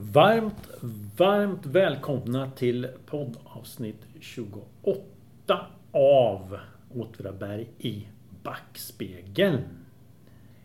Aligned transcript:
Varmt, 0.00 0.68
varmt 1.16 1.66
välkomna 1.66 2.50
till 2.50 2.88
poddavsnitt 3.06 4.06
28 4.20 5.66
av 5.92 6.58
Åtvidaberg 6.94 7.68
i 7.78 8.06
backspegeln. 8.42 9.60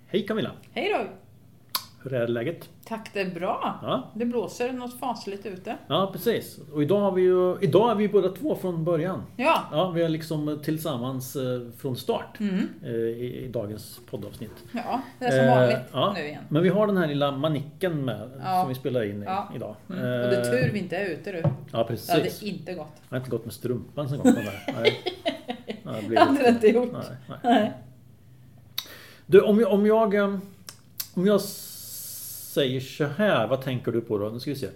Hej 0.08 0.26
Camilla! 0.26 0.52
Hej 0.72 0.90
då! 0.90 1.08
Hur 2.04 2.14
är 2.14 2.28
läget? 2.28 2.70
Tack, 2.86 3.10
det 3.14 3.22
är 3.22 3.30
bra. 3.36 3.80
Ja. 3.82 4.12
Det 4.16 4.26
blåser 4.26 4.72
något 4.72 5.00
fasligt 5.00 5.46
ute. 5.46 5.76
Ja 5.88 6.10
precis. 6.14 6.60
Och 6.74 6.84
idag 6.84 7.00
har 7.00 7.12
vi 7.12 7.22
ju, 7.22 7.58
idag 7.62 7.92
är 7.92 7.96
vi 7.96 8.08
båda 8.08 8.30
två 8.30 8.56
från 8.56 8.84
början. 8.86 9.24
Ja. 9.38 9.62
Ja, 9.72 9.90
vi 9.92 10.04
är 10.04 10.10
liksom 10.10 10.60
tillsammans 10.64 11.36
eh, 11.36 11.62
från 11.78 11.96
start 11.96 12.40
Mm. 12.40 12.70
eh, 12.84 12.90
i, 12.92 13.50
dagens 13.54 14.00
poddavsnitt. 14.10 14.52
Ja, 14.74 15.02
det 15.20 15.26
är 15.26 15.32
som 15.32 15.40
Eh, 15.40 15.56
vanligt 15.60 15.78
ja. 15.92 16.14
nu 16.18 16.28
igen. 16.28 16.44
Men 16.50 16.64
vi 16.64 16.70
har 16.70 16.88
den 16.88 16.98
här 16.98 17.08
lilla 17.08 17.32
manicken 17.32 18.06
med 18.06 18.30
Ja. 18.44 18.60
som 18.62 18.70
vi 18.70 18.76
spelar 18.76 19.04
in 19.04 19.24
i, 19.24 19.28
idag. 19.56 19.76
Mm. 19.90 20.00
Och 20.02 20.30
det 20.30 20.36
är 20.36 20.54
Eh, 20.56 20.62
tur 20.64 20.70
vi 20.74 20.80
inte 20.80 20.98
är 20.98 21.06
ute 21.06 21.32
du. 21.32 21.38
Ja 21.38 21.50
Det 21.72 21.78
hade 21.78 21.88
precis. 21.90 22.44
inte 22.44 22.74
gått. 22.74 22.88
Jag 23.10 23.16
har 23.16 23.18
inte 23.18 23.32
gått 23.32 23.46
med 23.46 23.54
strumpan 23.54 24.10
sen 24.10 24.18
gång. 24.20 24.34
Nej. 24.36 25.04
Ja, 25.86 25.92
det 26.02 26.08
Det 26.16 26.20
hade 26.20 26.42
det 26.44 26.50
inte 26.50 26.68
gjort. 26.68 26.92
Nej, 26.94 27.02
nej. 27.30 27.38
Nej. 27.44 27.72
Du, 29.26 29.42
om 29.42 29.60
jag, 29.60 29.72
om 29.72 29.86
jag... 29.86 30.14
eh, 30.16 30.38
Om 31.16 31.26
jag 31.26 31.42
säger 32.54 32.80
så 32.80 33.06
här, 33.06 33.48
vad 33.48 33.62
tänker 33.62 33.92
du 33.92 34.02
på 34.02 34.18
då? 34.18 34.30
Nu 34.30 34.40
ska 34.40 34.52
vi 34.52 34.56
se. 34.56 34.68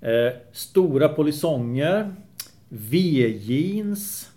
Eh, 0.00 0.32
stora 0.52 1.08
polisonger. 1.08 2.14
V-jeans. 2.68 4.30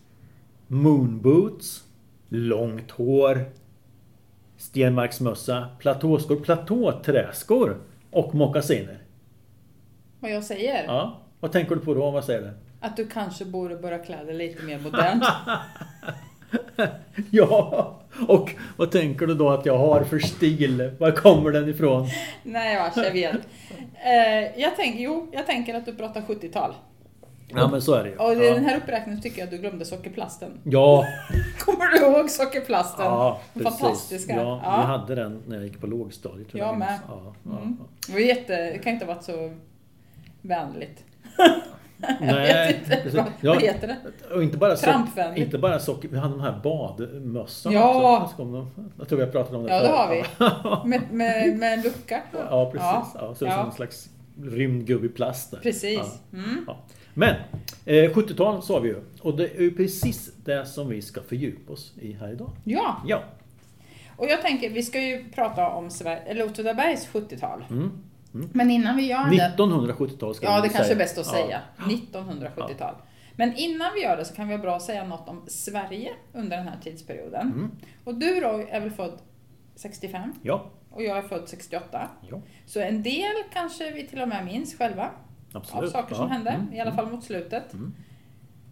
Moonboots. 0.67 1.83
Långt 2.29 2.91
hår. 2.91 3.45
Stenmarksmössa. 4.57 5.67
Platåskor. 5.79 6.35
Platåträskor. 6.35 7.81
Och 8.11 8.35
mockasiner. 8.35 9.03
Vad 10.19 10.31
jag 10.31 10.43
säger? 10.43 10.83
Ja. 10.85 11.21
Vad 11.39 11.51
tänker 11.51 11.75
du 11.75 11.81
på 11.81 11.93
då? 11.93 12.11
Vad 12.11 12.25
säger 12.25 12.41
du? 12.41 12.51
Att 12.79 12.97
du 12.97 13.07
kanske 13.07 13.45
borde 13.45 13.75
börja 13.75 13.99
klä 13.99 14.23
dig 14.23 14.35
lite 14.35 14.63
mer 14.63 14.79
modernt. 14.79 15.23
Ja, 17.31 17.99
och 18.27 18.55
vad 18.77 18.91
tänker 18.91 19.27
du 19.27 19.33
då 19.33 19.49
att 19.49 19.65
jag 19.65 19.77
har 19.77 20.03
för 20.03 20.19
stil? 20.19 20.91
Var 20.99 21.11
kommer 21.11 21.51
den 21.51 21.69
ifrån? 21.69 22.07
Nej 22.43 22.77
vars, 22.77 22.93
jag 23.05 23.11
vet. 23.11 23.35
Eh, 24.05 24.61
jag 24.61 24.75
tänker, 24.75 24.99
jo, 25.03 25.29
jag 25.33 25.45
tänker 25.45 25.73
att 25.75 25.85
du 25.85 25.95
pratar 25.95 26.21
70-tal. 26.21 26.73
Ja 27.49 27.67
men 27.71 27.81
så 27.81 27.93
är 27.93 28.03
det 28.03 28.09
ju. 28.09 28.15
Och 28.17 28.31
i 28.31 28.35
den 28.35 28.63
Ja, 28.63 28.69
här 28.69 28.77
uppräkningen 28.77 29.21
tycker 29.21 29.37
jag 29.39 29.45
att 29.45 29.51
du 29.51 29.57
glömde 29.57 29.85
sockerplasten. 29.85 30.51
ja, 30.63 31.05
Kommer 31.59 31.85
du 31.85 31.97
ihåg 31.97 32.29
sockerplasten? 32.29 33.05
ja 33.05 33.39
Den 33.53 33.63
precis. 33.63 33.79
Fantastiska. 33.79 34.33
Ja, 34.35 34.61
Ja. 34.63 34.81
jag 34.81 34.87
hade 34.87 35.15
den 35.15 35.41
när 35.47 35.55
jag 35.55 35.65
gick 35.65 35.81
på 35.81 35.87
lågstadiet. 35.87 36.49
tror 36.51 36.59
Jag 36.63 36.77
minns. 36.77 36.89
med. 36.89 36.99
Ja, 37.07 37.33
ja, 37.43 37.51
Mm. 37.61 37.77
ja. 37.79 37.85
Det, 38.07 38.13
var 38.13 38.19
jätte, 38.19 38.55
det 38.71 38.77
kan 38.77 38.93
inte 38.93 39.05
ha 39.05 39.13
varit 39.13 39.23
så 39.23 39.53
vänligt. 40.41 41.03
Nej, 42.21 42.81
vet 42.87 43.05
inte. 43.05 43.17
Vad- 43.17 43.25
Ja, 43.41 43.53
vad 43.53 43.61
heter 43.61 43.87
det? 43.87 44.33
Och 44.35 44.43
inte 44.43 44.57
bara, 44.57 45.35
inte 45.35 45.57
bara 45.57 45.79
socker, 45.79 46.07
vi 46.09 46.17
hade 46.17 46.33
de 46.33 46.41
här 46.41 46.59
badmössorna 46.63 47.75
Ja. 47.75 48.23
också. 48.23 48.43
De- 48.45 48.91
Jag 48.97 49.07
tror 49.09 49.19
vi 49.19 49.25
har 49.25 49.31
pratat 49.31 49.53
om 49.53 49.63
det 49.63 49.73
Ja, 49.73 49.81
det 49.81 49.87
har 49.87 50.09
vi. 50.11 50.23
Med, 50.89 51.01
med, 51.11 51.57
med 51.57 51.73
en 51.73 51.81
lucka. 51.81 52.21
Ja, 52.49 52.65
precis. 52.71 52.81
Ja. 52.85 53.07
Ja. 53.15 53.35
så 53.35 53.45
det 53.45 53.51
är 53.51 53.55
som 53.57 53.65
en 53.65 53.71
slags 53.71 54.09
rymd 54.41 54.85
gubbe 54.87 55.05
i 55.05 55.09
plast 55.09 55.51
där. 55.51 55.57
Precis. 55.59 55.99
Ja. 56.31 56.37
Mm. 56.37 56.63
Ja. 56.67 56.77
Men 57.13 57.35
eh, 57.85 57.93
70-tal 58.11 58.61
sa 58.63 58.79
vi 58.79 58.89
ju. 58.89 58.95
Och 59.21 59.37
det 59.37 59.43
är 59.55 59.61
ju 59.61 59.71
precis 59.75 60.31
det 60.45 60.65
som 60.65 60.89
vi 60.89 61.01
ska 61.01 61.21
fördjupa 61.21 61.73
oss 61.73 61.93
i 62.01 62.13
här 62.13 62.31
idag. 62.31 62.51
Ja, 62.63 63.01
Ja. 63.07 63.23
och 64.17 64.27
jag 64.27 64.41
tänker, 64.41 64.69
vi 64.69 64.83
ska 64.83 65.01
ju 65.01 65.23
prata 65.35 65.69
om 65.69 65.89
eller 66.27 66.45
Åtvidabergs 66.45 67.07
70-tal. 67.13 67.63
Mm. 67.69 67.91
Men 68.31 68.71
innan 68.71 68.97
vi 68.97 69.05
gör 69.07 69.29
det... 69.29 69.53
1970-tal 69.57 70.35
ska 70.35 70.45
Ja, 70.45 70.61
det 70.61 70.69
kanske 70.69 70.79
är 70.79 70.83
säga. 70.83 70.95
bäst 70.97 71.17
att 71.17 71.25
Ja. 71.25 71.31
säga. 71.31 71.61
1970-tal. 71.77 72.95
Men 73.35 73.55
innan 73.55 73.93
vi 73.95 74.01
gör 74.03 74.17
det 74.17 74.25
så 74.25 74.35
kan 74.35 74.47
vi 74.47 74.53
vara 74.53 74.61
bra 74.63 74.75
att 74.75 74.81
säga 74.81 75.03
något 75.03 75.29
om 75.29 75.43
Sverige 75.47 76.09
under 76.33 76.57
den 76.57 76.67
här 76.67 76.77
tidsperioden. 76.83 77.41
Mm. 77.47 77.71
Och 78.03 78.15
du 78.15 78.39
Roy 78.41 78.65
är 78.69 78.79
väl 78.79 78.91
född 78.91 79.19
65 79.75 80.33
Ja, 80.41 80.65
och 80.91 81.03
jag 81.03 81.17
är 81.17 81.21
född 81.21 81.43
68. 81.45 82.09
ja, 82.29 82.41
Så 82.65 82.79
en 82.79 83.03
del 83.03 83.33
kanske 83.53 83.91
vi 83.91 84.07
till 84.07 84.21
och 84.21 84.27
med 84.27 84.45
minns 84.45 84.77
själva 84.77 85.09
absolut. 85.53 85.83
av 85.95 86.01
saker 86.01 86.15
som 86.15 86.27
ja. 86.27 86.33
hände, 86.33 86.49
Mm. 86.51 86.73
i 86.73 86.79
alla 86.79 86.91
fall 86.91 87.11
mot 87.11 87.23
slutet. 87.23 87.73
Mm. 87.73 87.93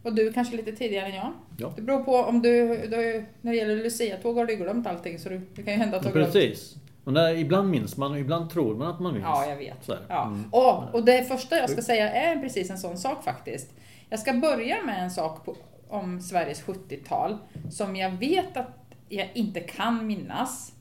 Och 0.03 0.15
du 0.15 0.33
kanske 0.33 0.55
lite 0.55 0.71
tidigare 0.71 1.05
än 1.05 1.15
jag. 1.15 1.33
Ja. 1.57 1.73
Det 1.75 1.81
beror 1.81 2.03
på 2.03 2.15
om 2.17 2.41
du, 2.41 2.67
du 2.87 3.25
när 3.41 3.51
det 3.51 3.57
gäller 3.57 3.75
Lucia-tåg 3.75 4.35
har 4.37 4.45
du 4.45 4.55
glömt 4.55 4.87
allting 4.87 5.19
så 5.19 5.29
du, 5.29 5.41
det 5.55 5.63
kan 5.63 5.73
ju 5.73 5.79
hända 5.79 5.97
att 5.97 6.03
du 6.03 6.09
Ja, 6.09 6.13
har 6.13 6.19
glömt. 6.19 6.33
precis. 6.33 6.75
Och 7.05 7.13
när, 7.13 7.35
ibland 7.35 7.69
minns 7.69 7.97
man 7.97 8.11
och 8.11 8.19
ibland 8.19 8.49
tror 8.49 8.75
man 8.75 8.87
att 8.87 8.99
man 8.99 9.13
minns. 9.13 9.23
Ja, 9.25 9.45
jag 9.45 9.57
vet. 9.57 9.89
Ja. 10.09 10.25
Mm. 10.25 10.43
Och, 10.51 10.95
och 10.95 11.05
det 11.05 11.23
första 11.27 11.57
jag 11.57 11.69
ska 11.69 11.81
säga 11.81 12.11
är 12.13 12.41
precis 12.41 12.69
en 12.69 12.77
sån 12.77 12.97
sak 12.97 13.23
faktiskt. 13.23 13.73
Jag 14.09 14.19
ska 14.19 14.33
börja 14.33 14.83
med 14.85 15.03
en 15.03 15.11
sak 15.11 15.45
på, 15.45 15.55
om 15.89 16.21
Sveriges 16.21 16.63
70-tal 16.65 17.37
som 17.71 17.95
jag 17.95 18.09
vet 18.11 18.57
att 18.57 18.69
jag 19.09 19.29
inte 19.33 19.59
kan 19.59 20.07
minnas. 20.07 20.71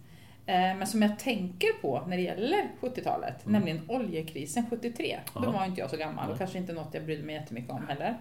Eh, 0.46 0.54
men 0.54 0.86
som 0.86 1.02
jag 1.02 1.18
tänker 1.18 1.72
på 1.82 2.02
när 2.06 2.16
det 2.16 2.22
gäller 2.22 2.68
70-talet, 2.80 3.46
nämligen 3.46 3.80
oljekrisen 3.88 4.66
73. 4.70 5.18
Då 5.34 5.40
Ja. 5.44 5.50
var 5.50 5.64
inte 5.64 5.80
jag 5.80 5.90
så 5.90 5.96
gammal 5.96 6.30
och 6.30 6.38
kanske 6.38 6.58
inte 6.58 6.72
något 6.72 6.88
jag 6.94 7.04
brydde 7.04 7.22
mig 7.22 7.34
jättemycket 7.34 7.70
om 7.70 7.86
heller. 7.88 8.16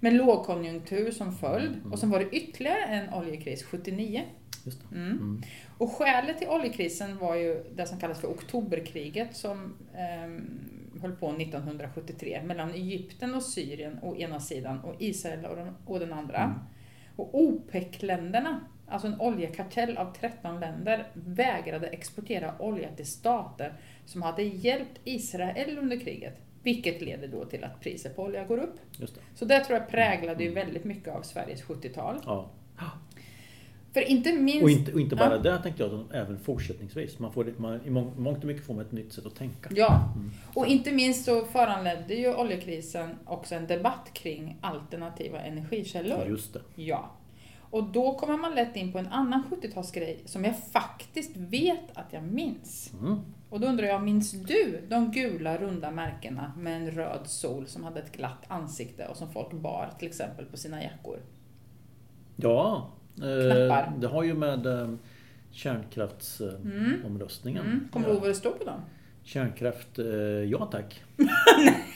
Med 0.00 0.12
lågkonjunktur 0.14 1.10
som 1.10 1.32
följd 1.32 1.72
och 1.92 1.98
sen 1.98 2.10
var 2.10 2.18
det 2.18 2.30
ytterligare 2.30 2.84
en 2.84 3.14
oljekris 3.14 3.64
79. 3.64 4.22
Just 4.64 4.80
det. 4.90 4.96
Mm. 4.96 5.42
Mm. 5.78 5.88
Och 5.88 5.92
skälet 5.92 6.38
till 6.38 6.48
oljekrisen 6.48 7.18
var 7.18 7.34
ju 7.34 7.64
det 7.74 7.86
som 7.86 7.98
kallas 8.00 8.20
för 8.20 8.28
oktoberkriget 8.28 9.36
som 9.36 9.74
ehm, 9.96 10.60
höll 11.02 11.12
på 11.12 11.30
1973 11.30 12.42
mellan 12.44 12.70
Egypten 12.70 13.34
och 13.34 13.42
Syrien 13.42 13.98
å 14.02 14.16
ena 14.16 14.40
sidan 14.40 14.80
och 14.80 14.94
Israel 14.98 15.46
å 15.46 15.54
den, 15.54 15.74
å 15.86 15.98
den 15.98 16.12
andra. 16.12 16.38
Mm. 16.38 16.58
Och 17.16 17.34
OPEC-länderna, 17.34 18.60
alltså 18.88 19.08
en 19.08 19.20
oljekartell 19.20 19.96
av 19.96 20.14
13 20.20 20.60
länder, 20.60 21.06
vägrade 21.14 21.86
exportera 21.86 22.54
olja 22.58 22.88
till 22.96 23.06
stater 23.06 23.72
som 24.04 24.22
hade 24.22 24.42
hjälpt 24.42 25.00
Israel 25.04 25.78
under 25.78 26.00
kriget. 26.00 26.38
Vilket 26.62 27.02
leder 27.02 27.28
då 27.28 27.44
till 27.44 27.64
att 27.64 27.80
priset 27.80 28.16
på 28.16 28.22
olja 28.22 28.44
går 28.44 28.58
upp. 28.58 28.74
Det. 28.98 29.06
Så 29.34 29.44
det 29.44 29.64
tror 29.64 29.78
jag 29.78 29.88
präglade 29.88 30.44
Mm. 30.44 30.48
ju 30.48 30.50
väldigt 30.54 30.84
mycket 30.84 31.14
av 31.14 31.22
Sveriges 31.22 31.62
70-tal. 31.62 32.16
Ja. 32.26 32.50
För 33.96 34.10
inte 34.10 34.32
minst... 34.32 34.62
Och 34.62 34.70
inte, 34.70 34.92
och 34.92 35.00
inte 35.00 35.16
bara 35.16 35.30
Ja. 35.30 35.38
det 35.38 35.58
tänkte 35.62 35.82
jag, 35.82 35.92
utan 35.92 36.10
även 36.10 36.38
fortsättningsvis. 36.38 37.18
Man 37.18 37.32
får, 37.32 37.54
man, 37.56 37.80
I 37.84 37.90
mång- 37.90 38.12
mångt 38.18 38.38
och 38.38 38.44
mycket 38.44 38.66
får 38.66 38.74
man 38.74 38.84
ett 38.84 38.92
nytt 38.92 39.12
sätt 39.12 39.26
att 39.26 39.34
tänka. 39.36 39.70
Ja, 39.74 40.12
Mm. 40.16 40.30
och 40.54 40.66
inte 40.66 40.92
minst 40.92 41.24
så 41.24 41.44
föranledde 41.44 42.14
ju 42.14 42.34
oljekrisen 42.34 43.10
också 43.24 43.54
en 43.54 43.66
debatt 43.66 44.10
kring 44.12 44.56
alternativa 44.60 45.40
energikällor. 45.40 46.26
Just 46.28 46.52
det. 46.52 46.60
Ja. 46.74 47.10
Och 47.70 47.84
då 47.84 48.14
kommer 48.14 48.36
man 48.36 48.54
lätt 48.54 48.76
in 48.76 48.92
på 48.92 48.98
en 48.98 49.06
annan 49.06 49.42
70-talsgrej 49.50 50.16
som 50.24 50.44
jag 50.44 50.58
faktiskt 50.72 51.36
vet 51.36 51.84
att 51.94 52.12
jag 52.12 52.22
minns. 52.22 52.92
Mm. 53.00 53.20
Och 53.50 53.60
då 53.60 53.66
undrar 53.66 53.86
jag, 53.86 54.02
minns 54.02 54.32
du 54.32 54.86
de 54.88 55.10
gula 55.10 55.58
runda 55.58 55.90
märkena 55.90 56.52
med 56.58 56.76
en 56.76 56.90
röd 56.90 57.20
sol 57.24 57.66
som 57.66 57.84
hade 57.84 58.00
ett 58.00 58.12
glatt 58.16 58.44
ansikte 58.48 59.06
och 59.06 59.16
som 59.16 59.32
folk 59.32 59.52
bar 59.52 59.90
till 59.98 60.08
exempel 60.08 60.44
på 60.46 60.56
sina 60.56 60.82
jackor? 60.82 61.18
Ja, 62.36 62.90
Knappar. 63.16 63.92
det 63.98 64.06
har 64.06 64.22
ju 64.22 64.34
med 64.34 64.66
eh, 64.66 64.88
kärnkraftsomröstningen. 65.52 67.66
Mm. 67.66 67.88
Kommer 67.92 68.06
du 68.06 68.12
ihåg 68.12 68.20
vad 68.20 68.30
det 68.30 68.34
står 68.34 68.50
på 68.50 68.64
dem? 68.64 68.80
Kärnkraft, 69.24 69.98
eh, 69.98 70.04
ja 70.50 70.68
tack. 70.72 71.02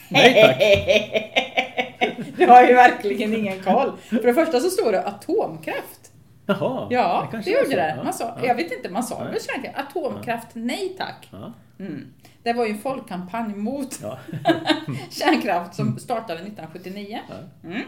Nej 0.09 0.41
tack. 0.41 0.61
Du 2.37 2.47
har 2.47 2.67
ju 2.67 2.73
verkligen 2.73 3.33
ingen 3.33 3.63
koll. 3.63 3.91
För 4.09 4.23
det 4.27 4.33
första 4.33 4.59
så 4.59 4.69
står 4.69 4.91
det 4.91 5.03
atomkraft. 5.03 6.11
Jaha, 6.45 6.87
Ja, 6.89 7.27
det, 7.31 7.37
är 7.37 7.49
gjorde 7.55 7.65
så. 7.69 7.75
det. 7.75 7.93
Ja, 7.97 8.03
Man 8.03 8.13
sa, 8.13 8.37
ja. 8.41 8.47
Jag 8.47 8.55
vet 8.55 8.71
inte, 8.71 8.89
man 8.89 9.03
sa 9.03 9.23
väl 9.23 9.41
kärnkraft? 9.41 9.77
Atomkraft, 9.77 10.47
nej 10.53 10.95
tack. 10.97 11.29
Ja, 11.31 11.53
Mm. 11.79 12.07
Det 12.43 12.53
var 12.53 12.65
ju 12.65 12.71
en 12.71 12.77
folkkampanj 12.77 13.55
mot 13.55 13.99
ja. 14.01 14.17
kärnkraft 15.09 15.75
som 15.75 15.99
startade 15.99 16.39
1979. 16.39 17.19
Ja. 17.29 17.35
Mm. 17.69 17.81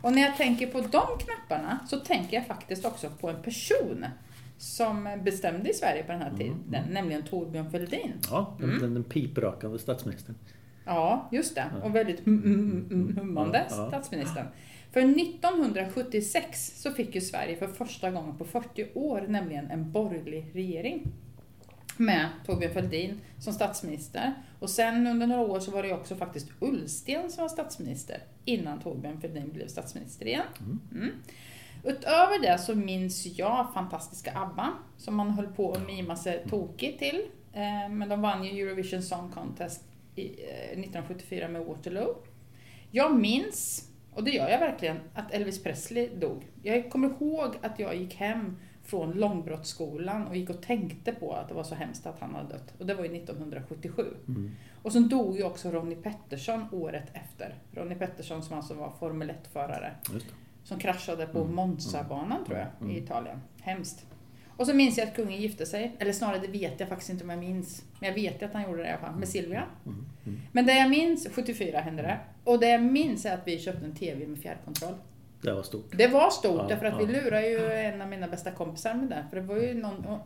Och 0.00 0.12
när 0.12 0.22
jag 0.22 0.36
tänker 0.36 0.66
på 0.66 0.80
de 0.80 0.86
knapparna 1.18 1.78
så 1.88 1.96
tänker 1.96 2.36
jag 2.36 2.46
faktiskt 2.46 2.84
också 2.84 3.10
på 3.20 3.28
en 3.30 3.42
person 3.42 4.04
som 4.58 5.08
bestämde 5.24 5.70
i 5.70 5.74
Sverige 5.74 6.02
på 6.02 6.12
den 6.12 6.20
här 6.22 6.32
tiden, 6.36 6.64
Mm. 6.74 6.90
nämligen 6.90 7.22
Torbjörn 7.22 7.70
Fälldin. 7.70 8.12
ja 8.30 8.56
den, 8.60 8.70
Mm. 8.70 8.94
den, 8.94 9.04
piprökande 9.04 9.78
statsministern. 9.78 10.34
Ja, 10.84 11.28
just 11.32 11.54
det. 11.54 11.64
Och 11.84 11.94
väldigt 11.96 12.20
hum- 12.26 12.42
hum- 12.90 13.18
hummande 13.18 13.64
Ja. 13.70 13.88
statsministern. 13.88 14.46
För 14.92 15.00
1976 15.02 16.72
så 16.82 16.90
fick 16.90 17.14
ju 17.14 17.20
Sverige 17.20 17.56
för 17.56 17.66
första 17.68 18.10
gången 18.10 18.36
på 18.38 18.44
40 18.44 18.86
år 18.94 19.20
nämligen 19.28 19.70
en 19.70 19.92
borgerlig 19.92 20.50
regering. 20.54 21.02
Med 21.96 22.28
Torbjörn 22.46 22.72
Fälldin 22.72 23.20
som 23.38 23.52
statsminister. 23.52 24.34
Och 24.58 24.70
sen 24.70 25.06
under 25.06 25.26
några 25.26 25.42
år 25.42 25.60
så 25.60 25.70
var 25.70 25.82
det 25.82 25.92
också 25.92 26.16
faktiskt 26.16 26.48
Ullsten 26.60 27.30
som 27.30 27.42
var 27.42 27.48
statsminister. 27.48 28.18
Innan 28.44 28.80
Torbjörn 28.80 29.20
Fälldin 29.20 29.50
blev 29.52 29.68
statsminister 29.68 30.26
igen. 30.26 30.46
Mm. 30.92 31.10
Utöver 31.84 32.42
det 32.42 32.58
så 32.58 32.74
minns 32.74 33.26
jag 33.26 33.66
fantastiska 33.74 34.32
ABBA 34.34 34.72
som 34.96 35.14
man 35.16 35.30
höll 35.30 35.46
på 35.46 35.72
att 35.72 35.86
mima 35.86 36.16
sig 36.16 36.44
tokig 36.48 36.98
till. 36.98 37.22
Eh, 37.52 37.88
Men 37.90 38.08
de 38.08 38.20
vann 38.20 38.44
ju 38.44 38.62
Eurovision 38.62 39.02
Song 39.02 39.30
Contest 39.34 39.84
i, 40.14 40.26
eh, 40.26 40.78
1974 40.78 41.48
med 41.48 41.64
Waterloo. 41.64 42.14
Jag 42.90 43.18
minns, 43.20 43.88
och 44.14 44.24
det 44.24 44.30
gör 44.30 44.48
jag 44.48 44.58
verkligen, 44.58 44.96
att 45.14 45.32
Elvis 45.32 45.62
Presley 45.62 46.08
dog. 46.08 46.46
Jag 46.62 46.90
kommer 46.90 47.08
ihåg 47.08 47.54
att 47.62 47.78
jag 47.78 47.96
gick 47.96 48.14
hem 48.14 48.56
från 48.86 49.12
långbrottsskolan 49.12 50.26
och 50.26 50.36
gick 50.36 50.50
och 50.50 50.62
tänkte 50.62 51.12
på 51.12 51.32
att 51.34 51.48
det 51.48 51.54
var 51.54 51.64
så 51.64 51.74
hemskt 51.74 52.06
att 52.06 52.20
han 52.20 52.34
hade 52.34 52.48
dött. 52.48 52.74
Och 52.78 52.86
det 52.86 52.94
var 52.94 53.04
ju 53.04 53.16
1977. 53.16 54.02
Mm. 54.28 54.50
Och 54.82 54.92
sen 54.92 55.08
dog 55.08 55.36
ju 55.36 55.44
också 55.44 55.70
Ronnie 55.70 55.96
Pettersson 55.96 56.66
året 56.72 57.10
efter. 57.12 57.54
Ronnie 57.72 57.94
Pettersson 57.94 58.42
som 58.42 58.56
alltså 58.56 58.74
var 58.74 58.92
Formel 59.00 59.30
1-förare. 59.30 59.92
Just 60.12 60.26
det. 60.26 60.32
Som 60.64 60.78
kraschade 60.78 61.26
på 61.26 61.40
Mm, 61.40 61.54
Monza-banan 61.54 62.44
tror 62.44 62.58
jag, 62.58 62.68
mm, 62.80 62.96
i. 62.96 62.98
Italien. 62.98 63.40
Hemskt. 63.60 64.06
Och 64.56 64.66
så 64.66 64.74
minns 64.74 64.98
jag 64.98 65.08
att 65.08 65.16
kungen 65.16 65.40
gifte 65.40 65.66
sig. 65.66 65.96
Eller 65.98 66.12
snarare, 66.12 66.38
det 66.38 66.48
vet 66.48 66.80
jag 66.80 66.88
faktiskt 66.88 67.10
inte 67.10 67.24
om 67.24 67.30
jag 67.30 67.38
minns. 67.38 67.84
Men 68.00 68.08
jag 68.08 68.14
vet 68.14 68.42
ju 68.42 68.46
att 68.46 68.52
han 68.52 68.62
gjorde 68.62 68.82
det 68.82 68.88
i 68.88 68.90
alla 68.90 69.00
fall, 69.00 69.16
med 69.16 69.28
Silvia. 69.28 69.64
Mm. 69.86 70.06
Mm. 70.26 70.40
Men 70.52 70.66
det 70.66 70.78
jag 70.78 70.90
minns, 70.90 71.28
74 71.32 71.80
hände 71.80 72.02
det. 72.02 72.18
Och 72.44 72.60
det 72.60 72.68
jag 72.68 72.82
minns 72.82 73.26
är 73.26 73.34
att 73.34 73.46
vi 73.46 73.58
köpte 73.58 73.84
en 73.84 73.94
TV 73.94 74.26
med 74.26 74.38
fjärrkontroll. 74.38 74.94
Det 75.46 75.54
var 75.54 75.62
stort. 75.62 75.92
Det 75.98 76.06
var 76.06 76.30
stort, 76.30 76.60
Ja, 76.62 76.66
därför 76.68 76.86
att 76.86 77.00
ja. 77.00 77.06
vi 77.06 77.12
lurade 77.12 77.48
ju 77.48 77.72
en 77.72 78.02
av 78.02 78.08
mina 78.08 78.28
bästa 78.28 78.50
kompisar 78.50 78.94
med 78.94 79.08
det. 79.08 79.24
För 79.30 79.36
det 79.36 79.42
var 79.42 79.56
ju 79.56 79.74
någon... 79.74 80.18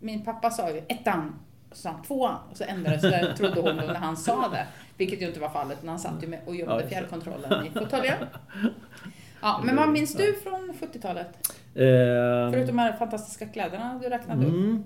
Min 0.00 0.24
pappa 0.24 0.50
sa 0.50 0.70
ju 0.70 0.78
ettan, 0.88 1.34
och 1.70 1.76
så 1.76 1.82
sa 1.82 1.90
han 1.90 2.02
tvåan. 2.02 2.36
Och 2.50 2.56
så 2.56 2.64
ändrades 2.64 3.02
det, 3.02 3.34
trodde 3.36 3.60
hon 3.60 3.76
när 3.76 3.94
han 3.94 4.16
sa 4.16 4.48
det. 4.48 4.66
Vilket 4.96 5.22
ju 5.22 5.26
inte 5.26 5.40
var 5.40 5.48
fallet, 5.48 5.82
när 5.82 5.90
han 5.90 5.98
satt 5.98 6.22
ju 6.22 6.26
med 6.26 6.40
och 6.46 6.54
gömde 6.54 6.88
fjärrkontrollen 6.88 7.66
i 7.66 7.70
fåtöljen. 7.70 8.16
Ja, 9.42 9.60
men 9.64 9.76
vad 9.76 9.88
minns 9.88 10.14
du 10.14 10.34
från 10.34 10.72
70-talet? 10.80 11.26
Eh, 11.74 12.52
Förutom 12.52 12.66
de 12.76 12.78
här 12.78 12.92
fantastiska 12.92 13.46
kläderna 13.46 14.00
du 14.02 14.08
räknade 14.08 14.46
upp. 14.46 14.52
Mm. 14.52 14.84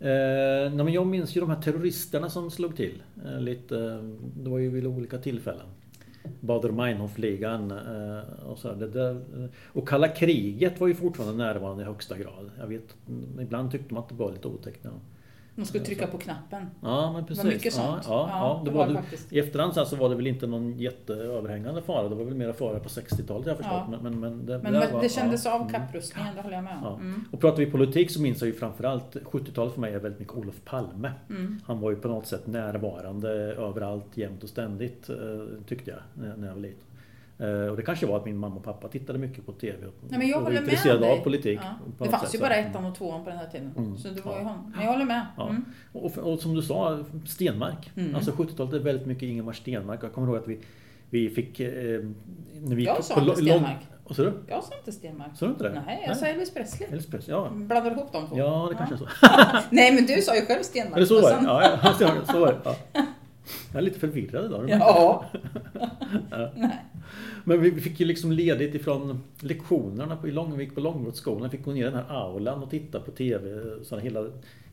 Eh, 0.00 0.72
nej, 0.72 0.84
men 0.84 0.92
jag 0.92 1.06
minns 1.06 1.36
ju 1.36 1.40
de 1.40 1.50
här 1.50 1.62
terroristerna 1.62 2.30
som 2.30 2.50
slog 2.50 2.76
till. 2.76 3.02
Eh, 3.24 3.40
lite, 3.40 3.76
eh, 3.76 4.02
det 4.36 4.50
var 4.50 4.58
ju 4.58 4.70
vid 4.70 4.86
olika 4.86 5.18
tillfällen. 5.18 5.66
Baader-Meinhof-ligan 6.40 7.70
eh, 7.70 8.44
och 8.50 8.58
så. 8.58 8.74
där, 8.74 9.20
och 9.66 9.88
kalla 9.88 10.08
kriget 10.08 10.80
var 10.80 10.88
ju 10.88 10.94
fortfarande 10.94 11.44
närvarande 11.44 11.82
i 11.82 11.86
högsta 11.86 12.18
grad. 12.18 12.50
Jag 12.58 12.66
vet, 12.66 12.96
ibland 13.40 13.70
tyckte 13.70 13.94
man 13.94 14.02
att 14.02 14.08
det 14.08 14.14
var 14.14 14.32
lite 14.32 14.48
otäckt. 14.48 14.80
Ja, 14.82 14.90
de 15.58 15.64
skulle 15.64 15.84
trycka 15.84 16.06
på 16.06 16.18
knappen. 16.18 16.66
ja 16.82 17.12
men 17.12 17.22
Det 17.22 17.28
precis. 17.28 17.44
var 17.44 17.50
mycket 17.52 17.72
sånt. 17.72 18.02
Ja, 18.08 18.28
ja, 18.32 18.38
ja, 18.38 18.62
det 18.64 18.70
var, 18.70 18.86
det 18.86 18.92
det 18.92 18.98
faktiskt. 18.98 19.32
I 19.32 19.38
efterhand 19.38 19.74
så 19.88 19.96
var 19.96 20.08
det 20.08 20.14
väl 20.14 20.26
inte 20.26 20.46
någon 20.46 20.78
jätteöverhängande 20.78 21.82
fara. 21.82 22.08
Det 22.08 22.14
var 22.14 22.24
väl 22.24 22.34
mera 22.34 22.52
fara 22.52 22.78
på 22.80 22.88
60-talet 22.88 23.46
jag 23.46 23.56
förstått. 23.56 23.74
Ja. 23.90 23.98
Men, 24.02 24.02
men, 24.02 24.20
men 24.20 24.46
det, 24.46 24.58
Men, 24.58 24.72
men 24.72 24.92
var- 24.92 25.02
det 25.02 25.08
kändes 25.08 25.44
ja. 25.44 25.54
av 25.54 25.60
Mm. 25.60 25.72
kapprustningen, 25.72 26.34
det 26.36 26.42
håller 26.42 26.54
jag 26.56 26.64
med 26.64 26.76
om. 26.76 26.82
Ja. 26.84 26.94
Mm. 26.94 27.24
Och 27.32 27.40
pratar 27.40 27.56
vi 27.58 27.66
politik 27.70 28.10
så 28.10 28.20
minns 28.20 28.40
jag 28.40 28.46
ju 28.48 28.54
framförallt 28.54 29.16
70-talet 29.24 29.74
för 29.74 29.80
mig 29.80 29.94
är 29.94 29.98
väldigt 29.98 30.20
mycket 30.20 30.34
Olof 30.34 30.60
Palme. 30.64 31.12
Mm. 31.30 31.60
Han 31.66 31.80
var 31.80 31.90
ju 31.90 31.96
på 31.96 32.08
något 32.08 32.26
sätt 32.26 32.46
närvarande 32.46 33.28
överallt 33.54 34.16
jämt 34.16 34.42
och 34.42 34.48
ständigt 34.48 35.08
eh, 35.10 35.16
tyckte 35.66 35.90
jag 35.90 36.00
när 36.38 36.46
jag 36.46 36.54
var 36.54 36.60
liten. 36.60 36.87
Eh, 37.40 37.70
Och 37.70 37.76
det 37.76 37.82
kanske 37.82 38.06
var 38.06 38.16
att 38.16 38.24
min 38.24 38.36
mamma 38.36 38.56
och 38.56 38.64
pappa 38.64 38.88
tittade 38.88 39.18
mycket 39.18 39.46
på 39.46 39.52
TV 39.52 39.86
och 39.86 39.94
Nej, 40.08 40.18
men 40.18 40.28
jag 40.28 40.38
och 40.38 40.44
var 40.44 40.52
intresserade 40.52 41.12
av 41.12 41.16
politik. 41.16 41.60
Ja. 41.62 42.04
Det 42.04 42.10
fanns 42.10 42.34
ju 42.34 42.38
bara 42.38 42.54
ettan 42.54 42.84
och 42.84 42.94
tvåan 42.94 43.24
på 43.24 43.30
den 43.30 43.38
här 43.38 43.46
tiden. 43.46 43.72
Mm. 43.76 43.98
Så 43.98 44.08
det 44.08 44.24
var 44.24 44.32
Ja. 44.32 44.38
ju 44.38 44.44
hon. 44.44 44.72
Men 44.76 44.84
jag 44.84 44.92
håller 44.92 45.04
med. 45.04 45.26
Ja. 45.36 45.48
Mm. 45.48 45.64
Och, 45.92 46.18
och 46.18 46.38
som 46.38 46.54
du 46.54 46.62
sa, 46.62 47.04
Stenmark. 47.26 47.90
Mm. 47.96 48.14
Alltså 48.14 48.30
70-talet 48.30 48.74
är 48.74 48.78
väldigt 48.78 49.06
mycket 49.06 49.22
Ingemar 49.22 49.52
Stenmark. 49.52 50.02
Jag 50.02 50.12
kommer 50.12 50.26
ihåg 50.28 50.36
att 50.36 50.48
vi, 50.48 50.58
vi 51.10 51.30
fick... 51.30 51.60
Eh, 51.60 51.70
när 52.60 52.76
vi 52.76 52.84
Jag 52.84 53.04
sa 53.04 53.20
inte 53.20 53.36
Stenmark. 53.42 53.76
Vad 54.04 54.16
sa 54.16 54.22
du? 54.22 54.32
Jag 54.48 54.64
sa 54.64 54.74
inte 54.78 54.92
Stenmark. 54.92 55.30
Sa 55.36 55.46
du 55.46 55.52
inte 55.52 55.64
det? 55.68 55.82
Nej, 55.86 56.04
jag 56.06 56.16
sa 56.16 56.26
Elvis 56.26 56.54
Presley. 56.54 56.88
Elvis 56.88 57.06
Presley, 57.06 57.36
ja. 57.36 57.48
Blandar 57.52 57.90
ihop 57.90 58.12
de 58.12 58.26
två? 58.28 58.38
Ja, 58.38 58.66
det 58.70 58.74
kanske 58.76 58.94
är 58.94 58.98
så. 58.98 59.06
Nej, 59.70 59.94
men 59.94 60.06
du 60.06 60.22
sa 60.22 60.34
ju 60.36 60.40
själv 60.46 60.62
Stenmark. 60.62 60.96
Eller 60.96 61.06
så 61.06 61.20
var 61.20 61.30
det. 61.30 61.38
Ja, 61.44 61.78
ja, 62.00 62.12
så 62.32 62.40
var 62.40 62.46
det. 62.46 62.58
Ja. 62.64 62.74
Jag 63.72 63.78
är 63.78 63.82
lite 63.82 63.98
förvirrad 63.98 64.44
idag. 64.44 64.70
Ja. 64.70 65.24
Men 67.44 67.60
vi 67.60 67.80
fick 67.80 68.00
ju 68.00 68.06
liksom 68.06 68.32
ledigt 68.32 68.74
ifrån 68.74 69.22
lektionerna 69.40 70.16
på, 70.16 70.28
i 70.28 70.30
lång, 70.32 70.56
vi 70.56 70.64
gick 70.64 70.74
på 70.74 70.80
långbrottsskolan. 70.80 71.50
Fick 71.50 71.64
gå 71.64 71.70
ner 71.72 71.80
i 71.80 71.84
den 71.90 71.94
här 71.94 72.04
aulan 72.16 72.62
och 72.62 72.70
titta 72.70 73.00
på 73.00 73.10
TV. 73.10 73.60
Så 73.84 73.98
hela, 73.98 74.24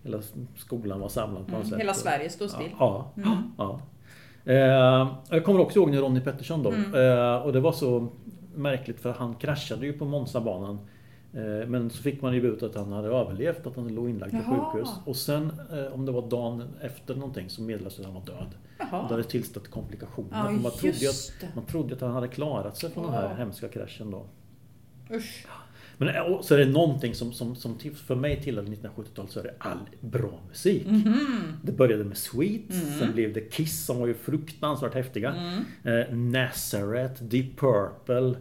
hela 0.03 0.17
skolan 0.55 0.99
var 0.99 1.09
samlad 1.09 1.45
på 1.45 1.51
något 1.51 1.59
Mm, 1.59 1.69
sätt. 1.69 1.79
hela 1.79 1.93
Sverige 1.93 2.29
stod 2.29 2.49
still. 2.49 2.69
Ja. 2.79 3.11
ja, 3.15 3.21
Mm. 3.23 3.37
ja. 3.57 3.79
Eh, 4.45 5.15
jag 5.29 5.43
kommer 5.45 5.59
också 5.59 5.79
ihåg 5.79 5.91
när 5.91 5.97
Ronnie 6.01 6.21
Pettersson 6.21 6.63
dog. 6.63 6.73
Mm. 6.73 7.17
Eh, 7.17 7.35
och 7.35 7.53
det 7.53 7.59
var 7.59 7.71
så 7.71 8.07
märkligt 8.55 8.99
för 8.99 9.13
han 9.13 9.35
kraschade 9.35 9.85
ju 9.85 9.93
på 9.93 10.05
Monzabanan. 10.05 10.79
Eh, 11.35 11.67
Men 11.67 11.89
så 11.89 12.03
fick 12.03 12.21
man 12.21 12.33
ju 12.33 12.41
ut 12.53 12.63
att 12.63 12.75
han 12.75 12.91
hade 12.91 13.07
överlevt, 13.07 13.67
att 13.67 13.75
han 13.75 13.87
låg 13.87 14.09
inlagd 14.09 14.31
på 14.31 14.37
Jaha. 14.37 14.71
sjukhus. 14.73 14.89
Och 15.05 15.15
sen, 15.15 15.51
eh, 15.71 15.93
om 15.93 16.05
det 16.05 16.11
var 16.11 16.29
dagen 16.29 16.63
efter 16.81 17.15
någonting, 17.15 17.49
så 17.49 17.61
meddelades 17.61 17.95
det 17.95 18.01
att 18.01 18.05
han 18.05 18.15
var 18.15 18.25
död. 18.25 18.37
Och 18.47 18.85
det 18.85 18.87
Jaha. 18.91 19.07
hade 19.07 19.23
tillstått 19.23 19.67
komplikationer. 19.71 20.29
Ja, 20.31 20.51
man, 20.51 20.71
trodde 20.71 21.09
att, 21.09 21.55
man 21.55 21.65
trodde 21.65 21.95
att 21.95 22.01
han 22.01 22.11
hade 22.11 22.27
klarat 22.27 22.77
sig 22.77 22.91
från 22.91 23.03
den 23.03 23.13
här 23.13 23.29
Ja. 23.29 23.35
hemska 23.35 23.67
kraschen 23.67 24.11
då. 24.11 24.25
Usch. 25.11 25.45
Men 25.97 26.07
eh, 26.07 26.41
så 26.41 26.53
är 26.53 26.57
det 26.57 26.65
någonting 26.65 27.15
som, 27.15 27.33
som, 27.33 27.55
som 27.55 27.77
för 27.79 28.15
mig 28.15 28.41
tillhörde 28.41 28.69
1970-talet 28.71 29.31
så 29.31 29.39
är 29.39 29.43
det 29.43 29.53
all 29.57 29.77
bra 29.99 30.39
musik. 30.47 30.87
Mhm. 30.87 31.17
Det 31.63 31.71
började 31.71 32.03
med 32.03 32.17
Sweets, 32.17 32.83
Mm. 32.83 32.99
sen 32.99 33.11
blev 33.13 33.33
det 33.33 33.39
Kiss 33.41 33.85
som 33.85 33.99
var 33.99 34.07
ju 34.07 34.13
fruktansvärt 34.13 34.93
häftiga. 34.93 35.33
Mm. 35.33 35.63
Eh, 35.99 36.15
Nazareth, 36.15 37.23
Deep 37.23 37.57
Purple, 37.59 38.35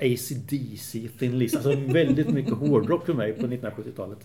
AC/DC, 0.00 1.08
Thin 1.18 1.38
Lizzy. 1.38 1.56
Alltså 1.56 1.72
väldigt 1.76 2.28
mycket 2.30 2.54
hårdrock 2.54 3.06
för 3.06 3.14
mig 3.14 3.32
på 3.32 3.46
1970-talet. 3.46 4.18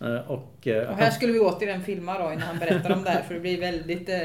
Eh, 0.00 0.30
och, 0.30 0.66
eh, 0.66 0.88
Och 0.90 0.96
här 0.96 1.10
skulle 1.10 1.32
vi 1.32 1.40
återigen 1.40 1.82
filma 1.82 2.18
Roy 2.18 2.36
när 2.36 2.42
han 2.46 2.58
berättar 2.58 2.92
om 2.92 3.04
det 3.04 3.10
här 3.10 3.22
för 3.22 3.34
det 3.34 3.40
blir 3.40 3.60
väldigt 3.60 4.08
eh, 4.08 4.16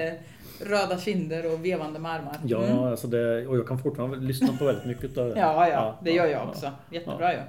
röda 0.69 0.97
kinder 0.97 1.53
och 1.53 1.65
vevande 1.65 1.99
med 1.99 2.11
armar. 2.11 2.37
Ja, 2.45 2.63
Mm. 2.63 2.77
alltså 2.79 3.07
det, 3.07 3.47
och 3.47 3.57
jag 3.57 3.67
kan 3.67 3.79
fortfarande 3.79 4.17
lyssna 4.17 4.47
på 4.59 4.65
väldigt 4.65 4.85
mycket 4.85 5.17
av 5.17 5.29
det. 5.29 5.39
Ja, 5.39 5.69
ja, 5.69 5.99
det 6.03 6.11
gör 6.11 6.25
jag 6.25 6.41
ja. 6.41 6.49
också. 6.49 6.71
Jättebra 6.91 7.33
ju. 7.33 7.39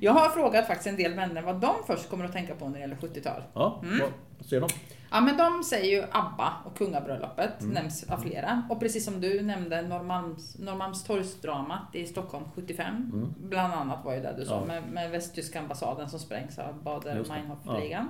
Jag 0.00 0.12
har 0.12 0.28
frågat 0.28 0.66
faktiskt 0.66 0.86
en 0.86 0.96
del 0.96 1.14
vänner 1.14 1.42
vad 1.42 1.60
de 1.60 1.74
först 1.86 2.08
kommer 2.10 2.24
att 2.24 2.32
tänka 2.32 2.54
på 2.54 2.64
när 2.68 2.72
det 2.74 2.80
gäller 2.80 2.96
70-tal. 2.96 3.42
Ja, 3.54 3.80
Mm. 3.82 4.00
vad, 4.38 4.46
säger 4.48 4.60
de? 4.60 4.68
Ja, 5.10 5.20
men 5.20 5.36
de 5.36 5.64
säger 5.64 5.96
ju 5.96 6.04
ABBA 6.12 6.52
och 6.64 6.78
kungabröllopet 6.78 7.60
Mm. 7.60 7.74
nämns 7.74 8.04
av 8.10 8.16
flera. 8.18 8.62
Och 8.70 8.80
precis 8.80 9.04
som 9.04 9.20
du 9.20 9.42
nämnde 9.42 9.82
Norrmalms, 9.82 10.58
Norrmalmstorgsdramat 10.58 11.82
i 11.94 12.06
Stockholm 12.06 12.44
75. 12.54 12.86
Mm. 13.12 13.34
Bland 13.48 13.72
annat 13.74 14.04
var 14.04 14.14
ju 14.14 14.20
det 14.20 14.34
du 14.38 14.44
sa 14.44 14.54
Ja. 14.60 14.64
med, 14.64 14.82
med 14.92 15.10
västtyska 15.10 15.60
ambassaden 15.60 16.08
som 16.10 16.18
sprängs 16.18 16.58
av 16.58 16.64
Just 16.66 16.84
det. 16.84 16.90
Bader-Meinhof-ligan. 16.90 18.08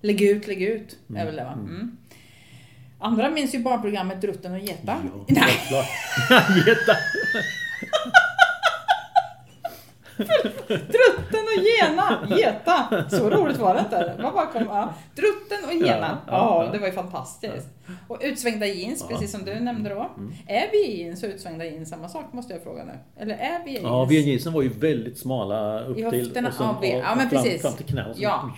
Lägg 0.00 0.20
ut, 0.22 0.46
lägg 0.46 0.62
ut, 0.62 0.92
är 1.08 1.12
Mm. 1.12 1.26
väl 1.26 1.36
det 1.36 1.44
va? 1.44 1.52
Mm. 1.52 1.66
Mm. 1.66 1.96
Andra 2.98 3.30
minns 3.30 3.54
ju 3.54 3.58
barnprogrammet 3.62 4.20
Drutten 4.20 4.52
och 4.52 4.58
Geta. 4.58 4.96
Ja, 5.04 5.24
Nej. 5.28 5.52
Geta. 6.66 6.96
Drutten 10.68 11.44
och 11.56 11.64
Gena! 11.64 12.36
Geta! 12.38 13.08
Så 13.10 13.30
roligt 13.30 13.56
var 13.56 13.74
det 13.74 13.80
inte. 13.80 14.22
Var 14.22 14.32
bara 14.32 14.46
kom, 14.46 14.64
ja. 14.64 14.94
Drutten 15.14 15.64
och 15.68 15.86
Gena. 15.86 16.18
Ja, 16.26 16.68
det 16.72 16.78
var 16.78 16.86
ju 16.86 16.92
fantastiskt. 16.92 17.68
Och 18.08 18.18
utsvängda 18.20 18.66
jeans, 18.66 19.08
precis 19.08 19.32
som 19.32 19.44
du 19.44 19.60
nämnde 19.60 19.90
då. 19.90 20.10
Mm. 20.16 20.32
Är 20.46 20.70
vi 20.72 20.96
jeans 20.96 21.22
och 21.22 21.28
utsvängda 21.28 21.64
jeans 21.64 21.88
samma 21.88 22.08
sak 22.08 22.32
måste 22.32 22.52
jag 22.52 22.62
fråga 22.62 22.84
nu? 22.84 22.92
Eller 23.16 23.34
är 23.34 23.64
vi 23.64 23.72
jeans? 23.72 23.84
Ja, 23.84 24.04
VNJsen 24.04 24.52
var 24.52 24.62
ju 24.62 24.68
väldigt 24.68 25.18
smala 25.18 25.80
upp 25.80 25.96
till 25.96 26.06
och 26.06 26.12
sen 26.32 26.44
ja, 26.58 26.78
V. 26.80 26.88
Ja, 26.88 27.10
och 27.10 27.16
men 27.16 27.30
fram, 27.30 27.42
precis. 27.42 27.62
fram 27.62 27.72
till 27.72 27.86
knä. 27.86 28.04
och 28.04 28.16
Ja, 28.18 28.50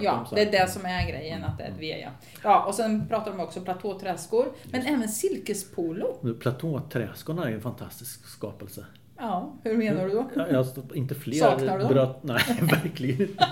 Ja, 0.00 0.26
det 0.34 0.40
är 0.40 0.50
det 0.50 0.70
som 0.70 0.86
är 0.86 1.08
grejen, 1.08 1.44
att 1.44 1.58
det 1.58 1.64
är 1.64 1.68
ett 1.68 1.78
V 1.78 2.00
ja. 2.02 2.10
Ja, 2.42 2.64
och 2.64 2.74
sen 2.74 3.08
pratar 3.08 3.30
de 3.30 3.40
också 3.40 3.60
platåträskor, 3.60 4.46
men 4.62 4.82
även 4.82 5.08
silkespolo. 5.08 6.34
Platåträskorna 6.40 7.44
är 7.44 7.48
ju 7.48 7.54
en 7.54 7.60
fantastisk 7.60 8.26
skapelse. 8.26 8.84
Ja, 9.18 9.52
hur 9.62 9.76
menar 9.76 10.04
du 10.04 10.10
då? 10.10 10.30
Jag, 10.36 10.50
jag 10.50 10.56
har 10.56 10.64
stått- 10.64 10.94
inte 10.94 11.14
fler 11.14 11.38
Saknar 11.38 11.78
du 11.78 11.86
bröt... 11.86 12.16
Nej, 12.22 12.40
verkligen 12.60 13.20
inte. 13.22 13.46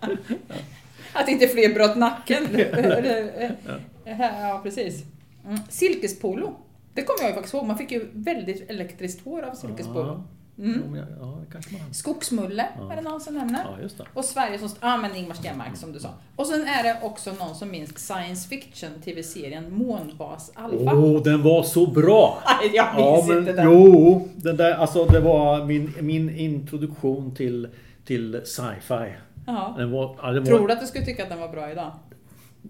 Att 1.12 1.28
inte 1.28 1.48
fler 1.48 1.74
bröt 1.74 1.96
nacken. 1.96 2.46
Ja, 4.20 4.60
precis. 4.62 5.04
Mm. 5.46 5.58
Silkespolo. 5.68 6.56
Det 6.94 7.02
kommer 7.04 7.20
jag 7.20 7.28
ju 7.28 7.34
faktiskt 7.34 7.54
ihåg. 7.54 7.66
Man 7.66 7.78
fick 7.78 7.92
ju 7.92 8.08
väldigt 8.12 8.70
elektriskt 8.70 9.24
hår 9.24 9.42
av 9.42 9.54
silkespolo. 9.54 10.24
Ja, 10.60 10.64
Mm. 10.64 10.96
ja, 11.20 11.38
det 11.46 11.52
kanske 11.52 11.72
man... 11.78 11.94
Skogsmulle 11.94 12.66
Ja. 12.78 12.92
är 12.92 12.96
det 12.96 13.02
någon 13.02 13.20
som 13.20 13.34
nämner. 13.34 13.60
Ja, 13.64 13.82
just 13.82 13.98
det. 13.98 14.04
Och 14.14 14.24
Sverige 14.24 14.58
som... 14.58 14.68
Ja, 14.80 14.96
men 14.96 15.16
Ingmar 15.16 15.34
Stenmark 15.34 15.76
som 15.76 15.92
du 15.92 15.98
sa. 16.00 16.08
Och 16.36 16.46
sen 16.46 16.60
är 16.66 16.82
det 16.82 16.96
också 17.02 17.32
någon 17.32 17.54
som 17.54 17.70
minns 17.70 17.98
science 18.06 18.48
fiction 18.48 18.90
tv-serien 19.04 19.72
Månbas 19.74 20.52
Alpha. 20.54 20.94
Åh, 20.96 21.22
den 21.22 21.42
var 21.42 21.62
så 21.62 21.86
bra! 21.86 22.38
Nej, 22.62 22.70
jag 22.76 22.86
Ja, 22.96 23.14
minns 23.16 23.28
men 23.28 23.38
inte 23.38 23.52
den. 23.52 23.64
jo, 23.72 24.28
den 24.36 24.56
där, 24.56 24.74
alltså 24.74 25.04
det 25.04 25.20
var 25.20 25.64
min, 25.64 25.94
min 26.00 26.30
introduktion 26.36 27.34
till, 27.34 27.68
till 28.04 28.40
sci-fi. 28.44 29.12
Ja. 29.46 29.74
Den 29.78 29.90
var, 29.90 30.16
ja, 30.22 30.30
den 30.30 30.44
var 30.44 30.50
Tror 30.50 30.66
du 30.68 30.72
att 30.74 30.80
du 30.80 30.86
skulle 30.86 31.04
tycka 31.04 31.22
att 31.22 31.28
den 31.28 31.40
var 31.40 31.48
bra 31.48 31.70
idag? 31.70 31.92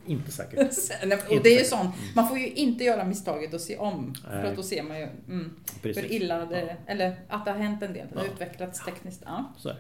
Inte 0.08 0.32
säkert. 0.32 0.58
Och 1.30 1.42
det 1.42 1.48
är 1.54 1.58
ju 1.58 1.64
sånt, 1.64 1.94
man 2.14 2.28
får 2.28 2.38
ju 2.38 2.46
inte 2.52 2.84
göra 2.84 3.04
misstaget 3.04 3.54
att 3.54 3.60
se 3.60 3.76
om. 3.76 4.14
För 4.30 4.44
att 4.44 4.56
då 4.56 4.62
ser 4.62 4.82
man 4.82 4.98
ju 5.00 5.08
mm, 5.28 5.50
hur 5.82 6.12
illa 6.12 6.44
det, 6.46 6.60
Ja. 6.60 6.92
eller 6.92 7.16
att 7.28 7.44
det 7.44 7.50
har 7.50 7.58
hänt 7.58 7.82
en 7.82 7.92
del. 7.92 8.06
Det 8.12 8.18
har 8.18 8.24
Ja. 8.26 8.30
utvecklats 8.34 8.84
tekniskt. 8.84 9.22
Ja. 9.26 9.44
Så 9.58 9.72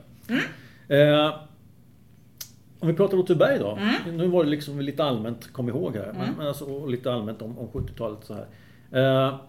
det. 0.88 1.02
Eh, 1.02 1.34
Om 2.80 2.88
vi 2.88 2.94
pratar 2.94 3.18
Åtvidaberg 3.18 3.58
då. 3.58 3.70
Mm. 4.04 4.16
Nu 4.16 4.26
var 4.28 4.44
det 4.44 4.50
liksom 4.50 4.80
lite 4.80 5.04
allmänt, 5.04 5.52
kom 5.52 5.68
ihåg 5.68 5.96
här. 5.96 6.06
Men, 6.12 6.16
Mm. 6.22 6.34
men 6.38 6.46
alltså, 6.46 6.86
lite 6.86 7.12
allmänt 7.12 7.42
om, 7.42 7.58
om 7.58 7.68
70-talet 7.68 8.18
så 8.24 8.34
här. 8.34 8.46
Eh, 9.28 9.40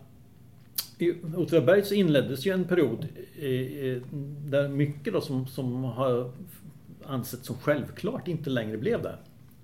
I 0.98 1.14
Åtvidaberg 1.38 1.84
så 1.84 1.94
inleddes 1.94 2.46
ju 2.46 2.52
en 2.54 2.64
period 2.66 3.08
eh, 3.38 4.02
där 4.50 4.68
mycket 4.68 5.14
då 5.14 5.22
som, 5.22 5.48
som 5.48 5.84
har 5.84 6.32
ansetts 7.06 7.48
som 7.48 7.58
självklart 7.58 8.28
inte 8.28 8.50
längre 8.50 8.78
blev 8.78 9.02
det. 9.04 9.16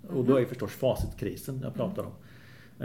Och 0.09 0.25
då 0.25 0.37
är 0.39 0.45
förstås 0.45 0.71
facitkrisen 0.71 1.59
jag 1.63 1.73
pratar 1.73 2.03
om. 2.03 2.11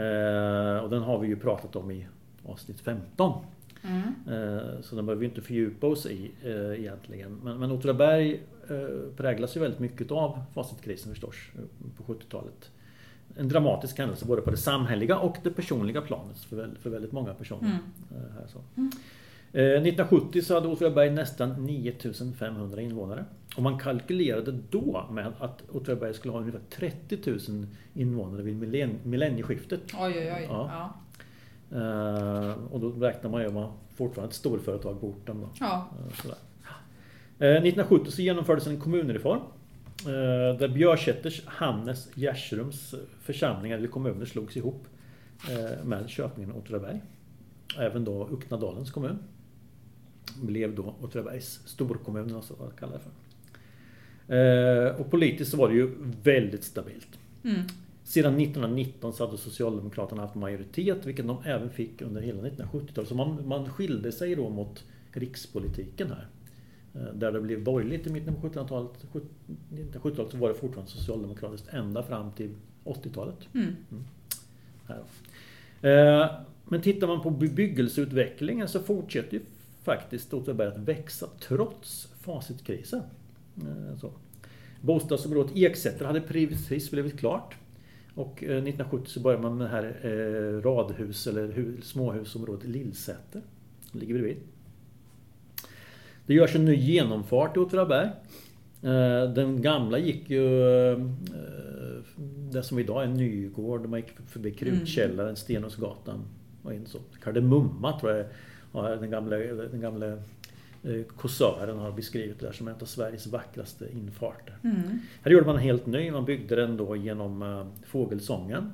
Eh, 0.01 0.85
och 0.85 0.91
den 0.91 1.03
har 1.03 1.19
vi 1.19 1.29
ju 1.29 1.37
pratat 1.37 1.77
om 1.77 1.91
i 1.91 2.07
avsnitt 2.45 2.81
15. 2.81 3.45
Mm. 3.83 4.03
Eh, 4.27 4.81
Så 4.81 4.97
den 4.97 5.07
behöver 5.07 5.21
vi 5.21 5.27
inte 5.27 5.41
fördjupa 5.43 5.87
oss 5.87 6.07
i 6.07 6.31
eh, 6.45 6.81
egentligen. 6.81 7.41
Men, 7.45 7.59
men 7.59 7.71
Åtvidaberg 7.71 8.41
eh, 8.69 9.15
präglas 9.17 9.57
ju 9.57 9.61
väldigt 9.61 9.81
mycket 9.81 10.11
av 10.11 10.43
facitkrisen 10.55 11.13
förstås 11.13 11.35
eh, 11.55 12.05
på 12.05 12.13
70-talet. 12.13 12.71
En 13.37 13.49
dramatisk 13.49 13.99
händelse 13.99 14.27
både 14.27 14.43
på 14.43 14.51
det 14.51 14.57
samhälleliga 14.57 15.19
och 15.19 15.37
det 15.43 15.51
personliga 15.51 16.01
planet 16.01 16.39
för, 16.39 16.71
för 16.81 16.91
väldigt 16.91 17.13
många 17.13 17.35
personer. 17.35 17.63
Mm. 17.69 18.25
eh, 18.25 18.35
Här 18.35 18.47
så. 18.47 18.59
Eh, 19.53 19.63
1970 19.63 20.43
så 20.43 20.55
hade 20.55 20.69
Åtvidaberg 20.69 21.11
nästan 21.11 21.65
9500 21.67 22.81
invånare. 22.81 23.25
Och 23.57 23.63
man 23.63 23.79
kalkylerade 23.79 24.59
då 24.71 25.05
med 25.11 25.33
att 25.41 25.63
Åtvidaberg 25.73 26.15
skulle 26.15 26.33
ha 26.33 26.41
ungefär 26.41 26.61
30 26.71 27.19
000 27.51 27.67
invånare 27.95 28.43
vid 28.43 28.57
millen- 28.57 28.99
millennieskiftet. 29.05 29.81
Oj, 30.01 30.13
oj, 30.17 30.33
oj. 30.37 30.47
Ja. 30.49 30.71
Ja. 31.71 31.79
Eh, 31.79 32.55
Och 32.73 32.81
då 32.81 32.91
räknar 32.91 33.31
man 33.31 33.43
ju 33.43 33.51
med 33.51 33.69
fortfarande 33.95 34.31
ett 34.31 34.35
storföretag 34.37 35.01
på 35.01 35.07
orten. 35.09 35.41
Då. 35.41 35.49
Ja. 35.61 35.89
Eh, 36.09 36.15
Sådär. 36.23 36.37
Eh, 37.39 37.63
1970 37.63 38.11
så 38.11 38.23
genomfördes 38.23 38.67
en 38.67 38.81
kommunreform. 38.81 39.41
eh, 40.01 40.59
Där 40.59 40.69
Björsätters, 40.69 41.43
Hannes, 41.47 42.09
Gärsrums 42.15 42.95
församlingar 43.23 43.79
eller 43.79 43.89
kommuner 43.89 44.25
slogs 44.25 44.57
ihop 44.57 44.85
eh, 45.51 45.85
med 45.85 46.09
Köpingen 46.09 46.53
och 46.53 46.59
Åtvidaberg. 46.59 47.01
Även 47.79 48.05
då 48.05 48.29
Uknadalens 48.33 48.91
kommun 48.91 49.19
blev 50.43 50.75
då 50.75 50.95
Åtvidabergs 51.01 51.61
storkommun, 51.67 52.35
alltså 52.37 52.55
vad 52.59 52.69
jag 52.69 52.77
kallar 52.79 52.93
det 52.93 53.01
för. 53.05 53.11
Eh, 54.89 55.01
Och 55.01 55.11
politiskt 55.11 55.51
så 55.51 55.57
var 55.57 55.69
det 55.69 55.75
ju 55.75 55.91
väldigt 56.23 56.65
stabilt. 56.65 57.19
Mm. 57.45 57.61
Sedan 58.05 58.35
1919 58.41 59.13
så 59.13 59.27
hade 59.27 59.39
Socialdemokraterna 59.39 60.23
haft 60.23 60.35
majoritet, 60.35 61.07
vilket 61.07 61.27
de 61.27 61.43
även 61.45 61.71
fick 61.71 62.03
under 62.03 62.21
hela 62.23 62.43
1970-talet. 62.43 63.09
Så 63.09 63.15
man, 63.15 63.49
man 63.49 63.71
skilde 63.71 64.13
sig 64.13 64.35
då 64.37 64.49
mot 64.49 64.85
rikspolitiken 65.13 66.09
här. 66.11 66.27
Eh, 66.95 67.15
Där 67.15 67.33
det 67.33 67.41
blev 67.41 67.65
borgerligt 67.65 68.07
i 68.07 68.13
mitten 68.13 68.35
på 68.35 68.49
1700-talet. 68.49 68.91
1970-talet 69.71 70.31
så 70.31 70.37
var 70.37 70.49
det 70.49 70.55
fortfarande 70.55 70.91
socialdemokratiskt 70.91 71.69
ända 71.75 72.03
fram 72.03 72.33
till 72.33 72.51
80-talet. 72.85 73.49
Mm. 73.55 73.77
Då. 74.87 74.95
Eh, 75.89 76.31
Men 76.65 76.83
tittar 76.83 77.07
man 77.07 77.21
på 77.21 77.31
bebyggelseutvecklingen 77.31 78.69
så 78.69 78.81
fortsätter 78.81 79.33
ju 79.37 79.43
faktiskt 79.83 80.35
Åtvidaberg 80.35 80.69
att 80.69 80.79
växa 80.79 81.27
trots 81.41 82.09
facitkrisen. 82.21 83.03
Eh, 83.57 83.99
Så. 83.99 84.13
Bostadsområdet 84.81 85.57
Eksäter 85.57 86.05
hade 86.05 86.21
precis 86.21 86.91
blivit 86.91 87.19
klart. 87.19 87.55
Och 88.15 88.43
eh, 88.45 88.49
1970 88.51 89.07
så 89.11 89.21
började 89.21 89.43
man 89.43 89.57
med 89.59 89.67
det 89.67 89.71
här 89.71 89.85
eh, 90.03 90.61
radhus 90.63 91.27
eller 91.27 91.49
hu- 91.49 91.81
småhusområdet 91.81 92.69
Lillsäter. 92.69 93.43
Som 93.91 94.01
ligger 94.01 94.15
bredvid. 94.15 94.37
Det 96.27 96.35
görs 96.35 96.55
en 96.57 96.65
ny 96.65 96.75
genomfart 96.75 97.57
i 97.57 97.61
Åtvidaberg. 97.61 98.07
Eh, 98.83 99.33
Den 99.35 99.63
gamla 99.63 99.99
gick 99.99 100.31
ju... 100.31 100.65
eh, 100.93 100.99
Det 102.53 102.63
som 102.63 102.79
idag 102.79 103.03
är 103.05 103.09
Nygård, 103.09 103.89
man 103.89 104.01
gick 104.01 104.13
förbi 104.27 104.51
Krutkällaren, 104.51 105.37
Stenåsgatan 105.37 106.25
och 106.63 106.75
en 106.75 106.87
så. 106.87 106.99
Kardemumma 107.23 108.01
tror 108.01 108.13
jag 108.13 108.27
ja, 108.73 108.83
den 108.97 109.11
gamla, 109.11 109.37
den 109.37 109.81
gamla 109.81 110.07
eh, 110.83 111.03
kåsören 111.17 111.79
har 111.79 111.93
beskrivit 111.93 112.41
det 112.41 112.47
där 112.47 112.53
som 112.53 112.69
en 112.69 112.75
av 112.75 112.85
Sveriges 112.85 113.27
vackraste 113.27 113.93
infarter. 113.93 114.59
Mm. 114.65 114.83
Här 115.23 115.31
gjorde 115.33 115.47
man 115.47 115.57
en 115.57 115.63
helt 115.63 115.87
ny, 115.87 116.11
man 116.11 116.25
byggde 116.25 116.57
den 116.57 116.77
då 116.77 116.97
genom 116.97 117.43
eh, 117.43 117.67
Fågelsången, 117.87 118.73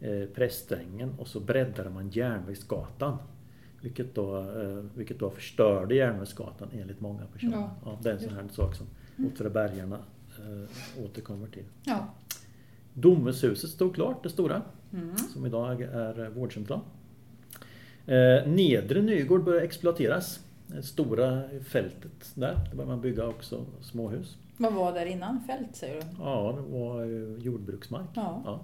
eh, 0.00 0.24
Prästängen 0.34 1.14
och 1.18 1.28
så 1.28 1.40
breddade 1.40 1.90
man 1.90 2.08
Järnvägsgatan. 2.10 3.16
Vilket 3.82 4.14
då, 4.14 4.46
vilket 4.94 5.18
då 5.18 5.30
förstörde 5.30 5.94
Järnvägsgatan 5.94 6.68
enligt 6.72 7.00
många 7.00 7.26
personer. 7.26 7.56
Ja. 7.56 7.70
Ja, 7.84 7.98
det 8.02 8.08
är 8.10 8.14
en 8.14 8.20
sån 8.20 8.34
här 8.34 8.48
sak 8.52 8.74
som 8.74 8.86
Åtvidabergarna 9.26 9.98
eh, 10.38 11.04
återkommer 11.04 11.46
till. 11.46 11.64
Ja. 11.84 12.14
Domushuset 12.94 13.70
stod 13.70 13.94
klart, 13.94 14.22
det 14.22 14.30
stora, 14.30 14.62
Mm. 14.92 15.16
som 15.18 15.46
idag 15.46 15.82
är 15.82 16.28
vårdcentral. 16.28 16.80
Eh, 18.06 18.46
Nedre 18.46 19.02
Nygård 19.02 19.44
började 19.44 19.64
exploateras. 19.66 20.40
Det 20.66 20.82
stora 20.82 21.42
fältet 21.68 22.32
där, 22.34 22.46
där 22.54 22.70
började 22.70 22.86
man 22.92 23.00
bygga 23.00 23.26
också 23.26 23.64
småhus. 23.80 24.36
Vad 24.56 24.72
var 24.72 24.92
där 24.92 25.06
innan? 25.06 25.40
Fält 25.46 25.76
säger 25.76 25.94
du? 26.00 26.06
Ja, 26.18 26.54
det 26.56 26.72
var 26.78 27.04
ju 27.04 27.38
jordbruksmark. 27.42 28.06
Ja. 28.14 28.42
Ja. 28.44 28.60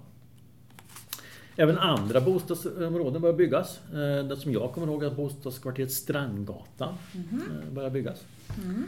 Även 1.55 1.77
andra 1.77 2.21
bostadsområden 2.21 3.21
börjar 3.21 3.35
byggas. 3.35 3.79
Eh, 3.93 4.25
Det 4.27 4.37
som 4.37 4.51
jag 4.53 4.71
kommer 4.71 4.87
ihåg 4.87 5.03
är 5.03 5.09
bostadskvarteret 5.11 5.91
Strandgatan 5.91 6.93
eh, 7.15 7.73
börjar 7.73 7.89
byggas. 7.89 8.25
Mm. 8.63 8.83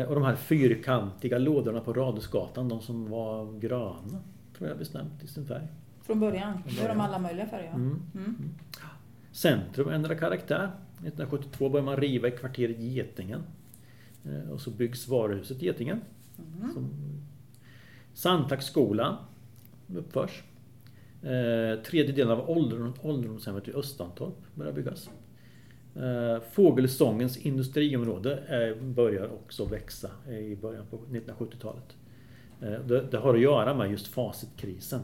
Eh, 0.00 0.08
Och 0.08 0.14
de 0.14 0.24
här 0.24 0.36
fyrkantiga 0.36 1.38
lådorna 1.38 1.80
på 1.80 1.92
Radhusgatan, 1.92 2.68
de 2.68 2.80
som 2.80 3.10
var 3.10 3.58
gröna, 3.58 4.18
tror 4.58 4.68
jag 4.68 4.78
bestämt 4.78 5.24
i 5.24 5.26
sin 5.26 5.46
färg. 5.46 5.66
Från 6.02 6.20
början? 6.20 6.52
Från 6.62 6.62
Då 6.62 6.70
är 6.70 6.74
de 6.76 6.94
början. 6.94 7.00
alla 7.00 7.18
möjliga 7.18 7.46
färger? 7.46 7.70
Mm. 7.74 8.02
Mm. 8.14 8.36
Centrum 9.32 9.88
ändrar 9.88 10.14
karaktär. 10.14 10.70
1972 10.92 11.68
börjar 11.68 11.84
man 11.84 11.96
riva 11.96 12.28
i 12.28 12.30
kvarteret 12.30 12.78
Getingen. 12.78 13.42
Eh, 14.24 14.50
Och 14.50 14.60
så 14.60 14.70
byggs 14.70 15.08
varuhuset 15.08 15.62
Getingen. 15.62 16.00
Mm. 16.38 16.72
Som 16.72 16.90
uppförs. 19.96 20.42
Eh, 21.22 21.82
tredje 21.82 22.12
delen 22.12 22.30
av 22.30 22.50
ålderdom, 22.50 22.94
ålderdomshemmet 23.02 23.68
i 23.68 23.72
Östantorp 23.72 24.34
börjar 24.54 24.72
byggas. 24.72 25.10
Eh, 25.96 26.40
Fågelsångens 26.52 27.36
industriområde 27.36 28.38
eh, 28.38 28.82
börjar 28.84 29.32
också 29.32 29.64
växa 29.64 30.10
i 30.30 30.56
början 30.56 30.86
på 30.90 30.96
1970-talet. 30.96 31.96
Eh, 32.60 32.86
det, 32.86 33.00
det 33.10 33.18
har 33.18 33.34
att 33.34 33.40
göra 33.40 33.74
med 33.74 33.90
just 33.90 34.06
facitkrisen. 34.06 35.00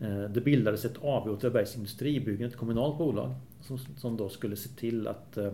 Eh, 0.00 0.20
det 0.22 0.40
bildades 0.40 0.84
ett 0.84 0.96
AB 1.02 1.28
Åtvidabergs 1.28 1.76
Industribyggen, 1.76 2.48
ett 2.48 2.56
kommunalt 2.56 2.98
bolag, 2.98 3.34
som, 3.60 3.78
som 3.78 4.16
då 4.16 4.28
skulle 4.28 4.56
se 4.56 4.68
till 4.68 5.06
att 5.08 5.36
eh, 5.36 5.52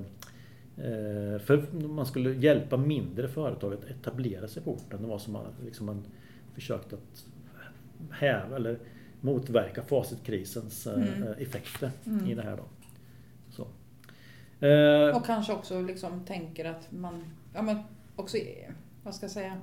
Eh, 0.77 1.39
För 1.39 1.87
man 1.89 2.07
skulle 2.07 2.33
hjälpa 2.35 2.77
mindre 2.77 3.29
företag 3.29 3.73
att 3.75 3.85
etablera 3.85 4.49
sig 4.49 4.63
på 4.63 4.71
orten. 4.73 5.03
Det 5.03 5.09
var 5.09 5.19
som 5.19 5.37
att 5.37 5.53
liksom 5.65 5.87
man 5.87 6.03
försökte 6.55 6.97
att 6.97 7.25
häva 8.11 8.57
eller 8.57 8.79
motverka 9.21 9.83
facitkrisens 9.83 10.87
Mm. 10.87 11.23
effekter 11.39 11.91
Mm. 12.07 12.27
i 12.31 12.35
det 12.35 12.43
här. 12.43 12.57
Då. 12.57 12.63
Så. 13.51 13.63
Och 15.19 15.27
kanske 15.27 15.53
också 15.53 15.81
liksom 15.81 16.25
tänker 16.25 16.65
att 16.65 16.93
man 16.93 17.25
ja, 17.55 17.63
men 17.63 17.77
också, 18.17 18.37
vad 19.03 19.15
ska 19.15 19.25
jag 19.25 19.31
säga, 19.31 19.57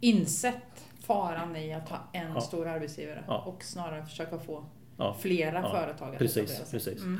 insett 0.00 0.84
faran 1.08 1.56
i 1.56 1.72
att 1.74 1.88
ha 1.88 1.98
en 2.12 2.32
Ja. 2.34 2.40
stor 2.40 2.68
arbetsgivare 2.68 3.24
Ja. 3.26 3.38
och 3.46 3.62
snarare 3.64 4.02
försöka 4.04 4.38
få 4.38 4.64
ja, 4.96 5.16
flera 5.20 5.60
Ja, 5.60 5.70
företag 5.70 6.12
att 6.12 6.18
precis, 6.18 6.70
precis. 6.70 7.02
Mm. 7.02 7.18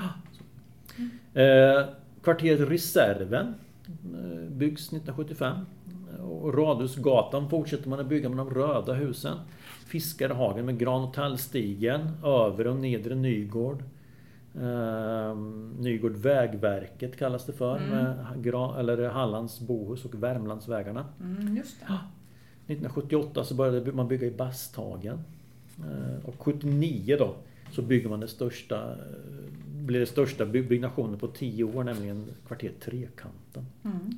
Eh, 1.35 1.87
kvarteret 2.23 2.71
Reserven 2.71 3.55
eh, 3.87 4.51
byggs 4.51 4.87
1975. 4.93 5.57
Och 6.21 6.55
Radhusgatan 6.59 7.51
fortsätter 7.51 7.89
man 7.89 8.01
att 8.01 8.07
bygga 8.07 8.29
med 8.29 8.39
de 8.39 8.51
röda 8.51 8.93
husen. 8.93 9.39
Fiskarhagen 9.87 10.67
med 10.67 10.79
Gran 10.79 11.05
och 11.05 11.15
tallstigen. 11.15 12.11
Övre 12.25 12.71
och 12.71 12.77
nedre 12.77 13.15
Nygård. 13.15 13.83
Eh, 14.55 15.37
Nygård 15.79 16.13
Vägverket 16.17 17.19
kallas 17.19 17.47
det 17.47 17.53
för. 17.53 17.77
Mm. 17.77 17.89
Med 17.91 18.17
Gran, 18.45 18.77
eller 18.77 19.09
Hallands 19.09 19.61
Bohus 19.61 20.05
och 20.05 20.23
Värmlandsvägarna. 20.23 21.07
Mm, 21.21 21.57
just 21.57 21.81
det. 21.81 21.87
1978 22.73 23.45
så 23.45 23.55
började 23.55 23.93
man 23.93 24.09
bygga 24.09 24.27
i 24.27 24.31
Basthagen. 24.31 25.19
Eh, 25.79 26.25
Och 26.29 26.35
79 26.39 27.17
då 27.19 27.35
så 27.73 27.83
bygger 27.83 28.09
man 28.09 28.21
det 28.21 28.29
största, 28.29 28.91
eh, 28.91 28.97
blir 29.75 30.01
det 30.01 30.07
största 30.07 30.47
by- 30.47 30.63
byggnationen 30.63 31.19
på 31.19 31.27
10 31.29 31.65
år, 31.65 31.85
nämligen 31.85 32.27
kvarteret 32.47 32.81
Trekanten. 32.81 33.67
Mm. 33.85 34.15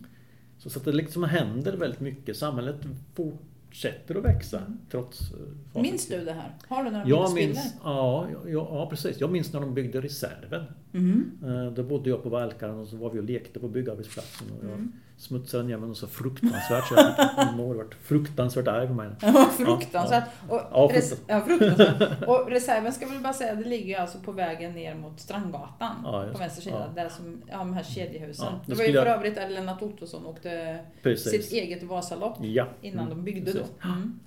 Så, 0.59 0.71
så 0.71 0.79
att 0.79 0.85
det 0.85 0.93
liksom 0.93 1.25
händer 1.25 1.77
väldigt 1.77 2.01
mycket. 2.01 2.37
Samhället 2.37 2.77
fortsätter 3.15 4.15
att 4.15 4.25
växa 4.25 4.63
trots 4.91 5.33
eh. 5.75 5.83
Minns 5.83 6.07
du 6.09 6.25
det 6.25 6.33
här? 6.33 6.57
Har 6.69 6.85
du 6.85 6.91
några 6.91 7.09
Jag 7.09 7.35
minns, 7.35 7.75
ja, 7.85 8.29
ja, 8.33 8.49
ja, 8.53 8.87
precis. 8.91 9.21
Jag 9.21 9.31
minns 9.33 9.53
när 9.53 9.61
de 9.61 9.75
byggde 9.75 10.01
reserven. 10.01 10.65
Mm. 10.93 11.31
Då 11.75 11.83
bodde 11.83 12.11
jag 12.11 12.23
på 12.23 12.29
Valkaren 12.29 12.75
och 12.79 12.87
så 12.89 12.97
var 12.97 13.11
vi 13.11 13.19
och 13.21 13.25
lekte 13.25 13.61
på 13.61 13.69
byggarbetsplatsen. 13.69 14.47
Och 14.59 14.65
jag 14.65 14.73
Mm. 14.73 14.93
Smutsade 15.21 15.65
mig 15.65 15.89
något 15.89 15.99
så 15.99 16.07
fruktansvärt 16.07 16.89
så 16.89 16.95
jag 17.37 17.55
mor 17.57 17.75
vart 17.75 17.95
fruktansvärt 18.03 18.69
arg 18.69 18.87
på 18.87 18.93
mig. 18.95 19.09
Ja, 19.23 19.51
fruktansvärt. 19.57 20.25
Och, 20.49 20.61
Ja, 20.73 20.91
res- 20.95 21.21
ja, 21.27 21.41
fruktansvärt. 21.41 22.29
Och 22.29 22.51
reserven 22.51 22.93
ska 22.93 23.07
vi 23.07 23.19
bara 23.19 23.33
säga, 23.33 23.55
det 23.55 23.65
ligger 23.65 23.87
ju 23.87 23.95
alltså 23.95 24.19
på 24.19 24.33
vägen 24.33 24.73
ner 24.73 24.95
mot 24.95 25.21
Strandgatan. 25.21 25.95
Ja, 26.05 26.25
på 26.33 26.39
vänster 26.39 26.63
sida. 26.63 26.87
ja. 26.97 27.03
Där 27.03 27.09
som, 27.09 27.43
ja, 27.51 27.59
de 27.59 27.73
här 27.75 27.83
kedjehusen. 27.83 28.47
Ja, 28.51 28.61
det 28.67 28.73
det 28.73 28.79
var 28.79 28.85
ju 28.85 28.93
för 28.93 29.07
jag- 29.07 29.17
övrigt 29.17 29.35
där 29.35 29.49
Lennart 29.49 29.83
Ottosson 29.83 30.27
åkte 30.27 30.79
Precis. 31.03 31.33
sitt 31.33 31.53
eget 31.53 31.83
Vasalopp 31.83 32.37
Ja. 32.41 32.67
innan 32.81 33.07
Mm, 33.07 33.17
de 33.19 33.25
byggde 33.25 33.53
precis. 33.53 33.69
då. 33.83 33.89
Mm. 33.89 34.19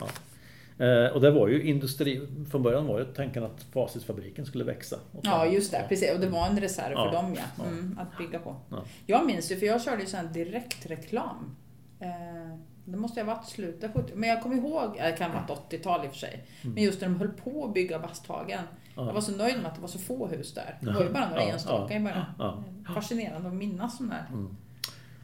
Eh, 0.77 1.05
Och 1.13 1.21
det 1.21 1.31
var 1.31 1.47
ju 1.47 1.63
industri... 1.63 2.27
Från 2.51 2.63
början 2.63 2.87
var 2.87 2.99
ju 2.99 3.05
tanken 3.05 3.43
att 3.43 3.63
Facitfabriken 3.73 4.45
skulle 4.45 4.63
växa. 4.63 4.95
Ja, 5.21 5.45
just 5.45 5.71
det. 5.71 5.77
ja. 5.77 5.83
Precis. 5.89 6.13
Och 6.13 6.19
det 6.19 6.27
var 6.27 6.47
en 6.47 6.59
reserv 6.59 6.91
Ja, 6.93 7.05
för 7.05 7.11
dem 7.17 7.35
ja. 7.37 7.41
ja. 7.57 7.63
Mm, 7.63 7.99
att 8.01 8.17
bygga 8.17 8.39
på. 8.39 8.55
Ja. 8.69 8.83
Jag 9.05 9.25
minns 9.25 9.51
ju, 9.51 9.55
för 9.57 9.65
jag 9.65 9.81
körde 9.81 10.01
ju 10.01 10.07
sån 10.07 10.19
här 10.19 10.27
direktreklam. 10.33 11.55
Eh, 11.99 12.57
det 12.85 12.97
måste 12.97 13.21
ha 13.21 13.35
varit 13.35 13.45
slutet 13.47 13.91
70 13.93 14.11
Men 14.15 14.29
jag 14.29 14.41
kommer 14.41 14.55
ihåg, 14.55 14.95
ja, 14.97 15.05
det 15.05 15.11
kan 15.11 15.31
ha 15.31 15.39
varit 15.47 15.71
80-tal 15.71 16.05
i 16.05 16.07
och 16.07 16.11
för 16.11 16.19
sig. 16.19 16.45
Mm. 16.61 16.73
Men 16.73 16.83
just 16.83 17.01
när 17.01 17.07
de 17.07 17.15
höll 17.19 17.29
på 17.31 17.65
att 17.65 17.73
bygga 17.73 17.99
Basthagen. 17.99 18.61
Ja. 18.95 19.05
Jag 19.05 19.13
var 19.13 19.21
så 19.21 19.31
nöjd 19.31 19.57
med 19.57 19.65
att 19.65 19.75
det 19.75 19.81
var 19.81 19.87
så 19.87 19.99
få 19.99 20.27
hus 20.27 20.53
där. 20.53 20.77
Det 20.81 20.91
var 20.91 21.03
ju 21.03 21.09
bara 21.09 21.29
några 21.29 21.41
Ja, 21.43 21.49
enstaka 21.53 21.93
ja, 21.93 21.99
i 21.99 22.03
början. 22.03 22.25
ja. 22.39 22.63
Fascinerande 22.95 23.47
att 23.47 23.53
minnas 23.55 23.97
sån 23.97 24.09
där. 24.09 24.25
Mm. 24.29 24.55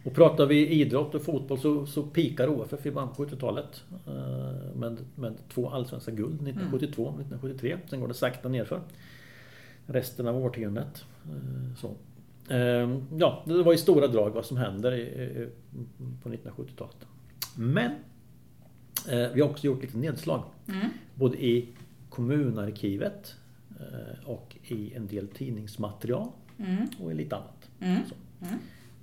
Och 0.04 0.14
pratar 0.14 0.46
vi 0.46 0.68
idrott 0.68 1.16
och 1.16 1.22
fotboll 1.22 1.60
så, 1.60 1.86
så 1.86 2.04
pikar 2.04 2.48
OFF 2.48 2.86
i 2.86 2.92
början 2.92 3.14
på 3.16 3.26
70-talet. 3.26 3.84
eh, 4.08 4.76
Med, 4.76 4.98
med 5.16 5.34
två 5.54 5.70
allsvenska 5.70 6.12
guld 6.12 6.34
1972 6.34 7.04
och 7.04 7.10
1973. 7.22 7.78
Sen 7.90 8.00
går 8.00 8.08
det 8.08 8.14
sakta 8.14 8.50
nerför. 8.50 8.82
Resten 9.86 10.28
av 10.28 10.38
årtiondet. 10.46 11.06
eh, 11.26 11.76
Så. 11.78 11.88
Eh, 12.54 12.98
Ja, 13.20 13.44
det 13.46 13.64
var 13.64 13.74
i 13.74 13.78
stora 13.78 14.08
drag 14.08 14.30
vad 14.30 14.46
som 14.46 14.58
händer 14.58 15.50
på 16.24 16.30
1970-talet. 16.30 17.06
Men 17.58 17.92
eh, 19.10 19.30
vi 19.34 19.42
har 19.42 19.50
också 19.50 19.68
gjort 19.68 19.82
lite 19.82 19.98
nedslag. 19.98 20.44
Mm. 20.68 20.88
Både 21.16 21.46
i 21.46 21.68
kommunarkivet 22.10 23.36
och 24.26 24.56
i 24.68 24.94
en 24.94 25.08
del 25.08 25.28
tidningsmaterial 25.28 26.28
Mm. 26.60 26.88
och 27.04 27.12
i 27.12 27.16
lite 27.16 27.36
annat. 27.36 27.70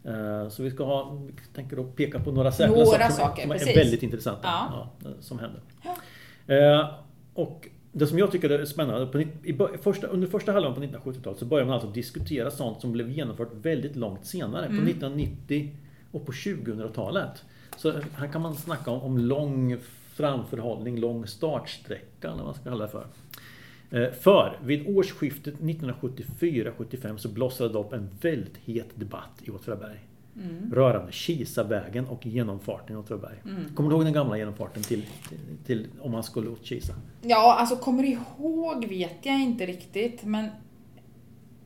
Så. 0.06 0.10
Eh, 0.42 0.48
Så 0.48 0.62
vi 0.62 0.70
ska 0.70 0.84
ha, 0.84 1.18
vi 1.26 1.32
tänker 1.54 1.76
då 1.76 1.84
peka 1.84 2.20
på 2.20 2.32
några 2.32 2.52
särskilda 2.52 2.84
Några 2.84 2.96
saker, 2.96 3.10
som, 3.10 3.25
saker, 3.25 3.42
som 3.42 3.50
är 3.52 3.58
precis. 3.58 3.76
väldigt 3.76 4.02
intressanta. 4.02 4.40
Ja. 4.42 4.90
Ja, 5.04 5.10
som 5.20 5.38
händer. 5.38 5.60
Ja. 5.82 6.54
Eh, 6.54 6.88
Och 7.34 7.68
det 7.92 8.06
som 8.06 8.18
jag 8.18 8.32
tycker 8.32 8.50
är 8.50 8.64
spännande, 8.64 9.06
på, 9.06 9.20
i 9.20 9.58
första, 9.82 10.06
under 10.06 10.28
första 10.28 10.52
halvan 10.52 10.75
på 10.75 10.80
1970-talet 10.80 11.38
så 11.38 11.44
började 11.44 11.66
man 11.66 11.75
alltså 11.75 11.90
diskutera 11.90 12.50
sånt 12.50 12.80
som 12.80 12.92
blev 12.92 13.10
genomfört 13.10 13.48
väldigt 13.52 13.96
långt 13.96 14.26
senare, 14.26 14.66
Mm. 14.66 14.78
på 14.78 14.82
1990 14.90 15.76
och 16.12 16.26
på 16.26 16.32
2000-talet. 16.32 17.44
Så 17.76 17.92
här 18.16 18.28
kan 18.32 18.40
man 18.42 18.54
snacka 18.54 18.90
om, 18.90 19.00
om 19.02 19.18
lång 19.18 19.76
framförhållning, 20.14 21.00
lång 21.00 21.26
startsträcka 21.26 22.26
eller 22.28 22.36
vad 22.36 22.44
man 22.44 22.54
ska 22.54 22.64
kalla 22.64 22.84
det 22.84 22.90
för. 22.90 23.06
Eh, 23.90 24.11
För 24.11 24.59
vid 24.64 24.97
årsskiftet 24.97 25.55
1974-75 25.55 27.16
så 27.16 27.28
blossade 27.28 27.73
det 27.73 27.78
upp 27.78 27.93
en 27.93 28.09
väldigt 28.21 28.57
het 28.64 28.88
debatt 28.95 29.43
i 29.45 29.50
Åtvidaberg. 29.50 29.99
Mm. 30.37 30.75
Rörande 30.75 31.12
Kisavägen 31.12 32.07
och 32.07 32.26
genomfarten 32.26 32.97
i 32.97 32.99
Åtvidaberg. 32.99 33.37
Mm. 33.45 33.75
Kommer 33.75 33.90
du 33.90 33.97
ihåg 33.97 34.05
den 34.05 34.12
gamla 34.12 34.38
genomfarten 34.38 34.83
till, 34.83 35.07
till, 35.28 35.38
till 35.66 35.87
om 36.00 36.12
man 36.12 36.23
skulle 36.23 36.50
åt 36.50 36.64
Kisa? 36.64 36.95
Ja, 37.23 37.57
alltså 37.61 37.76
kommer 37.76 38.05
ihåg 38.05 38.87
vet 38.88 39.16
jag 39.23 39.40
inte 39.40 39.66
riktigt. 39.66 40.25
Men 40.25 40.49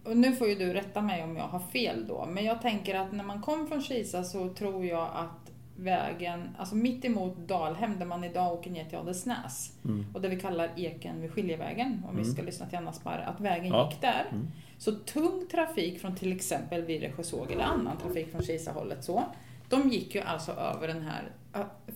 och 0.05 0.17
nu 0.17 0.33
får 0.33 0.49
ju 0.49 0.55
du 0.55 0.73
rätta 0.73 1.01
mig 1.01 1.23
om 1.23 1.37
jag 1.37 1.45
har 1.45 1.59
fel 1.59 2.05
då. 2.09 2.29
Men 2.31 2.45
jag 2.45 2.63
tänker 2.63 2.95
att 2.95 3.13
när 3.13 3.25
man 3.25 3.43
kom 3.43 3.67
från 3.67 3.83
Kisa 3.83 4.25
så 4.25 4.49
tror 4.49 4.85
jag 4.85 5.09
att 5.15 5.40
vägen, 5.81 6.49
alltså 6.59 6.75
mitt 6.75 7.05
emot 7.05 7.37
Dalhem 7.37 7.99
där 7.99 8.07
man 8.07 8.25
idag 8.25 8.53
åker 8.53 8.71
ner 8.71 8.85
till 8.85 8.99
Adelsnäs 8.99 9.73
Mm. 9.85 10.07
och 10.15 10.21
det 10.21 10.29
vi 10.29 10.41
kallar 10.41 10.71
Eken 10.77 11.21
vid 11.21 11.31
Skiljevägen, 11.33 12.03
om 12.09 12.17
vi 12.17 12.23
Mm. 12.23 12.33
ska 12.35 12.43
lyssna 12.43 12.67
till 12.67 12.79
Anna 12.79 12.93
Sparre, 12.93 13.25
att 13.27 13.41
vägen 13.41 13.67
Ja. 13.73 13.89
gick 13.91 14.01
där. 14.01 14.25
Mm. 14.33 14.47
Så 14.79 14.93
tung 14.93 15.47
trafik 15.51 16.01
från 16.01 16.15
till 16.17 16.33
exempel 16.33 16.83
Viresjösåg 16.83 17.51
eller 17.53 17.65
annan 17.65 17.97
trafik 17.97 18.31
från 18.33 18.43
Kisa-hållet 18.43 19.05
så, 19.05 19.23
de 19.69 19.89
gick 19.89 20.15
ju 20.15 20.21
alltså 20.21 20.53
över 20.53 20.89
den 20.89 21.03
här, 21.03 21.23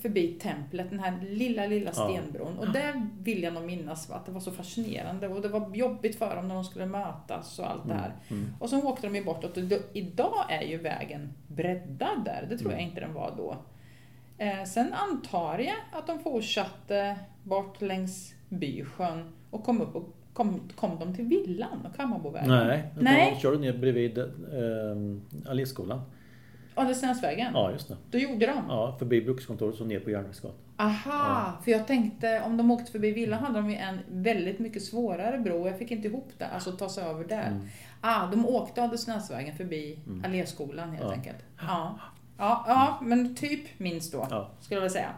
förbi 0.02 0.28
templet, 0.32 0.90
den 0.90 1.00
här 1.00 1.18
lilla, 1.22 1.66
lilla 1.66 1.90
Ja. 1.96 2.08
stenbron. 2.08 2.58
Och 2.58 2.70
där 2.72 3.08
vill 3.20 3.42
jag 3.42 3.54
nog 3.54 3.62
minnas 3.64 4.10
att 4.10 4.26
det 4.26 4.32
var 4.32 4.40
så 4.40 4.50
fascinerande 4.52 5.28
och 5.28 5.40
det 5.42 5.48
var 5.48 5.74
jobbigt 5.76 6.18
för 6.18 6.36
dem 6.36 6.48
när 6.48 6.54
de 6.54 6.64
skulle 6.64 6.86
mötas 6.86 7.58
och 7.58 7.70
allt 7.70 7.88
det 7.88 7.94
här. 7.94 8.12
Mm. 8.30 8.46
Och 8.60 8.70
så 8.70 8.82
åkte 8.88 9.06
de 9.06 9.14
ju 9.16 9.24
bortåt 9.24 9.56
och 9.56 9.62
då- 9.62 9.78
idag 9.92 10.34
är 10.48 10.62
ju 10.62 10.76
vägen 10.78 11.32
breddad 11.48 12.24
där, 12.24 12.46
det 12.50 12.58
tror 12.58 12.70
jag 12.72 12.80
Mm. 12.80 12.88
inte 12.90 13.00
den 13.00 13.14
var 13.14 13.34
då. 13.36 13.56
Eh, 14.38 14.64
sen 14.64 14.92
antar 14.92 15.58
jag 15.58 15.76
att 15.92 16.06
de 16.06 16.18
fortsatte 16.18 17.16
bort 17.42 17.80
längs 17.80 18.34
Bysjön 18.48 19.32
och 19.50 19.64
kom 19.64 19.80
upp 19.80 19.94
och 19.96 20.14
kom, 20.32 20.60
kom 20.76 20.98
de 20.98 21.14
till 21.14 21.24
villan 21.24 21.86
och 21.90 21.96
Kammarbovägen? 21.96 22.48
Nej, 22.48 22.92
Nej. 23.00 23.32
de 23.34 23.40
körde 23.40 23.58
ner 23.58 23.72
bredvid 23.78 24.18
eh, 24.18 24.26
Alléskolan. 25.50 26.00
Adelsnäsvägen? 26.74 27.50
Ja, 27.54 27.70
just 27.72 27.88
det. 27.88 27.96
Då 28.10 28.18
gjorde 28.18 28.46
de? 28.46 28.62
Ja, 28.68 28.96
förbi 28.98 29.20
Brukskontoret 29.22 29.80
och 29.80 29.86
ner 29.86 30.00
på 30.00 30.10
Järnvägsgatan. 30.10 30.58
Aha, 30.76 31.52
för 31.64 31.70
jag 31.70 31.86
tänkte 31.86 32.42
om 32.46 32.56
de 32.56 32.70
åkte 32.70 32.92
förbi 32.92 33.12
villan 33.12 33.44
hade 33.44 33.54
de 33.54 33.70
ju 33.70 33.76
en 33.76 33.98
väldigt 34.08 34.58
mycket 34.58 34.82
svårare 34.82 35.38
bro. 35.38 35.66
Jag 35.68 35.78
fick 35.78 35.90
inte 35.90 36.08
ihop 36.08 36.32
det, 36.38 36.46
alltså 36.46 36.72
ta 36.72 36.88
sig 36.88 37.04
över 37.04 37.24
där. 37.24 37.46
Mm. 37.46 37.66
Ah, 38.00 38.26
de 38.26 38.46
åkte 38.46 38.82
Adelsnäsvägen 38.82 39.56
förbi 39.56 39.98
Mm. 40.06 40.24
Alléskolan 40.24 40.90
helt 40.90 41.02
Ja. 41.02 41.12
enkelt. 41.12 41.36
Ja. 41.60 41.98
Ja, 42.38 42.64
ja, 42.68 42.98
men 43.02 43.34
typ 43.34 43.60
minst 43.78 44.12
då, 44.12 44.26
Ja. 44.30 44.50
skulle 44.60 44.76
jag 44.76 44.82
vilja 44.82 44.92
säga. 44.92 45.10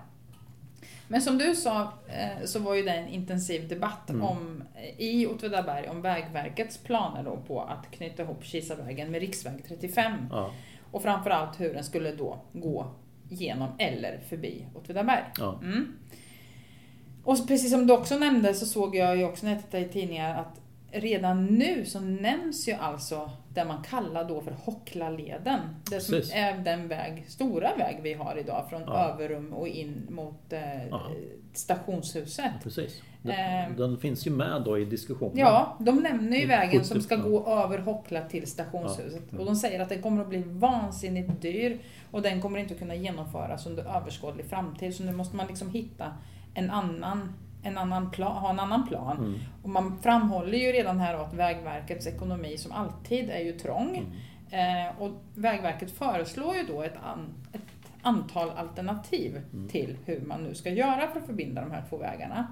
Men 1.09 1.23
som 1.23 1.39
du 1.39 1.55
sa 1.55 1.81
eh, 2.09 2.45
så 2.45 2.59
var 2.59 2.75
ju 2.75 2.83
det 2.83 2.91
en 2.93 3.09
intensiv 3.09 3.69
debatt 3.69 4.11
Mm. 4.11 4.23
om, 4.23 4.63
eh, 4.75 5.01
i 5.01 5.27
Åtvidaberg 5.27 5.89
om 5.89 6.03
Vägverkets 6.03 6.79
planer 6.79 7.23
då 7.23 7.37
på 7.37 7.61
att 7.63 7.91
knyta 7.91 8.23
ihop 8.23 8.45
Kisavägen 8.45 9.11
med 9.11 9.21
riksväg 9.21 9.65
35. 9.69 10.13
Ja, 10.31 10.51
Och 10.91 11.03
framförallt 11.03 11.61
hur 11.61 11.75
den 11.75 11.85
skulle 11.85 12.13
då 12.13 12.39
gå 12.53 12.87
genom 13.29 13.69
eller 13.79 14.19
förbi 14.29 14.67
Åtvidaberg. 14.75 15.25
ja. 15.39 15.59
Mm. 15.63 15.93
Och 17.25 17.49
precis 17.49 17.71
som 17.71 17.87
du 17.87 17.95
också 17.95 18.19
nämnde 18.19 18.55
så 18.55 18.67
såg 18.67 18.97
jag 18.97 19.17
ju 19.17 19.25
också 19.25 19.47
när 19.47 19.53
jag 19.53 19.63
tittade 19.63 19.85
i 19.85 19.89
tidningar 19.89 20.41
att 20.41 20.61
redan 20.91 21.47
nu 21.47 21.85
så 21.85 22.01
nämns 22.01 22.69
ju 22.69 22.73
alltså 22.73 23.31
det 23.57 23.65
man 23.65 23.83
kallar 23.83 24.25
då 24.29 24.41
för 24.41 24.51
Hocklaleden. 24.65 25.61
Det 25.91 26.01
som 26.01 26.13
Precis. 26.15 26.35
är 26.35 26.57
den 26.59 26.89
väg, 26.89 27.25
stora 27.29 27.77
väg 27.77 28.01
vi 28.03 28.15
har 28.15 28.37
idag 28.39 28.65
från 28.71 28.83
Ja. 28.87 29.09
Överum 29.15 29.53
och 29.53 29.69
in 29.69 30.07
mot 30.11 30.53
eh, 30.53 30.87
Ja. 30.91 31.03
stationshuset. 31.53 32.53
Precis. 32.63 33.03
Den, 33.23 33.35
Ehm. 33.35 33.77
den 33.77 33.99
finns 33.99 34.27
ju 34.27 34.31
med 34.31 34.63
då 34.65 34.79
i 34.79 34.85
diskussionen. 34.85 35.39
Ja, 35.39 35.77
de 35.81 35.97
nämner 35.97 36.37
ju 36.37 36.45
Mm, 36.45 36.49
vägen 36.61 36.85
som 36.85 36.95
70, 36.97 37.05
ska 37.07 37.15
ja. 37.15 37.21
gå 37.23 37.47
över 37.47 37.79
Hockla 37.79 38.21
till 38.23 38.47
stationshuset. 38.47 39.23
Ja. 39.31 39.39
Och 39.39 39.47
de 39.47 39.57
säger 39.57 39.81
att 39.81 39.89
den 39.89 40.03
kommer 40.03 40.23
att 40.23 40.29
bli 40.29 40.43
vansinnigt 40.47 41.43
dyr 41.43 41.79
och 42.11 42.23
den 42.23 42.41
kommer 42.43 42.59
inte 42.59 42.75
att 42.75 42.81
kunna 42.81 42.95
genomföras 42.95 43.67
under 43.67 43.97
överskådlig 43.97 44.47
framtid. 44.47 44.95
Så 44.95 45.03
nu 45.05 45.13
måste 45.13 45.37
man 45.37 45.47
liksom 45.47 45.71
hitta 45.71 46.05
en 46.55 46.71
annan, 46.71 47.33
en 47.67 47.79
annan 47.79 48.11
plan, 48.11 48.37
ha 48.37 48.51
en 48.51 48.61
annan 48.61 48.87
plan. 48.89 49.17
Mm. 49.19 49.39
Och 49.63 49.69
man 49.69 49.99
framhåller 50.03 50.59
ju 50.59 50.73
redan 50.73 51.01
här 51.01 51.15
att 51.15 51.35
Vägverkets 51.35 52.07
ekonomi 52.07 52.59
som 52.59 52.73
alltid 52.73 53.31
är 53.31 53.41
ju 53.41 53.53
trång. 53.53 53.97
Mm. 54.51 54.87
Eh, 54.87 55.03
och 55.03 55.11
Vägverket 55.35 55.91
föreslår 55.91 56.57
ju 56.57 56.63
då 56.63 56.83
ett, 56.83 56.97
an, 57.03 57.35
ett 57.53 57.63
antal 58.03 58.51
alternativ 58.51 59.43
Mm. 59.53 59.69
till 59.69 59.97
hur 60.05 60.21
man 60.21 60.43
nu 60.43 60.55
ska 60.55 60.71
göra 60.71 61.09
för 61.09 61.21
att 61.21 61.27
förbinda 61.27 61.61
de 61.61 61.71
här 61.71 61.83
två 61.89 61.97
vägarna. 61.97 62.47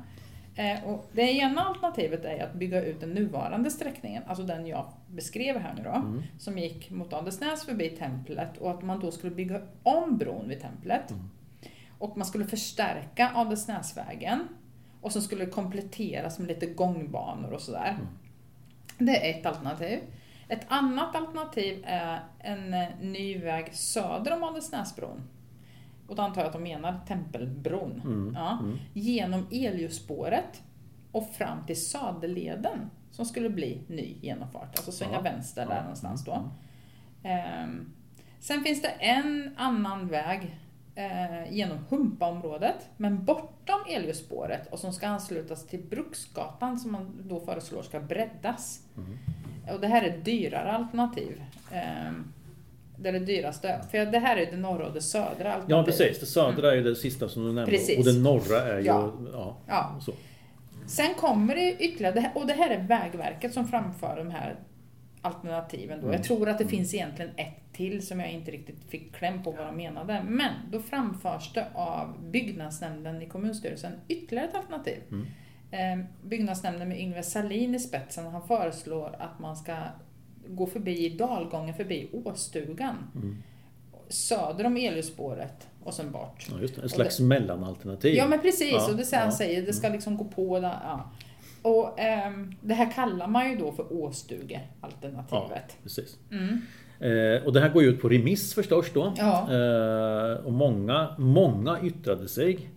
Eh, 0.56 0.84
och 0.84 1.10
det 1.12 1.22
ena 1.22 1.60
alternativet 1.64 2.24
är 2.24 2.44
att 2.44 2.54
bygga 2.54 2.84
ut 2.84 3.00
den 3.00 3.10
nuvarande 3.10 3.70
sträckningen, 3.70 4.22
alltså 4.26 4.44
den 4.44 4.66
jag 4.66 4.86
beskrev 5.08 5.58
här 5.58 5.74
nu 5.76 5.82
då, 5.82 5.90
Mm. 5.90 6.22
som 6.38 6.58
gick 6.58 6.90
mot 6.90 7.12
Adelsnäs 7.12 7.64
förbi 7.64 7.88
templet 7.90 8.58
och 8.58 8.70
att 8.70 8.82
man 8.82 9.00
då 9.00 9.10
skulle 9.10 9.34
bygga 9.34 9.60
om 9.82 10.18
bron 10.18 10.48
vid 10.48 10.60
templet. 10.60 11.10
Mm. 11.10 11.30
Och 11.98 12.16
man 12.16 12.26
skulle 12.26 12.44
förstärka 12.44 13.30
Adelsnäsvägen 13.34 14.48
och 15.04 15.12
så 15.12 15.20
skulle 15.20 15.44
det 15.44 15.50
kompletteras 15.50 16.38
med 16.38 16.48
lite 16.48 16.66
gångbanor 16.66 17.52
och 17.52 17.60
sådär. 17.60 17.90
Mm. 17.90 18.06
Det 18.98 19.30
är 19.32 19.38
ett 19.40 19.46
alternativ. 19.46 20.00
Ett 20.48 20.66
annat 20.68 21.16
alternativ 21.16 21.84
är 21.86 22.20
en 22.38 22.74
eh, 22.74 22.88
ny 23.00 23.38
väg 23.38 23.74
söder 23.74 24.32
om 24.36 24.42
Adelsnäsbron. 24.44 25.22
Och 26.08 26.16
då 26.16 26.22
antar 26.22 26.40
jag 26.40 26.46
att 26.46 26.52
de 26.52 26.62
menar 26.62 27.00
Tempelbron. 27.08 28.00
Mm. 28.04 28.32
Ja. 28.34 28.58
Mm. 28.62 28.78
Genom 28.92 29.46
Elljusspåret 29.50 30.62
och 31.12 31.30
fram 31.34 31.66
till 31.66 31.86
Söderleden 31.86 32.90
som 33.10 33.24
skulle 33.24 33.50
bli 33.50 33.80
ny 33.88 34.16
genomfart. 34.20 34.68
Alltså 34.76 34.92
svänga 34.92 35.12
Ja. 35.14 35.20
vänster 35.20 35.66
där 35.66 35.74
Ja. 35.76 35.80
någonstans 35.82 36.24
då. 36.24 36.32
Mm. 36.32 36.50
Ehm, 37.38 37.92
sen 38.40 38.62
finns 38.64 38.82
det 38.82 38.88
en 38.88 39.54
annan 39.56 40.08
väg 40.08 40.58
eh, 40.94 41.52
genom 41.52 41.78
Humpaområdet, 41.88 42.88
men 42.96 43.24
bortom 43.24 43.80
elljusspåret 43.90 44.72
och 44.72 44.78
som 44.78 44.92
ska 44.92 45.06
anslutas 45.06 45.66
till 45.66 45.82
Bruksgatan 45.82 46.78
som 46.78 46.92
man 46.92 47.22
då 47.28 47.40
föreslår 47.40 47.82
ska 47.82 48.00
breddas. 48.00 48.80
Mm. 48.96 49.18
Och 49.74 49.80
det 49.80 49.86
här 49.86 50.02
är 50.02 50.08
ett 50.08 50.24
dyrare 50.24 50.72
alternativ. 50.72 51.42
Eh, 51.70 52.12
det 52.96 53.08
är 53.08 53.12
det 53.12 53.18
dyraste. 53.18 53.80
För 53.90 54.06
det 54.06 54.18
här 54.18 54.36
är 54.36 54.50
det 54.50 54.56
norra 54.56 54.86
och 54.86 54.94
det 54.94 55.02
södra 55.02 55.28
alternativet. 55.28 55.68
Ja 55.68 55.84
precis, 55.84 56.20
det 56.20 56.26
södra 56.26 56.72
är 56.72 56.76
ju 56.76 56.82
det 56.82 56.94
sista 56.94 57.28
som 57.28 57.42
du 57.42 57.52
nämnde 57.52 57.70
Precis. 57.70 57.98
och 57.98 58.04
det 58.04 58.20
norra 58.20 58.62
är 58.62 58.78
ju... 58.78 58.84
Ja. 58.84 59.12
Ja. 59.32 59.56
Ja. 59.66 60.00
Så. 60.00 60.12
Sen 60.86 61.14
kommer 61.14 61.54
det 61.54 61.76
ytterligare, 61.78 62.30
och 62.34 62.46
det 62.46 62.52
här 62.52 62.70
är 62.70 62.82
Vägverket 62.82 63.54
som 63.54 63.68
framför 63.68 64.16
de 64.16 64.30
här 64.30 64.56
alternativen. 65.22 66.00
Då. 66.00 66.06
Mm. 66.06 66.16
Jag 66.16 66.24
tror 66.24 66.48
att 66.48 66.58
det 66.58 66.66
finns 66.66 66.94
egentligen 66.94 67.30
ett 67.36 67.63
till 67.74 68.06
som 68.06 68.20
jag 68.20 68.30
inte 68.32 68.50
riktigt 68.50 68.84
fick 68.88 69.14
kläm 69.14 69.42
på 69.42 69.50
vad 69.50 69.66
de 69.66 69.76
menade. 69.76 70.22
Men 70.28 70.52
då 70.72 70.80
framförs 70.80 71.52
det 71.52 71.66
av 71.74 72.30
byggnadsnämnden 72.30 73.22
i 73.22 73.26
kommunstyrelsen 73.26 73.92
ytterligare 74.08 74.48
ett 74.48 74.54
alternativ. 74.54 75.02
Mm. 75.10 75.26
Eh, 75.70 76.06
Byggnadsnämnden 76.22 76.88
med 76.88 77.00
Yngve 77.00 77.22
Salin 77.22 77.74
i 77.74 77.78
spetsen, 77.78 78.26
han 78.26 78.48
föreslår 78.48 79.16
att 79.18 79.38
man 79.38 79.56
ska 79.56 79.76
gå 80.48 80.66
förbi 80.66 81.08
dalgången 81.08 81.74
förbi 81.74 82.10
Åstugan. 82.12 82.96
Mm. 83.14 83.42
Söder 84.08 84.66
om 84.66 84.76
elljusspåret 84.76 85.68
och 85.84 85.94
sen 85.94 86.10
bort. 86.10 86.46
Ja, 86.50 86.60
just 86.60 86.76
det. 86.76 86.82
Och 86.82 86.90
slags 86.90 87.20
mellanalternativ. 87.20 88.14
Ja 88.14 88.26
men 88.26 88.40
precis, 88.40 88.72
Ja, 88.72 88.90
och 88.90 88.96
det 88.96 89.12
han 89.12 89.24
ja. 89.24 89.32
säger, 89.32 89.66
det 89.66 89.72
ska 89.72 89.88
liksom 89.88 90.16
gå 90.16 90.24
på 90.24 90.60
där. 90.60 90.78
Ja. 90.82 91.10
Och 91.62 92.00
ehm, 92.00 92.54
det 92.60 92.74
här 92.74 92.90
kallar 92.92 93.26
man 93.26 93.50
ju 93.50 93.56
då 93.56 93.72
för 93.72 93.92
Åstuge-alternativet. 93.92 95.76
Precis. 95.82 96.18
Mm. 96.30 96.60
Eh, 97.00 97.44
och 97.46 97.52
det 97.52 97.60
här 97.60 97.68
går 97.68 97.82
ju 97.82 97.88
ut 97.88 98.00
på 98.02 98.08
remiss 98.08 98.54
förstås 98.54 98.86
då. 98.94 99.12
Ja. 99.16 99.48
Eh, 99.52 100.46
och 100.46 100.52
många, 100.52 101.08
många 101.18 101.78
yttrade 101.82 102.28
sig. 102.28 102.68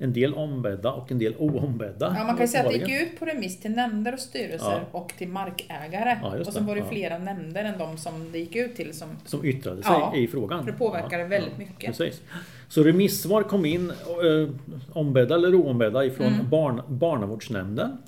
En 0.00 0.12
del 0.12 0.34
ombedda 0.34 0.92
och 0.92 1.12
en 1.12 1.18
del 1.18 1.34
oombedda. 1.38 2.14
Ja, 2.18 2.24
man 2.24 2.36
kan 2.36 2.48
säga 2.48 2.62
att 2.64 2.70
det 2.70 2.76
gick 2.76 3.02
ut 3.02 3.18
på 3.18 3.24
remiss 3.24 3.60
till 3.60 3.70
nämnder 3.70 4.12
och 4.12 4.18
styrelser 4.18 4.80
Ja. 4.92 4.98
och 4.98 5.12
till 5.18 5.28
markägare. 5.28 6.18
Ja, 6.22 6.38
och 6.46 6.52
sen 6.52 6.66
var 6.66 6.76
det 6.76 6.84
flera 6.90 7.18
nämnder 7.18 7.64
än 7.64 7.78
de 7.78 7.96
som 7.98 8.32
det 8.32 8.38
gick 8.38 8.56
ut 8.56 8.76
till. 8.76 8.94
Som, 8.94 9.08
Som 9.24 9.44
yttrade 9.44 9.82
sig 9.82 9.94
i 10.24 10.26
frågan. 10.26 10.64
för 10.64 10.72
det 10.72 10.78
påverkar 10.78 11.24
väldigt 11.24 11.58
mycket. 11.58 11.86
Precis. 11.98 12.22
Så 12.68 12.82
remissvar 12.82 13.42
kom 13.42 13.64
in, 13.64 13.90
eh, 13.90 14.48
ombedda 14.92 15.34
eller 15.34 15.54
oombedda, 15.54 16.04
ifrån 16.04 16.26
Mm. 16.26 16.50
barn, 16.50 16.82
Barnavårdsnämnden, 16.88 17.98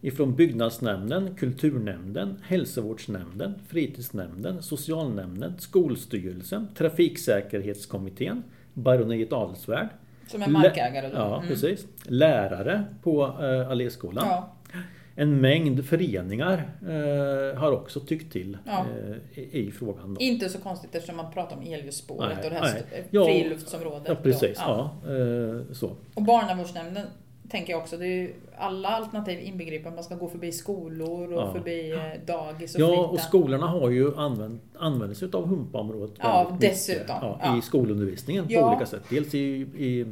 ifrån 0.00 0.36
Byggnadsnämnden, 0.36 1.34
Kulturnämnden, 1.34 2.38
Hälsovårdsnämnden, 2.46 3.54
Fritidsnämnden, 3.68 4.62
Socialnämnden, 4.62 5.54
Skolstyrelsen, 5.58 6.68
Trafiksäkerhetskommittén, 6.74 8.42
Baroniet 8.74 9.32
Adelsvärd. 9.32 9.88
som 10.26 10.42
är 10.42 10.48
markägare 10.48 11.08
då. 11.08 11.16
Ja, 11.16 11.36
Mm. 11.36 11.48
precis. 11.48 11.86
Lärare 12.04 12.84
på 13.02 13.24
eh, 13.24 13.70
Alléskolan. 13.70 14.24
Ja, 14.28 14.52
En 15.18 15.40
mängd 15.40 15.84
föreningar 15.86 16.70
eh, 16.82 17.58
har 17.58 17.72
också 17.72 18.00
tyckt 18.00 18.32
till 18.32 18.58
Ja. 18.64 18.84
eh, 19.34 19.38
i, 19.40 19.66
i 19.68 19.70
frågan. 19.70 20.14
Då. 20.14 20.20
inte 20.20 20.48
så 20.48 20.58
konstigt 20.58 20.94
eftersom 20.94 21.16
man 21.16 21.32
pratar 21.32 21.56
om 21.56 21.62
elljusspåret 21.62 22.44
och 22.44 22.50
det 22.50 22.56
här 22.56 22.82
Ja, 23.10 23.24
friluftsområdet. 23.24 24.08
Ja, 24.08 24.14
precis. 24.14 24.58
då. 24.58 24.90
Ja. 25.06 25.12
eh, 25.14 25.72
så. 25.72 25.96
Och 26.14 26.22
barnavårdsnämnden 26.22 27.06
tänker 27.50 27.72
jag 27.72 27.80
också, 27.82 27.96
det 27.96 28.06
är 28.06 28.16
ju 28.22 28.34
alla 28.58 28.88
alternativ 28.88 29.40
inbegriper. 29.40 29.90
Man 29.90 30.04
ska 30.04 30.14
gå 30.14 30.28
förbi 30.28 30.52
skolor 30.52 31.32
och 31.32 31.42
Ja. 31.42 31.52
förbi 31.52 31.92
eh, 31.92 32.26
dagis 32.26 32.74
och 32.74 32.80
Ja, 32.80 32.86
frita. 32.88 33.02
och 33.02 33.20
skolorna 33.20 33.66
har 33.66 33.90
ju 33.90 34.16
använt, 34.16 34.62
använt 34.78 35.16
sig 35.16 35.28
av 35.32 35.46
Humpaområdet 35.46 36.14
Ja, 36.22 36.56
dessutom. 36.60 37.16
Ja, 37.22 37.40
Ja. 37.42 37.58
I 37.58 37.62
skolundervisningen 37.62 38.48
på 38.48 38.54
olika 38.60 38.86
sätt. 38.86 39.02
Dels 39.10 39.34
i, 39.34 39.40
i 39.76 40.06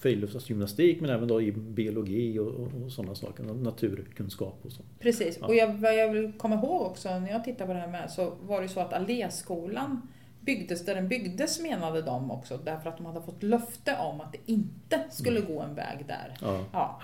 friluftsgymnastik 0.00 1.00
men 1.00 1.10
även 1.10 1.28
då 1.28 1.42
i 1.42 1.52
biologi 1.52 2.38
och, 2.38 2.46
och, 2.46 2.68
och 2.84 2.92
sådana 2.92 3.14
saker. 3.14 3.44
Naturkunskap 3.44 4.58
och 4.62 4.72
så. 4.72 4.82
Precis, 5.00 5.36
och 5.36 5.54
jag, 5.54 5.72
vad 5.74 5.96
jag 5.98 6.12
vill 6.12 6.32
komma 6.38 6.54
ihåg 6.54 6.82
också 6.82 7.08
när 7.18 7.30
jag 7.30 7.44
tittar 7.44 7.66
på 7.66 7.72
det 7.72 7.78
här 7.78 7.88
med 7.88 8.10
så 8.10 8.32
var 8.46 8.56
det 8.56 8.62
ju 8.62 8.68
så 8.68 8.80
att 8.80 8.92
Alléskolan 8.92 10.02
byggdes 10.44 10.84
där 10.86 10.94
den 10.94 11.08
byggdes 11.08 11.60
menade 11.60 12.02
de 12.02 12.30
också 12.30 12.58
därför 12.64 12.88
att 12.90 12.96
de 12.96 13.06
hade 13.06 13.22
fått 13.22 13.42
löfte 13.42 13.96
om 13.96 14.20
att 14.20 14.32
det 14.32 14.38
inte 14.52 15.00
skulle 15.10 15.38
Mm. 15.40 15.54
gå 15.54 15.60
en 15.60 15.74
väg 15.74 16.04
där. 16.08 16.36
Ja. 16.40 16.60
Ja. 16.72 17.00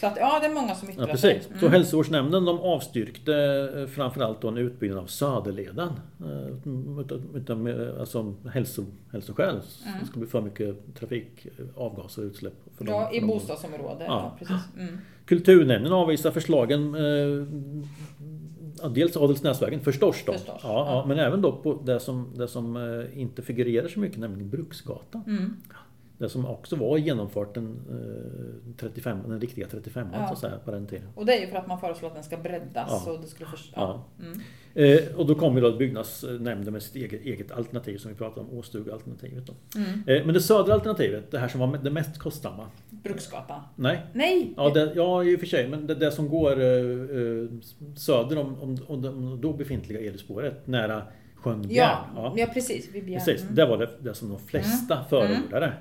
Så 0.00 0.06
att 0.06 0.16
ja, 0.16 0.38
det 0.40 0.46
är 0.46 0.54
många 0.54 0.74
som 0.74 0.88
Ja, 0.88 0.94
yttrar 0.94 1.06
precis. 1.06 1.20
sig. 1.20 1.42
Så 1.42 1.58
Mm. 1.66 1.72
hälsovårdsnämnden 1.72 2.44
de 2.44 2.58
avstyrkte 2.58 3.34
eh, 3.76 3.86
framförallt 3.86 4.40
då 4.40 4.48
en 4.48 4.56
utbyggnad 4.58 4.98
av 4.98 5.06
Söderleden. 5.06 5.88
eh, 6.20 7.66
eh, 7.66 8.00
alltså 8.00 8.34
hälso, 8.52 8.84
hälsoskäl. 9.12 9.48
Mm. 9.86 9.98
Det 10.00 10.06
ska 10.06 10.18
bli 10.20 10.28
för 10.28 10.40
mycket 10.40 10.94
trafik, 10.94 11.46
eh, 11.46 11.64
avgaser 11.76 12.22
och 12.22 12.26
utsläpp. 12.26 12.54
För 12.78 12.84
dem- 12.84 12.94
Ja, 12.94 13.08
för 13.08 13.16
i 13.16 13.20
dem. 13.20 13.28
bostadsområde. 13.28 14.04
Ja. 14.04 14.06
Ja. 14.08 14.36
precis. 14.38 14.56
Mm. 14.78 14.98
Kulturnämnden 15.24 15.92
avvisar 15.92 16.30
förslagen 16.30 16.94
ja, 18.82 18.88
Dels 18.88 19.16
Adelsnäsvägen 19.16 19.80
förstås 19.80 20.22
då. 20.26 20.32
Förstås, 20.32 20.60
ja, 20.62 20.68
ja. 20.68 20.86
ja. 20.86 21.04
Men 21.08 21.18
även 21.18 21.42
då 21.42 21.52
på 21.52 21.82
det 21.84 22.00
som, 22.00 22.28
det 22.36 22.48
som 22.48 22.76
eh, 22.76 23.20
inte 23.20 23.42
figurerar 23.42 23.88
så 23.88 24.00
mycket, 24.00 24.18
nämligen 24.18 24.50
Bruksgatan. 24.50 25.22
Mm. 25.26 25.56
Det 26.20 26.28
som 26.28 26.46
också 26.46 26.76
var 26.76 26.98
genomfört 26.98 27.54
den, 27.54 27.76
eh, 27.90 28.74
35, 28.76 29.18
den 29.28 29.40
riktiga 29.40 29.66
35 29.70 30.08
Ja. 30.12 30.26
så 30.26 30.32
att 30.32 30.38
säga 30.38 30.58
på 30.64 30.70
den 30.70 30.86
tiden. 30.86 31.08
Och 31.14 31.26
det 31.26 31.36
är 31.36 31.40
ju 31.40 31.46
för 31.46 31.56
att 31.56 31.66
man 31.66 31.80
föreslår 31.80 32.08
att 32.08 32.14
den 32.14 32.24
ska 32.24 32.36
breddas. 32.36 33.02
Ja. 33.06 33.12
Och 33.12 33.20
det 33.20 33.26
skulle 33.26 33.48
ja. 33.74 34.04
Mm. 34.20 34.40
Eh, 34.74 35.16
och 35.16 35.26
då 35.26 35.34
kom 35.34 35.54
ju 35.54 35.60
då 35.60 35.72
byggnadsnämnden 35.76 36.72
med 36.72 36.82
sitt 36.82 36.96
eget, 36.96 37.22
eget 37.24 37.52
alternativ 37.52 37.98
som 37.98 38.10
vi 38.10 38.16
pratade 38.16 38.40
om, 38.40 38.58
Åstuga-alternativet. 38.58 39.50
Mm. 39.76 39.88
Eh, 40.06 40.24
men 40.24 40.34
det 40.34 40.40
södra 40.40 40.74
alternativet, 40.74 41.30
det 41.30 41.38
här 41.38 41.48
som 41.48 41.60
var 41.60 41.78
det 41.78 41.90
mest 41.90 42.18
kostsamma. 42.18 42.66
Bruksgatan. 42.90 43.60
Nej, 43.76 44.06
Nej! 44.12 44.54
Ja, 44.56 44.70
det, 44.70 44.92
ja 44.94 45.24
i 45.24 45.36
och 45.36 45.40
för 45.40 45.46
sig, 45.46 45.68
men 45.68 45.86
det, 45.86 45.94
det 45.94 46.10
som 46.10 46.28
går 46.28 46.60
eh, 46.60 46.66
eh, 46.66 47.48
söder 47.96 48.38
om, 48.38 48.56
om, 48.62 48.78
om 48.86 49.02
det 49.02 49.36
då 49.42 49.52
befintliga 49.52 50.00
elspåret 50.00 50.66
nära 50.66 51.02
sjön 51.34 51.62
Bjärn. 51.62 51.96
ja, 52.16 52.34
ja. 52.36 52.46
precis. 52.54 52.92
Precis, 52.92 53.42
Mm. 53.42 53.54
det 53.54 53.66
var 53.66 53.78
det, 53.78 53.90
det 54.00 54.14
som 54.14 54.28
de 54.28 54.38
flesta 54.38 55.04
förordade. 55.10 55.72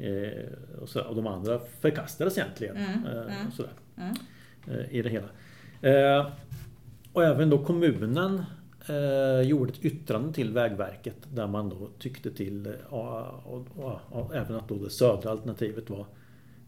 Eh, 0.00 0.80
och, 0.82 0.88
så, 0.88 1.00
och 1.02 1.16
de 1.16 1.26
andra 1.26 1.60
förkastades 1.80 2.38
egentligen. 2.38 2.76
Mm, 2.76 3.06
Eh, 3.06 3.12
mm, 3.40 3.52
sådär, 3.52 3.72
Mm. 3.96 4.14
eh, 4.70 4.94
I 4.94 5.02
det 5.02 5.08
hela. 5.08 5.28
Och 7.12 7.24
även 7.24 7.50
då 7.50 7.64
kommunen 7.64 8.44
gjorde 9.44 9.72
ett 9.72 9.84
yttrande 9.84 10.32
till 10.32 10.52
Vägverket 10.52 11.16
där 11.34 11.46
man 11.46 11.68
då 11.68 11.88
tyckte 11.98 12.30
till 12.30 12.74
och, 12.88 13.18
och, 13.44 13.66
och, 14.10 14.36
även 14.36 14.56
att 14.56 14.68
då 14.68 14.74
det 14.74 14.90
södra 14.90 15.30
alternativet 15.30 15.90
var 15.90 16.06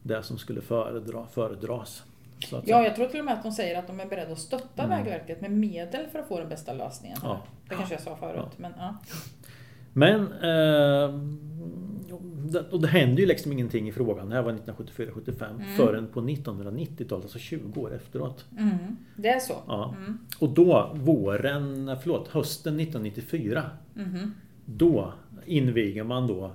det 0.02 0.22
som 0.22 0.38
skulle 0.38 0.60
föredra, 0.60 1.26
föredras. 1.26 2.02
Ja, 2.38 2.62
säga. 2.62 2.82
jag 2.82 2.96
tror 2.96 3.06
till 3.06 3.18
och 3.18 3.24
med 3.24 3.34
att 3.34 3.42
de 3.42 3.52
säger 3.52 3.78
att 3.78 3.86
de 3.86 4.00
är 4.00 4.06
beredda 4.06 4.32
att 4.32 4.38
stötta 4.38 4.82
Mm. 4.82 4.98
Vägverket 5.04 5.40
med 5.40 5.50
medel 5.50 6.06
för 6.12 6.18
att 6.18 6.28
få 6.28 6.38
den 6.38 6.48
bästa 6.48 6.72
lösningen. 6.72 7.18
Ja. 7.22 7.42
Det 7.68 7.74
kanske 7.74 7.94
jag 7.94 8.02
sa 8.02 8.16
förut. 8.16 8.40
Ja. 8.44 8.50
Men, 8.56 8.72
ja. 8.78 8.96
Men 9.92 10.20
eh, 10.32 11.20
och 12.70 12.80
det 12.80 12.88
hände 12.88 13.20
ju 13.20 13.26
liksom 13.28 13.52
ingenting 13.52 13.88
i 13.88 13.92
frågan. 13.92 14.28
Det 14.28 14.34
här 14.34 14.42
var 14.42 14.52
1974-75 14.52 15.44
Mm. 15.54 15.76
förrän 15.76 16.06
på 16.06 16.20
1990-talet, 16.20 17.24
alltså 17.24 17.38
20 17.38 17.80
år 17.80 17.94
efteråt. 17.94 18.44
Mm. 18.58 18.76
Det 19.16 19.28
är 19.28 19.40
så? 19.40 19.54
Ja. 19.66 19.94
Mm. 19.98 20.18
Och 20.38 20.48
då 20.48 20.92
våren, 20.94 21.96
förlåt, 22.02 22.28
hösten 22.28 22.80
1994 22.80 23.70
Mhm. 23.94 24.34
Då 24.66 25.12
inviger 25.46 26.04
man 26.04 26.26
då 26.26 26.50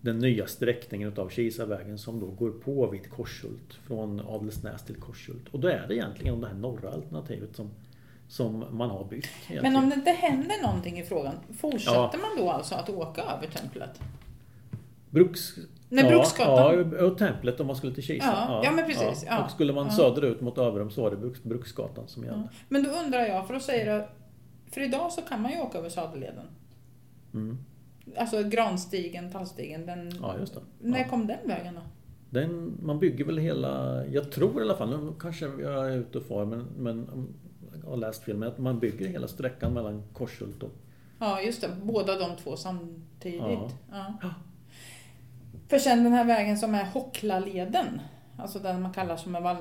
den 0.00 0.18
nya 0.18 0.46
sträckningen 0.46 1.08
utav 1.08 1.28
Kisavägen 1.28 1.98
som 1.98 2.20
då 2.20 2.26
går 2.26 2.50
på 2.50 2.90
vid 2.90 3.10
Korshult 3.10 3.74
från 3.86 4.20
Adelsnäs 4.20 4.82
till 4.84 4.96
Korshult. 4.96 5.48
Och 5.50 5.60
då 5.60 5.68
är 5.68 5.84
det 5.88 5.94
egentligen 5.94 6.40
det 6.40 6.46
här 6.46 6.54
norra 6.54 6.90
alternativet 6.90 7.56
som, 7.56 7.70
som 8.28 8.64
man 8.70 8.90
har 8.90 9.04
byggt. 9.04 9.28
Men 9.48 9.52
egentligen. 9.58 9.76
om 9.84 9.88
det 9.90 9.94
inte 9.94 10.10
händer 10.10 10.62
någonting 10.62 10.98
i 10.98 11.02
frågan, 11.04 11.34
fortsätter 11.58 11.94
Ja. 11.94 12.10
man 12.12 12.44
då 12.46 12.50
alltså 12.50 12.74
att 12.74 12.90
åka 12.90 13.22
över 13.22 13.46
templet? 13.46 14.00
Bruks... 15.10 15.56
Nej, 15.90 16.04
ja, 16.04 16.10
Bruksgatan. 16.10 16.92
Ja, 16.98 17.04
och 17.04 17.18
templet 17.18 17.60
om 17.60 17.66
man 17.66 17.76
skulle 17.76 17.94
till 17.94 18.02
Kisa. 18.02 18.26
Ja, 18.26 18.60
ja, 18.64 18.70
men 18.70 18.86
precis, 18.86 19.24
ja. 19.26 19.44
Och 19.44 19.50
skulle 19.50 19.72
man 19.72 19.86
Ja. 19.86 19.92
söderut 19.92 20.40
mot 20.40 20.58
Överum 20.58 20.90
så 20.90 21.02
var 21.02 21.10
det 21.10 21.16
Bruks, 21.16 21.42
Bruksgatan 21.42 22.08
som 22.08 22.24
gällde. 22.24 22.40
Ja. 22.52 22.58
Men 22.68 22.82
då 22.82 22.90
undrar 22.90 23.20
jag, 23.26 23.46
för 23.46 23.54
då 23.54 23.60
säger 23.60 23.94
du, 23.98 24.06
för 24.72 24.80
idag 24.80 25.12
så 25.12 25.22
kan 25.22 25.42
man 25.42 25.52
ju 25.52 25.60
åka 25.60 25.78
över 25.78 25.88
Söderleden. 25.88 26.44
Mm. 27.34 27.58
Alltså 28.16 28.42
Granstigen, 28.42 29.32
Tallstigen, 29.32 29.86
den... 29.86 30.12
Ja, 30.20 30.34
just 30.38 30.54
det. 30.54 30.60
När 30.80 30.98
Ja. 30.98 31.08
kom 31.08 31.26
den 31.26 31.48
vägen 31.48 31.74
då? 31.74 31.80
Den, 32.30 32.72
man 32.82 32.98
bygger 32.98 33.24
väl 33.24 33.38
hela, 33.38 34.04
jag 34.06 34.32
tror 34.32 34.60
i 34.60 34.64
alla 34.64 34.76
fall, 34.76 35.04
nu 35.04 35.12
kanske 35.20 35.46
jag 35.46 35.92
är 35.92 35.96
ute 35.96 36.18
och 36.18 36.24
far 36.24 36.44
men, 36.44 36.66
men 36.76 37.28
har 37.88 37.96
läst 37.96 38.24
filmen, 38.24 38.48
att 38.48 38.58
man 38.58 38.78
bygger 38.78 39.08
hela 39.08 39.28
sträckan 39.28 39.72
mellan 39.74 40.02
Korshult 40.12 40.62
och... 40.62 40.70
Ja, 41.18 41.40
just 41.40 41.60
det. 41.60 41.68
Båda 41.82 42.18
de 42.18 42.36
två 42.36 42.56
samtidigt. 42.56 43.40
Ja. 43.40 43.70
Ja. 44.22 44.34
För 45.68 45.78
sen 45.78 46.04
den 46.04 46.12
här 46.12 46.24
vägen 46.24 46.58
som 46.58 46.74
är 46.74 46.84
Hocklaleden, 46.84 48.00
alltså 48.38 48.58
den 48.58 48.82
man 48.82 48.92
kallar 48.92 49.16
som 49.16 49.34
är 49.34 49.56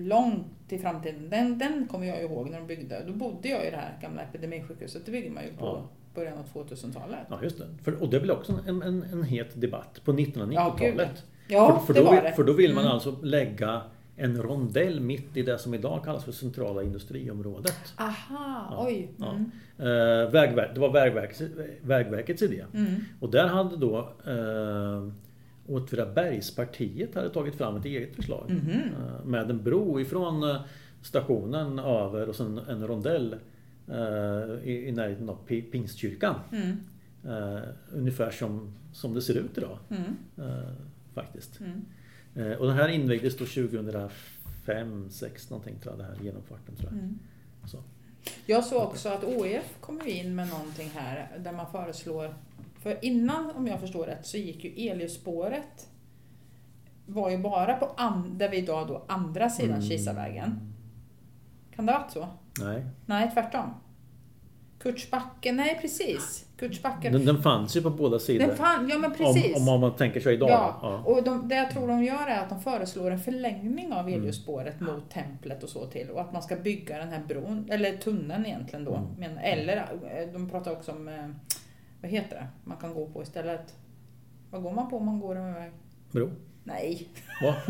långt 0.00 0.46
i 0.68 0.78
framtiden, 0.78 1.30
den, 1.30 1.58
den 1.58 1.88
kommer 1.90 2.06
jag 2.06 2.22
ihåg 2.22 2.50
när 2.50 2.58
de 2.58 2.66
byggde. 2.66 3.04
Då 3.06 3.12
bodde 3.12 3.48
jag 3.48 3.66
i 3.66 3.70
det 3.70 3.76
här 3.76 3.98
gamla 4.02 4.22
epidemisjukhuset, 4.22 5.02
det 5.06 5.12
byggde 5.12 5.30
man 5.30 5.44
ju 5.44 5.50
på, 5.50 5.64
Ja. 5.66 5.82
början 6.14 6.38
av 6.38 6.64
2000-talet. 6.64 7.18
Ja, 7.30 7.38
just 7.42 7.58
det. 7.58 7.64
För, 7.84 8.02
och 8.02 8.08
det 8.10 8.20
blev 8.20 8.36
också 8.36 8.52
en, 8.66 8.82
en, 8.82 9.02
en 9.02 9.22
het 9.22 9.60
debatt 9.60 10.00
på 10.04 10.12
Ja, 10.12 10.16
gud, 10.16 10.28
1990-talet. 10.36 11.24
Ja, 11.48 11.78
för, 11.78 11.86
för, 11.86 11.94
det 11.94 12.00
då, 12.00 12.06
var 12.06 12.14
vill- 12.14 12.24
det. 12.24 12.32
för 12.32 12.44
då 12.44 12.52
vill 12.52 12.74
man 12.74 12.84
Mm. 12.84 12.94
alltså 12.94 13.16
lägga 13.22 13.82
en 14.18 14.42
rondell 14.42 15.00
mitt 15.00 15.36
i 15.36 15.42
det 15.42 15.58
som 15.58 15.74
idag 15.74 16.04
kallas 16.04 16.24
för 16.24 16.32
centrala 16.32 16.82
industriområdet. 16.82 17.94
Aha, 17.96 18.68
Ja, 18.70 18.84
oj. 18.86 19.10
ja. 19.16 19.30
Mm. 19.34 19.50
Eh, 19.78 20.30
Vägverk, 20.30 20.70
det 20.74 20.80
var 20.80 20.92
Vägverkets, 20.92 21.42
Vägverkets 21.82 22.42
idé. 22.42 22.64
Mm. 22.74 22.94
Och 23.20 23.30
där 23.30 23.46
hade 23.48 23.76
då 23.76 23.98
eh, 24.26 25.08
Åtvidabergspartiet 25.66 27.14
hade 27.14 27.30
tagit 27.30 27.54
fram 27.54 27.76
ett 27.76 27.84
eget 27.84 28.16
förslag. 28.16 28.44
Mhm. 28.50 28.70
Eh, 28.70 29.24
med 29.24 29.50
en 29.50 29.62
bro 29.64 30.00
ifrån 30.00 30.50
eh, 30.50 30.56
stationen 31.02 31.78
över 31.78 32.28
och 32.28 32.34
sen 32.36 32.58
en 32.68 32.86
rondell 32.86 33.36
eh, 33.88 34.68
i, 34.68 34.84
i 34.88 34.92
närheten 34.92 35.28
av 35.28 35.38
Pi- 35.48 35.70
Pingstkyrkan. 35.70 36.34
Mm. 36.52 36.76
Eh, 37.24 37.62
ungefär 37.92 38.30
som, 38.30 38.74
som 38.92 39.14
det 39.14 39.22
ser 39.22 39.34
ut 39.34 39.58
idag. 39.58 39.78
Mm. 39.90 40.02
Eh, 40.50 40.68
faktiskt. 41.14 41.60
Eh, 42.36 42.52
och 42.52 42.66
den 42.66 42.76
här 42.76 42.88
invigdes 42.88 43.36
då 43.36 43.44
2005, 43.44 44.10
2006 44.64 45.50
någonting 45.50 45.78
tror 45.78 45.92
jag, 45.92 46.06
den 46.06 46.16
här 46.16 46.24
genomfarten 46.24 46.76
tror 46.76 46.90
jag. 46.90 46.98
Mm. 46.98 47.18
Så. 47.66 47.82
Jag 48.46 48.64
såg 48.64 48.82
också 48.82 49.08
att 49.08 49.24
OEF 49.24 49.74
kommer 49.80 50.06
in 50.06 50.34
med 50.34 50.48
någonting 50.48 50.90
här 50.94 51.38
där 51.38 51.52
man 51.52 51.72
föreslår, 51.72 52.34
för 52.82 53.04
innan 53.04 53.50
om 53.50 53.66
jag 53.66 53.80
förstår 53.80 54.06
rätt 54.06 54.26
så 54.26 54.36
gick 54.36 54.64
ju 54.64 54.88
Eliusspåret 54.88 55.88
var 57.06 57.30
ju 57.30 57.38
bara 57.38 57.76
på 57.76 57.86
an, 57.96 58.38
där 58.38 58.48
vi 58.48 58.56
idag 58.56 58.88
då 58.88 59.04
andra 59.08 59.50
sidan 59.50 59.76
Mm. 59.76 59.88
Kisavägen. 59.88 60.74
Kan 61.74 61.86
det 61.86 61.92
ha 61.92 61.98
varit 61.98 62.12
så? 62.12 62.28
Nej. 62.60 62.86
Nej, 63.06 63.30
tvärtom. 63.34 63.74
Kurtsbacken, 64.78 65.56
nej 65.56 65.78
precis. 65.80 66.47
Kurtsbacken. 66.58 67.12
Den, 67.12 67.24
den 67.24 67.42
fanns 67.42 67.76
ju 67.76 67.82
på 67.82 67.90
båda 67.90 68.18
sidor. 68.18 68.46
Den 68.46 68.56
fan, 68.56 68.88
ja 68.88 68.98
men 68.98 69.12
precis. 69.14 69.56
Om, 69.56 69.68
om 69.68 69.80
man 69.80 69.96
tänker 69.96 70.20
sig 70.20 70.34
idag. 70.34 70.50
Ja, 70.50 70.78
Ja. 70.82 71.02
och 71.12 71.22
de, 71.24 71.48
det 71.48 71.54
jag 71.54 71.70
tror 71.70 71.88
de 71.88 72.04
gör 72.04 72.26
är 72.26 72.38
att 72.40 72.48
de 72.48 72.60
föreslår 72.60 73.10
en 73.10 73.18
förlängning 73.20 73.92
av 73.92 74.08
Mm. 74.08 74.20
Eliusspåret 74.20 74.80
mot 74.80 75.10
templet 75.10 75.62
och 75.62 75.68
så 75.68 75.86
till 75.86 76.10
och 76.10 76.20
att 76.20 76.32
man 76.32 76.42
ska 76.42 76.56
bygga 76.56 76.98
den 76.98 77.08
här 77.08 77.22
bron, 77.28 77.66
eller 77.70 77.96
tunneln 77.96 78.46
egentligen 78.46 78.84
då. 78.84 78.94
Mm. 78.94 79.08
Men, 79.18 79.38
eller 79.38 79.76
eh, 79.76 80.32
de 80.32 80.50
pratar 80.50 80.72
också 80.72 80.92
om, 80.92 81.08
eh, 81.08 81.14
vad 82.02 82.10
heter 82.10 82.36
det, 82.36 82.46
man 82.64 82.76
kan 82.76 82.94
gå 82.94 83.06
på 83.06 83.22
istället. 83.22 83.74
Vad 84.50 84.62
går 84.62 84.72
man 84.72 84.90
på 84.90 84.96
om 84.96 85.06
man 85.06 85.20
går 85.20 85.36
en 85.36 85.54
väg? 85.54 85.70
Bro. 86.12 86.30
Nej. 86.64 87.08
Va? 87.42 87.54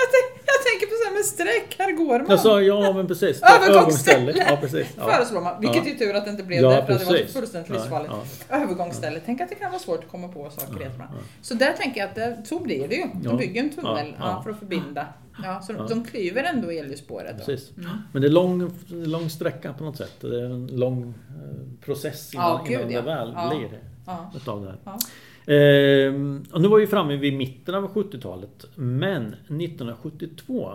Jag, 0.00 0.08
tänk, 0.14 0.26
jag 0.46 0.60
tänker 0.68 0.86
på 0.86 0.94
så 1.00 1.04
här 1.08 1.09
med 1.20 1.26
streck, 1.26 1.74
här 1.78 1.92
går 1.92 2.20
man. 2.28 2.38
Sa 2.38 2.60
ja 2.62 2.92
men 2.92 3.06
precis. 3.06 3.42
Övergångsställe. 3.68 4.32
Ja 4.50 4.56
precis. 4.60 4.86
Ja. 4.98 5.04
Föreslår 5.04 5.40
man, 5.40 5.60
vilket 5.60 5.86
Ja. 5.86 5.92
ju 5.92 5.98
tur 5.98 6.14
att 6.16 6.24
det 6.24 6.30
inte 6.30 6.42
blev 6.42 6.62
Ja, 6.62 6.68
det, 6.70 6.86
för 6.86 6.92
det 6.98 7.04
var 7.04 7.26
fullständigt 7.26 7.70
livsfarligt. 7.72 8.12
ja. 8.48 8.56
Övergångsställe, 8.56 9.20
tänk 9.26 9.40
att 9.40 9.48
det 9.48 9.54
kan 9.54 9.70
vara 9.70 9.80
svårt 9.80 10.04
att 10.04 10.10
komma 10.10 10.28
på 10.28 10.50
saker 10.50 10.90
Ja. 10.98 11.04
Så 11.42 11.54
där 11.54 11.72
tänker 11.72 12.00
jag 12.00 12.08
att 12.08 12.14
det, 12.14 12.42
så 12.44 12.58
blir 12.58 12.88
det 12.88 12.94
ju. 12.94 13.04
De 13.22 13.36
bygger 13.36 13.62
en 13.62 13.70
tunnel 13.70 14.14
för 14.44 14.50
att 14.50 14.58
förbinda. 14.58 15.06
Ja, 15.42 15.60
så 15.62 15.72
Ja. 15.72 15.86
de 15.88 16.04
klyver 16.04 16.44
ändå. 16.44 16.68
Precis. 17.46 17.70
Mm. 17.76 17.90
Men 18.12 18.22
det 18.22 18.28
är 18.28 18.32
lång, 18.32 18.70
lång 18.88 19.30
sträcka 19.30 19.72
på 19.72 19.84
något 19.84 19.96
sätt. 19.96 20.14
Det 20.20 20.40
är 20.40 20.44
en 20.44 20.66
lång 20.66 21.02
eh, 21.28 21.84
process 21.84 22.34
innan, 22.34 22.64
gud, 22.64 22.80
innan 22.80 22.88
det 22.92 23.00
väl 23.00 23.36
blir 23.50 23.78
Ja. 24.06 24.32
utav 24.36 24.62
det 24.62 24.68
här. 24.68 24.98
Och 26.52 26.60
nu 26.60 26.68
var 26.68 26.78
vi 26.78 26.86
framme 26.86 27.16
vid 27.16 27.32
mitten 27.36 27.74
av 27.74 27.88
70-talet. 27.94 28.64
Men 28.74 29.26
1972 29.26 30.72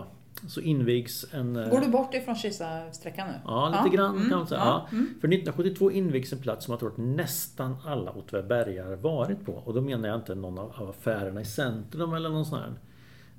så 0.48 0.60
invigs 0.60 1.26
en... 1.32 1.56
eh, 1.56 1.68
Går 1.68 1.80
du 1.80 1.88
bort 1.88 2.14
ifrån 2.14 2.34
Kisa-sträckan 2.36 3.28
nu? 3.28 3.34
Ja, 3.44 3.82
lite 3.84 3.96
grann 3.96 4.16
Mm. 4.16 4.28
kan 4.28 4.38
man 4.38 4.46
säga. 4.46 4.60
Ja. 4.64 4.86
Ja. 4.90 4.96
För 4.96 5.28
1972 5.28 5.90
invigs 5.90 6.32
en 6.32 6.38
plats 6.38 6.64
som 6.64 6.72
jag 6.72 6.80
tror 6.80 6.90
att 6.90 6.96
nästan 6.98 7.76
alla 7.86 8.10
Åtvidabergare 8.10 8.96
varit 8.96 9.44
på. 9.46 9.52
Och 9.52 9.74
då 9.74 9.80
menar 9.80 10.08
jag 10.08 10.18
inte 10.18 10.34
någon 10.34 10.58
av 10.58 10.88
affärerna 10.98 11.40
i 11.40 11.44
centrum 11.44 12.12
eller 12.14 12.28
någon 12.28 12.44
sån 12.46 12.58
här. 12.58 12.72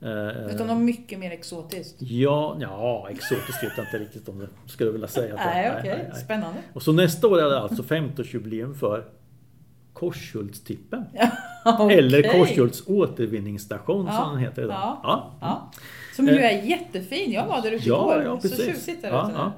Eh, 0.02 0.56
Utan 0.56 0.68
något 0.68 0.78
mycket 0.78 1.20
mer 1.20 1.32
exotiskt? 1.32 1.96
Ja, 2.02 2.58
ja, 2.60 3.08
exotiskt 3.10 3.64
vet 3.64 3.72
jag 3.78 3.86
inte 3.86 3.98
riktigt 4.00 4.30
om 4.30 4.40
det 4.40 4.48
skulle 4.66 4.88
jag 4.88 4.94
vilja 4.94 5.08
säga. 5.08 5.36
Nej, 5.36 5.76
okej. 5.80 6.12
Spännande. 6.26 6.60
Och 6.74 6.82
så 6.84 6.92
nästa 6.92 7.28
år 7.28 7.40
är 7.42 7.50
det 7.50 7.60
alltså 7.60 7.84
50-årsjubileum 7.84 8.74
för 8.74 9.06
Korshultstippen. 10.00 11.06
Eller 11.90 12.20
Okej. 12.20 12.32
Korshults 12.40 12.84
återvinningsstation 12.88 14.06
Ja, 14.06 14.12
som 14.14 14.30
den 14.32 14.40
heter 14.40 14.62
idag. 14.62 14.76
ja, 14.76 15.00
Ja. 15.04 15.32
Ja. 15.42 15.72
Som 16.16 16.28
ju 16.28 16.38
är 16.38 16.64
jättefin. 16.64 17.32
Jag 17.32 17.48
var 17.48 17.62
där 17.62 17.72
ute 17.72 17.90
Ja, 17.90 18.14
igår. 18.14 18.24
ja 18.24 18.40
så 18.50 18.56
tjusigt 18.64 19.04
är 19.04 19.12
det 19.12 19.16
Ja, 19.18 19.32
ja. 19.36 19.52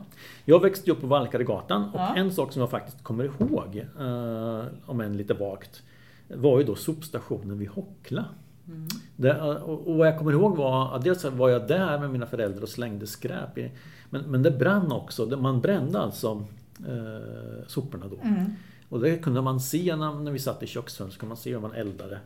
Jag 0.45 0.62
växte 0.62 0.91
upp 0.91 1.02
på 1.02 1.08
Valkaregatan 1.08 1.89
och 1.93 2.17
en 2.17 2.32
sak 2.32 2.54
som 2.54 2.60
jag 2.60 2.69
faktiskt 2.69 3.04
kommer 3.04 3.23
ihåg, 3.23 3.86
eh, 3.99 4.63
om 4.86 5.02
än 5.02 5.17
lite 5.17 5.34
vagt, 5.34 5.84
var 6.28 6.60
ju 6.60 6.65
då 6.65 6.75
sopstationen 6.75 7.60
vid 7.60 7.69
Hockla. 7.69 8.25
Mm. 8.67 8.88
Det, 9.15 9.41
och, 9.41 9.88
och 9.88 9.95
vad 9.97 10.08
jag 10.08 10.17
kommer 10.17 10.32
ihåg 10.32 10.58
var 10.58 10.95
att 10.95 11.04
dels 11.04 11.25
var 11.25 11.49
jag 11.49 11.67
där 11.67 11.99
med 11.99 12.10
mina 12.10 12.25
föräldrar 12.25 12.62
och 12.63 12.69
slängde 12.69 13.08
skräp 13.08 13.58
i. 13.58 13.71
Men, 14.10 14.21
men 14.21 14.43
det 14.43 14.52
brann 14.52 14.91
också. 14.91 15.25
Man 15.25 15.62
brände 15.62 15.99
alltså 15.99 16.43
eh, 16.88 17.67
soporna 17.67 18.06
då. 18.08 18.17
Mm. 18.28 18.45
Och 18.89 18.99
det 18.99 19.17
kunde 19.17 19.41
man 19.41 19.60
se 19.60 19.95
när, 19.95 20.13
när 20.13 20.32
vi 20.32 20.39
satt 20.39 20.63
i 20.63 20.67
köksfönstret. 20.67 21.19
kunde 21.19 21.30
man 21.30 21.38
se 21.38 21.54
hur 21.54 21.60
man 21.60 21.73
eldade 21.73 22.19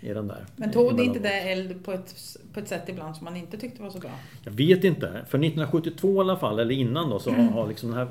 i 0.00 0.08
den 0.12 0.28
där. 0.28 0.46
Men 0.56 0.70
tog 0.70 0.96
det 0.96 1.04
inte 1.04 1.18
det 1.18 1.40
eld 1.52 1.84
på 1.84 1.92
ett, 1.92 2.14
på 2.52 2.60
ett 2.60 2.68
sätt 2.68 2.88
ibland 2.88 3.16
som 3.16 3.24
man 3.24 3.36
inte 3.36 3.56
tyckte 3.58 3.82
var 3.82 3.90
så 3.90 3.98
bra? 3.98 4.10
Jag 4.44 4.52
vet 4.52 4.84
inte. 4.84 5.06
För 5.10 5.38
1972 5.38 6.16
i 6.16 6.18
alla 6.20 6.36
fall, 6.36 6.58
eller 6.58 6.74
innan 6.74 7.10
då, 7.10 7.18
så 7.18 7.30
Mm. 7.30 7.48
har 7.48 7.68
liksom 7.68 7.88
den 7.90 7.98
här 7.98 8.08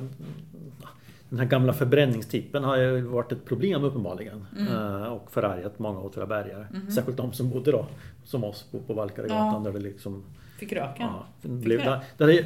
den 1.30 1.40
här 1.40 1.46
gamla 1.46 1.74
förbränningstippen 1.74 2.64
har 2.64 2.78
ju 2.78 3.02
varit 3.02 3.32
ett 3.32 3.46
problem 3.46 3.84
uppenbarligen. 3.84 4.46
Mm. 4.60 4.74
Eh, 4.74 5.04
Och 5.04 5.32
förargat 5.32 5.80
många 5.80 6.00
åtvidabergare. 6.00 6.68
Mhm. 6.74 6.92
Särskilt 6.92 7.18
de 7.18 7.34
som 7.34 7.50
bodde 7.50 7.72
då, 7.72 7.86
som 8.24 8.44
oss, 8.44 8.66
på, 8.88 8.94
Valkaregatan. 8.94 9.64
Ja. 9.64 9.72
Där 9.72 9.80
det 9.80 9.86
liksom... 9.86 10.24
Fick 10.60 10.74
röka? 10.74 10.94
Ja, 11.00 11.26
Fick 11.42 11.52
blev, 11.52 11.80
det? 11.80 11.86
där, 11.86 12.00
där 12.18 12.30
är, 12.30 12.46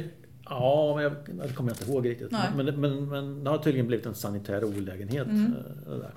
ja, 0.50 0.92
men 0.94 1.04
jag, 1.04 1.12
det 1.48 1.54
kommer 1.54 1.70
jag 1.70 1.80
inte 1.80 1.92
ihåg 1.92 2.06
riktigt. 2.06 2.30
Nej. 2.30 2.48
Men, 2.56 2.80
men, 2.80 3.08
men 3.08 3.44
det 3.44 3.50
har 3.50 3.58
tydligen 3.58 3.86
blivit 3.86 4.06
en 4.06 4.14
sanitär 4.14 4.64
olägenhet. 4.64 5.26
Mm. 5.26 5.54
eh, 5.86 5.92
där. 5.92 6.10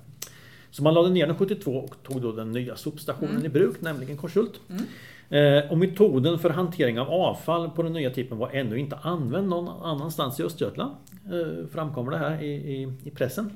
Så 0.71 0.83
man 0.83 0.93
lade 0.93 1.09
ner 1.09 1.27
den 1.27 1.35
72 1.37 1.71
och 1.71 1.95
tog 2.03 2.21
då 2.21 2.31
den 2.31 2.51
nya 2.51 2.75
sopstationen 2.75 3.31
Mm. 3.31 3.45
i 3.45 3.49
bruk, 3.49 3.81
nämligen 3.81 4.17
Korshult. 4.17 4.59
Mm. 4.69 4.83
Eh, 5.29 5.71
och 5.71 5.77
metoden 5.77 6.39
för 6.39 6.49
hantering 6.49 6.99
av 6.99 7.09
avfall 7.09 7.69
på 7.69 7.83
den 7.83 7.93
nya 7.93 8.09
typen 8.09 8.37
var 8.37 8.49
ännu 8.49 8.79
inte 8.79 8.95
använd 9.01 9.49
någon 9.49 9.67
annanstans 9.83 10.39
i 10.39 10.43
Östergötland. 10.43 10.91
Eh, 11.25 11.67
framkommer 11.71 12.11
det 12.11 12.17
här 12.17 12.43
i, 12.43 12.53
i, 12.53 12.93
i 13.03 13.09
pressen. 13.09 13.51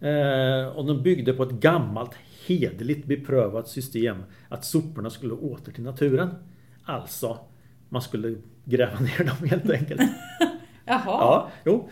Eh, 0.00 0.66
och 0.76 0.86
den 0.86 1.02
byggde 1.02 1.32
på 1.32 1.42
ett 1.42 1.50
gammalt 1.50 2.10
hederligt 2.46 3.06
beprövat 3.06 3.68
system 3.68 4.16
att 4.48 4.64
soporna 4.64 5.10
skulle 5.10 5.34
åter 5.34 5.72
till 5.72 5.84
naturen. 5.84 6.28
Alltså, 6.84 7.38
man 7.90 8.02
skulle 8.02 8.34
gräva 8.64 8.98
ner 9.00 9.24
dem 9.24 9.48
helt 9.48 9.70
enkelt. 9.70 10.00
Jaha. 10.84 11.02
Ja, 11.06 11.50
jo. 11.64 11.88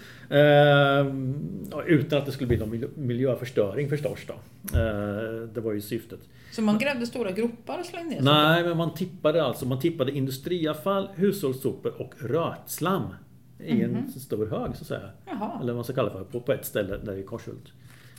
Ja, 1.70 1.82
utan 1.86 2.18
att 2.18 2.26
det 2.26 2.32
skulle 2.32 2.48
bli 2.48 2.56
någon 2.56 2.70
miljö- 2.70 2.88
miljöförstöring 2.96 3.88
förstås 3.88 4.18
då. 4.26 4.32
Ehm, 4.78 5.50
det 5.54 5.60
var 5.60 5.72
ju 5.72 5.80
syftet. 5.80 6.20
Så 6.52 6.62
man 6.62 6.78
grävde 6.78 7.06
stora 7.06 7.30
gropar 7.30 7.78
och 7.78 7.86
slängde 7.86 8.14
ner 8.14 8.22
Nej, 8.22 8.64
men 8.64 8.76
man 8.76 8.94
tippade 8.94 9.44
alltså 9.44 9.66
man 9.66 9.78
tippade 9.80 10.12
industriavfall, 10.12 11.08
hushållssopor 11.14 11.92
och 12.02 12.14
rötslam 12.18 13.14
i 13.58 13.82
en 13.82 13.90
Mhm. 13.90 14.08
stor 14.08 14.46
hög 14.46 14.76
så 14.76 14.80
att 14.82 14.86
säga. 14.86 15.10
Jaha. 15.26 15.50
Eller 15.56 15.66
vad 15.66 15.74
man 15.74 15.84
ska 15.84 15.92
kalla 15.94 16.08
det 16.08 16.14
för, 16.18 16.24
på, 16.24 16.40
på 16.40 16.52
ett 16.52 16.64
ställe 16.66 16.96
där 16.96 17.16
i 17.16 17.22
Korshult. 17.22 17.72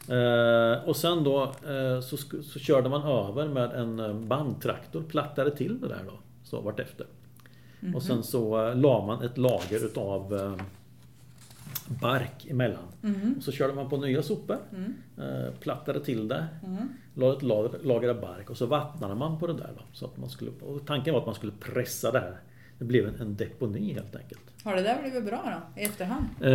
Ehm, 0.09 0.87
och 0.89 0.95
sen 0.95 1.23
då 1.23 1.43
eh, 1.43 2.01
så, 2.01 2.17
så 2.43 2.59
körde 2.59 2.89
man 2.89 3.01
över 3.03 3.47
med 3.47 3.71
en 3.71 3.99
eh, 3.99 4.13
bandtraktor, 4.13 5.03
plattade 5.03 5.55
till 5.55 5.79
det 5.81 5.87
där 5.87 6.01
då. 6.07 6.13
Så 6.43 6.61
vartefter. 6.61 7.05
Mhm. 7.79 7.95
Och 7.95 8.03
sen 8.03 8.23
så 8.23 8.67
eh, 8.69 8.75
la 8.75 9.05
man 9.05 9.21
ett 9.23 9.37
lager 9.37 9.85
utav 9.85 10.35
eh, 10.35 10.53
bark 12.01 12.45
emellan. 12.49 12.83
Mhm. 13.01 13.33
Och 13.37 13.43
så 13.43 13.51
körde 13.51 13.73
man 13.73 13.89
på 13.89 13.97
nya 13.97 14.21
sopor, 14.23 14.57
Mm. 14.73 14.93
eh, 15.17 15.51
plattade 15.59 15.99
till 15.99 16.27
det, 16.27 16.45
Mm. 16.65 16.77
la 17.13 17.33
ett 17.33 17.43
lager, 17.43 17.79
lager 17.83 18.09
av 18.09 18.21
bark 18.21 18.49
och 18.49 18.57
så 18.57 18.65
vattnade 18.65 19.15
man 19.15 19.39
på 19.39 19.47
det 19.47 19.53
där. 19.53 19.71
Då, 19.77 19.81
så 19.93 20.05
att 20.05 20.17
man 20.17 20.29
skulle, 20.29 20.51
och 20.61 20.85
tanken 20.85 21.13
var 21.13 21.19
att 21.21 21.25
man 21.25 21.35
skulle 21.35 21.51
pressa 21.73 22.11
det 22.11 22.19
här. 22.19 22.37
Det 22.79 22.85
blev 22.85 23.07
en, 23.07 23.15
en 23.21 23.35
deponi 23.35 23.93
helt 23.93 24.15
enkelt. 24.15 24.41
Har 24.63 24.75
det 24.75 24.81
där 24.81 25.01
blivit 25.01 25.25
bra 25.25 25.61
då? 25.75 25.81
I 25.81 25.85
efterhand? 25.85 26.25
Eh, 26.41 26.49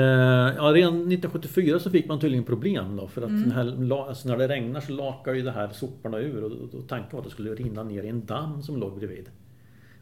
ja, 0.56 0.62
redan 0.74 0.94
1974 0.94 1.78
så 1.78 1.90
fick 1.90 2.08
man 2.08 2.20
tydligen 2.20 2.44
problem 2.44 2.96
då 2.96 3.08
för 3.08 3.22
att 3.22 3.28
Mm. 3.28 3.50
här, 3.50 3.98
alltså 4.08 4.28
när 4.28 4.36
det 4.38 4.48
regnar 4.48 4.80
så 4.80 4.92
lakar 4.92 5.32
ju 5.34 5.42
de 5.42 5.50
här 5.50 5.68
soporna 5.68 6.18
ur 6.18 6.44
och, 6.44 6.52
och, 6.52 6.74
och 6.74 6.88
tanken 6.88 7.08
var 7.12 7.18
att 7.18 7.24
det 7.24 7.30
skulle 7.30 7.54
rinna 7.54 7.82
ner 7.82 8.02
i 8.02 8.08
en 8.08 8.26
damm 8.26 8.62
som 8.62 8.76
låg 8.76 8.96
bredvid. 8.98 9.28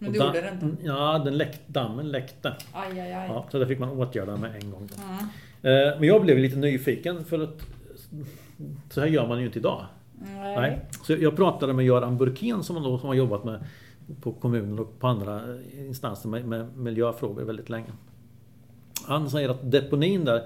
Men 0.02 0.12
det 0.12 0.18
gjorde 0.18 0.40
det 0.40 0.66
inte? 0.66 0.84
Ja, 0.86 1.18
den 1.24 1.36
läck, 1.38 1.60
dammen 1.66 2.10
läckte. 2.10 2.56
Aj, 2.72 3.00
aj, 3.00 3.12
aj. 3.12 3.26
Ja, 3.28 3.46
så 3.50 3.58
det 3.58 3.66
fick 3.66 3.78
man 3.78 3.88
åtgärda 3.88 4.36
med 4.36 4.62
en 4.62 4.70
gång. 4.70 4.88
Mm. 5.04 5.18
Eh, 5.62 5.98
Men 5.98 6.08
jag 6.08 6.22
blev 6.22 6.38
lite 6.38 6.56
nyfiken 6.56 7.24
för 7.24 7.38
att 7.42 7.66
så 8.90 9.00
här 9.00 9.08
gör 9.08 9.28
man 9.28 9.40
ju 9.40 9.46
inte 9.46 9.58
idag. 9.58 9.86
Nej. 10.22 10.56
Nej. 10.56 10.80
Så 11.02 11.12
jag 11.12 11.36
pratade 11.36 11.72
med 11.72 11.84
Göran 11.84 12.18
Burkén 12.18 12.62
som, 12.62 12.82
då, 12.82 12.98
som 12.98 13.08
har 13.08 13.14
jobbat 13.14 13.44
med 13.44 13.64
på 14.20 14.32
kommunen 14.32 14.78
och 14.78 14.98
på 14.98 15.06
andra 15.06 15.40
instanser 15.78 16.28
med, 16.28 16.44
med 16.44 16.76
miljöfrågor 16.76 17.44
väldigt 17.44 17.70
länge. 17.70 17.92
Han 19.06 19.30
säger 19.30 19.48
att 19.48 19.70
deponin 19.70 20.24
där 20.24 20.42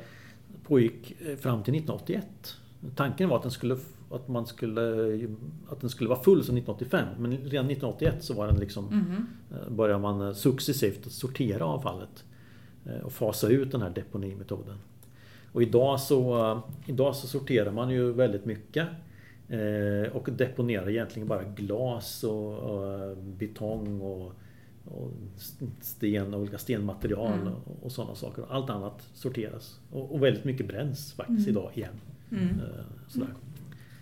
pågick 0.67 1.11
eh, 1.21 1.37
fram 1.37 1.63
till 1.63 1.75
1981. 1.75 2.27
Tanken 2.95 3.29
var 3.29 3.37
att 3.37 3.43
den 3.43 3.51
skulle, 3.51 3.77
att 4.11 4.29
man 4.29 4.47
skulle, 4.47 4.81
att 5.69 5.81
den 5.81 5.91
skulle 5.91 6.09
vara 6.11 6.23
full 6.23 6.45
som 6.45 6.57
1985 6.57 7.09
men 7.19 7.31
redan 7.31 7.67
1981 7.67 8.15
så 8.25 8.35
var 8.35 8.47
den 8.47 8.57
liksom, 8.57 8.85
Mhm. 8.85 9.27
eh, 9.51 9.71
började 9.73 10.03
man 10.03 10.35
successivt 10.35 11.07
att 11.07 11.13
sortera 11.13 11.65
avfallet 11.65 12.25
eh, 12.87 13.01
och 13.05 13.13
fasa 13.13 13.49
ut 13.49 13.73
den 13.73 13.83
här 13.83 13.91
deponimetoden. 13.91 14.77
Och 15.53 15.63
idag 15.63 16.01
så, 16.01 16.51
eh, 16.53 16.59
idag 16.87 17.17
så 17.17 17.27
sorterar 17.27 17.73
man 17.73 17.91
ju 17.91 18.13
väldigt 18.13 18.45
mycket 18.45 18.89
eh, 19.49 20.13
och 20.17 20.29
deponerar 20.33 20.89
egentligen 20.91 21.29
bara 21.29 21.43
glas 21.45 22.25
och, 22.25 22.53
och 22.59 23.17
betong 23.17 24.01
och, 24.01 24.33
och 24.85 25.11
sten, 25.81 26.35
olika 26.35 26.59
stenmaterial 26.59 27.33
Mm. 27.41 27.53
och, 27.53 27.85
och 27.85 27.93
sådana 27.93 28.15
saker. 28.15 28.45
Allt 28.51 28.71
annat 28.71 29.09
sorteras. 29.15 29.81
Och, 29.93 30.15
och 30.15 30.23
väldigt 30.23 30.45
mycket 30.45 30.69
bränns 30.69 31.13
faktiskt 31.13 31.49
idag 31.49 31.71
igen. 31.75 32.01
Mm. 32.31 32.49
Eh, 32.49 32.85
sådär. 33.09 33.29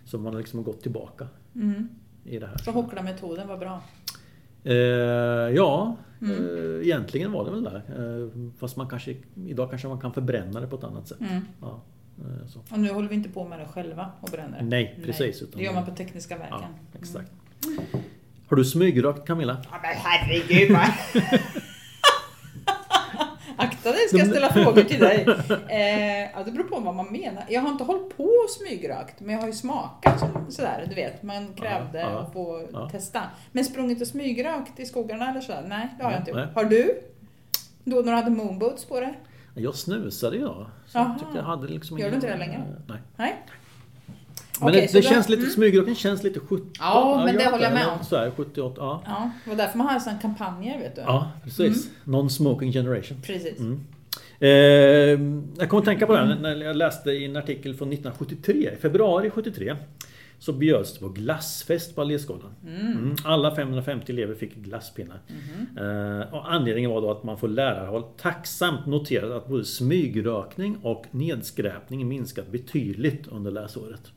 Så 0.04 0.18
man 0.18 0.32
har 0.32 0.40
liksom 0.40 0.62
gått 0.62 0.82
tillbaka 0.82 1.28
Mm. 1.54 1.88
i 2.24 2.38
det 2.38 2.46
här. 2.46 2.58
Så 2.58 2.70
Hockla-metoden 2.70 3.48
var 3.48 3.56
bra. 3.56 3.82
Eh, 4.64 4.74
ja, 5.54 5.96
Mm. 6.20 6.30
eh, 6.36 6.86
egentligen 6.86 7.32
var 7.32 7.44
det 7.44 7.50
väl 7.50 7.62
det. 7.64 7.82
Eh, 7.88 8.50
fast 8.58 8.76
man 8.76 8.88
kanske, 8.88 9.16
idag 9.46 9.70
kanske 9.70 9.88
man 9.88 10.00
kan 10.00 10.12
förbränna 10.12 10.60
det 10.60 10.66
på 10.66 10.76
ett 10.76 10.84
annat 10.84 11.08
sätt. 11.08 11.20
Mm. 11.20 11.40
Ja, 11.60 11.80
eh, 12.18 12.46
så. 12.48 12.58
Och 12.74 12.78
nu 12.78 12.90
håller 12.92 13.08
vi 13.08 13.14
inte 13.14 13.28
på 13.28 13.48
med 13.48 13.58
det 13.58 13.66
själva 13.66 14.10
och 14.20 14.28
bränner. 14.32 14.62
Nej, 14.62 15.00
precis. 15.04 15.42
Utan, 15.42 15.58
Det 15.58 15.64
gör 15.64 15.72
man 15.74 15.84
på 15.84 15.90
Tekniska 15.94 16.38
verken. 16.38 16.58
Ja, 16.60 16.98
exakt. 16.98 17.32
Har 18.48 18.56
du 18.56 18.64
smygrökt 18.64 19.26
Camilla? 19.26 19.56
Ja, 19.70 19.78
men 19.82 19.90
herregud 19.96 20.70
vad... 20.72 20.86
Akta 23.56 23.92
dig, 23.92 24.08
ska 24.08 24.18
jag 24.18 24.28
ställa 24.28 24.52
frågor 24.52 24.82
till 24.82 25.00
dig. 25.00 25.26
Eh, 25.68 26.20
ja, 26.34 26.42
det 26.44 26.50
beror 26.52 26.64
på 26.64 26.80
vad 26.80 26.94
man 26.94 27.06
menar. 27.12 27.44
Jag 27.48 27.60
har 27.60 27.68
inte 27.70 27.84
hållit 27.84 28.16
på 28.16 28.24
och 28.24 28.50
smygrökt, 28.50 29.20
men 29.20 29.34
jag 29.34 29.40
har 29.40 29.46
ju 29.46 29.52
smakat 29.52 30.20
som, 30.20 30.46
sådär, 30.50 30.84
du 30.88 30.94
vet. 30.94 31.22
Man 31.22 31.54
krävde 31.54 32.00
Ja, 32.00 32.10
ja, 32.10 32.18
att 32.20 32.32
få 32.32 32.68
ja. 32.72 32.88
testa. 32.90 33.20
Men 33.52 33.64
sprungit 33.64 34.00
och 34.00 34.06
smygrökt 34.06 34.80
i 34.80 34.86
skogarna 34.86 35.30
eller 35.30 35.40
sådär? 35.40 35.64
Nej, 35.68 35.88
det 35.98 36.04
har 36.04 36.10
jag 36.12 36.20
inte 36.20 36.30
gjort. 36.30 36.54
Har 36.54 36.64
du? 36.64 37.00
Då 37.84 37.96
när 37.96 38.02
du 38.02 38.10
hade 38.10 38.30
moonboots 38.30 38.84
på 38.84 39.00
dig? 39.00 39.20
Jag 39.54 39.74
snusade 39.74 40.36
idag. 40.36 40.66
Så 40.86 40.98
Jaha. 40.98 41.18
jag 41.32 41.36
jag 41.42 41.46
hade 41.46 41.66
liksom 41.66 41.98
Gör 41.98 42.08
du 42.08 42.14
inte 42.14 42.26
det 42.26 42.36
längre? 42.36 42.62
Nej. 42.88 42.98
Nej? 43.16 43.42
Men 44.60 44.68
Okej, 44.68 44.88
det, 44.92 44.98
det 44.98 45.02
känns 45.02 45.28
lite, 45.28 45.42
mm. 45.42 45.52
smygröken 45.52 45.94
känns 45.94 46.22
lite 46.22 46.40
17. 46.40 46.70
Ja, 46.78 47.22
men 47.24 47.36
det 47.36 47.44
håller 47.44 47.64
jag 47.64 47.72
med 47.72 47.86
om. 47.86 48.04
Så 48.04 48.16
här, 48.16 48.30
78, 48.36 48.80
ja. 48.80 49.02
Ja, 49.06 49.30
det 49.44 49.50
var 49.50 49.56
därför 49.56 49.78
man 49.78 49.86
har 49.86 49.98
sådana 49.98 50.18
kampanjer, 50.18 50.78
vet 50.78 50.96
du. 50.96 51.02
Ja, 51.02 51.30
precis. 51.44 51.90
Non-smoking 52.04 52.72
generation. 52.72 53.18
Precis. 53.22 53.58
Mm. 53.58 53.80
Eh, 54.38 54.50
jag 55.58 55.68
kommer 55.68 55.78
att 55.78 55.84
tänka 55.84 56.06
på 56.06 56.12
det 56.12 56.18
här 56.18 56.34
när 56.34 56.56
jag 56.56 56.76
läste 56.76 57.10
i 57.10 57.24
en 57.24 57.36
artikel 57.36 57.74
från 57.74 57.88
1973. 57.88 58.70
I 58.72 58.76
februari 58.76 59.30
73 59.30 59.76
så 60.38 60.52
bjöds 60.52 60.94
det 60.94 61.00
på 61.00 61.08
glassfest 61.08 61.94
på 61.94 62.00
Alléskolan. 62.00 62.50
Mm. 62.66 63.16
Alla 63.24 63.54
550 63.54 64.12
elever 64.12 64.34
fick 64.34 64.54
glasspinnar. 64.54 65.20
Eh, 65.78 66.34
och 66.34 66.52
anledningen 66.52 66.90
var 66.90 67.00
då 67.00 67.10
att 67.10 67.24
man 67.24 67.38
får 67.38 67.48
lärarhåll 67.48 68.04
tacksamt 68.18 68.86
noterat 68.86 69.30
att 69.30 69.48
både 69.48 69.64
smygrökning 69.64 70.76
och 70.82 71.04
nedskräpning 71.10 72.08
minskat 72.08 72.48
betydligt 72.52 73.26
under 73.26 73.50
läsåret. 73.50 74.12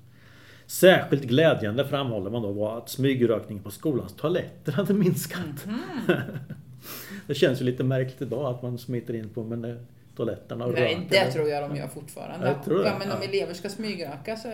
Särskilt 0.68 1.24
glädjande 1.24 1.88
framhåller 1.88 2.30
man 2.30 2.42
då 2.42 2.52
var 2.52 2.78
att 2.78 2.90
smygrökningen 2.90 3.64
på 3.64 3.72
skolans 3.72 4.14
toaletter 4.14 4.72
hade 4.72 4.94
minskat. 4.94 5.66
det 7.28 7.36
känns 7.36 7.62
ju 7.62 7.66
lite 7.66 7.84
märkligt 7.84 8.22
idag 8.22 8.56
att 8.56 8.62
man 8.62 8.78
smiter 8.78 9.14
in 9.14 9.30
på 9.30 9.44
men, 9.44 9.66
eh, 9.66 9.76
toaletterna 10.16 10.66
och 10.66 10.74
Nej, 10.74 10.96
röker. 10.96 11.08
det 11.10 11.32
tror 11.32 11.50
jag 11.50 11.70
de 11.70 11.76
gör 11.76 11.88
fortfarande. 11.88 12.48
Jag 12.48 12.66
tror 12.66 12.80
det, 12.80 12.90
ja, 12.90 12.96
men 13.00 13.12
om 13.12 13.18
ja. 13.22 13.28
elever 13.28 13.54
ska 13.54 13.70
smygröka 13.70 14.36
så 14.36 14.48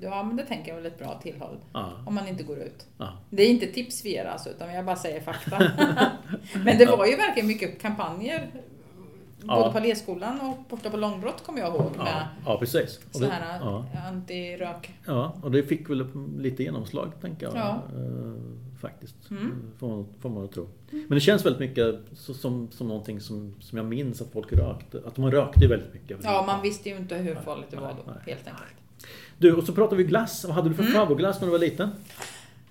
ja, 0.00 0.22
men 0.22 0.36
det 0.36 0.42
tänker 0.42 0.68
jag 0.68 0.76
väl 0.76 0.86
ett 0.86 0.98
bra 0.98 1.20
tillhåll. 1.22 1.56
Ja, 1.72 1.92
Om 2.06 2.14
man 2.14 2.28
inte 2.28 2.42
går 2.42 2.58
ut. 2.58 2.86
ja. 2.98 3.12
Det 3.30 3.42
är 3.42 3.48
inte 3.48 3.66
tips 3.66 4.02
för 4.02 4.08
er 4.08 4.24
alltså, 4.24 4.50
utan 4.50 4.74
jag 4.74 4.84
bara 4.84 4.96
säger 4.96 5.20
fakta. 5.20 5.58
men 6.64 6.78
det 6.78 6.86
var 6.86 7.06
ju 7.06 7.16
verkligen 7.16 7.46
mycket 7.46 7.80
kampanjer. 7.80 8.50
Både 9.46 9.60
Ja. 9.60 9.72
på 9.72 9.78
Alléskolan 9.78 10.40
och 10.40 10.56
borta 10.68 10.90
på 10.90 10.96
Långbrott 10.96 11.42
kommer 11.46 11.60
jag 11.60 11.68
ihåg. 11.74 11.90
Ja, 11.96 12.04
Med 12.04 12.26
ja 12.46 12.58
precis. 12.58 13.00
Och 13.08 13.14
så 13.16 13.20
det, 13.20 13.26
här 13.30 13.58
ja, 13.60 13.84
anti-rök. 14.10 14.90
ja, 15.06 15.34
och 15.42 15.50
det 15.50 15.62
fick 15.62 15.90
väl 15.90 16.06
lite 16.38 16.62
genomslag 16.62 17.12
tänker 17.20 17.46
jag. 17.46 17.56
Ja. 17.56 17.82
eh, 17.96 18.80
faktiskt. 18.80 19.30
Mm. 19.30 19.42
Eh, 19.46 19.78
Får, 19.78 19.88
man, 19.88 20.06
får 20.20 20.28
man 20.30 20.48
tro. 20.48 20.68
Men 20.90 21.08
det 21.08 21.20
känns 21.20 21.46
väldigt 21.46 21.60
mycket 21.60 21.94
som, 22.14 22.68
som 22.70 22.88
någonting 22.88 23.20
som, 23.20 23.54
som 23.60 23.78
jag 23.78 23.86
minns 23.86 24.20
att 24.20 24.32
folk 24.32 24.52
rökte. 24.52 25.00
Att 25.06 25.16
man 25.16 25.30
rökte 25.32 25.66
väldigt 25.66 25.94
mycket. 25.94 26.18
Ja, 26.24 26.44
man 26.46 26.62
visste 26.62 26.88
ju 26.88 26.96
inte 26.96 27.14
hur 27.14 27.34
farligt 27.34 27.66
det 27.70 27.76
var 27.76 27.88
då, 27.88 28.02
Nej, 28.12 28.14
helt 28.26 28.46
enkelt. 28.46 28.62
Du, 29.38 29.54
och 29.54 29.64
så 29.64 29.72
pratar 29.72 29.96
vi 29.96 30.04
glass. 30.04 30.44
Vad 30.44 30.54
hade 30.54 30.68
du 30.68 30.74
för 30.74 30.82
Mm. 30.82 30.94
favoritglass 30.94 31.40
när 31.40 31.46
du 31.46 31.52
var 31.52 31.58
liten? 31.58 31.88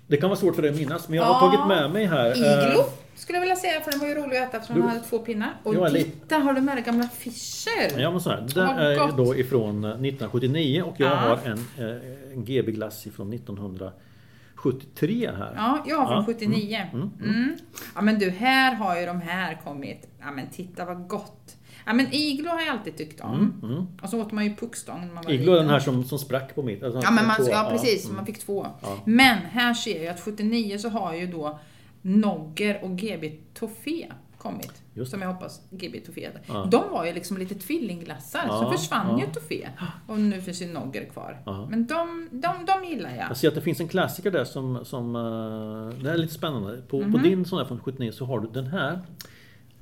Det 0.06 0.16
kan 0.16 0.28
vara 0.30 0.38
svårt 0.40 0.54
för 0.54 0.62
dig 0.62 0.70
att 0.70 0.76
minnas, 0.76 1.08
men 1.08 1.16
jag 1.18 1.24
har 1.24 1.40
tagit 1.50 1.66
med 1.68 1.90
mig 1.90 2.04
här. 2.06 2.26
eh, 2.30 2.68
Iglo 2.70 2.82
skulle 3.16 3.36
jag 3.36 3.40
vilja 3.40 3.56
säga, 3.56 3.80
för 3.80 3.90
den 3.90 4.00
var 4.00 4.06
ju 4.08 4.14
rolig 4.14 4.36
att 4.36 4.48
äta 4.48 4.56
eftersom 4.56 4.76
den 4.76 4.84
Du- 4.88 4.92
hade 4.94 5.04
två 5.08 5.18
pinnar. 5.18 5.54
Och 5.62 5.92
lite- 5.92 6.10
titta, 6.10 6.38
har 6.38 6.52
du 6.52 6.60
med 6.60 6.76
dig 6.76 6.84
gamla 6.84 7.08
Fischer? 7.08 7.98
Ja 8.00 8.10
men 8.10 8.20
så 8.20 8.30
här, 8.30 8.46
det 8.54 8.60
är 8.60 8.98
gott. 9.06 9.16
då 9.16 9.36
ifrån 9.36 9.84
eh, 9.84 9.90
1979 9.90 10.82
och 10.82 10.94
jag 11.00 11.10
Ja. 11.12 11.16
har 11.16 11.38
en, 11.44 11.58
eh, 11.78 12.32
en 12.32 12.44
GB-glass 12.44 13.06
ifrån 13.06 13.30
1973 13.30 15.30
här. 15.38 15.52
Ja, 15.56 15.84
jag 15.86 15.98
har 15.98 16.06
från 16.06 16.16
Ja, 16.16 16.24
79. 16.26 16.86
mm, 16.92 17.10
Mm, 17.22 17.56
Ja 17.94 18.00
men 18.02 18.18
du, 18.18 18.30
här 18.30 18.74
har 18.74 18.96
ju 19.00 19.06
de 19.06 19.20
här 19.20 19.60
kommit. 19.64 20.08
Ja 20.20 20.30
men 20.30 20.46
titta 20.50 20.84
vad 20.84 21.08
gott. 21.08 21.56
Ja 21.86 21.92
men 21.92 22.06
iglo 22.10 22.50
har 22.50 22.60
jag 22.60 22.68
alltid 22.68 22.96
tyckt 22.96 23.20
om. 23.20 23.34
Mm, 23.62 23.72
mm. 23.74 23.86
Och 24.02 24.08
så 24.08 24.20
åt 24.20 24.32
man 24.32 24.44
ju 24.44 24.54
puckstång 24.56 25.06
när 25.06 25.14
man 25.14 25.24
var 25.24 25.32
Iglo 25.32 25.52
är 25.52 25.56
den 25.56 25.70
här 25.70 25.80
som, 25.80 26.04
som 26.04 26.18
sprack 26.18 26.54
på 26.54 26.62
mitt. 26.62 26.82
alltså, 26.82 27.00
Ja, 27.02 27.10
men 27.10 27.26
man, 27.26 27.36
två, 27.36 27.48
ja 27.50 27.68
precis, 27.70 28.04
mm. 28.04 28.16
man 28.16 28.26
fick 28.26 28.38
två. 28.38 28.66
Ja. 28.82 28.98
Men 29.04 29.38
här 29.38 29.74
ser 29.74 30.04
jag 30.04 30.14
att 30.14 30.20
79 30.20 30.78
så 30.78 30.88
har 30.88 31.14
ju 31.14 31.26
då 31.26 31.58
Nogger 32.06 32.84
och 32.84 32.90
GB 32.98 33.30
Toffé 33.54 34.12
kommit. 34.38 34.82
Som 35.06 35.22
jag 35.22 35.28
hoppas 35.32 35.60
GB 35.70 36.00
Toffé 36.00 36.20
heter. 36.20 36.40
Ja. 36.46 36.64
De 36.70 36.90
var 36.90 37.04
ju 37.06 37.12
liksom 37.12 37.38
lite 37.38 37.54
tvillingglassar, 37.54 38.40
Ja, 38.48 38.58
så 38.62 38.72
försvann 38.78 39.18
ja. 39.18 39.26
ju 39.26 39.32
Toffé. 39.32 39.68
Och 40.06 40.18
nu 40.18 40.40
finns 40.40 40.62
ju 40.62 40.66
Nogger 40.72 41.04
kvar. 41.04 41.42
Ja. 41.46 41.66
Men 41.70 41.86
de, 41.86 42.28
de, 42.32 42.48
de 42.66 42.84
gillar 42.88 43.10
jag. 43.10 43.30
Jag 43.30 43.36
ser 43.36 43.48
att 43.48 43.54
det 43.54 43.60
finns 43.60 43.80
en 43.80 43.88
klassiker 43.88 44.30
där 44.30 44.44
som, 44.44 44.84
som 44.84 45.16
eh, 45.16 46.02
det 46.04 46.10
är 46.10 46.16
lite 46.18 46.34
spännande. 46.34 46.82
På, 46.88 47.00
Mhm. 47.00 47.12
på 47.12 47.18
din 47.18 47.44
sån 47.44 47.58
här 47.58 47.66
från 47.66 47.80
79 47.80 48.12
så 48.12 48.24
har 48.24 48.40
du 48.40 48.48
den 48.48 48.66
här. 48.66 49.00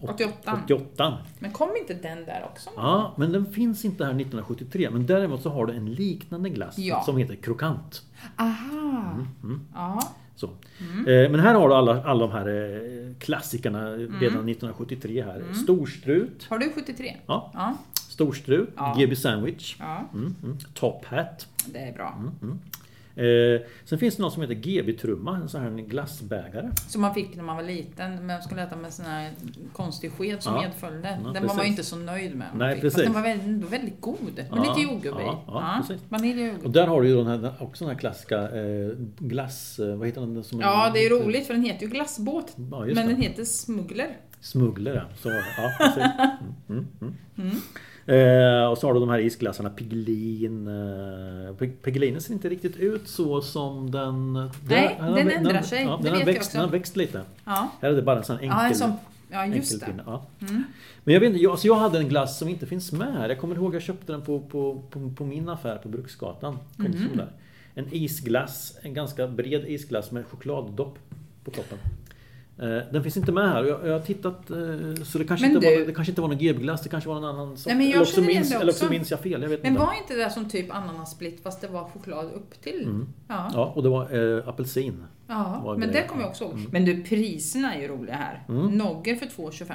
Åt- 0.01 0.11
88. 0.11 0.61
88. 0.65 1.19
Men 1.39 1.51
kom 1.53 1.69
inte 1.81 1.95
den 1.95 2.25
där 2.25 2.47
också? 2.53 2.71
Ja, 2.77 3.15
men 3.17 3.33
den 3.33 3.47
finns 3.53 3.85
inte 3.85 4.05
här 4.05 4.11
1973. 4.15 4.91
Men 4.91 5.07
däremot 5.07 5.43
så 5.43 5.51
har 5.51 5.67
du 5.67 5.73
en 5.73 5.93
liknande 5.93 6.49
glass 6.51 6.79
Ja. 6.79 7.03
som 7.03 7.17
heter 7.17 7.35
krokant. 7.37 8.03
Aha! 8.37 9.15
Mm. 9.43 9.61
Ja. 9.75 10.03
Mm. 10.43 11.33
Men 11.33 11.41
här 11.41 11.55
har 11.55 11.69
du 11.69 11.75
alla, 11.75 12.03
alla 12.05 12.27
de 12.27 12.33
här 12.33 12.49
eh, 12.49 13.15
klassikerna 13.19 13.91
redan 13.91 14.49
1973 14.49 15.23
här. 15.23 15.43
Storstrut. 15.63 16.47
Har 16.51 16.59
du 16.59 16.71
73? 16.75 17.17
Ja, 17.27 17.51
Ja. 17.55 17.75
storstrut. 18.09 18.71
Ja. 18.77 18.95
GB 18.99 19.17
Sandwich. 19.17 19.77
Ja, 19.79 20.09
Mm, 20.15 20.35
mm. 20.43 20.57
Top 20.75 21.05
Hat. 21.05 21.47
det 21.67 21.79
är 21.79 21.93
bra. 21.93 22.23
Mm, 23.17 23.27
mm. 23.31 23.55
Eh, 23.55 23.61
sen 23.85 23.99
finns 23.99 24.17
det 24.17 24.23
något 24.23 24.33
som 24.33 24.43
heter 24.43 24.55
GB-trumma, 24.55 25.37
en 25.37 25.49
sån 25.49 25.61
här 25.63 25.71
glassbägare. 25.71 26.71
Som 26.89 27.01
man 27.03 27.15
fick 27.15 27.37
när 27.37 27.43
man 27.45 27.57
var 27.57 27.63
liten, 27.63 28.15
men 28.15 28.27
man 28.27 28.43
skulle 28.43 28.63
äta 28.63 28.77
med 28.77 28.93
sån 28.93 29.05
här 29.07 29.31
konstig 29.73 30.13
sked 30.13 30.43
som 30.43 30.55
Ja. 30.55 30.63
medföljde. 30.63 31.09
Ja, 31.09 31.15
den 31.17 31.25
var 31.25 31.33
precis. 31.41 31.57
man 31.57 31.65
ju 31.65 31.71
inte 31.71 31.85
så 31.85 31.97
nöjd 31.97 32.37
med. 32.37 32.47
Nej, 32.55 32.71
Fast 32.71 32.83
precis. 32.83 33.03
den 33.03 33.13
var 33.13 33.23
väldigt, 33.23 33.73
väldigt 33.73 34.01
god. 34.01 34.19
Med 34.35 34.47
Ja, 34.51 34.57
lite 34.75 34.81
jordgubb 34.93 35.21
i. 35.21 35.23
ja, 35.23 35.45
ja, 35.47 35.85
precis. 35.87 36.03
Vanilj 36.09 36.51
och 36.65 36.71
där 36.71 36.87
har 36.87 37.03
du 37.03 37.09
ju 37.09 37.17
den 37.17 37.27
här, 37.27 37.53
också 37.59 37.85
den 37.85 37.95
här 37.95 38.01
klassiska 38.01 38.39
eh, 38.39 38.91
glass... 39.19 39.79
Eh, 39.79 39.97
vad 39.97 40.07
heter 40.07 40.21
den? 40.21 40.45
Som 40.45 40.61
Ja, 40.61 40.91
det 40.95 41.07
är 41.07 41.11
roligt 41.11 41.47
för 41.47 41.55
den 41.55 41.63
heter 41.63 41.83
ju 41.87 41.89
glassbåt. 41.93 42.53
Ja, 42.71 42.85
men 42.85 42.95
den 43.09 43.17
heter 43.23 43.45
Smuggler. 43.45 44.17
Smuggler, 44.41 44.95
ja. 44.95 45.03
Så 45.17 45.29
var. 45.29 45.37
Ja, 45.57 45.73
precis. 45.79 46.03
Mm, 46.69 46.87
mm, 47.01 47.15
mm. 47.39 47.57
Eh, 48.07 48.67
och 48.71 48.79
så 48.79 48.87
har 48.87 48.95
du 48.95 49.01
de 49.01 49.09
här 49.09 49.19
isglassarna 49.19 49.71
Piggelin. 49.71 50.67
Eh, 50.69 50.73
Pig- 51.59 51.77
Piggelinen 51.83 52.21
ser 52.21 52.33
inte 52.33 52.49
riktigt 52.49 52.77
ut 52.77 53.09
så 53.09 53.41
som 53.41 53.91
den... 53.91 54.33
Nej, 54.69 54.97
har- 55.01 55.17
den 55.17 55.27
har- 55.27 55.33
ändrar 55.35 55.63
sig. 55.63 55.83
Ja, 55.83 56.01
den, 56.03 56.15
har 56.15 56.25
växt, 56.25 56.53
den 56.53 56.61
har 56.61 56.69
växt 56.69 56.97
lite. 56.97 57.21
Ja, 57.45 57.71
Här 57.81 57.89
är 57.91 57.97
det 57.97 58.03
bara 58.03 58.19
en 58.19 58.25
sån 58.25 58.37
enkel... 58.39 58.57
ja, 58.59 58.69
en 58.69 58.75
sån, 58.75 58.93
ja 59.31 59.47
just 59.47 59.81
det. 59.81 59.87
Ja. 60.07 60.27
Mm. 60.41 60.63
Men 61.05 61.15
jag 61.15 61.21
vet 61.21 61.37
jag, 61.41 61.51
alltså 61.51 61.67
jag 61.67 61.75
hade 61.75 61.99
en 61.99 62.09
glass 62.09 62.39
som 62.39 62.49
inte 62.49 62.67
finns 62.67 62.93
med 62.93 63.13
här. 63.15 63.29
Jag 63.29 63.39
kommer 63.41 63.55
ihåg 63.55 63.75
jag 63.75 63.83
köpte 63.83 64.13
den 64.13 64.23
på, 64.23 64.41
på, 64.41 64.83
på, 64.91 65.11
på 65.17 65.25
min 65.25 65.49
affär 65.49 65.77
på 65.77 65.89
Bruksgatan. 65.89 66.59
Mhm. 66.77 67.09
där. 67.17 67.29
En 67.75 67.87
isglass, 67.91 68.79
en 68.83 68.95
ganska 68.95 69.27
bred 69.27 69.65
isglass 69.69 70.11
med 70.11 70.27
chokladdopp 70.27 70.99
på 71.45 71.51
toppen. 71.51 71.79
Eh, 72.59 72.93
Den 72.93 73.03
finns 73.03 73.17
inte 73.17 73.33
med 73.33 73.51
här. 73.53 73.65
Jag, 73.65 73.87
jag 73.87 73.93
har 73.93 74.01
tittat 74.01 74.51
eh, 74.51 74.57
så 75.05 75.19
det 75.19 75.25
kanske, 75.25 75.47
Men 75.47 75.57
inte 75.57 75.71
du- 75.71 75.79
var, 75.81 75.87
det 75.87 75.93
kanske 75.95 76.11
inte 76.11 76.21
var 76.21 76.29
någon 76.29 76.39
GB-glass. 76.39 76.83
Det 76.83 76.89
kanske 76.89 77.09
var 77.09 77.21
någon 77.21 77.25
annan 77.35 77.57
sort. 77.57 77.73
Jag 77.73 77.83
eller, 77.83 78.01
också 78.01 78.21
minns, 78.21 78.53
eller 78.55 78.73
också 78.73 78.91
minns 78.91 79.11
jag 79.11 79.21
fel. 79.21 79.43
Jag 79.43 79.49
vet 79.49 79.63
Men 79.63 79.73
inte. 79.73 79.85
var 79.87 79.95
inte 79.95 80.15
det 80.15 80.31
som 80.31 80.49
typ 80.49 80.75
ananassplit 80.75 81.43
fast 81.43 81.61
det 81.61 81.69
var 81.69 81.85
choklad 81.85 82.25
upp 82.33 82.63
till? 82.63 82.83
Mm. 82.85 83.09
Ja. 83.29 83.51
Ja, 83.53 83.73
och 83.77 83.83
det 83.83 83.89
var 83.89 84.37
eh, 84.39 84.49
apelsin. 84.49 85.05
Ja, 85.27 85.61
Var 85.65 85.77
men 85.77 85.89
det- 85.89 85.95
det 86.01 86.07
kommer 86.07 86.23
jag 86.23 86.31
också 86.31 86.45
ihåg. 86.45 86.53
Mm. 86.53 86.67
Men 86.73 86.85
du, 86.85 87.03
priserna 87.03 87.75
är 87.75 87.81
ju 87.81 87.89
roliga 87.89 88.15
här. 88.15 88.45
Mm. 88.49 88.67
Nogger 88.67 89.17
för 89.17 89.27
2,25. 89.27 89.73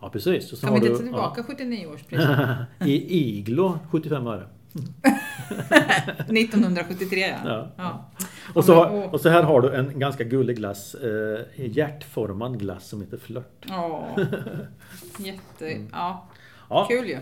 Ja 0.00 0.08
precis. 0.10 0.52
Och 0.52 0.60
Kan 0.60 0.74
vi 0.74 0.80
inte 0.80 0.90
ta 0.98 1.02
tillbaka 1.02 1.42
79 1.42 1.86
års 1.86 2.02
pris? 2.02 2.20
ja. 2.22 2.56
I 2.86 3.18
Iglo 3.38 3.78
75 3.90 4.26
öre. 4.26 4.46
1973 6.28 7.20
ja. 7.20 7.36
Ja. 7.44 7.68
ja. 7.76 8.10
Och 8.54 8.64
så, 8.64 8.74
har, 8.74 9.14
och 9.14 9.20
så 9.20 9.28
här 9.28 9.42
har 9.42 9.60
du 9.60 9.74
en 9.74 9.98
ganska 9.98 10.24
gullig 10.24 10.56
glass. 10.56 10.94
Eh, 10.94 11.40
hjärtformad 11.56 12.58
glass 12.60 12.88
som 12.88 13.00
heter 13.00 13.16
Flört. 13.16 13.64
Ja. 13.68 14.08
Jätte... 15.18 15.86
Ja. 15.92 16.28
Ja. 16.70 16.86
Kul 16.90 17.06
ju. 17.08 17.18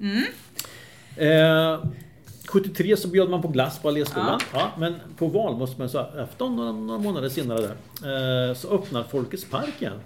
Mm. 0.00 0.22
Eh, 1.16 1.80
73 2.48 2.96
så 2.96 3.08
bjöd 3.08 3.30
man 3.30 3.42
på 3.42 3.48
glass 3.48 3.78
på 3.78 3.88
Alléskolan. 3.88 4.40
Ja. 4.52 4.70
men 4.78 4.94
på 5.16 5.26
valborgsmässoafton 5.26 6.56
några, 6.56 6.72
några 6.72 6.98
månader 7.00 7.28
senare 7.28 7.60
där, 7.60 8.48
eh, 8.48 8.54
så 8.54 8.68
öppnar 8.74 9.02
Folkets 9.02 9.44
park 9.44 9.74
igen. 9.82 10.00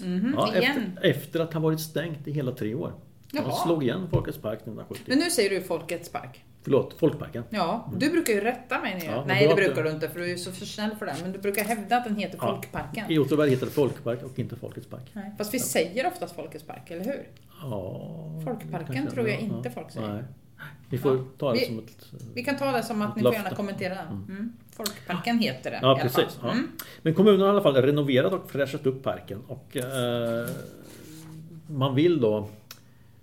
Mhm, 0.00 0.34
Ja, 0.36 0.52
efter, 0.54 0.98
efter 1.02 1.40
att 1.40 1.52
ha 1.52 1.60
varit 1.60 1.80
stängt 1.80 2.28
i 2.28 2.32
hela 2.32 2.52
tre 2.52 2.74
år. 2.74 2.92
Jaha. 3.32 3.44
De 3.44 3.52
slog 3.52 3.82
igen 3.84 4.08
Folkets 4.10 4.38
park 4.38 4.54
1970. 4.58 5.04
Men 5.06 5.18
nu 5.18 5.30
säger 5.30 5.50
du 5.50 5.60
Folkets 5.62 6.08
park. 6.08 6.44
Förlåt, 6.62 6.94
Folkparken. 6.98 7.44
Ja, 7.50 7.92
du 7.96 8.10
brukar 8.10 8.32
ju 8.32 8.40
rätta 8.40 8.80
mig. 8.80 9.02
Ja, 9.06 9.10
Ja, 9.12 9.24
Nej, 9.26 9.48
det 9.48 9.54
brukar 9.54 9.82
du- 9.84 9.90
inte 9.90 10.08
för 10.08 10.20
du 10.20 10.32
är 10.32 10.36
så 10.36 10.52
för 10.52 10.66
snäll 10.66 10.90
för 10.98 11.06
det. 11.06 11.14
Men 11.22 11.32
du 11.32 11.38
brukar 11.38 11.64
hävda 11.64 11.96
att 11.96 12.04
den 12.04 12.16
heter 12.16 12.38
Ja. 12.42 12.46
Folkparken. 12.52 13.10
I 13.10 13.18
Åtvidaberg 13.18 13.50
heter 13.50 13.66
det 13.66 13.72
Folkpark 13.72 14.22
och 14.22 14.38
inte 14.38 14.56
Folkets 14.56 14.86
park. 14.86 15.10
Nej, 15.12 15.32
Fast 15.38 15.54
vi 15.54 15.58
säger 15.58 16.06
oftast 16.06 16.34
Folkets 16.34 16.64
park, 16.64 16.90
eller 16.90 17.04
hur? 17.04 17.28
Ja, 17.62 18.10
Folkparken 18.44 19.06
tror 19.10 19.28
jag 19.28 19.36
ja, 19.36 19.40
inte 19.44 19.68
ja. 19.68 19.70
folk 19.70 19.90
säger. 19.90 20.08
Nej. 20.08 20.22
Vi 20.90 20.98
får 20.98 21.16
Ja. 21.16 21.24
ta 21.38 21.52
det 21.52 21.58
Vi- 21.58 21.66
som 21.66 21.78
ett... 21.78 22.06
Vi 22.34 22.44
kan 22.44 22.56
ta 22.56 22.72
det 22.72 22.82
som 22.82 23.02
att 23.02 23.16
ni 23.16 23.22
får 23.22 23.32
gärna 23.32 23.50
kommentera 23.50 23.94
den. 23.94 24.06
Mm. 24.28 24.52
Folkparken 24.76 25.38
heter 25.38 25.70
det 25.70 25.78
Ja, 25.82 25.98
precis. 26.02 26.38
Ja. 26.42 26.50
Mm. 26.52 26.68
Men 27.02 27.14
kommunen 27.14 27.40
har 27.40 27.46
i 27.46 27.50
alla 27.50 27.62
fall 27.62 27.74
renoverat 27.74 28.32
och 28.32 28.50
fräschat 28.50 28.86
upp 28.86 29.02
parken 29.02 29.42
och 29.48 29.76
eh, 29.76 30.48
man 31.66 31.94
vill 31.94 32.20
då 32.20 32.48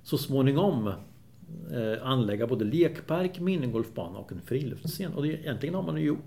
så 0.05 0.17
småningom 0.17 0.87
eh, 0.87 2.07
anlägga 2.07 2.47
både 2.47 2.65
lekpark, 2.65 3.39
minigolfbana 3.39 4.19
och 4.19 4.31
en 4.31 4.41
friluftsscen. 4.41 5.13
Och 5.13 5.23
det, 5.23 5.27
egentligen 5.27 5.75
har 5.75 5.83
man 5.83 5.97
ju 5.97 6.05
gjort. 6.05 6.19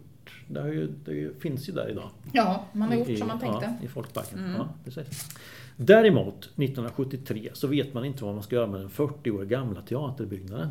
Det, 0.49 0.61
har 0.61 0.69
ju, 0.69 0.93
det 1.05 1.41
finns 1.43 1.69
ju 1.69 1.73
där 1.73 1.89
idag. 1.91 2.11
Ja, 2.33 2.65
man 2.73 2.89
har 2.89 2.95
I- 2.95 2.99
gjort 2.99 3.09
i, 3.09 3.17
som 3.17 3.29
man 3.29 3.41
tänkte. 3.41 3.75
Ja, 3.81 3.85
I 3.87 3.89
Folkparken. 3.89 4.39
Mm. 4.39 4.53
Ja, 4.57 4.69
precis. 4.85 5.29
Däremot 5.77 6.39
1973 6.45 7.51
så 7.53 7.67
vet 7.67 7.95
man 7.95 8.05
inte 8.05 8.25
vad 8.25 8.35
man 8.35 8.43
ska 8.43 8.57
göra 8.57 8.67
med 8.67 8.81
den 8.81 8.91
40 8.91 9.31
år 9.31 9.45
gamla 9.45 9.81
teaterbyggnaden. 9.83 10.69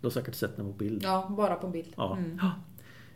Du 0.00 0.06
har 0.06 0.10
säkert 0.10 0.34
sett 0.34 0.56
den 0.56 0.66
på 0.66 0.72
bild. 0.72 1.02
Ja, 1.04 1.34
bara 1.36 1.54
på 1.54 1.68
bild. 1.68 1.92
Ja. 1.96 2.16
Mm. 2.18 2.38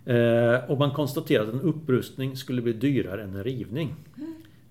Eh, 0.04 0.70
och 0.70 0.78
man 0.78 0.90
konstaterade 0.90 1.48
att 1.48 1.54
en 1.54 1.60
upprustning 1.60 2.36
skulle 2.36 2.62
bli 2.62 2.72
dyrare 2.72 3.22
än 3.22 3.34
en 3.34 3.44
rivning. 3.44 3.94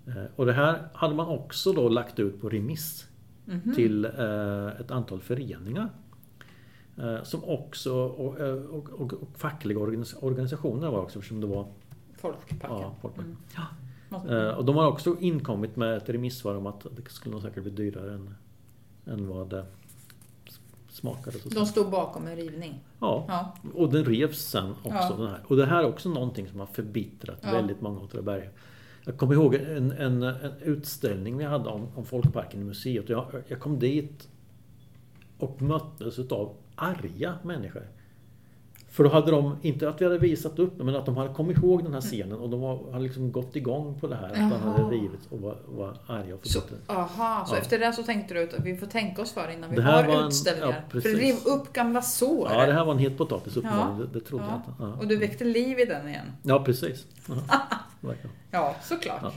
Eh, 0.07 0.13
och 0.36 0.45
det 0.45 0.53
här 0.53 0.80
hade 0.93 1.16
man 1.16 1.28
också 1.28 1.74
då 1.74 1.89
lagt 1.89 2.20
ut 2.20 2.41
på 2.41 2.49
remiss 2.49 3.07
Mhm. 3.45 3.75
till 3.75 4.05
eh, 4.05 4.67
ett 4.67 4.91
antal 4.91 5.21
föreningar. 5.21 5.89
Eh, 6.97 7.23
som 7.23 7.43
också, 7.43 7.93
och, 7.95 8.39
eh, 8.39 8.53
och, 8.55 8.89
och, 8.89 9.13
och 9.13 9.29
fackliga 9.37 9.79
organis- 9.79 10.15
organisationer 10.23 10.91
var 10.91 10.99
också 10.99 11.19
eftersom 11.19 11.41
det 11.41 11.47
var 11.47 11.67
Folkparken. 12.17 12.59
ja, 12.69 12.95
Folkparken. 13.01 13.37
Mm. 14.09 14.29
Eh, 14.47 14.53
och 14.53 14.65
de 14.65 14.75
har 14.75 14.87
också 14.87 15.15
inkommit 15.19 15.75
med 15.75 15.97
ett 15.97 16.09
remissvar 16.09 16.55
om 16.55 16.65
att 16.65 16.85
det 16.95 17.09
skulle 17.09 17.33
nog 17.33 17.41
säkert 17.43 17.63
bli 17.63 17.71
dyrare 17.71 18.13
än, 18.13 18.35
än 19.05 19.27
vad 19.27 19.49
det 19.49 19.65
smakade. 20.89 21.37
De 21.55 21.65
stod 21.65 21.89
bakom 21.91 22.27
en 22.27 22.35
rivning. 22.35 22.79
Ja, 22.99 23.25
Ja. 23.27 23.55
och 23.73 23.91
den 23.91 24.05
revs 24.05 24.39
sen 24.39 24.71
också. 24.71 24.89
Ja. 24.89 25.15
Den 25.17 25.27
här. 25.27 25.39
Och 25.47 25.55
det 25.57 25.65
här 25.65 25.83
är 25.83 25.87
också 25.87 26.09
någonting 26.09 26.47
som 26.47 26.59
har 26.59 26.67
förbittrat 26.67 27.39
Ja. 27.41 27.51
väldigt 27.51 27.81
många 27.81 27.99
åtvidabergare. 27.99 28.49
Jag 29.06 29.18
kommer 29.18 29.34
ihåg 29.34 29.56
en, 29.56 29.91
en, 29.91 30.24
en 30.24 30.51
utställning 30.62 31.38
vi 31.38 31.43
hade 31.43 31.70
om, 31.70 31.88
om 31.95 32.06
Folkparken 32.06 32.62
i 32.62 32.64
museet. 32.64 33.10
Jag, 33.10 33.26
jag 33.47 33.60
kom 33.60 33.80
dit 33.80 34.28
och 35.38 35.62
möttes 35.62 36.20
utav 36.20 36.56
arga 36.76 37.34
människor. 37.43 37.88
För 38.89 39.03
då 39.03 39.10
hade 39.10 39.32
de, 39.32 39.58
inte 39.62 39.89
att 39.89 40.01
vi 40.01 40.06
hade 40.06 40.18
visat 40.18 40.60
upp 40.60 40.78
men 40.78 40.95
att 40.95 41.06
de 41.06 41.18
hade 41.18 41.34
kommit 41.34 41.58
ihåg 41.58 41.84
den 41.84 41.93
här 41.93 42.01
scenen 42.01 42.39
och 42.39 42.49
de 42.49 42.62
var, 42.62 42.91
hade 42.91 43.03
liksom 43.03 43.32
gått 43.32 43.56
igång 43.56 43.99
på 43.99 44.08
det 44.08 44.16
här. 44.16 44.28
Att 44.28 44.34
den 44.34 44.43
hade 44.51 44.82
Jaha. 44.82 44.91
rivits 44.91 45.28
och 45.30 45.39
var, 45.41 45.58
var 45.68 45.97
arga 46.08 46.36
och 46.36 46.47
Så, 46.47 46.62
förbittrade. 46.62 46.99
aha, 47.01 47.45
så 47.45 47.56
Ja. 47.56 47.60
efter 47.60 47.80
det 47.80 47.93
så 47.93 48.03
tänkte 48.03 48.34
du 48.34 48.43
att 48.43 48.60
vi 48.66 48.78
får 48.78 48.88
tänka 48.88 49.22
oss 49.22 49.32
för 49.32 49.51
innan 49.51 49.72
vi 49.72 49.82
har 49.82 50.03
var 50.03 50.14
en- 50.22 50.28
utställningar. 50.28 50.84
ja, 50.93 51.01
för 51.01 51.10
riv 51.10 51.36
upp 51.45 51.74
gamla 51.74 52.01
sår. 52.01 52.47
Ja, 52.53 52.66
det 52.66 52.74
här 52.74 52.86
var 52.86 52.93
en 52.93 52.99
het 52.99 53.18
potatis 53.18 53.58
uppenbarligen. 53.58 53.99
Ja. 53.99 54.06
Det, 54.14 54.20
det 54.20 54.26
trodde 54.26 54.43
jag 54.43 54.53
Ja. 54.53 54.56
inte. 54.72 54.84
Ja. 54.84 54.93
Och 55.01 55.08
du 55.08 55.18
väckte 55.18 55.43
liv 55.43 55.80
i 55.80 55.86
den 55.86 56.08
igen. 56.10 56.26
Ja, 56.43 56.64
precis. 56.66 57.06
Ja, 58.06 58.12
verkligen. 58.12 58.36
Ja, 58.51 58.76
såklart. 58.84 59.20
Ja. 59.22 59.34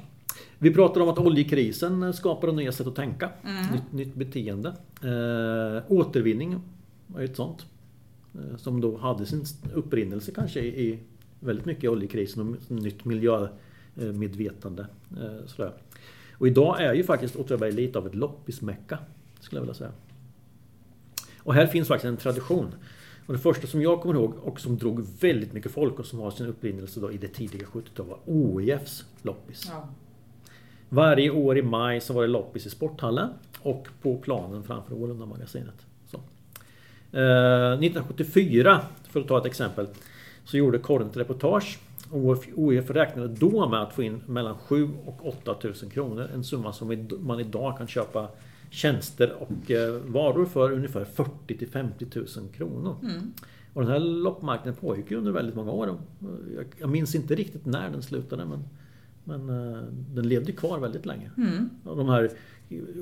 Vi 0.58 0.74
pratar 0.74 1.00
om 1.00 1.08
att 1.08 1.18
oljekrisen 1.18 2.12
skapar 2.12 2.52
nya 2.52 2.72
sätt 2.72 2.86
att 2.86 2.96
tänka. 2.96 3.30
Mm. 3.44 3.66
Nytt, 3.72 3.92
nytt 3.92 4.14
beteende. 4.14 4.68
Eh, 5.02 5.82
återvinning 5.88 6.60
är 7.16 7.22
ett 7.22 7.36
sånt. 7.36 7.66
Eh, 8.34 8.56
som 8.56 8.80
då 8.80 8.96
hade 8.96 9.26
sin 9.26 9.44
upprinnelse 9.74 10.32
kanske 10.32 10.60
i, 10.60 10.88
i 10.88 10.98
väldigt 11.40 11.64
mycket 11.64 11.84
i 11.84 11.88
oljekrisen 11.88 12.56
och 12.68 12.70
nytt 12.70 13.04
miljömedvetande. 13.04 14.86
Eh, 15.10 15.46
sådär. 15.46 15.72
Och 16.32 16.46
idag 16.46 16.82
är 16.82 16.94
ju 16.94 17.04
faktiskt 17.04 17.36
Åtvidaberg 17.36 17.72
lite 17.72 17.98
av 17.98 18.06
ett 18.06 18.14
loppismecka. 18.14 18.98
Skulle 19.40 19.58
jag 19.58 19.62
vilja 19.62 19.74
säga. 19.74 19.92
Och 21.38 21.54
här 21.54 21.66
finns 21.66 21.88
faktiskt 21.88 22.08
en 22.08 22.16
tradition. 22.16 22.74
Och 23.28 23.34
det 23.34 23.40
första 23.40 23.66
som 23.66 23.82
jag 23.82 24.00
kommer 24.00 24.14
ihåg 24.14 24.34
och 24.42 24.60
som 24.60 24.78
drog 24.78 25.06
väldigt 25.20 25.52
mycket 25.52 25.72
folk 25.72 25.98
och 25.98 26.06
som 26.06 26.18
har 26.18 26.30
sin 26.30 26.46
upprinnelse 26.46 27.00
då 27.00 27.12
i 27.12 27.16
det 27.16 27.28
tidiga 27.28 27.66
70-talet 27.66 28.10
var 28.10 28.18
OIFs 28.26 29.04
loppis. 29.22 29.66
Ja. 29.70 29.88
Varje 30.88 31.30
år 31.30 31.58
i 31.58 31.62
maj 31.62 32.00
så 32.00 32.12
var 32.12 32.22
det 32.22 32.28
loppis 32.28 32.66
i 32.66 32.70
sporthallen 32.70 33.28
och 33.62 33.88
på 34.02 34.16
planen 34.16 34.62
framför 34.62 34.94
Ålunda-magasinet. 34.94 35.86
Eh, 37.12 37.72
1974, 37.72 38.80
för 39.02 39.20
att 39.20 39.28
ta 39.28 39.38
ett 39.38 39.46
exempel, 39.46 39.86
så 40.44 40.56
gjorde 40.56 40.78
Korren 40.78 41.08
ett 41.08 41.16
reportage. 41.16 41.78
OIF 42.54 42.90
räknade 42.90 43.28
då 43.28 43.68
med 43.68 43.82
att 43.82 43.92
få 43.92 44.02
in 44.02 44.22
mellan 44.26 44.54
7 44.58 44.90
och 45.06 45.26
8 45.26 45.56
000 45.64 45.74
kronor. 45.74 46.30
En 46.34 46.44
summa 46.44 46.72
som 46.72 47.08
man 47.20 47.40
idag 47.40 47.78
kan 47.78 47.88
köpa 47.88 48.28
tjänster 48.70 49.32
och 49.38 49.70
eh, 49.70 49.94
varor 49.94 50.46
för 50.46 50.72
ungefär 50.72 51.04
40 51.04 51.58
till 51.58 51.68
50 51.68 52.06
000 52.14 52.26
kronor. 52.56 52.96
Mm. 53.02 53.32
Och 53.72 53.82
den 53.82 53.90
här 53.92 53.98
loppmarknaden 53.98 54.74
pågick 54.74 55.12
under 55.12 55.32
väldigt 55.32 55.54
många 55.54 55.70
år. 55.70 55.98
Jag, 56.78 56.90
minns 56.90 57.14
inte 57.14 57.34
riktigt 57.34 57.66
när 57.66 57.90
den 57.90 58.02
slutade 58.02 58.44
men, 58.44 58.64
men 59.24 59.48
eh, 59.48 59.82
den 60.14 60.28
levde 60.28 60.52
kvar 60.52 60.78
väldigt 60.78 61.06
länge. 61.06 61.30
Mm. 61.36 61.70
Och 61.84 61.96
de 61.96 62.08
här 62.08 62.30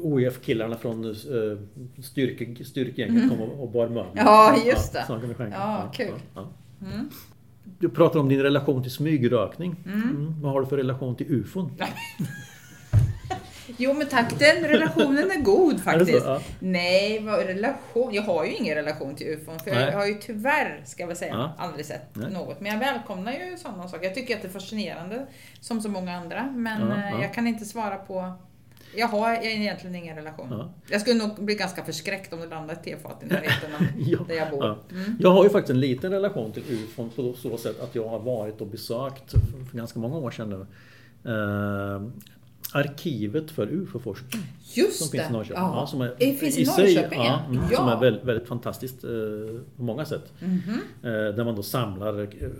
OIF-killarna 0.02 0.76
från 0.76 1.04
eh, 1.04 1.12
styrke, 2.02 2.64
styrkegänget 2.64 3.30
kom 3.30 3.40
och, 3.40 3.70
bar 3.70 3.88
möbler. 3.88 4.12
Ja, 4.14 4.56
just 4.66 4.92
det. 4.92 5.34
skänka. 5.34 5.56
Ja, 5.56 5.90
kul. 5.94 6.14
ja. 6.34 6.48
Mm. 6.80 7.08
Du 7.78 7.88
pratar 7.88 8.20
om 8.20 8.28
din 8.28 8.42
relation 8.42 8.82
till 8.82 8.92
smygrökning. 8.92 9.76
Mm. 9.86 10.02
Mm. 10.02 10.40
Vad 10.40 10.52
har 10.52 10.60
du 10.60 10.66
för 10.66 10.76
relation 10.76 11.16
till 11.16 11.26
UFOn? 11.28 11.72
Jo 13.76 13.92
men 13.92 14.06
tack, 14.08 14.38
den 14.38 14.62
relationen 14.64 15.30
är 15.30 15.40
god 15.40 15.74
Är 15.74 15.78
faktiskt. 15.78 16.22
så? 16.22 16.28
Ja. 16.28 16.40
Nej, 16.58 17.20
vad 17.24 17.46
relation? 17.46 18.14
Jag 18.14 18.22
har 18.22 18.44
ju 18.44 18.52
ingen 18.54 18.74
relation 18.74 19.14
till 19.14 19.26
UFOn. 19.26 19.58
För 19.58 19.70
Nej. 19.70 19.84
jag 19.84 19.92
har 19.98 20.06
ju 20.06 20.14
tyvärr, 20.14 20.82
ska 20.84 21.02
jag 21.02 21.08
väl 21.08 21.16
säga, 21.16 21.34
Ja. 21.34 21.54
aldrig 21.58 21.86
sett 21.86 22.02
Nej. 22.16 22.30
något. 22.32 22.60
Men 22.60 22.72
jag 22.72 22.78
välkomnar 22.78 23.32
ju 23.32 23.56
sådana 23.56 23.88
saker. 23.88 24.04
Jag 24.04 24.14
tycker 24.14 24.36
att 24.36 24.42
det 24.42 24.48
är 24.48 24.52
fascinerande, 24.52 25.26
som 25.60 25.80
så 25.80 25.88
många 25.88 26.16
andra. 26.16 26.52
Men 26.56 26.80
Ja, 26.80 26.94
eh, 26.96 27.10
ja. 27.10 27.22
jag 27.22 27.34
kan 27.34 27.46
inte 27.46 27.64
svara 27.64 27.96
på... 27.96 28.32
Jag 28.96 29.08
har 29.08 29.32
egentligen 29.44 29.94
ingen 29.96 30.16
relation. 30.16 30.46
Ja. 30.50 30.70
Jag 30.90 31.00
skulle 31.00 31.26
nog 31.26 31.44
bli 31.44 31.54
ganska 31.54 31.84
förskräckt 31.84 32.32
om 32.32 32.40
det 32.40 32.46
landade 32.46 32.72
ett 32.72 32.84
tefat 32.84 33.22
i 33.22 33.26
närheten 33.26 33.74
av 33.74 33.82
Ja, 33.98 34.18
där 34.28 34.34
jag 34.34 34.50
bor. 34.50 34.64
ja. 34.64 34.78
Mm. 34.90 35.16
Jag 35.20 35.30
har 35.30 35.44
ju 35.44 35.50
faktiskt 35.50 35.70
en 35.70 35.80
liten 35.80 36.12
relation 36.12 36.52
till 36.52 36.62
UFOn 36.68 37.10
på 37.16 37.32
så 37.32 37.56
sätt 37.58 37.80
att 37.80 37.94
jag 37.94 38.08
har 38.08 38.18
varit 38.18 38.60
och 38.60 38.66
besökt 38.66 39.30
för, 39.30 39.40
för 39.70 39.76
ganska 39.78 39.98
många 39.98 40.16
år 40.16 40.30
sedan 40.30 40.50
nu. 40.50 40.66
Eh, 41.32 42.02
arkivet 42.72 43.50
för 43.50 43.66
UFO-forskning. 43.72 44.42
Just 44.74 44.98
Som 44.98 45.08
finns 45.10 45.24
i 45.24 45.26
det! 45.26 45.32
Norrköping. 45.32 45.62
Ja. 45.62 45.80
Ja, 45.80 45.86
som 45.86 46.00
är, 46.00 46.14
det 46.18 46.32
finns 46.34 46.58
i, 46.58 46.66
sig- 46.66 46.94
Norrköping, 46.94 47.18
ja, 47.18 47.44
mm, 47.48 47.62
ja. 47.70 47.76
Som 47.76 47.88
är 47.88 48.00
väldigt, 48.00 48.24
väldigt 48.24 48.48
fantastiskt 48.48 49.04
eh, 49.04 49.10
på 49.76 49.82
många 49.82 50.04
sätt. 50.04 50.32
Mhm. 50.40 50.80
Eh, 51.02 51.10
där 51.10 51.44
man 51.44 51.54
då 51.56 51.62
samlar 51.62 52.20
eh, 52.20 52.50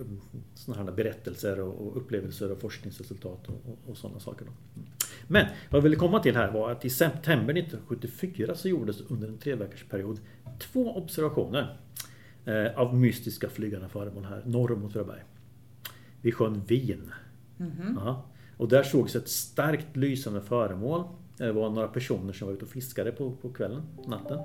såna 0.54 0.76
här 0.76 0.92
berättelser 0.92 1.60
och, 1.60 1.86
och 1.86 1.96
upplevelser 1.96 2.52
och 2.52 2.60
forskningsresultat 2.60 3.48
och, 3.48 3.54
och, 3.66 3.90
och 3.90 3.96
sådana 3.96 4.20
saker. 4.20 4.44
Då. 4.44 4.50
Mm. 4.80 4.88
Men 5.28 5.46
vad 5.70 5.78
jag 5.78 5.82
ville 5.82 5.96
komma 5.96 6.18
till 6.20 6.36
här 6.36 6.50
var 6.52 6.70
att 6.70 6.84
i 6.84 6.90
september 6.90 7.54
1974 7.58 8.54
så 8.54 8.68
gjordes 8.68 9.00
under 9.08 9.28
en 9.28 9.38
tre 9.38 9.54
veckors 9.54 9.84
period 9.84 10.20
två 10.58 10.96
observationer 10.96 11.76
eh, 12.44 12.78
av 12.80 12.94
mystiska 12.96 13.48
flygande 13.48 13.88
föremål 13.88 14.24
här 14.24 14.42
norr 14.44 14.72
om 14.72 14.84
Åtvidaberg. 14.84 15.20
Vid 16.20 16.34
sjön 16.34 16.62
Wien. 16.66 17.12
Mhm. 17.56 17.98
Ja. 18.04 18.24
Och 18.56 18.68
där 18.68 18.82
sågs 18.82 19.16
ett 19.16 19.28
starkt 19.28 19.96
lysande 19.96 20.40
föremål. 20.40 21.04
Det 21.36 21.52
var 21.52 21.70
några 21.70 21.88
personer 21.88 22.32
som 22.32 22.46
var 22.48 22.54
ute 22.54 22.64
och 22.64 22.70
fiskade 22.70 23.12
på, 23.12 23.30
på 23.42 23.48
kvällen, 23.52 23.82
natten. 24.06 24.38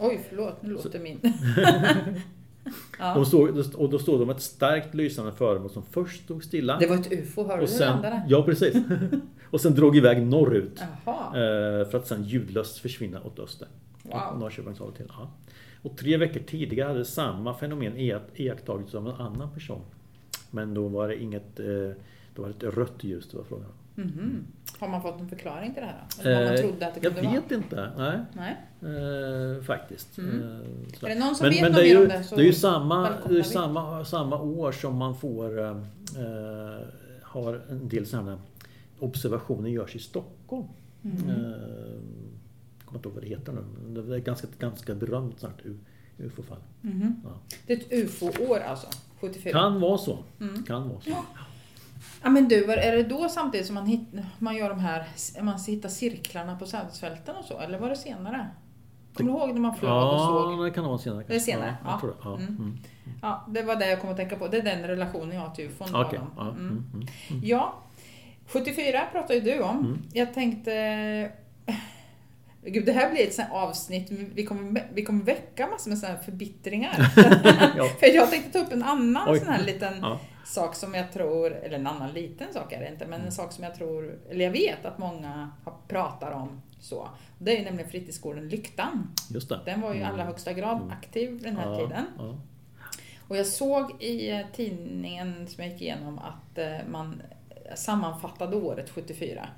Oj, 0.00 0.20
förlåt. 0.28 0.62
Nu 0.62 0.70
låter 0.70 1.00
min... 1.00 1.20
Ja. 2.98 3.14
De 3.14 3.26
såg, 3.26 3.48
och 3.74 3.90
då 3.90 3.98
stod 3.98 4.20
de 4.20 4.30
ett 4.30 4.40
starkt 4.42 4.94
lysande 4.94 5.32
föremål 5.32 5.70
som 5.70 5.82
först 5.82 6.24
stod 6.24 6.44
stilla. 6.44 6.78
Det 6.78 6.86
var 6.86 6.96
ett 6.96 7.12
UFO, 7.12 7.42
hörde 7.42 7.54
och 7.62 7.68
du 7.68 7.72
sen, 7.74 7.88
landade? 7.88 8.22
Ja, 8.28 8.42
precis. 8.42 8.76
och 9.50 9.60
sen 9.60 9.74
drog 9.74 9.96
iväg 9.96 10.22
norrut. 10.26 10.80
Jaha. 11.04 11.26
Eh, 11.26 11.88
För 11.88 11.98
att 11.98 12.06
sen 12.06 12.22
ljudlöst 12.24 12.78
försvinna 12.78 13.22
åt 13.22 13.38
öster. 13.38 13.68
Wow. 14.02 14.38
Norrköpingshållet 14.38 14.96
till. 14.96 15.06
Ja. 15.08 15.30
Och 15.82 15.96
tre 15.96 16.16
veckor 16.16 16.40
tidigare 16.40 16.88
hade 16.88 17.04
samma 17.04 17.54
fenomen 17.54 17.96
iak- 17.96 18.20
iakttagits 18.34 18.94
av 18.94 19.06
en 19.08 19.14
annan 19.14 19.50
person. 19.54 19.80
Men 20.50 20.74
då 20.74 20.88
var 20.88 21.08
det 21.08 21.22
inget... 21.22 21.60
eh, 21.60 21.66
Då 22.34 22.42
var 22.42 22.48
det 22.58 22.66
ett 22.66 22.74
rött 22.74 23.04
ljus 23.04 23.28
det 23.30 23.36
var 23.36 23.44
frågan. 23.44 23.68
Mhm. 23.94 24.46
Har 24.78 24.88
man 24.88 25.02
fått 25.02 25.20
en 25.20 25.28
förklaring 25.28 25.74
till 25.74 25.82
det 25.82 25.86
här? 25.88 26.04
Eller 26.20 26.34
vad 26.40 26.44
man 26.44 26.54
Eh, 26.54 26.60
trodde 26.60 26.86
att 26.86 26.94
det 26.94 27.00
Jag 27.02 27.14
kunde 27.14 27.28
vara? 27.28 27.40
vet 27.40 27.50
inte. 27.52 27.90
Nej. 27.96 28.20
Nej. 28.32 28.56
Eh, 29.56 29.62
faktiskt. 29.62 30.18
Mm. 30.18 30.40
Eh. 30.40 31.10
Är 31.10 31.14
det 31.14 31.20
någon 31.20 31.34
som 31.36 31.44
Men, 31.46 31.52
vet 31.52 31.62
men 31.62 31.72
något 31.72 31.80
det 31.80 31.90
är 31.90 31.94
mer 31.94 32.00
ju, 32.00 32.02
om 32.02 32.08
det 32.08 32.24
så 32.24 32.36
det 32.36 32.42
är 32.42 32.46
ju 32.46 32.52
samma, 32.52 33.10
det 33.28 33.38
är 33.38 33.42
samma, 33.42 34.04
samma 34.04 34.40
år 34.42 34.72
som 34.72 34.96
man 34.96 35.16
får 35.16 35.58
eh, 35.58 35.70
eh, 35.70 36.80
har 37.22 37.60
en 37.70 37.88
del 37.88 38.06
sådana 38.06 38.38
observationer 38.98 39.70
görs 39.70 39.96
i 39.96 39.98
Stockholm. 39.98 40.66
Mhm. 41.02 41.30
Eh, 41.30 41.36
jag 42.78 42.86
kommer 42.86 42.98
inte 42.98 43.08
ihåg 43.08 43.14
vad 43.14 43.22
det 43.22 43.28
heter 43.28 43.52
nu. 43.52 44.02
Det 44.02 44.14
är 44.14 44.18
ganska, 44.18 44.48
ganska 44.58 44.94
berömt 44.94 45.40
sånt 45.40 45.56
UFO-fall. 46.18 46.58
Mhm. 46.80 47.20
Ja. 47.24 47.30
Det 47.66 47.72
är 47.72 47.76
ett 47.76 47.92
UFO-år 47.92 48.58
alltså? 48.58 48.86
74? 49.20 49.52
Kan 49.52 49.80
vara 49.80 49.98
så. 49.98 50.18
Mm. 50.40 50.62
Kan 50.62 50.88
vara 50.88 51.00
så. 51.00 51.10
Ja 51.10 51.24
men 52.22 52.48
du, 52.48 52.72
är 52.72 52.96
det 52.96 53.02
då 53.02 53.28
samtidigt 53.28 53.66
som 53.66 53.74
man, 53.74 53.86
hit, 53.86 54.00
man 54.38 54.56
gör 54.56 54.68
de 54.68 54.78
här, 54.80 55.04
man 55.42 55.58
hittar 55.66 55.88
cirklarna 55.88 56.56
på 56.56 56.66
sädesfälten 56.66 57.36
och 57.36 57.44
så? 57.44 57.58
Eller 57.58 57.78
var 57.78 57.88
det 57.88 57.96
senare? 57.96 58.48
Kommer 59.14 59.32
du 59.32 59.38
ihåg 59.38 59.52
när 59.52 59.60
man 59.60 59.76
flög 59.76 59.92
och 59.92 60.20
såg? 60.20 60.52
Ja, 60.60 60.64
det 60.64 60.70
kan 60.70 60.84
vara 60.84 60.98
senare. 60.98 61.24
Det 61.28 61.34
är 61.34 61.40
senare, 61.40 61.76
Ja, 61.84 62.00
ja. 62.02 62.08
det. 62.08 62.14
Ja. 62.24 62.36
Mm. 62.36 62.46
Mm. 62.56 62.78
Ja, 63.22 63.46
det 63.48 63.62
var 63.62 63.76
det 63.76 63.90
jag 63.90 64.00
kom 64.00 64.10
att 64.10 64.16
tänka 64.16 64.36
på. 64.36 64.48
Det 64.48 64.56
är 64.58 64.62
den 64.62 64.82
relationen 64.82 65.36
jag 65.36 65.42
har 65.42 65.54
till 65.54 65.64
ufon. 65.64 65.94
Adam. 65.94 66.30
Ja. 66.36 66.42
Mm. 66.42 66.60
Mm. 66.60 67.06
Mm. 67.30 67.42
Ja, 67.44 67.74
74 68.46 69.00
pratar 69.12 69.34
ju 69.34 69.40
du 69.40 69.62
om. 69.62 69.78
Mm. 69.78 69.98
Jag 70.12 70.34
tänkte... 70.34 71.32
Gud, 72.64 72.86
det 72.86 72.92
här 72.92 73.10
blir 73.10 73.26
ett 73.26 73.34
sånt 73.34 73.48
avsnitt. 73.52 74.10
Vi 74.10 74.46
kommer, 74.46 74.88
vi 74.94 75.04
kommer 75.04 75.24
väcka 75.24 75.66
massor 75.66 75.90
med 75.90 75.98
såna 75.98 76.12
här 76.12 76.18
förbittringar. 76.22 77.12
Ja. 77.76 77.84
För 78.00 78.14
jag 78.14 78.30
tänkte 78.30 78.52
ta 78.52 78.58
upp 78.66 78.72
en 78.72 78.82
annan 78.82 79.28
Oj. 79.28 79.38
sån 79.38 79.48
här 79.48 79.62
liten 79.64 79.94
Ja. 80.00 80.20
Sak 80.44 80.74
som 80.74 80.94
jag 80.94 81.12
tror, 81.12 81.52
eller 81.52 81.78
en 81.78 81.86
annan 81.86 82.10
liten 82.10 82.52
sak 82.52 82.72
är 82.72 82.80
det 82.80 82.88
inte, 82.88 83.04
men 83.06 83.14
Mm. 83.14 83.26
en 83.26 83.32
sak 83.32 83.52
som 83.52 83.64
jag 83.64 83.74
tror, 83.74 84.18
eller 84.30 84.44
jag 84.44 84.52
vet 84.52 84.84
att 84.84 84.98
många 84.98 85.50
pratar 85.88 86.30
om 86.32 86.62
så. 86.80 87.08
Det 87.38 87.58
är 87.60 87.64
nämligen 87.64 87.90
fritidsgården 87.90 88.48
Lyktan. 88.48 89.08
Just 89.30 89.48
det. 89.48 89.60
Den 89.64 89.80
var 89.80 89.94
ju 89.94 90.00
i 90.00 90.04
allra 90.04 90.14
Mm. 90.14 90.26
högsta 90.26 90.52
grad 90.52 90.76
Mm. 90.76 90.90
aktiv 90.90 91.42
den 91.42 91.56
här 91.56 91.70
ja. 91.72 91.76
tiden. 91.78 92.04
Ja. 92.18 92.34
Och 93.28 93.36
jag 93.36 93.46
såg 93.46 94.02
i 94.02 94.30
eh, 94.30 94.46
tidningen 94.52 95.46
som 95.48 95.64
jag 95.64 95.72
gick 95.72 95.82
igenom 95.82 96.18
att 96.18 96.58
eh, 96.58 96.76
man 96.90 97.22
sammanfattade 97.74 98.56
året 98.56 98.90
74 98.90 99.48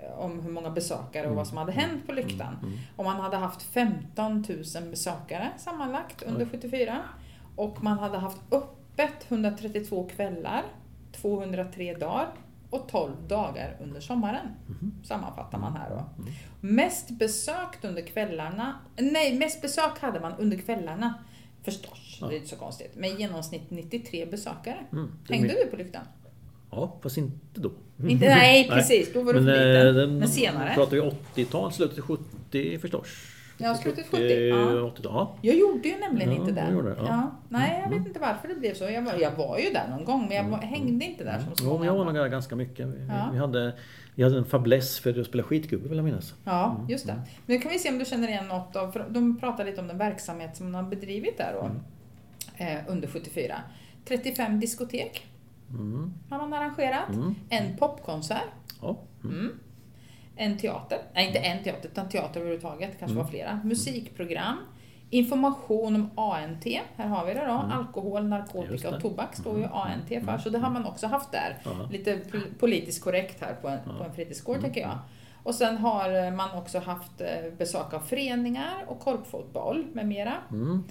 eh, 0.00 0.18
om 0.18 0.40
hur 0.40 0.50
många 0.50 0.70
besökare 0.70 1.26
och 1.28 1.36
vad 1.36 1.46
som 1.46 1.58
hade 1.58 1.72
hänt 1.72 2.06
på 2.06 2.12
Lyktan. 2.12 2.56
Mm. 2.62 2.64
Mm. 2.72 2.78
Och 2.96 3.04
man 3.04 3.16
hade 3.20 3.36
haft 3.36 3.62
15 3.62 4.44
000 4.74 4.90
besökare 4.90 5.48
sammanlagt 5.58 6.22
under 6.22 6.44
Oj. 6.44 6.48
74. 6.50 6.98
Och 7.56 7.82
man 7.82 7.98
hade 7.98 8.18
haft 8.18 8.38
öppet 8.98 9.30
132 9.30 10.08
kvällar, 10.16 10.62
203 11.12 11.94
dagar 11.94 12.28
och 12.70 12.88
12 12.88 13.12
dagar 13.28 13.76
under 13.82 14.00
sommaren. 14.00 14.46
Mhm. 14.66 14.92
Sammanfattar 15.04 15.58
man 15.58 15.72
här 15.76 15.90
då. 15.90 16.22
Mm. 16.22 16.34
Mest 16.60 17.10
besökt 17.10 17.84
under 17.84 18.02
kvällarna, 18.02 18.78
nej 18.96 19.38
mest 19.38 19.62
besök 19.62 19.98
hade 20.00 20.20
man 20.20 20.32
under 20.38 20.56
kvällarna 20.56 21.14
förstås, 21.62 22.18
Ja. 22.20 22.26
det 22.26 22.34
är 22.34 22.36
inte 22.36 22.48
så 22.48 22.56
konstigt. 22.56 22.96
Med 22.96 23.10
i 23.10 23.14
genomsnitt 23.18 23.70
93 23.70 24.26
besökare. 24.26 24.78
Mm. 24.92 25.10
Hängde 25.28 25.48
du 25.64 25.70
på 25.70 25.76
Lyktan? 25.76 26.02
Ja, 26.70 26.96
fast 27.02 27.16
inte 27.16 27.60
då. 27.60 27.70
Inte, 28.08 28.26
nej 28.28 28.68
precis, 28.68 29.12
då 29.12 29.22
var 29.22 29.32
du 29.34 29.40
Men, 29.40 29.54
för 29.54 29.64
eh, 29.64 29.84
liten. 29.84 29.94
den 29.94 30.18
Men 30.18 30.28
senare? 30.28 30.74
pratar 30.74 30.96
vi 30.96 31.00
80-tal, 31.44 31.72
slutet 31.72 32.04
70 32.04 32.78
förstås. 32.78 33.06
Ja, 33.60 33.74
slutet 33.74 34.06
70, 34.06 34.48
ja. 34.48 34.82
80 34.82 35.00
ja. 35.04 35.36
Jag 35.42 35.56
gjorde 35.56 35.88
ju 35.88 35.98
nämligen 35.98 36.32
Ja, 36.32 36.40
inte 36.40 36.52
det. 36.52 36.82
det, 36.82 36.96
ja. 37.06 37.30
Nej, 37.48 37.70
jag 37.78 37.86
Mm. 37.86 37.98
vet 37.98 38.06
inte 38.08 38.20
varför 38.20 38.48
det 38.48 38.54
blev 38.54 38.74
så. 38.74 38.84
Jag 38.84 39.02
var, 39.02 39.14
jag 39.14 39.30
var 39.30 39.58
ju 39.58 39.70
där 39.72 39.88
någon 39.90 40.04
gång, 40.04 40.26
men 40.28 40.36
jag 40.36 40.44
var, 40.44 40.58
hängde 40.58 41.04
inte 41.04 41.24
där 41.24 41.38
som 41.38 41.56
så 41.56 41.64
Jo, 41.64 41.78
men 41.78 41.86
jag 41.86 41.94
var 41.94 42.04
nog 42.04 42.14
där 42.14 42.28
ganska 42.28 42.56
mycket. 42.56 42.86
Vi, 42.86 43.06
Ja. 43.08 43.28
vi, 43.32 43.38
hade, 43.38 43.74
vi 44.14 44.22
hade 44.22 44.38
en 44.38 44.44
fäbless 44.44 44.98
för 45.00 45.20
att 45.20 45.26
spela 45.26 45.42
skitgubbe 45.42 45.88
vill 45.88 45.98
jag 45.98 46.04
minnas. 46.04 46.34
Ja, 46.44 46.74
Mm, 46.76 46.90
just 46.90 47.06
det. 47.06 47.12
Men 47.14 47.22
nu 47.46 47.58
kan 47.58 47.72
vi 47.72 47.78
se 47.78 47.88
om 47.88 47.98
du 47.98 48.04
känner 48.04 48.28
igen 48.28 48.48
något 48.48 48.76
av, 48.76 48.90
för 48.92 49.06
de 49.10 49.38
pratar 49.40 49.64
lite 49.64 49.80
om 49.80 49.88
den 49.88 49.98
verksamhet 49.98 50.56
som 50.56 50.72
man 50.72 50.84
har 50.84 50.90
bedrivit 50.90 51.38
där 51.38 51.52
då, 51.60 51.60
Mm. 51.60 52.78
eh, 52.78 52.84
under 52.92 53.08
74. 53.08 53.54
35 54.04 54.60
diskotek 54.60 55.26
Mm. 55.70 56.12
har 56.30 56.38
man 56.38 56.52
arrangerat. 56.52 57.08
Mm. 57.14 57.34
En 57.48 57.76
popkonsert. 57.76 58.38
Ja. 58.82 58.98
Mm. 59.24 59.52
En 60.38 60.58
teater. 60.58 60.98
Nej, 61.14 61.26
inte 61.26 61.38
en 61.38 61.64
teater, 61.64 61.88
utan 61.88 62.08
teater 62.08 62.40
överhuvudtaget. 62.40 62.90
kanske 62.98 63.04
Mm. 63.14 63.16
var 63.24 63.30
flera. 63.30 63.60
Musikprogram. 63.64 64.56
Information 65.10 65.94
om 65.94 66.10
ANT. 66.18 66.64
Här 66.96 67.08
har 67.08 67.26
vi 67.26 67.34
det 67.34 67.46
då. 67.46 67.52
Mm. 67.52 67.70
Alkohol, 67.70 68.24
narkotika 68.28 68.90
och 68.94 69.00
tobak 69.02 69.36
står 69.36 69.52
ju 69.58 69.62
Mm. 69.64 69.72
ANT 69.76 70.08
för. 70.08 70.14
Mm. 70.16 70.38
Så 70.40 70.50
det 70.50 70.58
har 70.58 70.70
man 70.70 70.84
också 70.84 71.06
haft 71.06 71.32
där. 71.32 71.56
Ja. 71.64 71.70
Lite 71.92 72.16
pol- 72.30 72.54
politiskt 72.58 73.04
korrekt 73.04 73.40
här 73.40 73.54
på 73.54 73.68
en, 73.68 73.78
Ja. 73.86 73.92
på 73.98 74.04
en 74.04 74.12
fritidsgård 74.12 74.56
Mm. 74.56 74.68
tycker 74.70 74.80
jag. 74.80 74.98
Och 75.42 75.54
sen 75.54 75.76
har 75.76 76.24
eh, 76.24 76.30
man 76.30 76.50
också 76.58 76.78
haft 76.78 77.20
eh, 77.20 77.52
besök 77.58 77.92
av 77.94 78.00
föreningar 78.00 78.84
och 78.86 79.00
korpfotboll 79.00 79.86
med 79.92 80.06
mera. 80.08 80.34
Mm. 80.50 80.84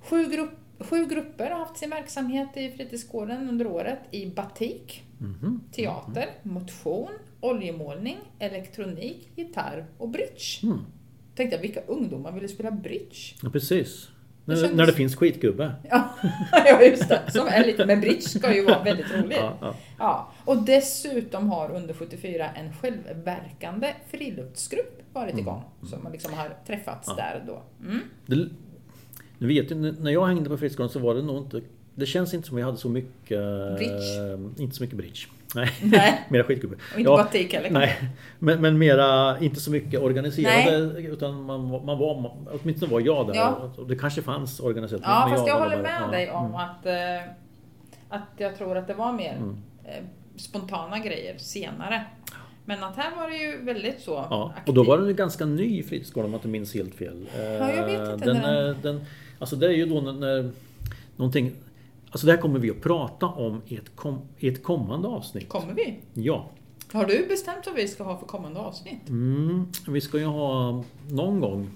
Sju, 0.00 0.24
grupp, 0.26 0.50
sju 0.78 1.06
grupper 1.06 1.50
har 1.50 1.58
haft 1.58 1.76
sin 1.76 1.90
verksamhet 1.90 2.48
i 2.56 2.70
fritidsgården 2.70 3.48
under 3.48 3.66
året 3.66 3.98
i 4.10 4.26
batik, 4.26 5.02
Mhm. 5.18 5.60
teater, 5.72 6.26
motion, 6.42 7.08
oljemålning, 7.42 8.16
elektronik, 8.38 9.28
gitarr 9.36 9.86
och 9.98 10.08
bridge. 10.08 10.60
Mm. 10.62 10.78
Tänkte 11.34 11.56
jag, 11.56 11.62
vilka 11.62 11.80
ungdomar 11.86 12.32
ville 12.32 12.48
spela 12.48 12.70
bridge? 12.70 13.16
Ja, 13.42 13.50
precis. 13.50 14.08
När, 14.44 14.56
kändes- 14.56 14.76
när 14.76 14.86
det 14.86 14.92
finns 14.92 15.16
skitgubbe. 15.16 15.72
Ja, 15.90 16.08
ja 16.52 16.82
just 16.82 17.08
det. 17.08 17.20
Som 17.32 17.46
är 17.46 17.64
lite, 17.66 17.86
men 17.86 18.00
bridge 18.00 18.20
ska 18.22 18.54
ju 18.54 18.64
vara 18.64 18.82
väldigt 18.82 19.06
roligt. 19.14 19.36
Ja, 19.40 19.56
ja. 19.60 19.74
Ja, 19.98 20.32
och 20.44 20.62
dessutom 20.62 21.50
har 21.50 21.70
under 21.70 21.94
74 21.94 22.46
en 22.50 22.72
självverkande 22.72 23.94
friluftsgrupp 24.10 25.02
varit 25.12 25.32
Mm. 25.32 25.42
igång. 25.42 25.62
Som 25.82 26.12
liksom 26.12 26.34
har 26.34 26.56
träffats 26.66 27.08
Ja. 27.08 27.14
där 27.16 27.44
då. 27.46 27.62
Mm. 27.86 28.00
Det, 28.26 28.48
nu 29.38 29.46
vet 29.48 29.70
jag, 29.70 29.78
när 30.00 30.10
jag 30.10 30.26
hängde 30.26 30.48
på 30.50 30.56
fritidsgården 30.56 30.90
så 30.92 30.98
var 30.98 31.14
det 31.14 31.22
nog 31.22 31.36
inte... 31.38 31.60
Det 31.94 32.06
känns 32.06 32.34
inte 32.34 32.48
som 32.48 32.56
vi 32.56 32.62
hade 32.62 32.76
så 32.76 32.88
mycket... 32.88 33.38
Bridge? 33.76 34.38
inte 34.58 34.76
så 34.76 34.82
mycket 34.82 34.96
bridge. 34.96 35.20
Nej, 35.54 35.70
Nej, 35.82 36.24
mera 36.28 36.44
skitgubbe. 36.44 36.76
och 36.94 36.98
inte 36.98 37.10
batik 37.10 37.54
heller. 37.54 37.70
Nej, 37.70 37.98
men, 38.38 38.60
men 38.60 38.78
mera, 38.78 39.38
inte 39.40 39.60
så 39.60 39.70
mycket 39.70 40.00
organiserade 40.00 41.00
utan 41.02 41.42
man, 41.42 41.70
var- 41.70 41.80
man 41.82 41.98
var, 41.98 42.36
åtminstone 42.62 42.92
var 42.92 43.00
jag 43.00 43.26
där 43.26 43.34
Ja. 43.34 43.70
och 43.76 43.86
det 43.86 43.96
kanske 43.96 44.22
fanns 44.22 44.60
organiserat. 44.60 45.02
Ja, 45.04 45.26
fast 45.30 45.46
jag 45.46 45.54
var 45.54 45.62
håller 45.62 45.82
med 45.82 46.02
ja, 46.02 46.06
dig 46.10 46.30
om 46.30 46.44
mm, 46.46 46.54
att, 46.56 46.86
eh, 46.86 47.32
att 48.08 48.22
jag 48.36 48.58
tror 48.58 48.76
att 48.78 48.86
det 48.86 48.94
var 48.94 49.12
mer 49.12 49.32
Mm. 49.36 49.56
eh, 49.84 49.90
spontana 50.36 50.98
grejer 50.98 51.38
senare. 51.38 52.04
Men 52.64 52.84
att 52.84 52.96
här 52.96 53.16
var 53.16 53.30
det 53.30 53.36
ju 53.36 53.64
väldigt 53.64 54.00
så 54.00 54.26
Ja, 54.30 54.52
och 54.66 54.74
då 54.74 54.82
var 54.84 54.98
den 54.98 55.06
ju 55.06 55.14
ganska 55.14 55.44
ny 55.44 55.82
fritidsgården 55.82 56.26
om 56.26 56.32
jag 56.32 56.38
inte 56.38 56.48
minns 56.48 56.74
helt 56.74 56.94
fel. 56.94 57.26
Ja, 57.36 57.72
jag 57.72 57.84
vet 57.86 58.12
inte 58.12 58.26
Den, 58.26 58.36
när 58.36 58.54
är- 58.62 58.76
den, 58.82 59.04
alltså 59.38 59.56
det 59.56 59.66
är 59.66 59.70
ju 59.70 59.86
då 59.86 60.00
när, 60.00 60.12
när 60.12 60.50
någonting... 61.16 61.52
Alltså 62.12 62.26
det 62.26 62.32
här 62.32 62.40
kommer 62.40 62.58
vi 62.58 62.70
att 62.70 62.80
prata 62.82 63.26
om 63.26 63.62
i 63.66 63.76
ett, 63.76 63.96
kom, 63.96 64.20
i 64.38 64.48
ett 64.48 64.62
kommande 64.62 65.08
avsnitt. 65.08 65.48
Kommer 65.48 65.74
vi? 65.74 66.00
Ja. 66.14 66.50
Har 66.92 67.04
du 67.06 67.26
bestämt 67.28 67.66
vad 67.66 67.74
vi 67.74 67.88
ska 67.88 68.04
ha 68.04 68.18
för 68.18 68.26
kommande 68.26 68.60
avsnitt? 68.60 69.08
Mm, 69.08 69.66
vi 69.88 70.00
ska 70.00 70.18
ju 70.18 70.24
ha 70.24 70.84
någon 71.10 71.40
gång 71.40 71.70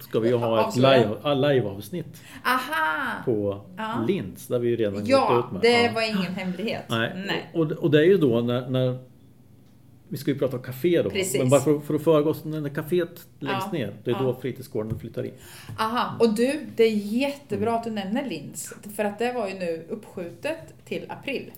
ska 0.00 0.20
vi 0.20 0.28
ju 0.28 0.36
ha 0.36 0.68
ett 0.68 0.76
live, 0.76 1.10
ah, 1.22 1.34
live-avsnitt 1.34 2.22
Aha! 2.44 3.12
på 3.24 3.60
Ja. 3.76 4.04
Linds. 4.08 4.46
Där 4.46 4.58
vi 4.58 4.76
redan 4.76 4.94
gått 4.94 5.08
Ja, 5.08 5.38
ut 5.46 5.52
med. 5.52 5.60
det 5.62 5.82
Ja. 5.82 5.92
var 5.94 6.02
ingen 6.02 6.34
hemlighet. 6.34 6.82
Nej. 6.88 7.50
Och, 7.54 7.72
och 7.72 7.90
det 7.90 7.98
är 7.98 8.04
ju 8.04 8.16
då 8.16 8.40
när, 8.40 8.68
när 8.68 8.98
vi 10.10 10.16
ska 10.16 10.30
ju 10.30 10.38
prata 10.38 10.56
om 10.56 10.62
café 10.62 11.02
då. 11.02 11.10
Precis. 11.10 11.38
Men 11.38 11.48
bara 11.48 11.60
för, 11.60 11.80
för 11.80 11.94
att 11.94 12.04
föregå 12.04 12.34
när 12.44 12.68
kaféet 12.68 13.26
läggs 13.38 13.64
Ja. 13.64 13.72
ner. 13.72 13.94
Det 14.04 14.10
är 14.10 14.14
Ja. 14.14 14.22
då 14.22 14.34
fritidsgården 14.40 14.98
flyttar 14.98 15.24
in. 15.24 15.32
Aha, 15.78 16.16
och 16.20 16.34
du, 16.34 16.66
det 16.76 16.84
är 16.84 16.90
jättebra 16.96 17.74
att 17.74 17.84
du 17.84 17.90
nämner 17.90 18.26
Linds. 18.28 18.72
För 18.96 19.04
att 19.04 19.18
det 19.18 19.32
var 19.32 19.48
ju 19.48 19.54
nu 19.54 19.86
uppskjutet 19.88 20.58
till 20.84 21.04
april. 21.08 21.50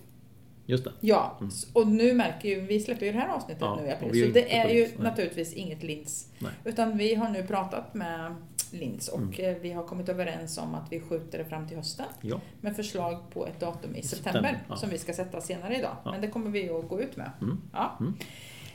Just 0.66 0.84
det. 0.84 0.92
Ja, 1.00 1.36
Mm. 1.40 1.52
och 1.72 1.86
nu 1.88 2.12
märker 2.14 2.48
ju, 2.48 2.60
vi 2.60 2.80
släpper 2.80 3.06
ju 3.06 3.12
det 3.12 3.18
här 3.18 3.28
avsnittet 3.28 3.60
Ja, 3.62 3.78
nu 3.80 3.86
i 3.86 3.90
april. 3.90 4.26
Så 4.26 4.32
det 4.32 4.56
är 4.58 4.68
ju 4.68 4.80
nej. 4.80 4.94
naturligtvis 4.98 5.52
inget 5.52 5.82
Linds. 5.82 6.28
Nej. 6.38 6.52
Utan 6.64 6.96
vi 6.98 7.14
har 7.14 7.28
nu 7.28 7.42
pratat 7.42 7.94
med 7.94 8.34
Linds 8.70 9.08
och 9.08 9.18
Mm. 9.20 9.34
eh, 9.56 9.56
vi 9.62 9.72
har 9.72 9.82
kommit 9.84 10.08
överens 10.08 10.58
om 10.58 10.74
att 10.74 10.92
vi 10.92 11.00
skjuter 11.00 11.38
det 11.38 11.44
fram 11.44 11.68
till 11.68 11.76
hösten. 11.76 12.06
Ja. 12.20 12.40
Med 12.60 12.76
förslag 12.76 13.30
på 13.30 13.46
ett 13.46 13.60
datum 13.60 13.96
i 13.96 14.02
september, 14.02 14.32
september, 14.42 14.62
ja. 14.68 14.76
som 14.76 14.90
vi 14.90 14.98
ska 14.98 15.12
sätta 15.12 15.40
senare 15.40 15.76
idag. 15.78 15.96
Ja. 16.04 16.10
Men 16.12 16.20
det 16.20 16.28
kommer 16.28 16.50
vi 16.50 16.70
att 16.70 16.88
gå 16.88 17.00
ut 17.00 17.16
med. 17.16 17.30
Mm. 17.40 17.60
Ja. 17.72 17.96
Mm. 18.00 18.14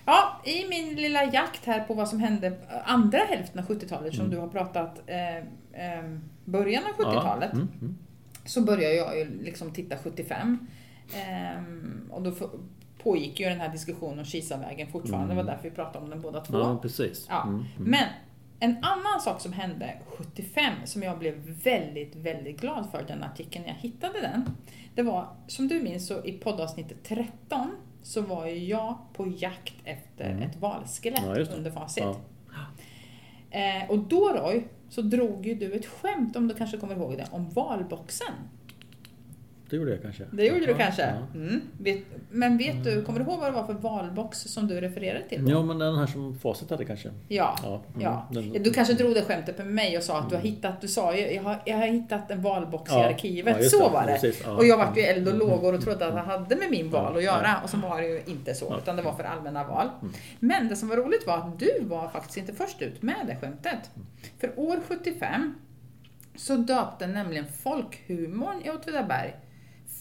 Ja, 0.05 0.41
i 0.45 0.67
min 0.69 0.95
lilla 0.95 1.23
jakt 1.33 1.65
här 1.65 1.79
på 1.83 1.93
vad 1.93 2.09
som 2.09 2.19
hände 2.19 2.57
andra 2.85 3.17
hälften 3.17 3.59
av 3.59 3.65
70-talet 3.67 4.13
som 4.15 4.25
Mm. 4.25 4.35
du 4.35 4.41
har 4.41 4.47
pratat 4.47 5.01
eh, 5.07 5.37
eh, 5.37 6.17
början 6.45 6.83
av 6.83 7.05
70-talet. 7.05 7.49
Ja. 7.53 7.59
Mm. 7.59 7.97
Så 8.45 8.61
började 8.61 8.95
jag 8.95 9.17
ju 9.19 9.41
liksom 9.43 9.71
titta 9.73 9.97
75. 9.97 10.67
Ehm, 11.15 12.09
och 12.11 12.21
då 12.21 12.31
pågick 13.03 13.39
ju 13.39 13.49
den 13.49 13.59
här 13.59 13.69
diskussionen 13.69 14.19
om 14.19 14.25
Kisavägen 14.25 14.87
fortfarande. 14.87 15.33
Det 15.33 15.35
var 15.35 15.43
därför 15.51 15.63
vi 15.69 15.75
pratade 15.75 16.03
om 16.03 16.09
den 16.09 16.21
båda 16.21 16.41
två. 16.41 16.59
Ja, 16.59 16.79
precis. 16.81 17.25
Ja. 17.29 17.43
Mm. 17.43 17.65
Men 17.77 18.07
en 18.59 18.77
annan 18.81 19.21
sak 19.21 19.41
som 19.41 19.53
hände 19.53 19.97
75 20.07 20.73
som 20.85 21.03
jag 21.03 21.19
blev 21.19 21.33
väldigt, 21.63 22.15
väldigt 22.15 22.61
glad 22.61 22.87
för 22.91 23.03
den 23.07 23.23
artikeln 23.23 23.65
när 23.65 23.73
jag 23.73 23.79
hittade 23.79 24.21
den. 24.21 24.49
Det 24.95 25.03
var, 25.03 25.27
som 25.47 25.67
du 25.67 25.81
minns, 25.81 26.07
så 26.07 26.25
i 26.25 26.33
poddavsnittet 26.33 27.03
13 27.03 27.71
så 28.03 28.21
var 28.21 28.47
ju 28.47 28.57
jag 28.65 28.97
på 29.13 29.27
jakt 29.37 29.73
efter 29.83 30.29
Mm. 30.31 30.43
ett 30.43 30.55
valskelett 30.55 31.23
Ja, 31.49 31.55
under 31.55 31.71
facit. 31.71 32.03
Ja. 32.03 32.15
Eh, 33.59 33.89
och 33.89 33.99
då 33.99 34.29
Roy, 34.29 34.67
så 34.89 35.01
drog 35.01 35.45
ju 35.45 35.55
du 35.55 35.73
ett 35.73 35.85
skämt, 35.85 36.35
om 36.35 36.47
du 36.47 36.55
kanske 36.55 36.77
kommer 36.77 36.95
ihåg 36.95 37.17
det, 37.17 37.27
om 37.31 37.49
valboxen. 37.49 38.33
Det 39.69 39.75
gjorde 39.75 39.91
jag 39.91 40.01
kanske. 40.01 40.23
Det 40.31 40.45
gjorde 40.45 40.59
du 40.65 40.71
Ja, 40.71 40.77
kanske? 40.77 41.01
ja. 41.01 41.39
Mm. 41.39 41.61
Men 42.29 42.57
vet 42.57 42.83
du, 42.83 43.01
kommer 43.05 43.19
du 43.19 43.25
ihåg 43.25 43.39
vad 43.39 43.47
det 43.47 43.55
var 43.55 43.65
för 43.65 43.73
valbox 43.73 44.39
som 44.39 44.67
du 44.67 44.81
refererade 44.81 45.23
till? 45.29 45.45
då? 45.45 45.51
Ja, 45.51 45.63
men 45.63 45.79
den 45.79 45.95
här 45.95 46.05
som 46.07 46.39
Facit 46.39 46.69
hade 46.69 46.85
kanske. 46.85 47.09
Ja. 47.27 47.55
Ja, 47.63 47.81
mm, 47.89 48.01
Ja. 48.01 48.27
den- 48.31 48.63
Du 48.63 48.73
kanske 48.73 48.93
drog 48.93 49.13
det 49.13 49.21
skämtet 49.21 49.57
med 49.57 49.67
mig 49.67 49.97
och 49.97 50.03
sa 50.03 50.19
att 50.19 50.29
du 50.29 50.35
har 50.35 50.43
hittat, 50.43 50.81
du 50.81 50.87
sa 50.87 51.15
ju, 51.15 51.31
jag 51.33 51.43
har, 51.43 51.61
jag 51.65 51.77
har 51.77 51.87
hittat 51.87 52.31
en 52.31 52.41
valbox 52.41 52.91
i 52.91 52.95
arkivet. 52.95 53.69
så 53.71 53.77
det. 53.87 53.93
var 53.93 54.05
det. 54.05 54.11
Precis. 54.13 54.45
Och 54.47 54.65
jag 54.65 54.77
vart 54.77 54.97
ju 54.97 55.01
eld 55.01 55.27
och 55.27 55.37
lågor 55.37 55.73
och 55.73 55.81
trodde 55.81 56.07
att 56.07 56.13
det 56.13 56.19
hade 56.21 56.55
med 56.55 56.71
min 56.71 56.89
val 56.89 57.17
att 57.17 57.23
göra. 57.23 57.55
Och 57.63 57.69
så 57.69 57.77
var 57.77 58.01
det 58.01 58.07
ju 58.07 58.21
inte 58.25 58.53
så, 58.53 58.77
utan 58.77 58.95
det 58.95 59.01
var 59.01 59.13
för 59.13 59.23
allmänna 59.23 59.63
val. 59.63 59.89
Mm. 60.01 60.13
Men 60.39 60.67
det 60.67 60.75
som 60.75 60.89
var 60.89 60.97
roligt 60.97 61.27
var 61.27 61.37
att 61.37 61.59
du 61.59 61.71
var 61.81 62.09
faktiskt 62.09 62.37
inte 62.37 62.53
först 62.53 62.81
ut 62.81 63.01
med 63.01 63.15
det 63.27 63.35
skämtet. 63.35 63.89
Mm. 63.95 64.07
För 64.39 64.59
år 64.59 64.77
75 64.87 65.55
så 66.35 66.55
döpte 66.55 67.07
nämligen 67.07 67.45
folkhumorn 67.63 68.61
i 68.65 68.69
Åtvidaberg 68.69 69.35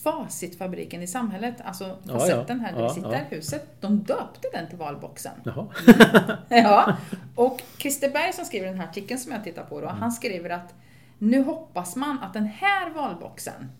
Facitfabriken 0.06 1.02
i 1.02 1.06
samhället, 1.06 1.54
alltså 1.64 1.98
facetten 2.06 2.60
här 2.60 2.72
där 2.72 2.80
Ja, 2.80 2.88
vi 2.88 2.94
sitter, 2.94 3.12
ja. 3.12 3.36
huset, 3.36 3.80
de 3.80 3.98
döpte 3.98 4.48
den 4.52 4.68
till 4.68 4.78
valboxen. 4.78 5.32
Jaha. 5.44 5.66
Ja, 6.48 6.96
och 7.34 7.62
Christer 7.78 8.10
Berg 8.10 8.32
som 8.32 8.44
skriver 8.44 8.66
den 8.66 8.80
här 8.80 8.88
artikeln 8.88 9.20
som 9.20 9.32
jag 9.32 9.44
tittar 9.44 9.64
på 9.64 9.80
då, 9.80 9.88
han 9.88 10.12
skriver 10.12 10.50
att 10.50 10.74
nu 11.18 11.42
hoppas 11.42 11.96
man 11.96 12.18
att 12.18 12.32
den 12.34 12.46
här 12.46 12.90
valboxen 12.90 13.70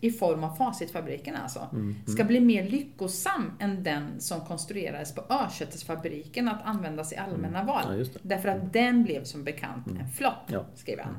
i 0.00 0.10
form 0.10 0.44
av 0.44 0.56
Facitfabriken 0.56 1.36
alltså, 1.36 1.68
ska 2.06 2.24
bli 2.24 2.40
mer 2.40 2.68
lyckosam 2.68 3.52
än 3.58 3.82
den 3.82 4.20
som 4.20 4.40
konstruerades 4.40 5.14
på 5.14 5.24
Örsätesfabriken 5.28 6.48
att 6.48 6.62
användas 6.64 7.12
i 7.12 7.16
allmänna 7.16 7.64
val. 7.64 7.84
Ja. 7.98 8.18
Därför 8.22 8.48
att 8.48 8.72
den 8.72 9.04
blev 9.04 9.24
som 9.24 9.44
bekant 9.44 9.86
en 9.86 10.08
flopp, 10.10 10.52
skriver 10.74 11.02
han. 11.02 11.16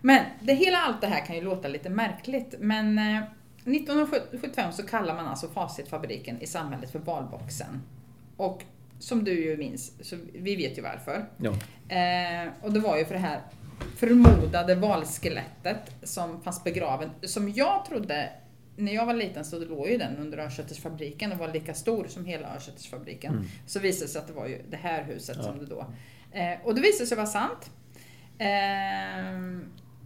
Men 0.00 0.24
det 0.40 0.54
hela 0.54 0.78
allt 0.78 1.00
det 1.00 1.06
här 1.06 1.26
kan 1.26 1.36
ju 1.36 1.42
låta 1.42 1.68
lite 1.68 1.90
märkligt, 1.90 2.54
men 2.58 2.98
eh, 2.98 3.22
1975 3.64 4.72
så 4.72 4.82
kallar 4.82 5.14
man 5.14 5.26
alltså 5.26 5.48
Facitfabriken 5.48 6.40
i 6.40 6.46
samhället 6.46 6.90
för 6.90 6.98
valboxen. 6.98 7.82
Och 8.36 8.62
som 8.98 9.24
du 9.24 9.44
ju 9.44 9.56
minns, 9.56 10.08
så 10.08 10.16
vi 10.32 10.56
vet 10.56 10.78
ju 10.78 10.82
varför. 10.82 11.26
Ja. 11.36 11.50
Eh, 11.96 12.48
och 12.62 12.72
det 12.72 12.80
var 12.80 12.96
ju 12.96 13.04
för 13.04 13.14
det 13.14 13.20
här 13.20 13.40
förmodade 13.96 14.74
valskelettet 14.74 15.94
som 16.02 16.42
fanns 16.42 16.64
begraven, 16.64 17.10
som 17.22 17.52
jag 17.52 17.84
trodde 17.84 18.30
när 18.76 18.94
jag 18.94 19.06
var 19.06 19.14
liten 19.14 19.44
så 19.44 19.58
låg 19.58 19.88
ju 19.88 19.98
den 19.98 20.16
under 20.16 20.38
Örsätersfabriken 20.38 21.32
och 21.32 21.38
var 21.38 21.48
lika 21.48 21.74
stor 21.74 22.06
som 22.08 22.24
hela 22.24 22.56
Örsätersfabriken. 22.56 23.32
Mm. 23.32 23.44
Så 23.66 23.80
visade 23.80 24.04
det 24.06 24.08
sig 24.12 24.20
att 24.20 24.26
det 24.26 24.32
var 24.32 24.46
ju 24.46 24.62
det 24.70 24.76
här 24.76 25.02
huset 25.02 25.36
Ja. 25.36 25.42
som 25.42 25.58
det 25.58 25.66
då... 25.66 25.86
Eh, 26.32 26.58
och 26.64 26.74
det 26.74 26.80
visade 26.80 27.06
sig 27.06 27.16
vara 27.16 27.26
sant. 27.26 27.70
Eh, 28.38 29.28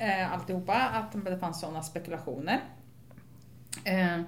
eh, 0.08 0.32
alltihopa, 0.32 0.74
att 0.74 1.24
det 1.24 1.38
fanns 1.38 1.60
sådana 1.60 1.82
spekulationer. 1.82 2.60
Eh, 3.84 4.20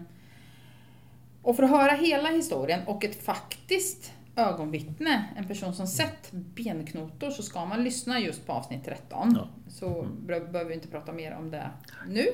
och 1.42 1.56
för 1.56 1.62
att 1.62 1.70
höra 1.70 1.92
hela 1.92 2.28
historien 2.28 2.80
och 2.86 3.04
ett 3.04 3.22
faktiskt 3.24 4.12
ögonvittne, 4.36 5.24
en 5.36 5.48
person 5.48 5.74
som 5.74 5.86
sett 5.86 6.32
benknotor, 6.32 7.30
så 7.30 7.42
ska 7.42 7.64
man 7.64 7.84
lyssna 7.84 8.20
just 8.20 8.46
på 8.46 8.52
avsnitt 8.52 8.84
13. 8.84 9.32
Ja. 9.36 9.48
Så 9.68 10.06
be- 10.26 10.40
behöver 10.40 10.64
vi 10.68 10.74
inte 10.74 10.88
prata 10.88 11.12
mer 11.12 11.34
om 11.34 11.50
det 11.50 11.70
nu. 12.08 12.26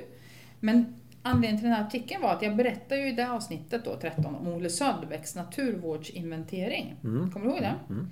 Men 0.61 0.95
anledningen 1.23 1.59
till 1.59 1.69
den 1.69 1.77
här 1.79 1.85
artikeln 1.87 2.23
var 2.23 2.33
att 2.35 2.43
jag 2.43 2.57
berättar 2.57 2.97
ju 2.97 3.09
i 3.09 3.13
det 3.13 3.31
avsnittet 3.31 3.85
då, 3.85 3.97
13, 4.01 4.35
om 4.35 4.49
Olle 4.49 4.71
Söderbäcks 4.71 5.35
naturvårdsinventering. 5.35 6.97
Mm. 7.05 7.31
Kommer 7.33 7.47
du 7.47 7.53
ihåg 7.53 7.61
det? 7.63 7.75
Mm. 7.91 8.09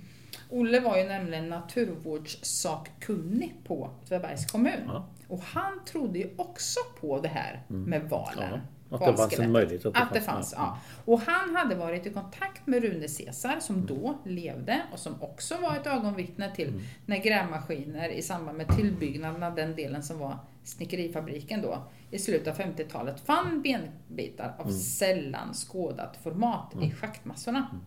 Olle 0.51 0.81
var 0.81 0.97
ju 0.99 1.05
nämligen 1.05 1.49
naturvårdssakkunnig 1.49 3.55
på 3.67 3.91
Åtvidabergs 4.03 4.47
kommun. 4.53 4.81
Ja. 4.87 5.07
Och 5.29 5.43
han 5.43 5.85
trodde 5.85 6.19
ju 6.19 6.31
också 6.37 6.81
på 7.01 7.21
det 7.21 7.29
här 7.29 7.63
med 7.69 8.03
valen. 8.11 8.39
Mm. 8.49 8.53
Ja, 8.53 8.61
att 8.91 9.01
det 9.07 9.17
fanns 9.17 9.39
en 9.39 9.53
möjlighet 9.53 9.87
att 9.87 9.95
det 9.95 10.01
Att 10.01 10.13
det 10.13 10.21
fanns, 10.21 10.27
fanns, 10.37 10.55
ja. 10.57 10.79
ja. 10.97 11.03
Och 11.13 11.21
han 11.21 11.57
hade 11.57 11.75
varit 11.75 12.07
i 12.07 12.11
kontakt 12.11 12.67
med 12.67 12.83
Rune 12.83 13.07
Caesar 13.09 13.61
som 13.61 13.75
Mm. 13.77 13.87
då 13.87 14.19
levde 14.25 14.83
och 14.93 14.99
som 14.99 15.23
också 15.23 15.55
var 15.63 15.77
ett 15.77 15.87
ögonvittne 15.87 16.55
till 16.55 16.73
när 17.07 17.17
grävmaskiner 17.17 18.09
i 18.09 18.23
samband 18.23 18.59
med 18.59 18.69
tillbyggnaden 18.77 19.43
av 19.43 19.55
den 19.55 19.77
delen 19.77 20.03
som 20.03 20.19
var 20.19 20.39
snickerifabriken 20.65 21.63
då 21.63 21.79
i 22.11 22.19
slutet 22.19 22.49
av 22.49 22.55
50-talet 22.67 23.21
fann 23.21 23.63
benbitar 23.63 24.55
av 24.59 24.67
Mm. 24.67 24.79
sällan 24.79 25.55
skådat 25.55 26.17
format 26.23 26.73
i 26.83 26.91
schaktmassorna. 26.91 27.81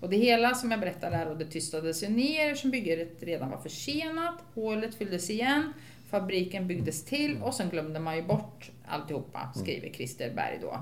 Och 0.00 0.10
det 0.10 0.16
hela 0.16 0.54
som 0.54 0.70
jag 0.70 0.80
berättade 0.80 1.16
där 1.16 1.30
och 1.30 1.36
det 1.38 1.44
tystades 1.44 2.02
ju 2.02 2.08
ner 2.08 2.54
som 2.54 2.70
bygget 2.70 3.22
redan 3.22 3.50
var 3.50 3.58
försenat. 3.58 4.34
Hålet 4.54 4.94
fylldes 4.94 5.30
igen, 5.30 5.72
fabriken 6.12 6.66
byggdes 6.68 7.04
till 7.04 7.42
och 7.42 7.54
sen 7.54 7.68
glömde 7.70 8.00
man 8.00 8.16
ju 8.16 8.22
bort 8.22 8.70
alltihopa, 8.86 9.52
skriver 9.54 9.88
Christer 9.92 10.34
Berg 10.34 10.58
då. 10.60 10.78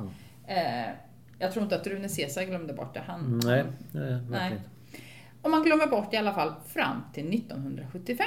Eh, 0.47 0.91
jag 1.39 1.53
tror 1.53 1.63
inte 1.63 1.77
att 1.77 1.87
Rune 1.87 2.09
Caesar 2.09 2.43
glömde 2.45 2.73
bort 2.73 2.95
det. 2.95 3.01
Han, 3.07 3.21
Mm, 3.21 3.39
Nej, 3.45 3.65
nej, 3.93 4.21
Nej. 4.31 4.53
inte. 4.53 4.63
Och 5.43 5.51
man 5.51 5.63
glömmer 5.63 5.87
bort 5.87 6.15
i 6.15 6.17
alla 6.17 6.35
fall 6.35 6.53
fram 6.67 7.03
till 7.15 7.29
1975 7.35 8.27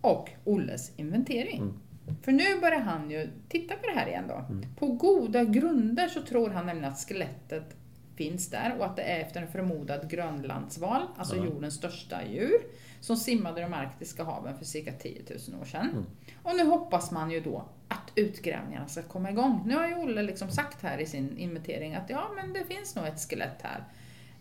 och 0.00 0.30
Olles 0.44 0.92
inventering. 0.96 1.58
Mm. 1.62 1.74
För 2.22 2.32
nu 2.32 2.60
börjar 2.60 2.80
han 2.80 3.10
ju 3.10 3.30
titta 3.48 3.74
på 3.74 3.86
det 3.86 4.00
här 4.00 4.06
igen 4.06 4.24
då. 4.28 4.44
På 4.78 4.86
goda 4.86 5.44
grunder 5.44 6.08
så 6.08 6.22
tror 6.22 6.50
han 6.50 6.66
nämligen 6.66 6.92
att 6.92 6.98
skelettet 7.08 7.76
finns 8.16 8.50
där 8.50 8.74
och 8.78 8.84
att 8.86 8.96
det 8.96 9.02
är 9.02 9.20
efter 9.20 9.42
en 9.42 9.48
förmodad 9.48 10.10
grönlandsval, 10.10 11.02
alltså 11.16 11.36
Ja. 11.36 11.44
jordens 11.44 11.74
största 11.74 12.26
djur, 12.26 12.58
som 13.04 13.16
simmade 13.16 13.60
de 13.60 13.74
arktiska 13.74 14.24
haven 14.24 14.58
för 14.58 14.64
cirka 14.64 14.92
10 14.92 15.22
000 15.48 15.60
år 15.60 15.64
sedan. 15.64 15.90
Mm. 15.90 16.04
Och 16.42 16.56
nu 16.56 16.64
hoppas 16.64 17.10
man 17.10 17.30
ju 17.30 17.40
då 17.40 17.64
att 17.88 18.12
utgrävningarna 18.14 18.88
ska 18.88 19.02
komma 19.02 19.30
igång. 19.30 19.62
Nu 19.66 19.76
har 19.76 19.88
ju 19.88 19.94
Olle 19.94 20.22
liksom 20.22 20.50
sagt 20.50 20.82
här 20.82 20.98
i 20.98 21.06
sin 21.06 21.38
inventering 21.38 21.94
att 21.94 22.10
ja, 22.10 22.30
men 22.36 22.52
det 22.52 22.64
finns 22.64 22.94
nog 22.96 23.06
ett 23.06 23.20
skelett 23.30 23.62
här. 23.62 23.84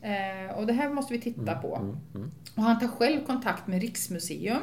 Eh, 0.02 0.58
och 0.58 0.68
det 0.68 0.74
här 0.74 0.90
måste 0.90 1.14
vi 1.14 1.22
titta 1.22 1.56
på. 1.56 1.76
Mm, 1.76 1.98
mm, 2.16 2.32
Och 2.56 2.64
han 2.64 2.80
tar 2.80 2.88
själv 2.88 3.26
kontakt 3.26 3.68
med 3.68 3.82
Riksmuseum 3.82 4.62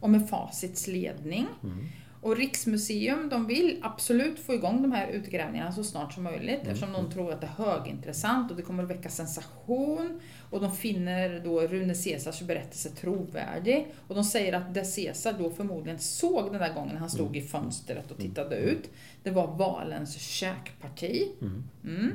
och 0.00 0.10
med 0.10 0.28
Facits 0.28 0.86
ledning. 0.86 1.46
mm. 1.62 1.88
Och 2.22 2.36
Riksmuseum 2.36 3.28
de 3.28 3.46
vill 3.46 3.78
absolut 3.82 4.38
få 4.38 4.54
igång 4.54 4.82
de 4.82 4.92
här 4.92 5.08
utgrävningarna 5.08 5.72
så 5.72 5.84
snart 5.84 6.12
som 6.12 6.22
möjligt 6.22 6.60
Mm. 6.60 6.72
eftersom 6.72 6.92
de 6.92 7.10
tror 7.10 7.32
att 7.32 7.40
det 7.40 7.46
är 7.46 7.64
högintressant 7.64 8.50
och 8.50 8.56
det 8.56 8.62
kommer 8.62 8.82
att 8.82 8.90
väcka 8.90 9.08
sensation. 9.08 10.20
Och 10.50 10.60
de 10.60 10.76
finner 10.76 11.40
då 11.44 11.60
Rune 11.60 11.94
Caesars 11.94 12.40
berättelse 12.42 12.90
trovärdig. 12.90 13.94
Och 14.08 14.14
de 14.14 14.24
säger 14.24 14.52
att 14.52 14.74
det 14.74 14.96
Caesar 14.96 15.32
då 15.38 15.50
förmodligen 15.50 15.98
såg 15.98 16.52
den 16.52 16.60
där 16.60 16.74
gången 16.74 16.96
han 16.96 17.10
stod 17.10 17.36
i 17.36 17.42
fönstret 17.42 18.10
och 18.10 18.18
tittade 18.18 18.56
ut, 18.56 18.90
det 19.22 19.30
var 19.30 19.46
valens 19.46 20.18
käkparti. 20.18 21.28
Mm. 21.42 22.12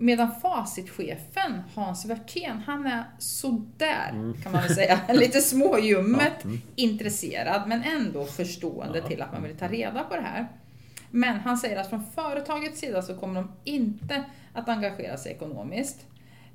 Mm. 0.00 0.06
Medan 0.06 0.30
facitchefen 0.40 1.62
Hans 1.74 2.04
Werthén, 2.04 2.62
han 2.66 2.86
är 2.86 3.04
sådär 3.18 4.10
kan 4.42 4.52
man 4.52 4.62
väl 4.62 4.74
säga, 4.74 5.00
lite 5.12 5.40
småljummet 5.40 6.32
Ja, 6.42 6.44
mm. 6.48 6.60
intresserad 6.76 7.62
men 7.68 7.82
ändå 7.82 8.24
förstående 8.24 8.98
Ja. 8.98 9.06
till 9.06 9.22
att 9.22 9.32
man 9.32 9.42
vill 9.42 9.56
ta 9.56 9.68
reda 9.68 10.02
på 10.04 10.14
det 10.16 10.22
här. 10.22 10.48
Men 11.10 11.40
han 11.40 11.58
säger 11.58 11.76
att 11.80 11.88
från 11.90 12.04
företagets 12.14 12.80
sida 12.80 13.02
så 13.02 13.14
kommer 13.14 13.34
de 13.34 13.50
inte 13.64 14.24
att 14.54 14.68
engagera 14.68 15.16
sig 15.16 15.32
ekonomiskt. 15.32 16.06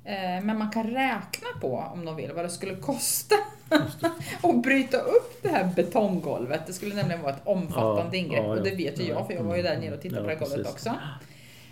Eh, 0.04 0.44
Men 0.44 0.58
man 0.58 0.70
kan 0.70 0.84
räkna 0.86 1.48
på, 1.60 1.76
om 1.92 2.04
de 2.04 2.16
vill, 2.16 2.32
vad 2.32 2.44
det 2.44 2.48
skulle 2.50 2.76
kosta 2.76 3.34
att 4.42 4.62
bryta 4.62 4.96
upp 4.98 5.42
det 5.42 5.48
här 5.48 5.64
betonggolvet. 5.76 6.66
Det 6.66 6.72
skulle 6.72 6.94
nämligen 6.94 7.22
vara 7.22 7.32
ett 7.34 7.42
omfattande 7.46 8.16
Ja, 8.16 8.24
ingrepp 8.24 8.46
och 8.46 8.62
det 8.62 8.70
vet 8.70 9.00
ju 9.00 9.04
jag 9.08 9.26
för 9.26 9.34
jag 9.34 9.42
var 9.42 9.56
ju 9.56 9.62
där 9.62 9.78
nere 9.78 9.94
och 9.94 10.00
tittade 10.02 10.22
på 10.22 10.28
det 10.28 10.34
här 10.34 10.40
golvet 10.46 10.66
också. 10.72 10.94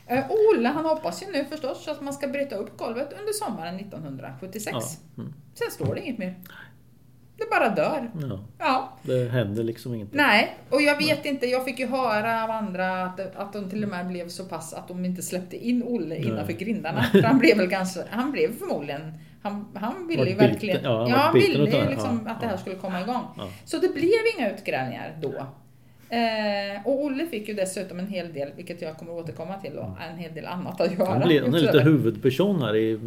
Eh, 0.06 0.24
Olle 0.30 0.68
han 0.68 0.84
hoppas 0.84 1.22
ju 1.22 1.32
nu 1.32 1.44
förstås 1.44 1.88
att 1.88 2.00
man 2.00 2.14
ska 2.14 2.28
bryta 2.28 2.56
upp 2.56 2.78
golvet 2.78 3.12
under 3.20 3.32
sommaren 3.32 3.76
1976. 3.76 4.76
Ja, 5.16 5.22
mm. 5.22 5.34
Sen 5.54 5.70
står 5.70 5.94
det 5.94 6.00
inget 6.00 6.18
mer. 6.18 6.34
Det 7.36 7.50
bara 7.50 7.68
dör. 7.68 8.10
ja, 8.28 8.40
Ja. 8.58 8.98
det 9.02 9.30
händer 9.30 9.64
liksom 9.64 9.94
ingenting. 9.94 10.16
Nej, 10.16 10.56
och 10.70 10.82
jag 10.82 10.96
vet 10.98 11.24
inte, 11.24 11.46
jag 11.46 11.64
fick 11.64 11.78
ju 11.78 11.86
höra 11.86 12.44
av 12.44 12.50
andra 12.50 13.04
att, 13.04 13.36
att 13.36 13.52
de 13.52 13.70
till 13.70 13.84
och 13.84 13.90
med 13.90 14.06
blev 14.08 14.28
så 14.28 14.44
pass 14.44 14.74
att 14.74 14.88
de 14.88 15.04
inte 15.04 15.22
släppte 15.22 15.56
in 15.56 15.82
Olle 15.82 16.16
innanför 16.16 16.52
grindarna. 16.52 17.02
För 17.02 17.22
han 17.22 17.38
blev 17.38 17.56
väl 17.56 17.66
ganska, 17.66 18.00
han 18.10 18.32
blev 18.32 18.58
förmodligen, 18.58 19.12
han, 19.42 19.68
han 19.74 20.08
ville 20.08 20.28
ju 20.28 20.34
verkligen, 20.34 20.82
ja, 20.84 20.98
han 20.98 21.08
ja, 21.10 21.16
han 21.16 21.34
ville 21.34 21.70
ju 21.70 21.88
liksom 21.90 22.26
att 22.26 22.40
det 22.40 22.46
här 22.46 22.56
skulle 22.56 22.76
komma 22.76 23.00
igång. 23.00 23.24
Så 23.64 23.78
det 23.78 23.88
blev 23.88 24.20
inga 24.36 24.50
utgrävningar 24.52 25.18
då. 25.22 25.46
Eh, 26.12 26.86
och 26.86 27.04
Olle 27.04 27.26
fick 27.26 27.48
ju 27.48 27.54
dessutom 27.54 27.98
en 27.98 28.06
hel 28.08 28.32
del, 28.32 28.52
vilket 28.56 28.82
jag 28.82 28.96
kommer 28.96 29.12
återkomma 29.12 29.58
till, 29.58 29.78
och 29.78 29.88
en 30.10 30.18
hel 30.18 30.34
del 30.34 30.46
annat 30.46 30.80
att 30.80 30.92
göra. 30.98 31.08
Han, 31.08 31.28
blir, 31.28 31.42
han 31.42 31.54
är 31.54 31.58
lite 31.58 31.80
huvudperson 31.80 32.62
här 32.62 32.76
i... 32.76 33.00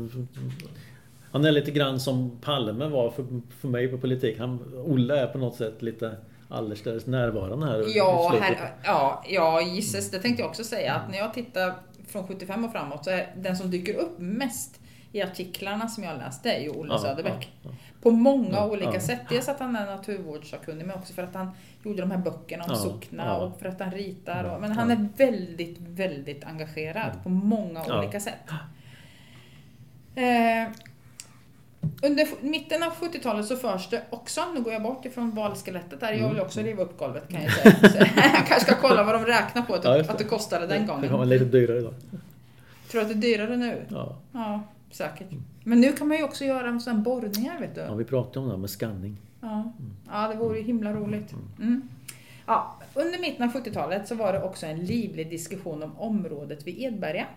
Han 1.31 1.45
är 1.45 1.51
lite 1.51 1.71
grann 1.71 1.99
som 1.99 2.37
Palme 2.41 2.87
var 2.87 3.11
för, 3.11 3.25
för 3.59 3.67
mig 3.67 3.87
på 3.87 3.97
politik. 3.97 4.39
Han, 4.39 4.73
Olle 4.85 5.19
är 5.19 5.27
på 5.27 5.37
något 5.37 5.55
sätt 5.55 5.81
lite 5.81 6.15
allestädes 6.49 7.05
närvarande 7.05 7.65
här 7.67 7.83
Ja, 7.95 8.35
här, 8.41 8.71
ja, 8.83 9.23
ja, 9.29 9.61
gissas. 9.61 10.11
Det 10.11 10.19
tänkte 10.19 10.41
jag 10.41 10.49
också 10.49 10.63
säga. 10.63 10.93
Att 10.93 11.11
när 11.11 11.17
jag 11.17 11.33
tittar 11.33 11.73
från 12.07 12.27
75 12.27 12.65
och 12.65 12.71
framåt 12.71 13.03
så 13.05 13.09
är 13.11 13.27
den 13.37 13.57
som 13.57 13.71
dyker 13.71 13.93
upp 13.95 14.19
mest 14.19 14.79
i 15.11 15.21
artiklarna 15.21 15.87
som 15.87 16.03
jag 16.03 16.17
läst, 16.17 16.43
det 16.43 16.55
är 16.55 16.61
ju 16.61 16.69
Olle 16.69 16.93
Ja, 16.93 16.97
Söderbäck. 16.97 17.51
ja, 17.63 17.69
ja. 17.69 17.75
På 18.05 18.11
många 18.11 18.49
Ja, 18.55 18.67
olika 18.67 18.93
ja. 18.93 18.99
sätt. 18.99 19.21
Dels 19.29 19.49
att 19.49 19.59
han 19.59 19.75
är 19.75 19.85
naturvårdssakkunnig 19.85 20.85
men 20.85 20.95
också 20.95 21.13
för 21.13 21.23
att 21.23 21.33
han 21.35 21.51
gjorde 21.83 22.01
de 22.01 22.11
här 22.11 22.17
böckerna 22.17 22.63
om 22.63 22.69
Ja, 22.69 22.75
sockna 22.75 23.37
och 23.37 23.59
för 23.59 23.69
att 23.69 23.79
han 23.79 23.91
ritar. 23.91 24.43
Och, 24.43 24.61
men 24.61 24.71
han 24.71 24.91
är 24.91 25.07
väldigt, 25.17 25.77
väldigt 25.79 26.43
engagerad 26.43 27.11
på 27.23 27.29
många 27.29 27.97
olika 27.99 28.19
sätt. 28.19 28.49
Eh, 30.15 30.71
under 32.03 32.27
mitten 32.45 32.83
av 32.83 32.91
70-talet 32.93 33.45
så 33.45 33.55
förs 33.55 33.89
det 33.89 34.01
också, 34.09 34.41
nu 34.55 34.61
går 34.61 34.73
jag 34.73 34.81
bort 34.83 35.05
ifrån 35.05 35.31
valskelettet 35.31 35.99
där, 35.99 36.13
jag 36.13 36.29
vill 36.29 36.39
också 36.41 36.59
riva 36.61 36.83
upp 36.83 36.97
golvet 36.99 37.29
kan 37.29 37.43
jag 37.43 37.51
säga. 37.51 37.75
Jag 38.15 38.47
kanske 38.47 38.59
ska 38.59 38.75
kolla 38.75 39.03
vad 39.03 39.15
de 39.15 39.25
räknar 39.25 39.61
på 39.61 39.73
att, 39.73 39.81
det. 39.81 39.99
att 40.09 40.17
det 40.17 40.23
kostade 40.23 40.67
den 40.67 40.81
Det 40.81 40.87
kan 40.87 41.01
vara 41.01 41.07
gången. 41.11 41.29
lite 41.29 41.45
dyrare 41.45 41.79
idag. 41.79 41.93
Tror 42.91 43.01
du 43.01 43.07
att 43.07 43.21
det 43.21 43.27
är 43.27 43.37
dyrare 43.37 43.57
nu? 43.57 43.85
Ja. 43.89 44.17
Ja, 44.31 44.61
säkert. 44.91 45.27
Men 45.67 45.81
nu 45.81 45.91
kan 45.91 46.07
man 46.07 46.17
ju 46.17 46.23
också 46.23 46.45
göra 46.45 46.79
sådana 46.79 47.01
borrningar 47.01 47.59
vet 47.59 47.75
du. 47.75 47.81
ja, 47.81 47.95
vi 47.95 48.05
pratade 48.05 48.39
om 48.39 48.45
det 48.45 48.51
här 48.51 48.59
med 48.59 48.69
scanning. 48.69 49.17
Ja, 49.41 49.73
ja 50.11 50.27
det 50.27 50.35
vore 50.35 50.57
ju 50.57 50.63
himla 50.63 50.93
roligt. 50.93 51.33
Mm. 51.59 51.89
Ja, 52.45 52.79
under 52.93 53.19
mitten 53.19 53.49
av 53.49 53.55
70-talet 53.55 54.07
så 54.07 54.15
var 54.15 54.33
det 54.33 54.43
också 54.43 54.65
en 54.65 54.79
livlig 54.79 55.29
diskussion 55.29 55.83
om 55.83 55.97
området 55.97 56.67
vid 56.67 56.81
Edberga. 56.81 57.27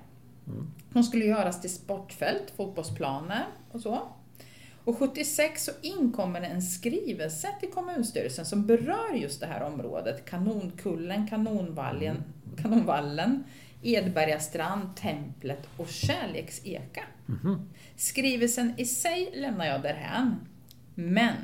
Som 0.93 1.03
skulle 1.03 1.25
göras 1.25 1.61
till 1.61 1.71
sportfält, 1.71 2.53
fotbollsplaner 2.57 3.45
och 3.73 3.81
så. 3.81 3.99
Och 4.85 4.99
76 4.99 5.65
så 5.65 5.71
inkommer 5.83 6.41
det 6.41 6.47
en 6.47 6.63
skrivelse 6.63 7.49
till 7.61 7.71
kommunstyrelsen 7.71 8.47
som 8.47 8.67
berör 8.67 9.15
just 9.15 9.41
det 9.41 9.47
här 9.47 9.63
området. 9.63 10.25
Kanonkullen, 10.25 11.27
Kanonvallen, 11.27 12.17
Kanonvallen 12.63 13.45
Edbergastrand, 13.83 14.97
Templet 14.97 15.69
och 15.77 15.89
Kärlekseka. 15.89 17.03
Skrivelsen 17.97 18.75
i 18.77 18.85
sig 18.85 19.31
lämnar 19.35 19.67
jag 19.67 19.83
därhän. 19.83 20.37
Men 20.95 21.35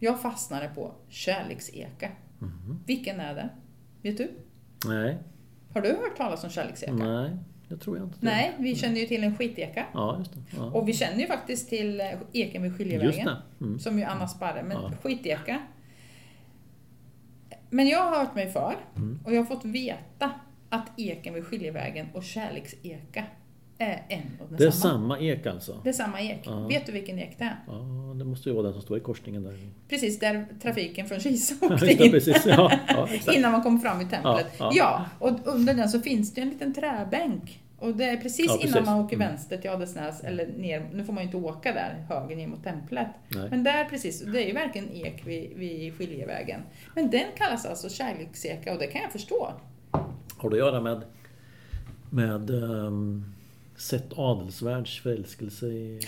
jag 0.00 0.22
fastnade 0.22 0.68
på 0.74 0.92
Kärlekseka. 1.08 2.10
Vilken 2.86 3.20
är 3.20 3.34
det? 3.34 3.48
Vet 4.02 4.16
du? 4.18 4.30
Nej, 4.86 5.18
Har 5.74 5.80
du 5.80 5.88
hört 5.88 6.16
talas 6.16 6.44
om 6.44 6.50
Kärlekseka? 6.50 6.92
nej, 6.92 7.36
det 7.68 7.76
tror 7.76 7.96
jag 7.98 8.06
inte. 8.06 8.18
Nej, 8.20 8.54
vi 8.58 8.74
känner 8.76 9.00
ju 9.00 9.06
till 9.06 9.24
en 9.24 9.36
skiteka. 9.36 9.86
Ja, 9.94 10.18
just 10.18 10.32
det. 10.34 10.40
Ja. 10.56 10.62
Och 10.64 10.88
vi 10.88 10.92
känner 10.92 11.18
ju 11.18 11.26
faktiskt 11.26 11.68
till 11.68 12.00
eh, 12.00 12.06
eken 12.32 12.62
vid 12.62 12.76
Skiljevägen. 12.76 13.28
Mm. 13.60 13.78
Som 13.78 13.98
ju 13.98 14.04
Anna 14.04 14.28
Sparre, 14.28 14.62
men 14.62 14.76
Ja. 14.82 14.92
skiteka. 15.02 15.62
Men 17.70 17.88
jag 17.88 18.04
har 18.10 18.18
hört 18.18 18.34
mig 18.34 18.50
för 18.50 18.74
Mm. 18.96 19.18
och 19.24 19.34
jag 19.34 19.40
har 19.40 19.46
fått 19.46 19.64
veta 19.64 20.30
att 20.76 21.00
eken 21.00 21.34
vid 21.34 21.44
Skiljevägen 21.46 22.06
och 22.14 22.24
Kärlekseka 22.24 23.24
är 23.78 24.02
en 24.08 24.22
och 24.40 24.48
den 24.48 24.56
Det 24.58 24.64
är 24.66 24.70
samma. 24.70 24.92
samma 24.94 25.18
ek 25.18 25.46
alltså? 25.46 25.80
Det 25.84 25.88
är 25.88 25.92
samma 25.92 26.20
ek. 26.20 26.40
Ja. 26.44 26.66
Vet 26.68 26.86
du 26.86 26.92
vilken 26.92 27.18
ek 27.18 27.34
det 27.38 27.44
är? 27.44 27.56
Ja, 27.66 28.14
det 28.18 28.24
måste 28.24 28.48
ju 28.48 28.54
vara 28.54 28.64
den 28.64 28.72
som 28.72 28.82
står 28.82 28.96
i 28.98 29.00
korsningen 29.00 29.42
där. 29.42 29.58
Precis 29.88 30.18
där 30.18 30.46
trafiken 30.62 31.06
från 31.06 31.20
Kisa 31.20 31.54
åkte 31.66 31.92
in. 32.04 32.10
precis. 32.10 32.46
Ja, 32.46 32.72
ja. 32.88 33.08
Innan 33.34 33.52
man 33.52 33.62
kom 33.62 33.80
fram 33.80 34.00
i 34.00 34.04
templet. 34.08 34.46
Ja, 34.58 34.70
Ja, 34.74 35.04
och 35.18 35.30
under 35.44 35.74
den 35.74 35.88
så 35.88 36.00
finns 36.00 36.34
det 36.34 36.40
en 36.40 36.48
liten 36.48 36.74
träbänk. 36.74 37.62
Och 37.78 37.96
det 37.96 38.04
är 38.04 38.16
precis, 38.16 38.46
precis. 38.52 38.66
innan 38.70 38.84
man 38.84 39.00
åker 39.04 39.16
Mm. 39.16 39.28
vänster 39.28 39.56
till 39.58 39.70
Adelsnäs, 39.70 40.20
eller 40.24 40.46
ner, 40.46 40.88
nu 40.92 41.04
får 41.04 41.12
man 41.12 41.22
ju 41.22 41.26
inte 41.26 41.36
åka 41.36 41.72
där, 41.72 42.06
höger 42.08 42.36
ner 42.36 42.46
mot 42.48 42.64
templet. 42.64 43.06
Nej. 43.28 43.50
Men 43.50 43.64
där 43.64 43.84
precis, 43.84 44.20
det 44.20 44.42
är 44.42 44.46
ju 44.46 44.52
verkligen 44.52 44.90
ek 44.92 45.22
vid, 45.26 45.52
vid 45.56 45.94
skiljevägen. 45.98 46.60
Men 46.94 47.10
den 47.10 47.24
kallas 47.36 47.66
alltså 47.66 47.88
kärlekseka 47.88 48.72
och 48.72 48.78
det 48.78 48.86
kan 48.86 49.02
jag 49.02 49.12
förstå. 49.12 49.52
Har 50.46 50.50
det 50.50 50.56
att 50.56 50.72
göra 50.72 50.80
med, 50.80 51.02
med 52.10 52.50
um, 52.50 53.24
Seth 53.76 54.20
Adelsvärds 54.20 55.00
förälskelse 55.00 55.66
i... 55.66 56.00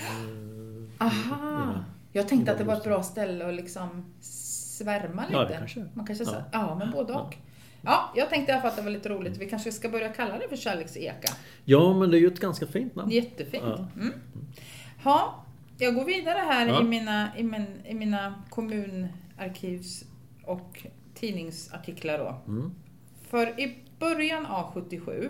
eh, 1.01 1.07
Aha! 1.07 1.73
Ja. 1.75 1.85
Jag 2.13 2.29
tänkte 2.29 2.53
att 2.53 2.59
det 2.59 2.65
var 2.65 2.75
ett 2.77 2.85
bra 2.85 3.03
ställe 3.03 3.49
att 3.49 3.55
liksom 3.55 4.05
svärma 4.21 5.23
lite. 5.23 5.33
Ja, 5.39 5.45
det 5.45 5.55
kanske. 5.59 5.87
Man 5.95 6.07
kanske 6.07 6.25
Ja. 6.25 6.31
sa, 6.31 6.43
ja, 6.53 6.75
men 6.79 6.91
både 6.91 7.13
och. 7.13 7.37
Ja, 7.83 8.13
jag 8.17 8.31
tänkte 8.31 8.53
i 8.53 8.55
alla 8.55 8.63
fall 8.63 8.71
att 8.71 8.77
det 8.77 8.83
var 8.83 8.91
lite 8.91 9.09
roligt. 9.09 9.37
Vi 9.37 9.49
kanske 9.51 9.73
ska 9.73 9.89
börja 9.89 10.09
kalla 10.09 10.39
det 10.39 10.49
för 10.49 10.57
kärlekseka. 10.57 11.33
Ja, 11.65 11.95
men 11.95 12.11
det 12.11 12.17
är 12.17 12.21
ju 12.21 12.27
ett 12.27 12.41
ganska 12.41 12.67
fint 12.67 12.95
namn. 12.95 13.11
Jättefint. 13.11 13.65
Ja. 13.67 13.87
Mm. 13.97 14.13
Ha, 15.05 15.45
jag 15.79 15.95
går 15.95 16.05
vidare 16.05 16.39
här 16.39 16.67
Ja. 16.67 16.81
i, 16.81 16.85
mina, 16.85 17.37
i, 17.37 17.43
min, 17.43 17.67
i 17.85 17.95
mina 17.95 18.35
kommunarkivs 18.51 20.05
och 20.45 20.87
tidningsartiklar 21.15 22.19
då. 22.19 22.53
Mm. 22.53 22.71
För 23.31 23.61
i 23.61 23.79
början 23.99 24.47
av 24.47 24.73
77 24.73 25.29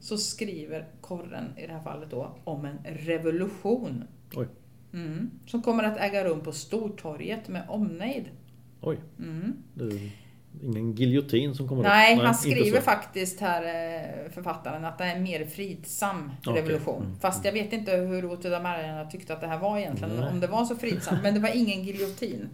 så 0.00 0.18
skriver 0.18 0.86
Korren 1.00 1.44
i 1.56 1.66
det 1.66 1.72
här 1.72 1.80
fallet 1.80 2.10
då 2.10 2.36
om 2.44 2.64
en 2.64 2.78
revolution. 2.84 4.04
Oj, 4.34 4.46
Mm, 4.92 5.30
som 5.46 5.62
kommer 5.62 5.84
att 5.84 5.98
äga 5.98 6.24
rum 6.24 6.40
på 6.40 6.52
Stortorget 6.52 7.48
med 7.48 7.62
omnejd. 7.68 8.24
oj. 8.80 8.98
Mm. 9.18 9.52
Ingen 10.62 10.92
giljotin 10.92 11.54
som 11.54 11.68
kommer 11.68 11.82
Nej, 11.82 12.14
upp. 12.16 12.20
han 12.22 12.28
inte 12.28 12.40
skriver 12.40 12.80
faktiskt 12.80 13.40
här, 13.40 13.62
eh, 13.62 14.30
författaren, 14.30 14.84
att 14.84 14.98
det 14.98 15.04
är 15.04 15.16
en 15.16 15.22
mer 15.22 15.46
fridsam 15.46 16.30
revolution. 16.42 17.02
Mm. 17.04 17.18
Fast 17.18 17.44
jag 17.44 17.52
vet 17.52 17.72
inte 17.72 17.92
hur 17.96 18.24
Åtvidabergarna 18.32 19.04
tyckte 19.10 19.32
att 19.34 19.40
det 19.40 19.46
här 19.46 19.58
var 19.58 19.78
egentligen, 19.78 20.16
Nej. 20.16 20.28
om 20.32 20.40
det 20.40 20.46
var 20.46 20.64
så 20.64 20.76
fridsamt. 20.76 21.22
Men 21.22 21.34
det 21.34 21.40
var 21.40 21.56
ingen 21.56 21.82
giljotin 21.84 22.48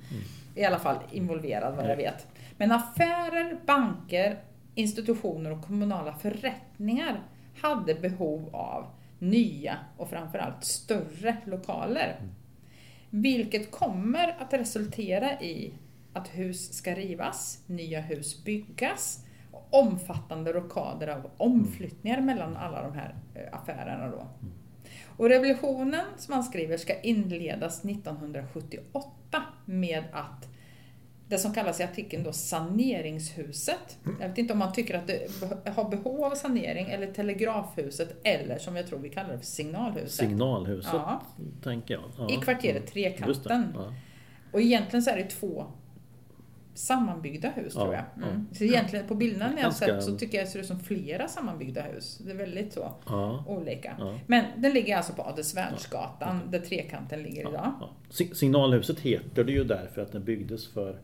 i 0.55 0.65
alla 0.65 0.79
fall 0.79 0.97
involverad 1.13 1.77
vad 1.77 1.91
jag 1.91 1.97
vet. 1.97 2.27
Men 2.57 2.73
affärer, 2.73 3.59
banker, 3.67 4.39
institutioner 4.75 5.53
och 5.53 5.63
kommunala 5.63 6.13
förrättningar 6.13 7.23
hade 7.61 7.95
behov 7.95 8.55
av 8.55 8.87
nya 9.19 9.79
och 9.97 10.11
framförallt 10.11 10.65
större 10.65 11.37
lokaler. 11.45 12.17
Vilket 13.11 13.71
kommer 13.71 14.37
att 14.39 14.53
resultera 14.53 15.41
i 15.41 15.73
att 16.13 16.29
hus 16.29 16.73
ska 16.73 16.95
rivas, 16.95 17.63
nya 17.67 18.01
hus 18.01 18.45
byggas 18.45 19.25
och 19.51 19.67
omfattande 19.71 20.53
rockader 20.53 21.09
av 21.09 21.31
omflyttningar 21.37 22.21
mellan 22.21 22.57
alla 22.57 22.83
de 22.83 22.93
här 22.93 23.15
eh, 23.35 23.59
affärerna. 23.59 24.09
Då. 24.09 24.27
Och 25.17 25.29
revolutionen, 25.29 26.05
som 26.17 26.35
han 26.35 26.45
skriver, 26.45 26.77
ska 26.77 27.01
inledas 27.01 27.85
1978 27.85 29.43
med 29.65 30.05
att 30.13 30.49
det 31.29 31.39
som 31.39 31.55
kallas 31.55 31.81
i 31.81 31.83
artikeln 31.83 32.23
då 32.25 32.33
saneringshuset. 32.33 33.99
Jag 34.21 34.29
vet 34.29 34.39
inte 34.39 34.53
om 34.53 34.59
man 34.59 34.73
tycker 34.73 34.95
att 34.99 35.07
det 35.07 35.29
har 35.77 35.91
behov 35.91 36.25
av 36.25 36.35
sanering 36.35 36.87
eller 36.87 37.07
telegrafhuset 37.13 38.17
eller 38.25 38.59
som 38.59 38.77
jag 38.77 38.87
tror 38.87 38.99
vi 38.99 39.09
kallar 39.09 39.33
det 39.33 39.39
för 39.39 39.47
signalhuset. 39.47 40.11
Signalhuset, 40.11 40.91
Ja. 40.93 41.23
tänker 41.63 41.95
jag. 41.95 42.03
Ja. 42.19 42.31
I 42.31 42.37
kvarteret 42.37 42.97
Just 42.97 43.15
Trekanten. 43.45 43.73
Ja. 43.75 43.93
Och 44.53 44.61
egentligen 44.61 45.03
så 45.03 45.11
är 45.11 45.17
det 45.17 45.25
två 45.31 45.65
sammanbyggda 46.75 47.49
hus 47.51 47.73
Ja, 47.77 47.81
tror 47.83 47.95
jag. 47.95 48.05
Mm. 48.17 48.47
ja. 48.51 48.57
Så 48.57 48.65
egentligen 48.65 49.07
på 49.07 49.15
bilderna 49.15 49.47
när 49.49 49.57
jag 49.57 49.63
Ganska- 49.63 49.87
sett 49.87 50.03
så 50.05 50.19
tycker 50.19 50.39
jag 50.39 50.47
det 50.47 50.51
ser 50.51 50.59
ut 50.61 50.67
som 50.67 50.81
flera 50.81 51.29
sammanbyggda 51.29 51.83
hus. 51.83 52.19
Det 52.19 52.31
är 52.31 52.35
väldigt 52.37 52.73
så 52.73 52.93
Ja. 53.07 53.45
olika. 53.49 53.97
Ja. 53.99 54.19
Men 54.27 54.45
den 54.57 54.73
ligger 54.73 54.97
alltså 54.97 55.13
på 55.13 55.23
Adelsvärdsgatan 55.23 56.41
där 56.51 56.59
Trekanten 56.59 57.23
ligger 57.23 57.41
idag. 57.41 57.73
Ja. 57.81 57.91
Si- 58.11 58.35
Signalhuset 58.35 59.01
heter 59.01 59.45
det 59.45 59.53
ju 59.53 59.65
därför 59.65 60.03
att 60.03 60.13
den 60.13 60.25
byggdes 60.25 60.69
för 60.73 60.99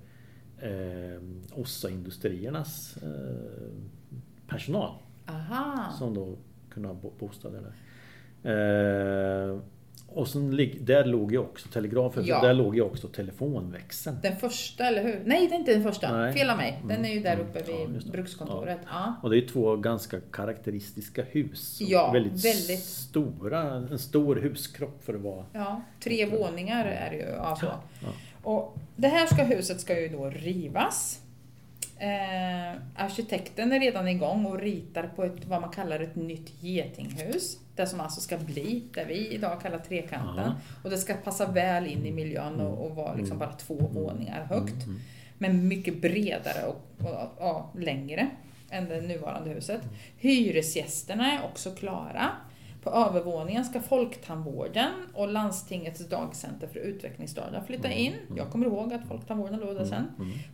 eh, 0.62 1.20
Ossa-industriernas 1.60 2.96
eh, 3.02 3.72
personal. 4.48 4.94
Aha! 5.26 5.92
Som 5.98 6.14
då 6.14 6.36
kunde 6.70 6.88
ha 6.88 6.94
bo- 6.94 7.12
bostäder 7.18 7.60
där. 7.62 9.50
Eh, 9.52 9.58
och 10.12 10.28
sen, 10.28 10.50
där 10.80 11.04
låg 11.04 11.32
ju 11.32 11.38
också 11.38 11.68
telegrafhuset, 11.68 12.28
Ja. 12.28 12.40
där 12.42 12.54
låg 12.54 12.74
ju 12.76 12.82
också 12.82 13.08
telefonväxeln. 13.08 14.16
Den 14.22 14.36
första, 14.36 14.84
eller 14.86 15.02
hur? 15.02 15.22
Nej, 15.24 15.46
det 15.48 15.54
är 15.54 15.58
inte 15.58 15.72
den 15.74 15.82
första. 15.82 16.16
Nej. 16.18 16.32
Fel 16.32 16.50
av 16.50 16.56
mig. 16.56 16.82
Den 16.88 17.04
är 17.04 17.14
ju 17.14 17.20
där 17.20 17.32
mm. 17.34 17.46
uppe 17.46 17.62
Ja, 17.66 17.76
vid 17.86 18.02
det. 18.04 18.10
brukskontoret. 18.10 18.78
Ja. 18.86 19.14
Och 19.22 19.30
det 19.30 19.38
är 19.38 19.48
två 19.48 19.76
ganska 19.76 20.20
karaktäristiska 20.32 21.22
hus. 21.22 21.78
Ja, 21.80 22.12
väldigt, 22.12 22.44
väldigt. 22.44 22.80
stora, 22.80 23.62
en 23.62 23.98
stor 23.98 24.36
huskropp 24.36 25.02
för 25.04 25.14
att 25.14 25.20
vara. 25.20 25.44
Ja, 25.52 25.82
tre 26.00 26.26
våningar 26.26 26.84
är 26.84 27.10
det 27.10 27.16
ju. 27.16 27.22
Ja. 27.22 27.58
Ja. 27.62 28.08
Och 28.42 28.78
det 28.96 29.08
här 29.08 29.26
ska, 29.26 29.42
huset 29.42 29.80
ska 29.80 30.00
ju 30.00 30.08
då 30.08 30.30
rivas. 30.30 31.20
Eh, 31.98 32.80
arkitekten 32.96 33.72
är 33.72 33.80
redan 33.80 34.08
igång 34.08 34.46
och 34.46 34.58
ritar 34.58 35.10
på 35.16 35.24
ett, 35.24 35.46
vad 35.46 35.60
man 35.60 35.70
kallar 35.70 36.00
ett 36.00 36.16
nytt 36.16 36.62
getinghus. 36.62 37.58
Det 37.76 37.86
som 37.86 38.00
alltså 38.00 38.20
ska 38.20 38.38
bli 38.38 38.82
det 38.94 39.04
vi 39.04 39.28
idag 39.28 39.60
kallar 39.62 39.78
trekanten. 39.78 40.44
Ja. 40.44 40.54
Och 40.84 40.90
det 40.90 40.98
ska 40.98 41.14
passa 41.14 41.46
väl 41.46 41.86
in 41.86 42.06
i 42.06 42.12
miljön 42.12 42.60
och, 42.60 42.86
och 42.86 42.96
vara 42.96 43.14
liksom 43.14 43.38
bara 43.38 43.52
två 43.52 43.74
våningar 43.74 44.44
högt. 44.44 44.84
Mm. 44.86 45.00
Men 45.38 45.68
mycket 45.68 46.02
bredare 46.02 46.66
och, 46.66 47.06
och, 47.06 47.50
och 47.50 47.80
längre 47.80 48.30
än 48.70 48.88
det 48.88 49.00
nuvarande 49.00 49.50
huset. 49.50 49.80
Hyresgästerna 50.18 51.32
är 51.32 51.44
också 51.44 51.70
klara. 51.70 52.30
På 52.82 52.90
övervåningen 52.90 53.64
ska 53.64 53.80
Folktandvården 53.80 54.90
och 55.14 55.28
landstingets 55.28 56.08
dagcenter 56.08 56.66
för 56.66 56.78
utvecklingsstörda 56.80 57.62
flytta 57.66 57.90
in. 57.92 58.12
Jag 58.36 58.50
kommer 58.50 58.66
ihåg 58.66 58.92
att 58.94 59.08
Folktandvården 59.08 59.60
låg 59.60 59.76
där 59.76 59.84
sen. 59.84 60.06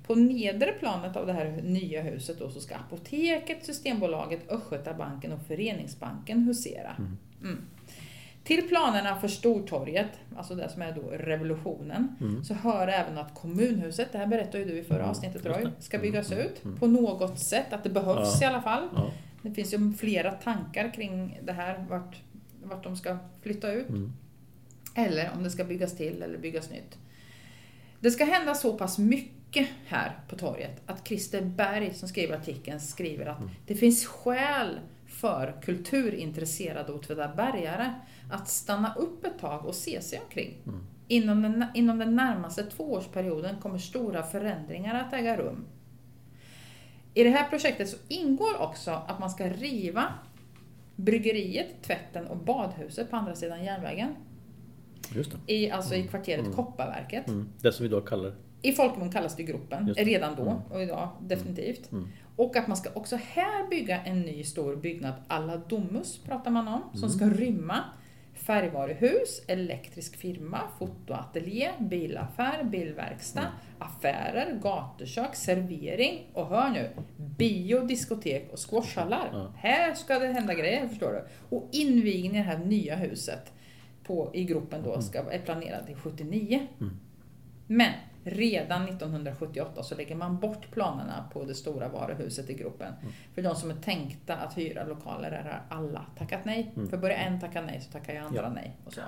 På 0.07 0.15
nedre 0.15 0.73
planet 0.73 1.17
av 1.17 1.27
det 1.27 1.33
här 1.33 1.61
nya 1.65 2.03
huset 2.03 2.39
då 2.39 2.51
så 2.51 2.61
ska 2.61 2.75
Apoteket, 2.77 3.65
Systembolaget, 3.65 4.51
Östgötabanken 4.51 5.33
och 5.33 5.41
Föreningsbanken 5.47 6.43
husera. 6.43 6.91
Mm. 7.43 7.59
Till 8.45 8.69
planerna 8.69 9.17
för 9.17 9.29
Stortorget, 9.29 10.09
alltså 10.37 10.55
det 10.55 10.69
som 10.69 10.83
är 10.83 10.93
då 10.93 11.03
revolutionen, 11.11 12.17
Mm. 12.21 12.45
så 12.45 12.55
hör 12.55 12.89
även 12.89 13.19
att 13.19 13.35
kommunhuset, 13.35 14.09
det 14.13 14.19
här 14.19 14.27
berättade 14.27 14.59
ju 14.59 14.65
du 14.65 14.79
i 14.79 14.85
förra 14.85 14.99
Mm, 14.99 15.11
avsnittet 15.11 15.47
Roy, 15.47 15.67
ska 15.79 15.99
byggas 15.99 16.33
Mm, 16.33 16.47
ut 16.47 16.65
mm. 16.65 16.77
på 16.79 16.87
något 16.87 17.39
sätt, 17.39 17.73
att 17.73 17.85
det 17.85 17.91
behövs 17.91 18.41
Ja. 18.41 18.47
i 18.47 18.51
alla 18.51 18.63
fall. 18.63 18.89
Ja. 18.97 19.11
Det 19.47 19.55
finns 19.55 19.75
ju 19.75 19.93
flera 19.93 20.31
tankar 20.31 20.95
kring 20.95 21.41
det 21.43 21.53
här, 21.53 21.87
vart, 21.89 22.17
vart 22.63 22.85
de 22.85 22.97
ska 22.97 23.19
flytta 23.43 23.73
ut. 23.73 23.89
Mm. 23.89 24.13
Eller 24.95 25.31
om 25.35 25.43
det 25.43 25.51
ska 25.51 25.65
byggas 25.65 25.97
till 25.97 26.23
eller 26.23 26.39
byggas 26.39 26.71
nytt. 26.71 26.99
Det 28.01 28.11
ska 28.11 28.25
hända 28.25 28.55
så 28.55 28.79
pass 28.79 28.99
mycket 28.99 29.69
här 29.87 30.19
på 30.29 30.37
torget 30.37 30.83
att 30.87 31.09
Christer 31.09 31.43
Berg 31.43 31.95
som 31.95 32.09
skriver 32.09 32.37
artikeln 32.37 32.81
skriver 32.81 33.27
att 33.27 33.39
det 33.67 33.75
finns 33.75 34.07
skäl 34.07 34.81
för 35.07 35.61
kulturintresserade 35.63 36.93
Åtvidabergare 36.93 37.95
att 38.31 38.49
stanna 38.49 38.95
upp 38.95 39.27
ett 39.27 39.39
tag 39.39 39.67
och 39.67 39.75
se 39.75 40.03
sig 40.03 40.21
omkring. 40.25 40.55
Inom 41.09 41.43
den, 41.43 41.65
inom 41.75 41.99
den 41.99 42.17
närmaste 42.17 42.63
tvåårsperioden 42.63 43.61
kommer 43.61 43.79
stora 43.79 44.23
förändringar 44.23 45.05
att 45.05 45.13
äga 45.13 45.37
rum. 45.37 45.65
I 47.17 47.25
det 47.25 47.31
här 47.31 47.49
projektet 47.49 47.89
så 47.89 47.97
ingår 48.09 48.61
också 48.61 48.91
att 48.91 49.19
man 49.19 49.31
ska 49.31 49.49
riva 49.49 50.05
bryggeriet, 50.97 51.83
tvätten 51.83 52.27
och 52.27 52.37
badhuset 52.37 53.11
på 53.11 53.17
andra 53.17 53.35
sidan 53.35 53.65
järnvägen. 53.65 54.15
Just 55.15 55.33
det. 55.47 55.53
I, 55.55 55.71
alltså 55.71 55.95
i 55.95 56.03
kvarteret 56.03 56.41
Mm. 56.41 56.53
Kopparverket. 56.53 57.29
Mm. 57.29 57.49
Det 57.61 57.73
som 57.73 57.83
vi 57.83 57.89
då 57.89 58.01
kallar 58.01 58.35
I 58.63 58.73
folkmun 58.73 59.13
kallas 59.13 59.37
det 59.37 59.43
gropen, 59.43 59.95
redan 59.95 60.35
då 60.37 60.43
Mm. 60.43 60.57
och 60.71 60.83
idag 60.83 61.09
definitivt. 61.21 61.93
Mm. 61.93 62.09
Och 62.37 62.57
att 62.57 62.67
man 62.67 62.77
ska 62.77 62.91
också 62.95 63.17
här 63.17 63.69
bygga 63.71 64.03
en 64.03 64.21
ny 64.21 64.45
stor 64.45 64.77
byggnad, 64.77 65.15
alla 65.27 65.57
Domus 65.57 66.19
pratar 66.19 66.51
man 66.51 66.69
om, 66.69 66.83
som 66.95 67.11
ska 67.11 67.25
rymma 67.25 67.85
färgvaruhus, 68.37 69.43
elektrisk 69.49 70.17
firma, 70.17 70.61
fotoateljé, 70.79 71.71
bilaffär, 71.79 72.65
bilverkstad, 72.65 73.47
affärer, 73.79 74.59
gatukök, 74.63 75.35
servering 75.35 76.27
och 76.33 76.47
hör 76.47 76.71
nu, 76.71 76.91
bio, 77.17 77.87
diskotek 77.87 78.53
och 78.53 78.71
squashhallar. 78.71 79.31
Ja. 79.33 79.53
Här 79.57 79.95
ska 79.95 80.19
det 80.19 80.27
hända 80.27 80.55
grejer 80.55 80.89
förstår 80.89 81.13
du. 81.13 81.25
Och 81.57 81.69
invigningen 81.73 82.35
i 82.35 82.39
det 82.39 82.45
här 82.45 82.59
nya 82.59 82.97
huset 82.97 83.53
på, 84.03 84.31
i 84.35 84.45
gropen 84.45 84.83
då 84.83 85.03
ska, 85.03 85.19
är 85.19 85.39
planerad 85.39 85.87
till 85.87 85.97
79. 85.97 86.67
Mm. 86.81 86.97
Men 87.67 87.93
redan 88.27 88.83
1978 88.89 89.83
så 89.83 89.95
lägger 89.95 90.15
man 90.15 90.41
bort 90.41 90.71
planerna 90.71 91.29
på 91.33 91.45
det 91.45 91.55
stora 91.55 91.89
varuhuset 91.89 92.51
i 92.51 92.55
gropen. 92.55 92.93
Mm. 93.01 93.13
För 93.35 93.43
de 93.43 93.55
som 93.57 93.71
är 93.71 93.75
tänkta 93.75 94.37
att 94.37 94.59
hyra 94.59 94.85
lokaler 94.85 95.31
där 95.31 95.43
har 95.43 95.79
alla 95.79 96.07
tackat 96.19 96.41
nej. 96.45 96.73
Mm. 96.77 96.89
För 96.89 96.97
börjar 96.97 97.17
en 97.19 97.41
tacka 97.41 97.61
nej 97.63 97.81
så 97.81 97.93
tackar 97.93 98.13
ju 98.13 98.19
andra 98.19 98.43
Ja. 98.43 98.49
nej. 98.55 98.77
Och 98.85 98.93
så. 98.93 99.01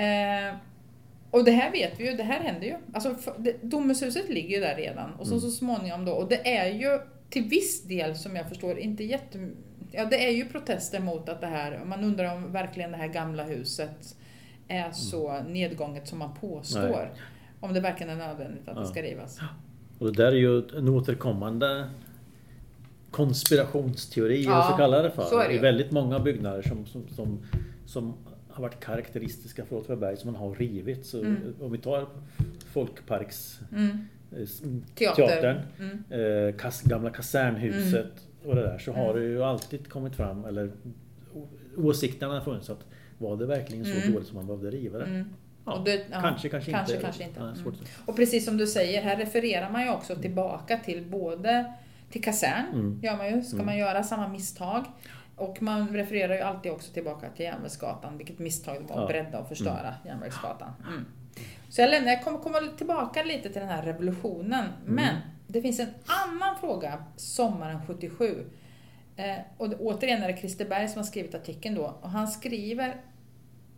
Eh, 0.00 0.54
och 1.30 1.44
det 1.44 1.50
här 1.50 1.70
vet 1.72 2.00
vi 2.00 2.10
ju, 2.10 2.16
det 2.16 2.22
här 2.22 2.40
händer 2.40 2.66
ju. 2.66 2.76
Alltså, 2.94 3.16
Domushuset 3.62 4.28
ligger 4.28 4.54
ju 4.56 4.60
där 4.60 4.76
redan. 4.76 5.14
Och 5.14 5.26
så, 5.26 5.32
Mm. 5.32 5.40
så 5.40 5.50
småningom 5.50 6.04
då, 6.04 6.12
och 6.12 6.28
det 6.28 6.56
är 6.56 6.66
ju 6.66 7.00
till 7.30 7.44
viss 7.44 7.82
del 7.84 8.16
som 8.16 8.36
jag 8.36 8.48
förstår 8.48 8.78
inte 8.78 9.04
jätte... 9.04 9.50
Ja, 9.92 10.04
det 10.04 10.26
är 10.26 10.30
ju 10.30 10.44
protester 10.48 11.00
mot 11.00 11.28
att 11.28 11.40
det 11.40 11.46
här, 11.46 11.80
man 11.84 12.04
undrar 12.04 12.34
om 12.36 12.52
verkligen 12.52 12.90
det 12.90 12.96
här 12.96 13.08
gamla 13.08 13.42
huset 13.44 14.16
är 14.68 14.90
så 14.90 15.40
nedgånget 15.42 16.08
som 16.08 16.18
man 16.18 16.34
påstår. 16.34 16.80
Mm. 16.80 16.92
Nej. 16.92 17.08
Om 17.60 17.74
det 17.74 17.80
verkligen 17.80 18.12
är 18.12 18.16
nödvändigt 18.28 18.68
att 18.68 18.74
det 18.76 18.80
Ja. 18.82 18.86
ska 18.86 19.02
rivas. 19.02 19.40
Och 19.98 20.06
det 20.12 20.22
där 20.22 20.32
är 20.32 20.36
ju 20.36 20.62
en 20.76 20.88
återkommande 20.88 21.88
konspirationsteori, 23.10 24.44
Ja, 24.44 24.68
så 24.70 24.76
kallar 24.76 25.02
det 25.02 25.10
för. 25.10 25.22
så 25.22 25.38
är 25.38 25.48
det 25.48 25.52
I 25.52 25.56
ju. 25.56 25.62
väldigt 25.62 25.90
många 25.90 26.18
byggnader 26.20 26.62
som, 26.62 26.86
som, 26.86 27.08
som, 27.08 27.38
som 27.86 28.14
har 28.48 28.62
varit 28.62 28.80
karaktäristiska 28.80 29.64
för 29.64 29.76
Åtvidaberg 29.76 30.16
som 30.16 30.32
man 30.32 30.40
har 30.40 30.54
rivit. 30.54 31.06
Så 31.06 31.20
Mm. 31.20 31.54
Om 31.60 31.72
vi 31.72 31.78
tar 31.78 32.06
Folkparks 32.72 33.60
Mm. 33.72 33.88
eh, 34.32 34.46
Teater. 34.94 35.26
teatern, 35.26 35.60
Mm. 35.78 36.46
eh, 36.48 36.54
kas, 36.56 36.82
gamla 36.82 37.10
kasernhuset 37.10 38.12
och 38.44 38.54
det 38.54 38.62
där 38.62 38.78
så 38.78 38.92
har 38.92 39.10
Mm. 39.10 39.22
det 39.22 39.28
ju 39.28 39.42
alltid 39.42 39.88
kommit 39.88 40.14
fram, 40.16 40.44
eller 40.44 40.70
åsikterna 41.76 42.34
har 42.34 42.40
funnits 42.40 42.70
att 42.70 42.84
var 43.18 43.36
det 43.36 43.46
verkligen 43.46 43.84
så 43.84 43.90
Mm. 43.92 44.12
dåligt 44.12 44.28
som 44.28 44.36
man 44.36 44.46
behövde 44.46 44.70
riva 44.70 44.98
det? 44.98 45.24
Mm. 45.76 45.78
Ja, 45.78 45.92
det- 45.92 46.06
ja, 46.10 46.20
kanske, 46.20 46.48
kanske, 46.48 46.70
kanske, 46.72 46.92
inte. 46.94 47.04
kanske 47.04 47.24
inte. 47.24 47.40
Mm. 47.40 47.54
Och 48.06 48.16
precis 48.16 48.44
som 48.44 48.56
du 48.56 48.66
säger, 48.66 49.02
här 49.02 49.16
refererar 49.16 49.70
man 49.70 49.82
ju 49.82 49.90
också 49.90 50.16
tillbaka 50.16 50.76
till 50.78 51.04
både 51.06 51.72
till 52.10 52.22
kasern, 52.24 52.64
Mm. 52.72 53.00
gör 53.02 53.16
man 53.16 53.28
ju. 53.30 53.42
Ska 53.42 53.54
Mm. 53.54 53.66
man 53.66 53.76
göra 53.78 54.02
samma 54.02 54.28
misstag? 54.28 54.84
Och 55.36 55.62
man 55.62 55.88
refererar 55.94 56.34
ju 56.34 56.40
alltid 56.40 56.72
också 56.72 56.92
tillbaka 56.92 57.30
till 57.30 57.44
Järnvägsgatan, 57.44 58.18
vilket 58.18 58.38
misstag 58.38 58.76
det 58.86 58.94
var 58.94 59.02
att 59.02 59.08
bredda 59.08 59.38
och 59.38 59.48
förstöra 59.48 59.94
Järnvägsgatan. 60.06 60.70
Mm. 60.88 61.04
Så 61.68 61.80
jag, 61.80 61.90
lämnar, 61.90 62.12
jag 62.12 62.24
kommer 62.24 62.38
komma 62.38 62.58
tillbaka 62.78 63.22
lite 63.22 63.42
till 63.50 63.60
den 63.60 63.68
här 63.68 63.82
revolutionen. 63.82 64.64
Men 64.86 65.16
det 65.46 65.62
finns 65.62 65.80
en 65.80 65.88
annan 66.26 66.56
fråga 66.60 67.04
sommaren 67.16 67.80
77. 67.86 68.44
Eh, 69.16 69.36
och 69.56 69.70
det, 69.70 69.76
återigen 69.76 70.22
är 70.22 70.28
det 70.32 70.36
Christer 70.38 70.64
Berg 70.64 70.88
som 70.88 70.98
har 70.98 71.04
skrivit 71.04 71.34
artikeln 71.34 71.74
då. 71.74 71.98
Och 72.00 72.10
han 72.10 72.28
skriver 72.28 72.96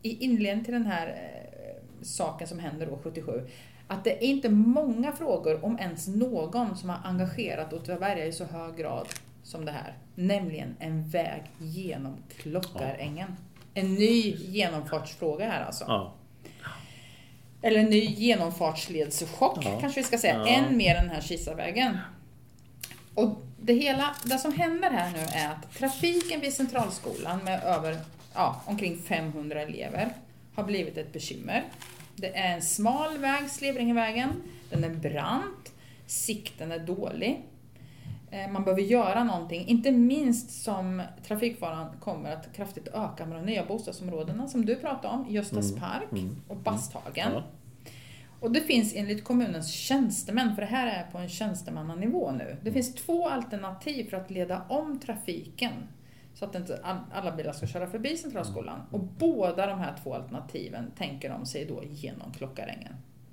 i 0.03 0.24
inledningen 0.24 0.64
till 0.64 0.74
den 0.74 0.86
här 0.86 1.07
eh, 1.09 1.39
saken 2.03 2.48
som 2.48 2.59
händer 2.59 2.86
då 2.86 2.98
77 3.03 3.46
att 3.90 4.05
det 4.05 4.24
är 4.24 4.28
inte 4.28 4.48
många 4.48 5.12
frågor, 5.12 5.64
om 5.64 5.78
ens 5.78 6.09
någon, 6.09 6.76
som 6.76 6.88
har 6.88 7.01
engagerat 7.05 7.72
Åtvidaberga 7.72 8.26
i 8.26 8.32
så 8.32 8.44
hög 8.44 8.76
grad 8.76 9.09
som 9.42 9.64
det 9.64 9.72
här. 9.72 9.94
Nämligen 10.14 10.76
en 10.78 11.09
väg 11.09 11.42
genom 11.59 12.16
Klockarängen. 12.38 13.36
En 13.74 13.94
ny 13.94 14.36
genomfartsfråga 14.36 15.48
här 15.48 15.64
alltså. 15.64 15.84
Ja. 15.88 16.14
Eller 17.62 17.80
en 17.80 17.90
ny 17.90 18.05
genomfartsledschock 18.05 19.59
Ja. 19.64 19.80
kanske 19.80 20.01
vi 20.01 20.07
ska 20.07 20.18
säga. 20.18 20.34
Ja. 20.34 20.46
Än 20.46 20.76
mer 20.76 20.94
än 20.94 21.07
den 21.07 21.14
här 21.14 21.22
Kisavägen. 21.22 21.98
Och 23.14 23.42
det 23.61 23.74
hela, 23.74 24.16
det 24.24 24.38
som 24.38 24.53
händer 24.53 24.90
här 24.90 25.11
nu 25.12 25.18
är 25.18 25.48
att 25.48 25.74
trafiken 25.78 26.40
vid 26.40 26.53
Centralskolan 26.53 27.38
med 27.44 27.62
över, 27.64 27.98
ja, 28.34 28.62
omkring 28.66 28.98
500 28.98 29.62
elever 29.62 30.12
har 30.55 30.64
blivit 30.64 30.96
ett 30.96 31.12
bekymmer. 31.12 31.64
Det 32.16 32.36
är 32.36 32.55
en 32.55 32.62
smal 32.62 33.18
väg, 33.18 33.51
Slevringevägen. 33.51 34.30
Den 34.70 34.84
är 34.84 34.94
brant. 34.94 35.72
Sikten 36.07 36.72
är 36.72 36.78
dålig. 36.78 37.44
Eh, 38.30 38.51
Man 38.51 38.64
behöver 38.64 38.82
göra 38.82 39.24
någonting, 39.24 39.66
inte 39.66 39.92
minst 39.92 40.62
som 40.62 41.03
trafikfaran 41.26 41.86
kommer 42.01 42.32
att 42.32 42.53
kraftigt 42.53 42.88
öka 42.88 43.26
med 43.26 43.36
de 43.38 43.46
nya 43.46 43.64
bostadsområdena 43.64 44.48
som 44.48 44.64
du 44.66 44.76
pratade 44.76 45.14
om, 45.14 45.26
Göstas 45.30 45.70
Mm, 45.70 45.80
park 45.80 46.12
mm, 46.12 46.36
och 46.48 46.57
Basthagen. 46.57 47.32
Ja. 47.32 47.42
Och 48.40 48.51
det 48.51 48.61
finns 48.61 48.94
enligt 48.96 49.24
kommunens 49.24 49.72
tjänstemän, 49.72 50.55
för 50.55 50.62
det 50.62 50.68
här 50.68 50.86
är 50.86 51.11
på 51.11 51.18
en 51.18 51.28
tjänstemannanivå 51.28 52.30
nu, 52.30 52.57
det 52.62 52.72
finns 52.72 52.94
två 52.94 53.28
alternativ 53.28 54.11
för 54.11 54.16
att 54.16 54.30
leda 54.30 54.62
om 54.68 54.98
trafiken 55.01 55.72
så 56.41 56.47
att 56.47 56.55
inte 56.55 56.80
all- 56.82 56.99
alla 57.12 57.32
bilar 57.36 57.53
ska 57.53 57.66
köra 57.66 57.86
förbi 57.86 58.16
Centralskolan. 58.16 58.80
Och 58.91 59.01
båda 59.01 59.66
de 59.66 59.78
här 59.78 59.95
två 60.03 60.14
alternativen 60.14 60.91
tänker 60.99 61.28
de 61.30 61.47
sig 61.47 61.64
då 61.64 61.82
genom 61.91 62.32
Klockarängen. 62.32 62.93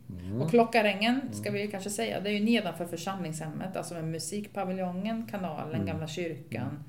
Mm. 0.10 0.41
Och 0.41 0.49
Klockarängen, 0.49 1.22
ska 1.34 1.51
vi 1.51 1.68
kanske 1.68 1.89
säga, 1.89 2.20
det 2.20 2.30
är 2.30 2.34
ju 2.34 2.43
nedanför 2.45 2.86
församlingshemmet, 2.86 3.76
alltså 3.78 3.93
med 3.93 4.03
musikpaviljongen, 4.03 5.28
kanalen, 5.32 5.74
Mm. 5.76 5.86
gamla 5.88 6.08
kyrkan 6.08 6.84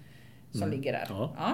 som 0.50 0.62
Mm. 0.62 0.76
ligger 0.76 0.92
där. 0.92 1.06
Ja. 1.08 1.32
Ja. 1.38 1.52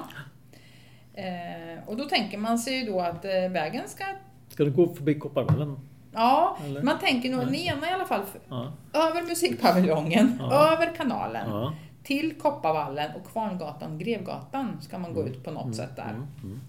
Eh, 1.23 1.79
och 1.89 1.97
då 1.97 2.05
tänker 2.05 2.39
man 2.39 2.59
sig 2.59 2.75
ju 2.75 2.87
då 2.93 3.01
att 3.01 3.25
eh, 3.25 3.31
vägen 3.51 3.83
ska 3.89 4.05
Ska 4.49 4.65
du 4.65 4.71
gå 4.73 4.95
förbi 4.95 5.15
Kopparvallen? 5.15 5.79
Ja, 6.12 6.59
Eller? 6.67 6.83
man 6.83 6.99
tänker 6.99 7.31
nog 7.31 7.41
den 7.41 7.55
ena 7.55 7.91
i 7.91 7.93
alla 7.93 8.05
fall. 8.05 8.23
Ja. 8.49 8.73
Över 8.95 9.23
musikpaviljongen, 9.29 10.37
Ja. 10.41 10.73
över 10.73 10.95
kanalen. 10.97 11.73
Till 12.05 12.34
Kopparvallen 12.38 13.11
och 13.16 13.26
Kvarngatan, 13.32 13.98
Grevgatan 13.98 14.80
ska 14.82 14.98
man 14.98 15.14
gå 15.14 15.26
ut 15.26 15.44
på 15.44 15.50
något 15.50 15.76
sätt 15.76 15.96
där. 15.96 16.11
Mm. 16.11 16.26
Mm. 16.42 16.61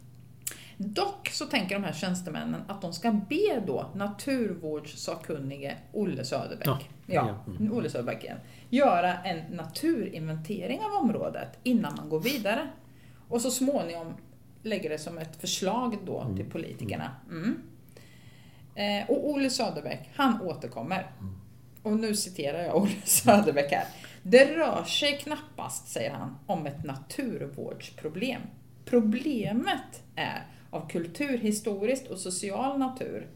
Dock 0.77 1.29
så 1.29 1.45
tänker 1.45 1.75
de 1.75 1.83
här 1.83 1.93
tjänstemännen 1.93 2.61
att 2.67 2.81
de 2.81 2.93
ska 2.93 3.11
be 3.11 3.59
då 3.67 3.86
naturvårdssakkunnige 3.95 5.77
Olle 5.91 6.25
Söderbäck, 6.25 6.67
Ja. 6.67 6.79
ja, 7.05 7.27
Ja. 7.47 7.53
Mm. 7.59 7.73
Olle 7.73 7.89
Söderbäck 7.89 8.23
igen, 8.23 8.38
göra 8.69 9.13
en 9.23 9.55
naturinventering 9.55 10.79
av 10.79 11.03
området 11.03 11.49
innan 11.63 11.93
man 11.97 12.09
går 12.09 12.19
vidare. 12.19 12.67
Och 13.29 13.41
så 13.41 13.51
småningom 13.51 14.13
lägger 14.63 14.89
det 14.89 14.97
som 14.99 15.17
ett 15.17 15.36
förslag 15.41 15.97
då 16.05 16.21
Mm. 16.21 16.36
till 16.38 16.45
politikerna. 16.45 17.11
Mm. 17.29 17.61
Eh, 18.75 19.09
och 19.09 19.29
Olle 19.29 19.49
Söderbäck, 19.49 20.09
han 20.15 20.41
återkommer. 20.41 21.07
och 21.83 21.91
nu 21.99 22.15
citerar 22.15 22.61
jag 22.63 22.75
Olle 22.75 22.91
Söderbäck 23.03 23.71
här. 23.71 23.86
Det 24.28 24.57
rör 24.57 24.84
sig 24.84 25.17
knappast, 25.17 25.88
säger 25.88 26.11
han, 26.11 26.38
om 26.45 26.65
ett 26.65 26.84
naturvårdsproblem. 26.84 28.41
Problemet 28.86 30.03
är 30.15 30.43
av 30.69 30.89
kulturhistoriskt 30.89 32.07
och 32.07 32.19
social 32.19 32.80
natur. 32.80 33.28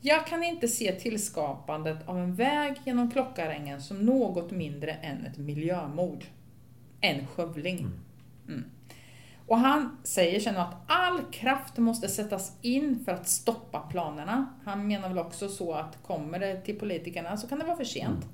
Jag 0.00 0.26
kan 0.26 0.42
inte 0.42 0.68
se 0.68 0.92
tillskapandet 0.92 2.08
av 2.08 2.18
en 2.18 2.34
väg 2.34 2.74
genom 2.84 3.10
Klockarängen 3.10 3.82
som 3.82 3.98
något 3.98 4.50
mindre 4.50 4.92
än 4.92 5.26
ett 5.26 5.38
miljömord. 5.38 6.24
En 7.00 7.26
skövling. 7.26 7.90
Mm. 8.48 8.64
Och 9.46 9.58
han 9.58 9.96
säger 10.04 10.40
sen 10.40 10.56
att 10.56 10.74
all 10.86 11.20
kraft 11.32 11.78
måste 11.78 12.08
sättas 12.08 12.56
in 12.60 13.04
för 13.04 13.12
att 13.12 13.28
stoppa 13.28 13.80
planerna. 13.80 14.46
Han 14.64 14.86
menar 14.86 15.08
väl 15.08 15.18
också 15.18 15.48
så 15.48 15.72
att 15.72 16.02
kommer 16.02 16.38
det 16.38 16.60
till 16.60 16.78
politikerna 16.78 17.36
så 17.36 17.48
kan 17.48 17.58
det 17.58 17.64
vara 17.64 17.76
för 17.76 17.84
sent. 17.84 18.26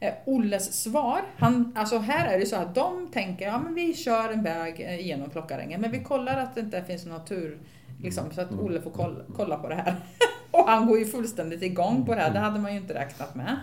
Eh, 0.00 0.14
Olles 0.24 0.82
svar, 0.82 1.22
han, 1.38 1.72
alltså 1.76 1.98
här 1.98 2.34
är 2.34 2.38
det 2.38 2.46
så 2.46 2.56
att 2.56 2.74
de 2.74 3.08
tänker, 3.12 3.46
ja 3.46 3.58
men 3.58 3.74
vi 3.74 3.94
kör 3.94 4.32
en 4.32 4.42
väg 4.42 4.80
eh, 4.80 5.06
genom 5.06 5.30
Klockarängen, 5.30 5.80
men 5.80 5.90
vi 5.90 6.04
kollar 6.04 6.36
att 6.38 6.54
det 6.54 6.60
inte 6.60 6.82
finns 6.84 7.06
natur, 7.06 7.58
liksom, 8.02 8.30
så 8.32 8.40
att 8.40 8.50
Mm. 8.50 8.64
Olle 8.64 8.80
får 8.80 8.90
kolla, 8.90 9.20
kolla 9.36 9.56
på 9.56 9.68
det 9.68 9.74
här. 9.74 9.94
och 10.50 10.64
han 10.68 10.86
går 10.86 10.98
ju 10.98 11.06
fullständigt 11.06 11.62
igång 11.62 12.06
på 12.06 12.14
det 12.14 12.20
här, 12.20 12.32
det 12.32 12.38
hade 12.38 12.58
man 12.60 12.72
ju 12.72 12.80
inte 12.80 12.94
räknat 12.94 13.34
med. 13.34 13.56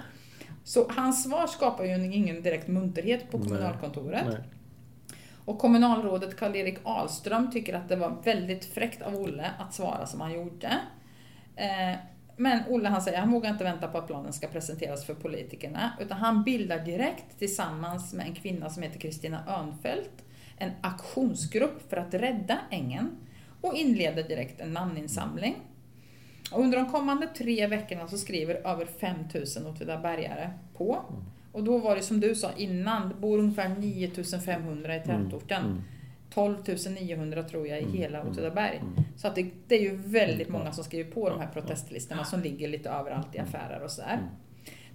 Så 0.63 0.87
hans 0.89 1.23
svar 1.23 1.47
skapar 1.47 1.83
ju 1.83 2.13
ingen 2.13 2.43
direkt 2.43 2.67
munterhet 2.67 3.31
på 3.31 3.37
Nej. 3.37 3.47
kommunalkontoret. 3.47 4.25
Nej. 4.27 4.37
Och 5.45 5.59
kommunalrådet 5.59 6.37
Karl-Erik 6.37 6.77
Ahlström 6.83 7.51
tycker 7.51 7.73
att 7.73 7.89
det 7.89 7.95
var 7.95 8.17
väldigt 8.23 8.65
fräckt 8.65 9.01
av 9.01 9.15
Olle 9.15 9.51
att 9.59 9.73
svara 9.73 10.05
som 10.05 10.21
han 10.21 10.33
gjorde. 10.33 10.77
Eh, 11.55 11.97
Men 12.37 12.63
Olle 12.69 12.89
han 12.89 13.01
säger 13.01 13.19
han 13.19 13.31
vågar 13.31 13.51
inte 13.51 13.63
vänta 13.63 13.87
på 13.87 13.97
att 13.97 14.07
planen 14.07 14.33
ska 14.33 14.47
presenteras 14.47 15.05
för 15.05 15.13
politikerna. 15.13 15.91
Utan 15.99 16.17
han 16.17 16.43
bildar 16.43 16.79
direkt 16.79 17.39
tillsammans 17.39 18.13
med 18.13 18.27
en 18.27 18.35
kvinna 18.35 18.69
som 18.69 18.83
heter 18.83 18.99
Kristina 18.99 19.43
Örnfält 19.47 20.23
en 20.57 20.71
aktionsgrupp 20.81 21.89
för 21.89 21.97
att 21.97 22.13
rädda 22.13 22.59
ängen. 22.69 23.09
Och 23.61 23.75
inleder 23.75 24.23
direkt 24.23 24.61
en 24.61 24.73
namninsamling. 24.73 25.55
Och 26.51 26.61
under 26.61 26.77
de 26.77 26.91
kommande 26.91 27.27
tre 27.27 27.67
veckorna 27.67 28.07
så 28.07 28.17
skriver 28.17 28.55
över 28.55 28.85
5000 28.85 29.65
Åtvidabergare 29.65 30.49
på. 30.73 31.05
Och 31.51 31.63
då 31.63 31.77
var 31.77 31.95
det 31.95 32.01
som 32.01 32.19
du 32.19 32.35
sa 32.35 32.51
innan, 32.57 33.09
det 33.09 33.15
bor 33.15 33.39
ungefär 33.39 33.69
9500 33.69 34.95
i 34.95 34.99
tätorten. 34.99 35.65
Mm. 35.65 35.81
12 36.33 36.57
900 36.99 37.43
tror 37.43 37.67
jag 37.67 37.79
i 37.79 37.83
Mm, 37.83 37.95
hela 37.97 38.19
mm, 38.19 38.31
Åtvidaberg. 38.31 38.77
mm. 38.77 38.93
Så 39.17 39.27
att 39.27 39.35
det, 39.35 39.49
det 39.67 39.75
är 39.75 39.81
ju 39.81 39.95
väldigt 39.95 40.49
många 40.49 40.71
som 40.71 40.83
skriver 40.83 41.11
på 41.11 41.29
de 41.29 41.39
här 41.39 41.47
protestlistorna 41.47 42.23
som 42.23 42.41
ligger 42.41 42.67
lite 42.67 42.89
överallt 42.89 43.35
i 43.35 43.39
affärer 43.39 43.81
och 43.83 43.91
sådär. 43.91 44.19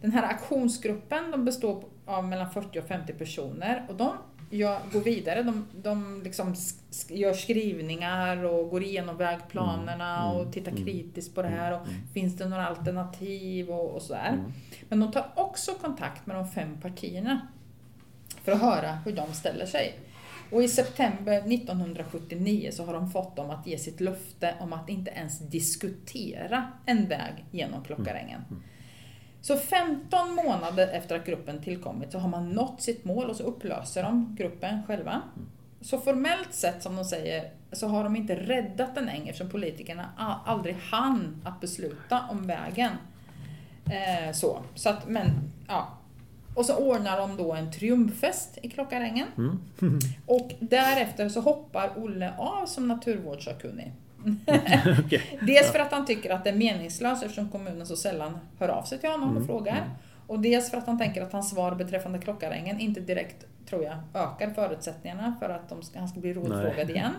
Den 0.01 0.12
här 0.12 0.22
aktionsgruppen 0.22 1.30
de 1.30 1.45
består 1.45 1.85
av 2.07 2.24
mellan 2.24 2.51
40 2.51 2.78
och 2.80 2.85
50 2.85 3.12
personer 3.12 3.87
och 3.89 3.95
de 3.95 4.11
gör, 4.51 4.78
går 4.93 5.01
vidare. 5.01 5.43
De, 5.43 5.66
de 5.83 6.22
liksom 6.24 6.55
sk- 6.55 7.14
gör 7.16 7.33
skrivningar 7.33 8.45
och 8.45 8.70
går 8.70 8.83
igenom 8.83 9.16
vägplanerna 9.16 10.24
Mm, 10.24 10.37
och 10.37 10.53
tittar 10.53 10.72
mm, 10.72 10.85
kritiskt 10.85 11.35
på 11.35 11.43
det 11.43 11.49
här. 11.49 11.72
Och 11.72 11.87
Mm. 11.89 12.01
Finns 12.14 12.37
det 12.37 12.49
några 12.49 12.66
alternativ 12.66 13.70
och, 13.70 13.91
och 13.95 14.03
sådär. 14.03 14.39
Men 14.89 15.01
de 15.01 15.12
tar 15.12 15.26
också 15.35 15.72
kontakt 15.74 16.26
med 16.26 16.37
de 16.37 16.49
fem 16.49 16.80
partierna 16.80 17.41
för 18.45 18.53
att 18.53 18.61
höra 18.61 18.93
hur 18.93 19.12
de 19.12 19.33
ställer 19.33 19.66
sig. 19.66 19.95
Och 20.53 20.62
i 20.62 20.68
september 20.68 21.38
1979 21.38 22.70
så 22.72 22.84
har 22.84 22.92
de 22.92 23.11
fått 23.11 23.36
dem 23.36 23.50
att 23.50 23.66
ge 23.66 23.78
sitt 23.78 24.00
löfte 24.00 24.55
om 24.61 24.72
att 24.72 24.88
inte 24.88 25.11
ens 25.11 25.38
diskutera 25.38 26.72
en 26.86 27.09
väg 27.09 27.44
genom 27.50 27.84
Klockarängen. 27.84 28.40
Mm. 28.50 28.62
Så 29.40 29.57
15 29.57 30.34
månader 30.34 30.88
efter 30.88 31.16
att 31.16 31.26
gruppen 31.26 31.62
tillkommit 31.62 32.12
så 32.12 32.18
har 32.18 32.28
man 32.28 32.50
nått 32.50 32.82
sitt 32.82 33.05
mål 33.05 33.30
och 33.30 33.36
så 33.36 33.42
upplöser 33.42 34.03
de 34.03 34.36
gruppen 34.38 34.82
själva. 34.86 35.22
Mm. 35.36 35.48
Så 35.80 35.98
formellt 35.98 36.55
sett 36.55 36.82
som 36.82 36.96
de 36.96 37.05
säger 37.05 37.50
så 37.72 37.86
har 37.86 38.05
de 38.05 38.16
inte 38.16 38.34
räddat 38.34 38.96
en 38.96 39.09
äng 39.09 39.28
eftersom 39.28 39.50
politikerna 39.50 40.11
aldrig 40.46 40.74
hann 40.74 41.42
att 41.44 41.61
besluta 41.61 42.20
om 42.30 42.46
vägen. 42.46 42.92
Eh, 43.84 44.32
så. 44.32 44.62
så 44.74 44.88
att, 44.88 45.09
men, 45.09 45.26
ja. 45.68 45.98
Och 46.55 46.64
så 46.66 46.76
ordnar 46.76 47.18
de 47.18 47.36
då 47.36 47.53
en 47.53 47.72
triumffest 47.72 48.59
i 48.62 48.70
Klockarängen. 48.70 49.26
Mm. 49.38 49.59
Och 50.26 50.50
därefter 50.61 51.28
så 51.28 51.40
hoppar 51.40 51.90
Olle 51.96 52.32
av 52.38 52.66
som 52.66 52.88
naturvårdssakkunnig. 52.88 53.92
Okej. 55.05 55.38
Dels 55.46 55.72
för 55.72 55.78
att 55.78 55.92
han 55.92 56.07
tycker 56.07 56.30
att 56.30 56.44
det 56.44 56.50
är 56.50 56.55
meningslöst 56.57 57.22
eftersom 57.22 57.48
kommunen 57.48 57.86
så 57.86 57.96
sällan 57.96 58.38
hör 58.59 58.68
av 58.68 58.82
sig 58.82 58.98
till 58.98 59.11
honom 59.11 59.28
och 59.28 59.36
Mm, 59.36 59.46
frågar. 59.46 59.76
mm. 59.76 59.88
Och 60.26 60.40
dels 60.40 60.70
för 60.70 60.78
att 60.78 60.86
han 60.86 60.98
tänker 60.98 61.22
att 61.22 61.32
hans 61.32 61.50
svar 61.50 61.74
beträffande 61.74 62.18
Klockarängen 62.18 62.80
inte 62.80 63.00
direkt, 63.00 63.46
tror 63.68 63.82
jag, 63.84 63.96
ökar 64.14 64.50
förutsättningarna 64.50 65.36
för 65.40 65.48
att 65.50 65.68
de 65.68 65.82
ska, 65.82 65.98
han 65.98 66.09
ska 66.09 66.20
bli 66.20 66.32
rådfrågad 66.32 66.86
Nej. 66.86 66.90
igen. 66.90 67.12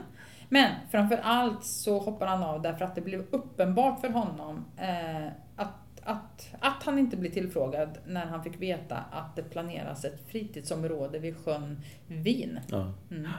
Men 0.50 0.72
framför 0.92 1.20
allt 1.24 1.66
så 1.66 2.00
hoppar 2.00 2.28
han 2.28 2.44
av 2.44 2.62
därför 2.62 2.86
att 2.86 2.96
det 2.96 3.02
blev 3.02 3.26
uppenbart 3.32 4.02
för 4.02 4.10
honom 4.10 4.66
eh, 4.78 5.28
att, 5.56 5.74
att, 6.06 6.48
att 6.60 6.84
han 6.84 7.00
inte 7.00 7.18
blir 7.18 7.32
tillfrågad 7.32 7.98
när 8.08 8.26
han 8.26 8.44
fick 8.44 8.62
veta 8.62 8.98
att 9.12 9.36
det 9.36 9.44
planeras 9.44 10.06
ett 10.06 10.20
fritidsområde 10.28 11.20
vid 11.20 11.38
sjön 11.46 11.80
Vin. 12.08 12.60
Ja. 12.70 12.92
Mm. 13.12 13.32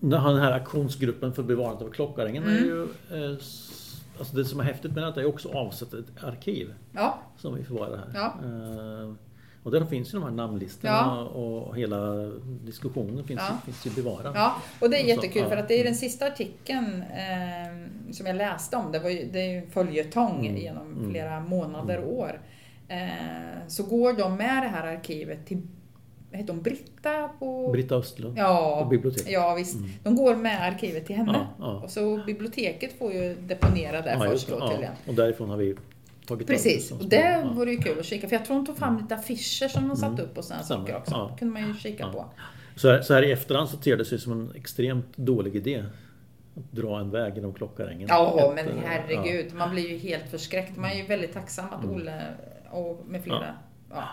Den 0.00 0.20
här- 0.20 0.52
aktionsgruppen 0.52 1.32
för 1.32 1.42
bevarandet 1.42 1.82
av 1.86 1.90
Klockarängen 1.90 2.42
är 2.42 2.48
Mm. 2.58 2.64
ju... 2.64 2.82
Eh, 2.82 3.38
alltså 4.18 4.36
det 4.36 4.44
som 4.44 4.60
är 4.60 4.64
häftigt 4.64 4.92
med 4.94 5.02
detta 5.04 5.20
är 5.20 5.26
också 5.26 5.48
avsatt 5.52 5.94
ett 5.94 6.24
arkiv 6.24 6.74
Ja, 6.92 7.18
som 7.36 7.54
vi 7.54 7.64
förvarar 7.64 7.96
här. 7.96 8.10
Ja. 8.14 8.34
Och 9.64 9.70
där 9.70 9.84
finns 9.84 10.14
ju 10.14 10.18
de 10.18 10.24
här 10.24 10.30
namnlistorna 10.30 10.92
Ja. 10.94 11.22
och 11.22 11.76
hela 11.76 12.30
diskussionen 12.64 13.24
finns, 13.24 13.40
Ja. 13.48 13.56
finns 13.64 13.86
ju 13.86 13.90
bevarad. 14.02 14.32
Ja, 14.36 14.54
och 14.80 14.90
det 14.90 14.96
är 14.96 15.02
Så, 15.02 15.08
jättekul 15.08 15.42
ja. 15.42 15.48
för 15.48 15.56
att 15.56 15.68
det 15.68 15.80
är 15.80 15.84
den 15.84 15.94
sista 15.94 16.26
artikeln 16.26 17.02
eh, 17.02 18.12
som 18.12 18.26
jag 18.26 18.36
läste 18.36 18.76
om. 18.76 18.92
Det, 18.92 18.98
var 18.98 19.10
ju, 19.10 19.28
det 19.32 19.40
är 19.40 19.50
ju 19.50 19.58
en 19.58 19.70
följetong 19.70 20.46
Mm, 20.46 20.56
genom 20.60 20.92
mm, 20.92 21.10
flera 21.10 21.40
månader 21.40 21.96
och 21.98 22.04
mm. 22.04 22.14
år. 22.16 22.40
Eh, 22.88 23.08
så 23.68 23.82
går 23.82 24.12
de 24.12 24.36
med 24.36 24.62
det 24.62 24.68
här 24.68 24.86
arkivet 24.96 25.46
till, 25.46 25.62
heter 26.32 26.52
hon, 26.52 26.62
Britta 26.62 27.28
på... 27.38 27.68
Britta 27.72 27.94
Östlund 27.94 28.38
Ja, 28.38 28.80
på 28.82 28.88
biblioteket. 28.88 29.32
ja 29.32 29.54
visst. 29.54 29.74
Mm. 29.78 29.90
De 30.02 30.16
går 30.16 30.34
med 30.36 30.62
arkivet 30.62 31.06
till 31.06 31.16
henne. 31.16 31.46
Ja, 31.58 31.64
ja. 31.66 31.80
Och 31.84 31.90
så 31.90 32.22
biblioteket 32.26 32.98
får 32.98 33.12
ju 33.12 33.34
deponera 33.34 34.02
där 34.02 34.12
Ja, 34.24 34.30
först 34.30 34.46
det. 34.46 34.52
då 34.52 34.72
ja. 34.82 34.88
Och 35.08 35.14
därifrån 35.14 35.50
har 35.50 35.56
vi 35.56 35.74
tagit 36.26 36.46
Precis, 36.46 36.88
tag 36.88 37.00
och 37.00 37.08
det 37.08 37.40
ja. 37.44 37.52
vore 37.52 37.70
ju 37.72 37.78
kul 37.78 37.98
att 37.98 38.04
kika. 38.04 38.28
För 38.28 38.36
jag 38.36 38.44
tror 38.44 38.56
hon 38.56 38.66
tog 38.66 38.76
fram 38.76 38.98
lite 38.98 39.14
affischer 39.14 39.68
som 39.68 39.88
de 39.88 39.96
satte 39.96 40.12
Mm. 40.22 40.24
upp 40.24 40.38
och 40.38 40.44
sådana 40.44 40.62
saker 40.64 40.96
också. 40.96 41.10
Ja. 41.14 41.36
Kunde 41.38 41.54
man 41.60 41.68
ju 41.68 41.74
kika 41.74 42.02
Ja. 42.02 42.12
på. 42.12 42.24
Så 42.76 42.90
här, 42.90 43.02
så 43.02 43.14
här 43.14 43.22
i 43.22 43.32
efterhand 43.32 43.68
så 43.68 43.76
ter 43.76 43.96
det 43.96 44.04
sig 44.04 44.18
som 44.18 44.32
en 44.32 44.52
extremt 44.56 45.16
dålig 45.16 45.56
idé. 45.56 45.84
Att 46.56 46.72
dra 46.72 47.00
en 47.00 47.10
väg 47.10 47.34
genom 47.36 47.54
Klockarängen. 47.54 48.08
Ja, 48.08 48.48
Ett, 48.48 48.54
men 48.54 48.68
eh, 48.78 48.84
herregud. 48.84 49.54
Man 49.54 49.70
blir 49.70 49.88
ju 49.90 49.98
helt 49.98 50.30
förskräckt. 50.30 50.76
Man 50.76 50.90
är 50.90 50.94
ju 50.96 51.06
väldigt 51.06 51.32
tacksam 51.32 51.64
att 51.70 51.84
Mm. 51.84 51.96
Olle 51.96 52.22
och 52.70 53.04
med 53.08 53.22
flera... 53.22 53.54
Ja. 53.90 54.04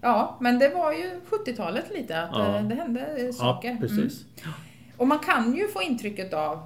Ja, 0.00 0.36
men 0.40 0.58
det 0.58 0.68
var 0.68 0.92
ju 0.92 1.20
70-talet 1.30 1.84
lite, 1.94 2.22
att 2.22 2.30
Ja. 2.32 2.56
eh, 2.56 2.64
det 2.64 2.74
hände 2.74 3.06
Ja, 3.26 3.32
saker. 3.32 3.68
ja 3.70 3.76
precis. 3.80 4.24
Mm. 4.42 4.54
Och 4.96 5.06
man 5.06 5.18
kan 5.18 5.54
ju 5.56 5.68
få 5.68 5.82
intrycket 5.82 6.34
av 6.34 6.62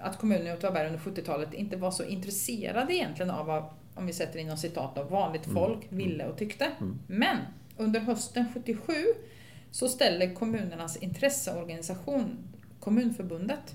att 0.00 0.18
kommunen 0.18 0.46
i 0.46 0.52
Åtvidaberg 0.52 0.86
under 0.86 0.98
70-talet 0.98 1.54
inte 1.54 1.76
var 1.76 1.90
så 1.90 2.04
intresserade 2.04 2.94
egentligen 2.94 3.30
av 3.30 3.46
vad, 3.46 3.64
om 3.94 4.06
vi 4.06 4.12
sätter 4.12 4.38
inom 4.38 4.56
citat, 4.56 4.98
av 4.98 5.10
vanligt 5.10 5.46
Mm. 5.46 5.54
folk 5.56 5.86
ville 5.88 6.26
och 6.26 6.36
tyckte. 6.38 6.64
Mm. 6.80 6.98
Men 7.06 7.36
under 7.76 8.00
hösten 8.00 8.44
77 8.54 8.92
så 9.70 9.88
ställer 9.88 10.34
kommunernas 10.34 10.96
intresseorganisation 10.96 12.38
Kommunförbundet 12.80 13.74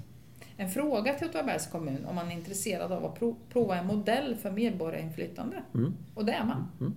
en 0.57 0.69
fråga 0.69 1.13
till 1.13 1.27
Åtvidabergs 1.27 1.67
kommun 1.67 2.05
om 2.05 2.15
man 2.15 2.27
är 2.31 2.35
intresserad 2.35 2.91
av 2.91 3.05
att 3.05 3.15
pro- 3.19 3.37
prova 3.49 3.77
en 3.77 3.85
modell 3.85 4.35
för 4.35 4.51
medborgarinflytande. 4.51 5.63
Mm. 5.73 5.93
Och 6.15 6.25
det 6.25 6.31
är 6.31 6.43
man. 6.45 6.71
Mm. 6.79 6.95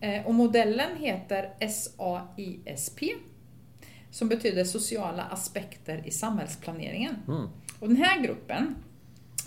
Eh, 0.00 0.26
Och 0.26 0.34
modellen 0.34 0.96
heter 0.98 1.48
SAISP 1.68 3.00
som 4.10 4.28
betyder 4.28 4.64
sociala 4.64 5.22
aspekter 5.22 6.02
i 6.06 6.10
samhällsplaneringen. 6.10 7.16
Mm. 7.28 7.48
Och 7.82 7.88
den 7.88 7.96
här 7.96 8.20
gruppen 8.22 8.74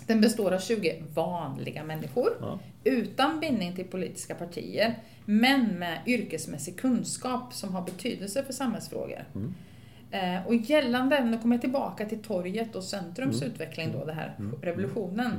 den 0.06 0.20
består 0.20 0.52
av 0.54 0.58
20 0.58 1.02
vanliga 1.14 1.84
människor 1.84 2.28
Ja. 2.40 2.58
utan 2.84 3.40
bindning 3.40 3.74
till 3.76 3.84
politiska 3.84 4.34
partier 4.34 4.94
men 5.24 5.64
med 5.78 5.98
yrkesmässig 6.06 6.76
kunskap 6.78 7.52
som 7.54 7.74
har 7.74 7.82
betydelse 7.82 8.44
för 8.44 8.52
samhällsfrågor. 8.52 9.24
Mm. 9.34 9.54
Eh, 10.10 10.46
Och 10.46 10.54
gällande, 10.54 11.24
nu 11.24 11.38
kommer 11.38 11.54
jag 11.56 11.60
tillbaka 11.60 12.06
till 12.06 12.22
torget 12.22 12.76
och 12.76 12.84
centrums 12.84 13.42
Mm. 13.42 13.52
utveckling 13.54 13.92
då, 13.92 14.04
det 14.04 14.12
här 14.12 14.34
Mm. 14.38 14.54
revolutionen. 14.62 15.32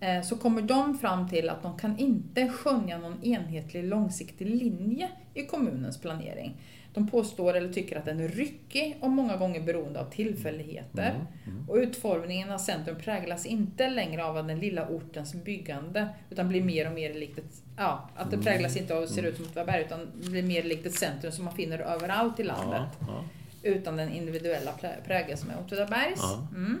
Mm. 0.00 0.16
Eh, 0.18 0.22
Så 0.24 0.36
kommer 0.36 0.62
de 0.62 0.98
fram 0.98 1.28
till 1.28 1.48
att 1.48 1.62
de 1.62 1.78
kan 1.78 1.98
inte 1.98 2.48
skönja 2.48 2.98
någon 2.98 3.24
enhetlig 3.24 3.84
långsiktig 3.84 4.46
linje 4.46 5.08
i 5.34 5.42
kommunens 5.42 5.98
planering. 6.00 6.56
De 6.94 7.08
påstår 7.08 7.54
eller 7.54 7.72
tycker 7.72 7.96
att 7.98 8.04
den 8.04 8.20
är 8.20 8.28
ryckig 8.28 8.96
och 9.00 9.10
många 9.10 9.36
gånger 9.36 9.60
beroende 9.60 10.00
av 10.00 10.04
tillfälligheter. 10.10 11.10
Mm, 11.10 11.26
mm. 11.56 11.68
Och 11.70 11.76
utformningen 11.76 12.50
av 12.50 12.58
centrum 12.58 12.96
präglas 12.96 13.46
inte 13.46 13.90
längre 13.90 14.24
av 14.24 14.34
den 14.46 14.58
lilla 14.60 14.88
ortens 14.88 15.34
byggande 15.34 16.08
utan 16.30 16.48
blir 16.48 16.62
mer 16.62 16.86
och 16.88 16.94
mer 16.94 17.14
likt 17.14 17.38
ett, 17.38 17.62
ja, 17.76 18.08
att 18.16 18.30
det 18.30 18.36
Mm. 18.36 18.44
präglas 18.44 18.76
inte 18.76 18.96
av 18.96 19.02
att 19.02 19.10
se 19.10 19.20
ut 19.20 19.36
som 19.36 19.44
ett 19.44 19.54
berg 19.66 19.82
utan 19.84 20.08
blir 20.30 20.42
mer 20.42 20.62
likt 20.62 20.86
ett 20.86 20.94
centrum 20.94 21.32
som 21.32 21.44
man 21.44 21.54
finner 21.54 21.78
överallt 21.78 22.40
i 22.40 22.42
landet. 22.44 22.88
Ja, 23.00 23.06
ja. 23.08 23.24
Utan 23.62 23.96
den 23.96 24.12
individuella 24.12 24.72
plä- 24.72 25.02
prägel 25.06 25.38
som 25.38 25.50
är 25.50 25.54
Åtvidabergs. 25.66 26.20
Ja. 26.22 26.46
Mm. 26.54 26.78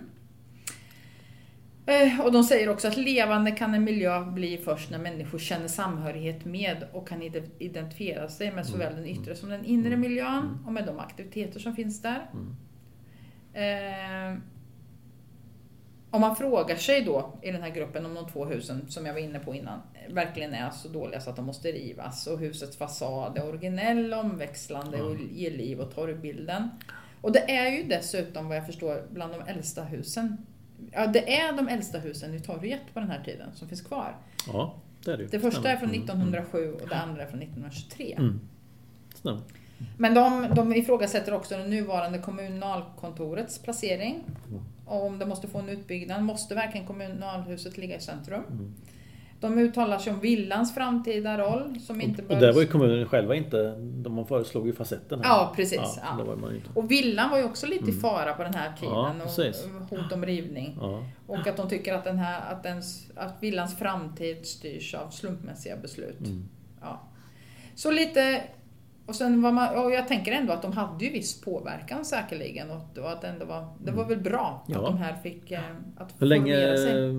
Eh, 1.86 2.20
Och 2.20 2.32
de 2.32 2.44
säger 2.44 2.68
också 2.68 2.88
att 2.88 2.96
levande 2.96 3.50
kan 3.50 3.74
en 3.74 3.84
miljö 3.84 4.24
bli 4.24 4.58
först 4.58 4.90
när 4.90 4.98
människor 4.98 5.38
känner 5.38 5.68
samhörighet 5.68 6.44
med 6.44 6.84
och 6.92 7.08
kan 7.08 7.22
ide- 7.22 7.50
identifiera 7.58 8.28
sig 8.28 8.52
med 8.52 8.66
såväl 8.66 8.94
den 8.96 9.06
yttre 9.06 9.34
som 9.34 9.48
den 9.48 9.64
inre 9.64 9.96
miljön 9.96 10.58
och 10.66 10.72
med 10.72 10.86
de 10.86 10.98
aktiviteter 10.98 11.60
som 11.60 11.74
finns 11.76 12.02
där. 12.02 12.30
Mm. 12.32 12.56
Eh, 13.54 14.38
om 16.10 16.20
man 16.20 16.36
frågar 16.36 16.76
sig 16.76 17.02
då 17.02 17.38
i 17.42 17.50
den 17.52 17.62
här 17.62 17.70
gruppen 17.70 18.06
om 18.06 18.14
de 18.14 18.28
två 18.28 18.44
husen 18.44 18.90
som 18.90 19.06
jag 19.06 19.12
var 19.12 19.20
inne 19.20 19.38
på 19.38 19.54
innan 19.54 19.80
verkligen 20.10 20.54
är 20.54 20.70
så 20.70 20.88
dåliga 20.88 21.20
så 21.20 21.30
att 21.30 21.36
de 21.36 21.44
måste 21.46 21.68
rivas 21.72 22.26
och 22.26 22.38
husets 22.38 22.76
fasad 22.76 23.38
är 23.38 23.48
originell, 23.48 24.14
omväxlande 24.14 25.02
och 25.02 25.16
ger 25.32 25.50
liv 25.50 25.80
åt 25.80 25.94
torgbilden. 25.94 26.68
Och 27.20 27.32
det 27.32 27.50
är 27.56 27.70
ju 27.70 27.82
dessutom 27.82 28.48
vad 28.48 28.56
jag 28.56 28.66
förstår 28.66 29.06
bland 29.10 29.32
de 29.32 29.40
äldsta 29.52 29.82
husen. 29.82 30.46
Ja, 30.92 31.06
det 31.06 31.36
är 31.36 31.52
de 31.52 31.68
äldsta 31.68 31.98
husen 31.98 32.34
i 32.34 32.40
torget 32.40 32.80
på 32.94 33.00
den 33.00 33.10
här 33.10 33.24
tiden 33.24 33.48
som 33.54 33.68
finns 33.68 33.80
kvar. 33.80 34.16
ja, 34.46 34.74
det 35.04 35.12
är 35.12 35.16
det. 35.16 35.26
Det 35.26 35.40
första 35.40 35.70
är 35.70 35.76
från 35.76 35.88
Stämmer. 35.88 36.04
1907 36.04 36.72
och 36.72 36.88
det 36.88 36.96
andra 36.96 37.22
är 37.22 37.26
från 37.26 37.42
1923. 37.42 38.14
Mm. 38.18 38.40
Stämmer. 39.14 39.40
Men 39.98 40.14
de, 40.14 40.48
de 40.54 40.72
ifrågasätter 40.72 41.34
också 41.34 41.56
det 41.56 41.66
nuvarande 41.66 42.18
kommunalkontorets 42.18 43.58
placering. 43.58 44.24
Och 44.86 45.06
om 45.06 45.18
det 45.18 45.26
måste 45.26 45.48
få 45.48 45.58
en 45.58 45.68
utbyggnad, 45.68 46.22
måste 46.22 46.54
verkligen 46.54 46.86
kommunalhuset 46.86 47.78
ligga 47.78 47.96
i 47.96 48.00
centrum? 48.00 48.42
Mm. 48.50 48.74
De 49.42 49.58
uttalar 49.58 49.98
sig 49.98 50.12
om 50.12 50.20
villans 50.20 50.74
framtida 50.74 51.38
roll 51.38 51.80
som 51.80 52.00
inte 52.00 52.22
Och 52.22 52.40
där 52.40 52.52
var 52.52 52.60
ju 52.60 52.66
kommunen 52.66 53.08
själva 53.08 53.34
inte... 53.34 53.74
De 53.78 54.26
föreslog 54.26 54.66
ju 54.66 54.72
facetten. 54.72 55.20
här. 55.20 55.28
Ja, 55.30 55.52
precis, 55.56 55.80
Ja, 55.80 56.16
ja. 56.18 56.24
Var 56.24 56.52
inte. 56.52 56.68
Och 56.74 56.90
villan 56.90 57.30
var 57.30 57.38
ju 57.38 57.44
också 57.44 57.66
lite 57.66 57.90
i 57.90 57.92
fara 57.92 58.34
på 58.34 58.42
den 58.42 58.54
här 58.54 58.72
tiden. 58.80 59.04
Mm. 59.04 59.20
Och 59.22 59.98
hot 59.98 60.12
om 60.12 60.26
rivning. 60.26 60.78
Och 61.26 61.46
att 61.46 61.56
de 61.56 61.68
tycker 61.68 61.94
att, 61.94 62.04
den 62.04 62.18
här, 62.18 62.52
att, 62.52 62.62
dens, 62.62 63.10
att 63.16 63.36
villans 63.40 63.78
framtid 63.78 64.46
styrs 64.46 64.94
av 64.94 65.10
slumpmässiga 65.10 65.76
beslut. 65.76 66.20
Mm. 66.20 66.48
Ja. 66.80 67.02
Så 67.74 67.90
lite... 67.90 68.42
Och, 69.06 69.14
sen 69.14 69.42
var 69.42 69.52
man, 69.52 69.84
och 69.84 69.92
jag 69.92 70.08
tänker 70.08 70.32
ändå 70.32 70.52
att 70.52 70.62
de 70.62 70.72
hade 70.72 71.04
ju 71.04 71.10
viss 71.10 71.40
påverkan 71.40 72.04
säkerligen. 72.04 72.70
Och, 72.70 73.12
att 73.12 73.20
det, 73.20 73.28
ändå 73.28 73.44
var, 73.44 73.66
det 73.84 73.92
var 73.92 74.04
väl 74.04 74.20
bra 74.20 74.64
Ja. 74.68 74.78
att 74.78 74.84
de 74.84 74.96
här 74.98 75.14
fick 75.22 75.50
eh, 75.50 75.60
att 75.96 76.14
Hur 76.18 76.26
länge 76.26 76.76
sig. 76.76 77.14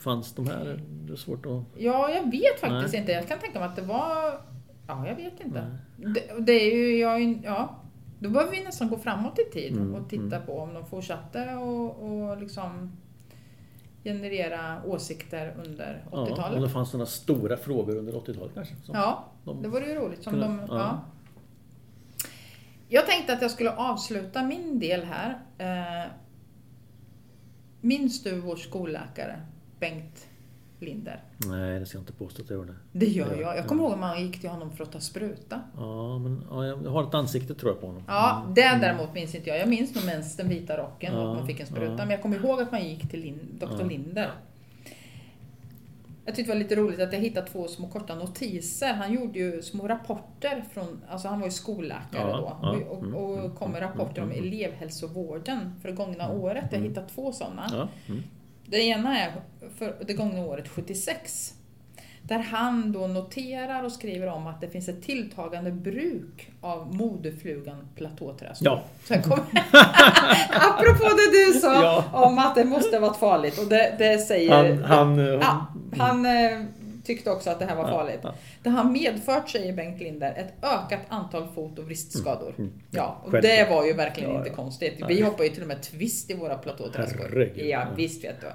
fanns 0.00 0.32
de 0.34 0.46
här? 0.46 0.80
Det 1.06 1.12
är 1.12 1.16
svårt 1.16 1.46
att... 1.46 1.62
Ja, 1.76 2.10
jag 2.10 2.30
vet 2.30 2.60
faktiskt 2.60 2.92
Nej. 2.92 3.00
inte. 3.00 3.12
Jag 3.12 3.28
kan 3.28 3.38
tänka 3.38 3.58
mig 3.58 3.68
att 3.68 3.76
det 3.76 3.82
var... 3.82 4.40
Ja, 4.88 5.08
jag 5.08 5.16
vet 5.16 5.40
inte. 5.44 5.78
Det, 5.96 6.22
det 6.40 6.52
är 6.52 6.76
ju... 6.76 6.98
Jag, 6.98 7.40
ja, 7.44 7.82
då 8.18 8.30
behöver 8.30 8.52
vi 8.52 8.64
nästan 8.64 8.88
gå 8.88 8.98
framåt 8.98 9.38
i 9.38 9.52
tid 9.52 9.72
Mm, 9.72 9.94
och 9.94 10.10
titta 10.10 10.40
på 10.40 10.58
om 10.58 10.74
de 10.74 10.86
fortsatte 10.86 11.54
och, 11.54 12.02
och 12.02 12.40
liksom 12.40 12.96
generera 14.04 14.82
åsikter 14.86 15.54
under 15.66 16.04
Ja, 16.12 16.18
om 16.18 16.28
80-talet. 16.28 16.62
det 16.62 16.68
fanns 16.68 16.90
sådana 16.90 17.06
stora 17.06 17.56
frågor 17.56 17.96
under 17.96 18.12
80-talet 18.12 18.54
kanske. 18.54 18.74
Ja, 18.86 19.24
de- 19.44 19.62
det 19.62 19.68
vore 19.68 19.86
ju 19.88 19.94
roligt. 19.94 20.22
Som 20.22 20.32
kunde- 20.32 20.46
de, 20.46 20.58
ja. 20.58 20.66
ja. 20.78 21.00
Jag 22.88 23.06
tänkte 23.06 23.32
att 23.32 23.42
jag 23.42 23.50
skulle 23.50 23.72
avsluta 23.76 24.42
min 24.42 24.78
del 24.78 25.04
här. 25.04 25.38
Eh, 25.58 26.10
minns 27.80 28.22
du 28.22 28.40
vår 28.40 28.56
skolläkare 28.56 29.40
Bengt 29.80 30.27
Linder? 30.82 31.22
Nej, 31.36 31.80
det 31.80 31.86
ska 31.86 31.98
jag 31.98 32.02
inte 32.02 32.12
påstå 32.12 32.42
att 32.42 32.50
jag 32.50 32.56
gjorde. 32.56 32.74
Det 32.92 33.06
gör 33.06 33.26
Ja, 33.26 33.32
jag. 33.40 33.56
Jag 33.56 33.64
ja. 33.64 33.68
kommer 33.68 33.82
ihåg 33.82 33.92
att 33.92 33.98
man 33.98 34.22
gick 34.26 34.40
till 34.40 34.50
honom 34.50 34.70
för 34.70 34.84
att 34.84 34.92
ta 34.92 35.00
spruta. 35.00 35.60
Ja, 35.76 36.18
men 36.18 36.44
ja, 36.50 36.66
jag 36.66 36.90
har 36.90 37.02
ett 37.04 37.14
ansikte 37.14 37.54
tror 37.54 37.72
jag 37.72 37.80
på 37.80 37.86
honom. 37.86 38.02
Ja, 38.06 38.46
det 38.54 38.78
däremot 38.80 39.14
minns 39.14 39.34
inte 39.34 39.48
jag. 39.48 39.58
Jag 39.58 39.68
minns 39.68 39.94
nog 39.94 40.04
mest 40.04 40.36
den 40.38 40.48
vita 40.48 40.76
rocken 40.76 41.14
och 41.14 41.22
Ja, 41.22 41.30
att 41.30 41.36
man 41.38 41.46
fick 41.46 41.60
en 41.60 41.66
spruta. 41.66 41.84
ja. 41.92 41.96
Men 41.96 42.10
jag 42.10 42.22
kommer 42.22 42.36
ihåg 42.36 42.60
att 42.60 42.72
man 42.72 42.84
gick 42.88 43.10
till 43.10 43.20
Lin- 43.20 43.58
Dr. 43.58 43.76
Ja. 43.80 43.86
Linder. 43.86 44.30
Jag 46.24 46.34
tyckte 46.36 46.52
det 46.52 46.54
var 46.56 46.62
lite 46.62 46.76
roligt 46.76 47.00
att 47.00 47.12
jag 47.12 47.20
hittade 47.20 47.46
två 47.46 47.68
små 47.68 47.88
korta 47.88 48.14
notiser. 48.14 48.92
Han 48.94 49.12
gjorde 49.12 49.38
ju 49.38 49.62
små 49.62 49.88
rapporter 49.88 50.64
från, 50.72 51.00
alltså 51.08 51.28
han 51.28 51.40
var 51.40 51.46
ju 51.46 51.50
skolläkare 51.50 52.30
Ja, 52.30 52.36
då. 52.36 52.56
ja, 52.62 52.84
och, 52.90 53.02
mm, 53.02 53.14
och 53.14 53.38
mm, 53.38 53.54
kom 53.54 53.70
med 53.70 53.82
mm, 53.82 53.90
rapporter 53.90 54.22
om 54.22 54.30
mm, 54.30 54.44
mm. 54.44 54.52
elevhälsovården 54.52 55.74
för 55.82 55.88
det 55.88 55.94
gångna 55.94 56.30
året. 56.32 56.64
Jag 56.70 56.78
mm. 56.78 56.88
hittade 56.88 57.08
två 57.08 57.32
sådana. 57.32 57.88
Det 58.70 58.82
ena 58.82 59.18
är 59.18 59.32
för 59.78 59.96
det 60.06 60.12
gångna 60.14 60.40
året 60.40 60.68
76. 60.68 61.52
Där 62.22 62.38
han 62.38 62.92
då 62.92 63.06
noterar 63.06 63.82
och 63.82 63.92
skriver 63.92 64.26
om 64.26 64.46
att 64.46 64.60
det 64.60 64.68
finns 64.68 64.88
ett 64.88 65.02
tilltagande 65.02 65.70
bruk 65.70 66.50
av 66.60 66.94
modeflugan 66.94 67.88
platåträskor. 67.96 68.80
Ja. 69.08 69.16
Kom... 69.22 69.32
Apropå 70.50 71.04
det 71.04 71.46
du 71.52 71.60
sa 71.60 71.82
Ja. 71.82 72.04
om 72.12 72.38
att 72.38 72.54
det 72.54 72.64
måste 72.64 72.98
varit 72.98 73.16
farligt. 73.16 73.58
Och 73.58 73.66
det, 73.66 73.94
det 73.98 74.18
säger... 74.18 74.74
Han, 74.74 74.84
han, 74.84 75.18
eh, 75.18 75.24
ja, 75.24 75.66
han 75.98 76.26
eh, 76.26 76.60
tyckte 77.08 77.30
också 77.30 77.50
att 77.50 77.58
det 77.58 77.64
här 77.64 77.76
var 77.76 77.84
Ja, 77.84 77.90
farligt. 77.90 78.20
ja. 78.22 78.34
Det 78.62 78.70
har 78.70 78.84
medfört, 78.84 79.48
säger 79.50 79.72
Bengt 79.72 80.00
Linder, 80.00 80.34
ett 80.36 80.64
ökat 80.64 81.00
antal 81.08 81.48
fot 81.54 81.78
och 81.78 81.84
vristskador. 81.84 82.54
Mm. 82.58 82.72
Ja, 82.90 83.22
och 83.24 83.30
Självklart. 83.30 83.42
det 83.42 83.70
var 83.70 83.84
ju 83.86 83.92
verkligen 83.92 84.30
Ja, 84.30 84.36
inte 84.38 84.48
ja. 84.50 84.54
konstigt. 84.56 85.00
Vi 85.08 85.22
hoppar 85.22 85.44
ju 85.44 85.50
till 85.50 85.62
och 85.62 85.68
med 85.68 85.82
twist 85.82 86.30
i 86.30 86.34
våra 86.34 86.58
platåträskor. 86.58 87.52
Ja, 87.56 87.64
Ja. 87.64 87.86
visst 87.96 88.24
vet 88.24 88.40
du. 88.40 88.46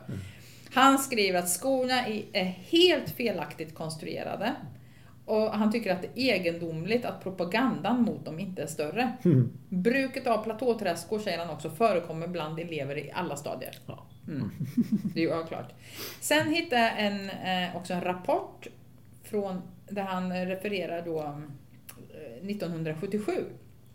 Han 0.73 0.99
skriver 0.99 1.39
att 1.39 1.49
skorna 1.49 2.05
är 2.07 2.23
är 2.33 2.43
helt 2.43 3.09
felaktigt 3.09 3.75
konstruerade. 3.75 4.55
Och 5.25 5.41
han 5.51 5.71
tycker 5.71 5.91
att 5.93 6.01
det 6.01 6.07
är 6.21 6.33
egendomligt 6.33 7.05
att 7.05 7.23
propagandan 7.23 8.01
mot 8.01 8.25
dem 8.25 8.39
inte 8.39 8.61
är 8.63 8.67
större. 8.67 9.11
Mm. 9.25 9.51
Bruket 9.69 10.27
av 10.27 10.43
platåträskor 10.43 11.19
säger 11.19 11.37
han 11.37 11.49
också 11.49 11.69
förekommer 11.69 12.27
bland 12.27 12.59
elever 12.59 12.97
i 12.97 13.11
alla 13.13 13.35
stadier. 13.35 13.77
Ja. 13.87 14.05
Mm. 14.27 14.51
Det 15.13 15.19
är 15.19 15.23
ju 15.23 15.29
ja, 15.29 15.45
klart. 15.45 15.73
Sen 16.19 16.53
hittade 16.53 16.81
jag 16.81 17.05
en, 17.05 17.29
eh, 17.29 17.75
också 17.75 17.93
en 17.93 18.01
rapport 18.01 18.67
från, 19.23 19.61
där 19.89 20.03
han 20.03 20.45
refererar 20.45 21.05
då 21.05 21.19
eh, 21.19 22.49
1977. 22.49 23.31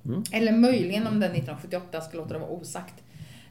Mm. 0.04 0.22
Eller 0.32 0.52
möjligen 0.52 1.06
om 1.06 1.20
den 1.20 1.30
1978, 1.30 2.00
ska 2.00 2.16
låta 2.16 2.34
det 2.34 2.40
vara 2.40 2.50
osagt. 2.50 2.94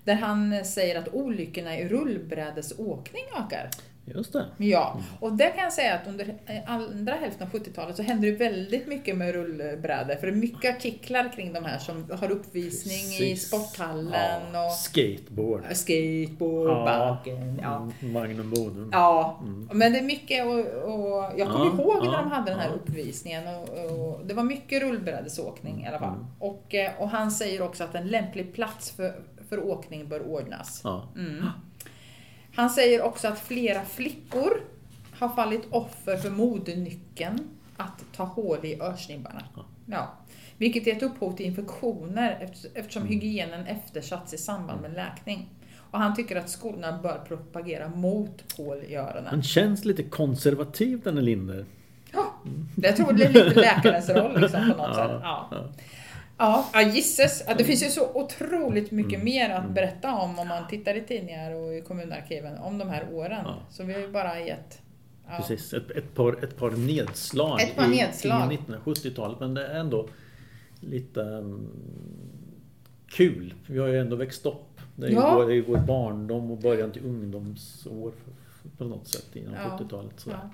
Där 0.03 0.15
han 0.15 0.65
säger 0.65 0.99
att 0.99 1.07
olyckorna 1.07 1.79
i 1.79 1.89
rullbrädesåkning 1.89 3.23
ökar. 3.39 3.69
Just 4.15 4.33
det. 4.33 4.45
Ja, 4.57 4.99
och 5.19 5.33
det 5.33 5.49
kan 5.49 5.63
jag 5.63 5.73
säga 5.73 5.95
att 5.95 6.07
under 6.07 6.25
eh, 6.45 6.55
andra 6.71 7.13
hälften 7.13 7.47
av 7.47 7.53
70-talet 7.53 7.95
så 7.95 8.03
händer 8.03 8.27
det 8.31 8.35
väldigt 8.37 8.87
mycket 8.87 9.17
med 9.17 9.33
rullbrädor. 9.33 10.15
För 10.15 10.27
det 10.27 10.33
är 10.33 10.35
mycket 10.35 10.75
artiklar 10.75 11.31
kring 11.35 11.53
de 11.53 11.65
här 11.65 11.77
som 11.79 12.05
har 12.19 12.31
uppvisning 12.31 12.95
i 12.97 13.17
Precis. 13.19 13.47
sporthallen 13.47 14.13
Ja, 14.53 14.65
och 14.65 14.71
Skateboard. 14.71 15.63
skateboard, 15.73 16.69
Ja. 16.69 16.85
baken. 16.85 17.59
Ja. 17.63 17.75
Mm, 18.01 18.13
Magnum 18.13 18.49
Bodum. 18.51 18.89
Ja, 18.93 19.39
Mm. 19.41 19.69
men 19.73 19.93
det 19.93 19.99
är 19.99 20.03
mycket 20.03 20.45
och, 20.45 20.59
och 20.93 21.31
jag 21.39 21.47
kommer 21.47 21.65
Ja, 21.65 21.73
ihåg 21.73 22.03
när 22.05 22.11
ja, 22.13 22.19
de 22.21 22.31
hade 22.31 22.51
den 22.51 22.59
här 22.59 22.69
ja. 22.69 22.73
uppvisningen 22.75 23.43
och, 23.55 23.69
och 23.69 24.25
det 24.25 24.33
var 24.33 24.43
mycket 24.43 24.81
rullbrädesåkning 24.81 25.83
i 25.83 25.87
alla 25.87 25.99
fall. 25.99 26.13
Mm. 26.13 26.25
Och, 26.39 26.75
eh, 26.75 26.91
och 27.01 27.09
han 27.09 27.31
säger 27.31 27.61
också 27.61 27.83
att 27.83 27.95
en 27.95 28.07
lämplig 28.07 28.53
plats 28.53 28.91
för, 28.91 29.15
för 29.49 29.63
åkning 29.65 30.09
bör 30.09 30.21
ordnas. 30.31 30.81
Ja. 30.83 31.03
Mm. 31.15 31.45
Han 32.57 32.69
säger 32.69 33.01
också 33.01 33.27
att 33.27 33.39
flera 33.39 33.85
flickor 33.85 34.61
har 35.19 35.29
fallit 35.29 35.61
offer 35.69 36.17
för 36.17 36.29
modenyckeln 36.29 37.39
att 37.77 38.03
ta 38.15 38.23
hål 38.23 38.57
i 38.65 38.81
örsnibbarna. 38.81 39.43
Ja. 39.85 40.13
Vilket 40.57 40.87
gett 40.87 41.03
upphov 41.03 41.35
till 41.35 41.45
infektioner 41.45 42.37
efter- 42.41 42.69
eftersom 42.73 43.01
Mm. 43.01 43.13
hygienen 43.13 43.65
eftersatts 43.65 44.33
i 44.33 44.37
samband 44.37 44.81
med 44.81 44.93
läkning. 44.93 45.49
Och 45.91 45.99
han 45.99 46.15
tycker 46.15 46.35
att 46.35 46.49
skolorna 46.49 46.99
bör 47.03 47.19
propagera 47.27 47.89
mot 47.89 48.53
hål 48.57 48.83
i 48.87 48.95
öronen. 48.95 49.25
Han 49.27 49.43
känns 49.43 49.85
lite 49.85 50.03
konservativ 50.03 51.01
den 51.03 51.17
är 51.17 51.21
Linder. 51.21 51.65
Ja, 52.13 52.33
jag 52.75 52.95
tror 52.95 53.13
det 53.13 53.23
är 53.23 53.29
lite 53.33 53.59
läkarens 53.61 54.09
roll 54.09 54.41
liksom, 54.41 54.61
på 54.71 54.77
något 54.77 54.97
Ja, 54.97 55.07
sätt. 55.07 55.19
Ja. 55.23 55.49
Ja. 56.37 56.69
Ja, 56.73 56.81
gisses. 56.81 57.43
Ja, 57.47 57.53
det 57.53 57.63
finns 57.63 57.83
ju 57.83 57.89
så 57.89 58.13
otroligt 58.13 58.91
mycket 58.91 59.13
Mm. 59.13 59.25
mer 59.25 59.49
att 59.49 59.69
berätta 59.69 60.15
om 60.15 60.39
om 60.39 60.47
man 60.47 60.67
tittar 60.67 60.95
i 60.95 61.01
tidningar 61.01 61.51
och 61.55 61.73
i 61.75 61.81
kommunarkiven 61.81 62.57
om 62.57 62.77
de 62.77 62.89
här 62.89 63.07
åren. 63.13 63.41
Ja. 63.45 63.55
Så 63.69 63.83
vi 63.83 63.93
har 63.93 63.99
ju 63.99 64.11
bara 64.11 64.39
gett... 64.39 64.81
Ja. 65.29 65.37
Precis, 65.37 65.73
ett, 65.73 65.91
ett, 65.91 66.15
par, 66.15 66.43
ett 66.43 66.57
par 66.57 66.71
nedslag, 66.71 67.61
Ett 67.61 67.75
par 67.75 67.85
i, 67.85 67.89
nedslag. 67.89 68.53
i 68.53 68.57
1970-talet. 68.57 69.39
Men 69.39 69.53
det 69.53 69.67
är 69.67 69.79
ändå 69.79 70.07
lite 70.79 71.21
mm, 71.23 71.67
kul. 73.07 73.53
Vi 73.67 73.79
har 73.79 73.87
ju 73.87 73.99
ändå 73.99 74.15
växt 74.15 74.45
upp. 74.45 74.81
Det 74.95 75.05
är 75.05 75.09
ju 75.09 75.15
Ja. 75.15 75.35
vår, 75.35 75.45
det 75.45 75.51
är 75.51 75.55
ju 75.55 75.61
vår 75.65 75.77
barndom 75.77 76.51
och 76.51 76.57
början 76.57 76.91
till 76.91 77.05
ungdomsår 77.05 78.11
på 78.77 78.83
något 78.83 79.07
sätt 79.07 79.35
inom 79.35 79.53
Ja. 79.53 79.77
70-talet. 79.79 80.19
sådär. 80.19 80.39
Ja. 80.43 80.49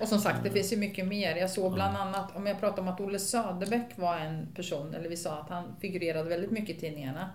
Och 0.00 0.08
som 0.08 0.18
sagt, 0.18 0.44
det 0.44 0.50
finns 0.50 0.72
ju 0.72 0.76
mycket 0.76 1.06
mer. 1.06 1.36
Jag 1.36 1.50
såg 1.50 1.72
bland 1.74 1.96
annat, 1.96 2.36
om 2.36 2.46
jag 2.46 2.60
pratar 2.60 2.82
om 2.82 2.88
att 2.88 3.00
Olle 3.00 3.18
Söderbäck 3.18 3.98
var 3.98 4.16
en 4.18 4.46
person, 4.54 4.94
eller 4.94 5.08
vi 5.08 5.16
sa 5.16 5.38
att 5.40 5.48
han 5.48 5.76
figurerade 5.80 6.28
väldigt 6.28 6.50
mycket 6.50 6.76
i 6.76 6.80
tidningarna. 6.80 7.30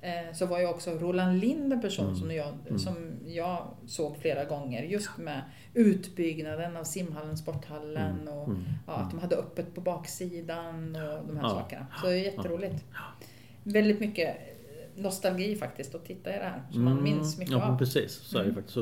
eh, 0.00 0.34
Så 0.34 0.46
var 0.46 0.60
ju 0.60 0.66
också 0.66 0.90
Roland 0.90 1.38
Lind 1.40 1.72
en 1.72 1.80
person 1.80 2.04
Mm. 2.06 2.16
som, 2.16 2.34
jag, 2.34 2.54
Mm. 2.66 2.78
som 2.78 3.12
jag 3.26 3.66
såg 3.86 4.16
flera 4.16 4.44
gånger. 4.44 4.82
Just 4.82 5.18
med 5.18 5.42
utbyggnaden 5.74 6.76
av 6.76 6.84
simhallen, 6.84 7.36
sporthallen 7.36 8.20
Mm. 8.20 8.28
och 8.34 8.48
Mm. 8.48 8.64
ja, 8.86 8.92
att 8.92 9.10
de 9.10 9.18
hade 9.20 9.36
öppet 9.36 9.74
på 9.74 9.80
baksidan 9.80 10.96
och 10.96 11.26
de 11.26 11.36
här 11.36 11.42
Ja. 11.44 11.48
sakerna. 11.50 11.86
Så 12.00 12.06
det 12.06 12.12
är 12.12 12.24
jätteroligt. 12.24 12.84
Väldigt 13.62 14.00
mycket 14.00 14.36
nostalgi 14.96 15.56
faktiskt 15.56 15.94
att 15.94 16.04
titta 16.06 16.30
i 16.34 16.38
det 16.38 16.44
här. 16.44 16.62
Som 16.70 16.84
man 16.84 17.02
minns 17.02 17.38
mycket 17.38 17.54
Mm. 17.54 17.66
ja, 17.66 17.72
av. 17.72 17.78
precis. 17.78 18.12
Så 18.12 18.38
är 18.38 18.42
det 18.42 18.50
Mm. 18.50 18.62
faktiskt. 18.62 18.78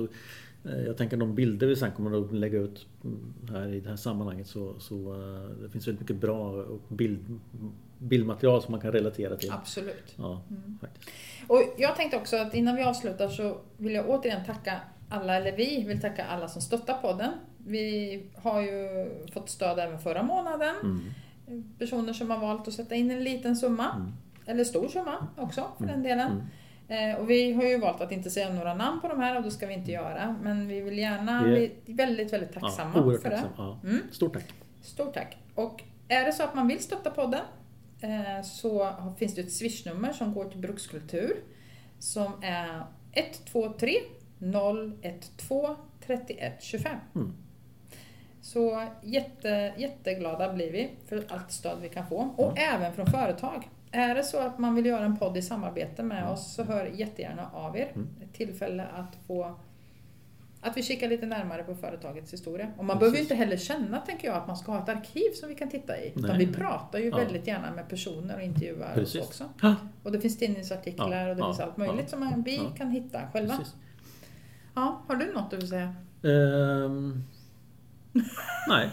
Eh, 0.65 0.81
jag 0.87 0.97
tänker 0.97 1.17
de 1.17 1.35
bilder 1.35 1.67
vi 1.67 1.77
sen 1.77 1.93
kommer 1.93 2.21
att 2.25 2.33
lägga 2.33 2.59
ut 2.59 2.87
mm, 3.05 3.35
här 3.51 3.69
i 3.75 3.81
det 3.81 3.89
här 3.89 3.97
sammanhanget 3.97 4.47
så, 4.47 4.79
så 4.81 4.95
eh, 5.15 5.63
det 5.63 5.69
finns 5.69 5.89
väldigt 5.89 6.01
mycket 6.01 6.17
bra 6.17 6.65
bild, 6.89 7.39
bildmaterial 7.99 8.63
som 8.63 8.73
man 8.73 8.81
kan 8.81 8.93
relatera 8.93 9.37
till. 9.37 9.51
Absolut. 9.53 10.15
Ja, 10.17 10.43
Mm. 10.51 10.79
Och 11.49 11.63
jag 11.79 11.97
tänkte 11.97 12.17
också 12.17 12.37
att 12.37 12.55
innan 12.55 12.77
vi 12.77 12.83
avslutar 12.83 13.29
så 13.29 13.59
vill 13.77 13.93
jag 13.95 14.09
återigen 14.11 14.45
tacka 14.45 14.81
alla, 15.09 15.37
eller 15.37 15.57
vi 15.57 15.85
vill 15.85 16.01
tacka 16.01 16.25
alla 16.25 16.49
som 16.49 16.63
stöttar 16.63 16.95
podden. 16.95 17.33
Vi 17.67 18.23
har 18.35 18.61
ju 18.61 19.09
fått 19.33 19.49
stöd 19.51 19.79
även 19.79 19.99
förra 19.99 20.23
månaden. 20.23 20.75
Mm. 20.83 21.65
Personer 21.79 22.13
som 22.13 22.31
har 22.31 22.39
valt 22.39 22.69
att 22.69 22.75
sätta 22.75 22.95
in 22.95 23.11
en 23.11 23.25
liten 23.25 23.57
summa, 23.57 23.91
Mm. 23.97 24.13
eller 24.47 24.65
stor 24.65 24.89
summa 24.89 25.27
också 25.37 25.65
för 25.79 25.87
den 25.87 26.03
delen. 26.03 26.43
Mm. 26.91 27.11
Eh, 27.11 27.17
och 27.21 27.31
vi 27.31 27.53
har 27.53 27.63
ju 27.65 27.79
valt 27.79 28.01
att 28.01 28.13
inte 28.13 28.31
säga 28.31 28.53
några 28.53 28.75
namn 28.75 29.01
på 29.01 29.09
de 29.09 29.21
här 29.21 29.37
och 29.37 29.43
det 29.43 29.51
ska 29.51 29.67
vi 29.67 29.75
inte 29.75 29.93
göra. 29.93 30.37
Men 30.43 30.69
vi 30.69 30.81
vill 30.81 30.99
gärna 30.99 31.43
Vi 31.45 31.51
är- 31.51 31.55
bli 31.85 31.95
väldigt, 31.95 32.33
väldigt 32.33 32.53
tacksamma 32.53 32.93
ja, 32.95 33.03
för 33.03 33.11
det. 33.13 33.19
tacksam. 33.37 33.51
Ja. 33.57 33.81
Mm. 33.85 34.01
Stort 34.13 34.33
tack. 34.33 34.45
Stort 34.83 35.15
tack! 35.15 35.37
Och 35.55 35.83
är 36.09 36.25
det 36.25 36.33
så 36.33 36.43
att 36.43 36.55
man 36.55 36.69
vill 36.69 36.79
stötta 36.83 37.11
podden 37.11 37.41
eh, 38.01 38.43
så 38.45 38.95
finns 39.19 39.35
det 39.35 39.41
ett 39.41 39.53
swishnummer 39.53 40.13
som 40.13 40.35
går 40.35 40.45
till 40.45 40.59
Brukskultur 40.61 41.37
som 41.99 42.33
är 42.43 42.83
123 43.13 43.91
012 45.37 45.75
31 46.07 46.63
25. 46.63 46.97
Mm. 47.15 47.33
Så 48.43 48.87
jätte, 49.03 49.75
jätteglada 49.77 50.53
blir 50.53 50.73
vi 50.73 50.91
för 51.09 51.25
allt 51.29 51.51
stöd 51.53 51.79
vi 51.83 51.89
kan 51.89 52.07
få. 52.07 52.35
Och 52.37 52.59
även 52.59 52.93
från 52.93 53.07
företag. 53.07 53.69
Är 53.93 54.15
det 54.15 54.23
så 54.25 54.39
att 54.39 54.59
man 54.59 54.75
vill 54.75 54.87
göra 54.87 55.05
en 55.05 55.17
podd 55.17 55.37
i 55.37 55.43
samarbete 55.43 56.03
med 56.03 56.29
oss 56.29 56.55
så 56.55 56.63
hör 56.65 56.87
jättegärna 56.87 57.51
av 57.53 57.77
er. 57.77 57.93
Mm. 57.95 58.09
Ett 58.23 58.33
tillfälle 58.33 58.87
att 58.87 59.17
få 59.27 59.55
att 60.63 60.77
vi 60.77 60.83
kikar 60.83 61.09
lite 61.09 61.27
närmare 61.27 61.63
på 61.63 61.75
företagets 61.75 62.33
historia. 62.33 62.69
Och 62.79 62.85
man 62.85 62.99
Precis. 62.99 63.01
behöver 63.01 63.17
ju 63.17 63.23
inte 63.23 63.35
heller 63.35 63.57
känna, 63.57 64.01
tänker 64.01 64.29
jag, 64.29 64.37
att 64.37 64.47
man 64.47 64.57
ska 64.57 64.73
ha 64.73 64.83
ett 64.83 64.89
arkiv 64.89 65.31
som 65.35 65.49
vi 65.49 65.55
kan 65.55 65.69
titta 65.69 65.99
i. 66.01 66.13
Utan 66.17 66.39
vi 66.39 66.47
pratar 66.47 66.99
ju 66.99 67.09
Ja. 67.09 67.17
väldigt 67.17 67.47
gärna 67.47 67.73
med 67.73 67.89
personer 67.89 68.37
och 68.37 68.43
intervjuar 68.43 68.95
Precis. 68.95 69.21
oss 69.21 69.27
också. 69.27 69.49
Och 70.03 70.13
det 70.13 70.21
finns 70.21 70.39
tidningsartiklar 70.39 71.13
Ja, 71.25 71.31
och 71.31 71.37
det 71.37 71.41
ja, 71.41 71.47
finns 71.47 71.61
allt 71.61 71.77
möjligt 71.77 72.11
som 72.11 72.43
vi 72.47 72.61
kan 72.77 72.91
hitta 72.91 73.21
själva. 73.33 73.57
precis. 73.57 73.75
Ja, 74.75 75.01
har 75.09 75.17
du 75.17 75.33
något 75.33 75.51
du 75.51 75.57
vill 75.57 75.69
säga? 75.69 75.95
Ehm, 76.25 77.25
nej, 78.69 78.89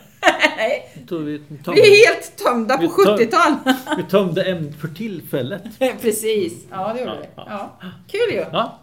Nej, 0.58 1.06
tror 1.10 1.20
vi, 1.20 1.40
tömde, 1.40 1.82
vi 1.82 2.04
är 2.04 2.08
helt 2.08 2.36
tömda 2.38 2.78
på 2.78 2.82
Vi 2.82 2.88
tar- 2.88 3.18
70-tal. 3.18 3.54
vi 3.98 4.04
tömde 4.04 4.44
ämnet 4.44 4.82
för 4.82 4.88
tillfället. 4.88 5.62
Precis, 6.02 6.66
ja 6.72 6.94
det 6.94 7.00
gjorde 7.00 7.12
Ja, 7.14 7.20
vi. 7.22 7.28
ja. 7.36 7.78
Ja. 7.82 7.88
Kul 8.08 8.34
ju! 8.36 8.46
Ja, 8.52 8.80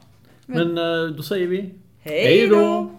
men 0.46 0.78
eh, 0.78 1.04
då 1.16 1.22
säger 1.22 1.46
vi 1.46 1.74
Hej 2.00 2.46
då! 2.48 2.90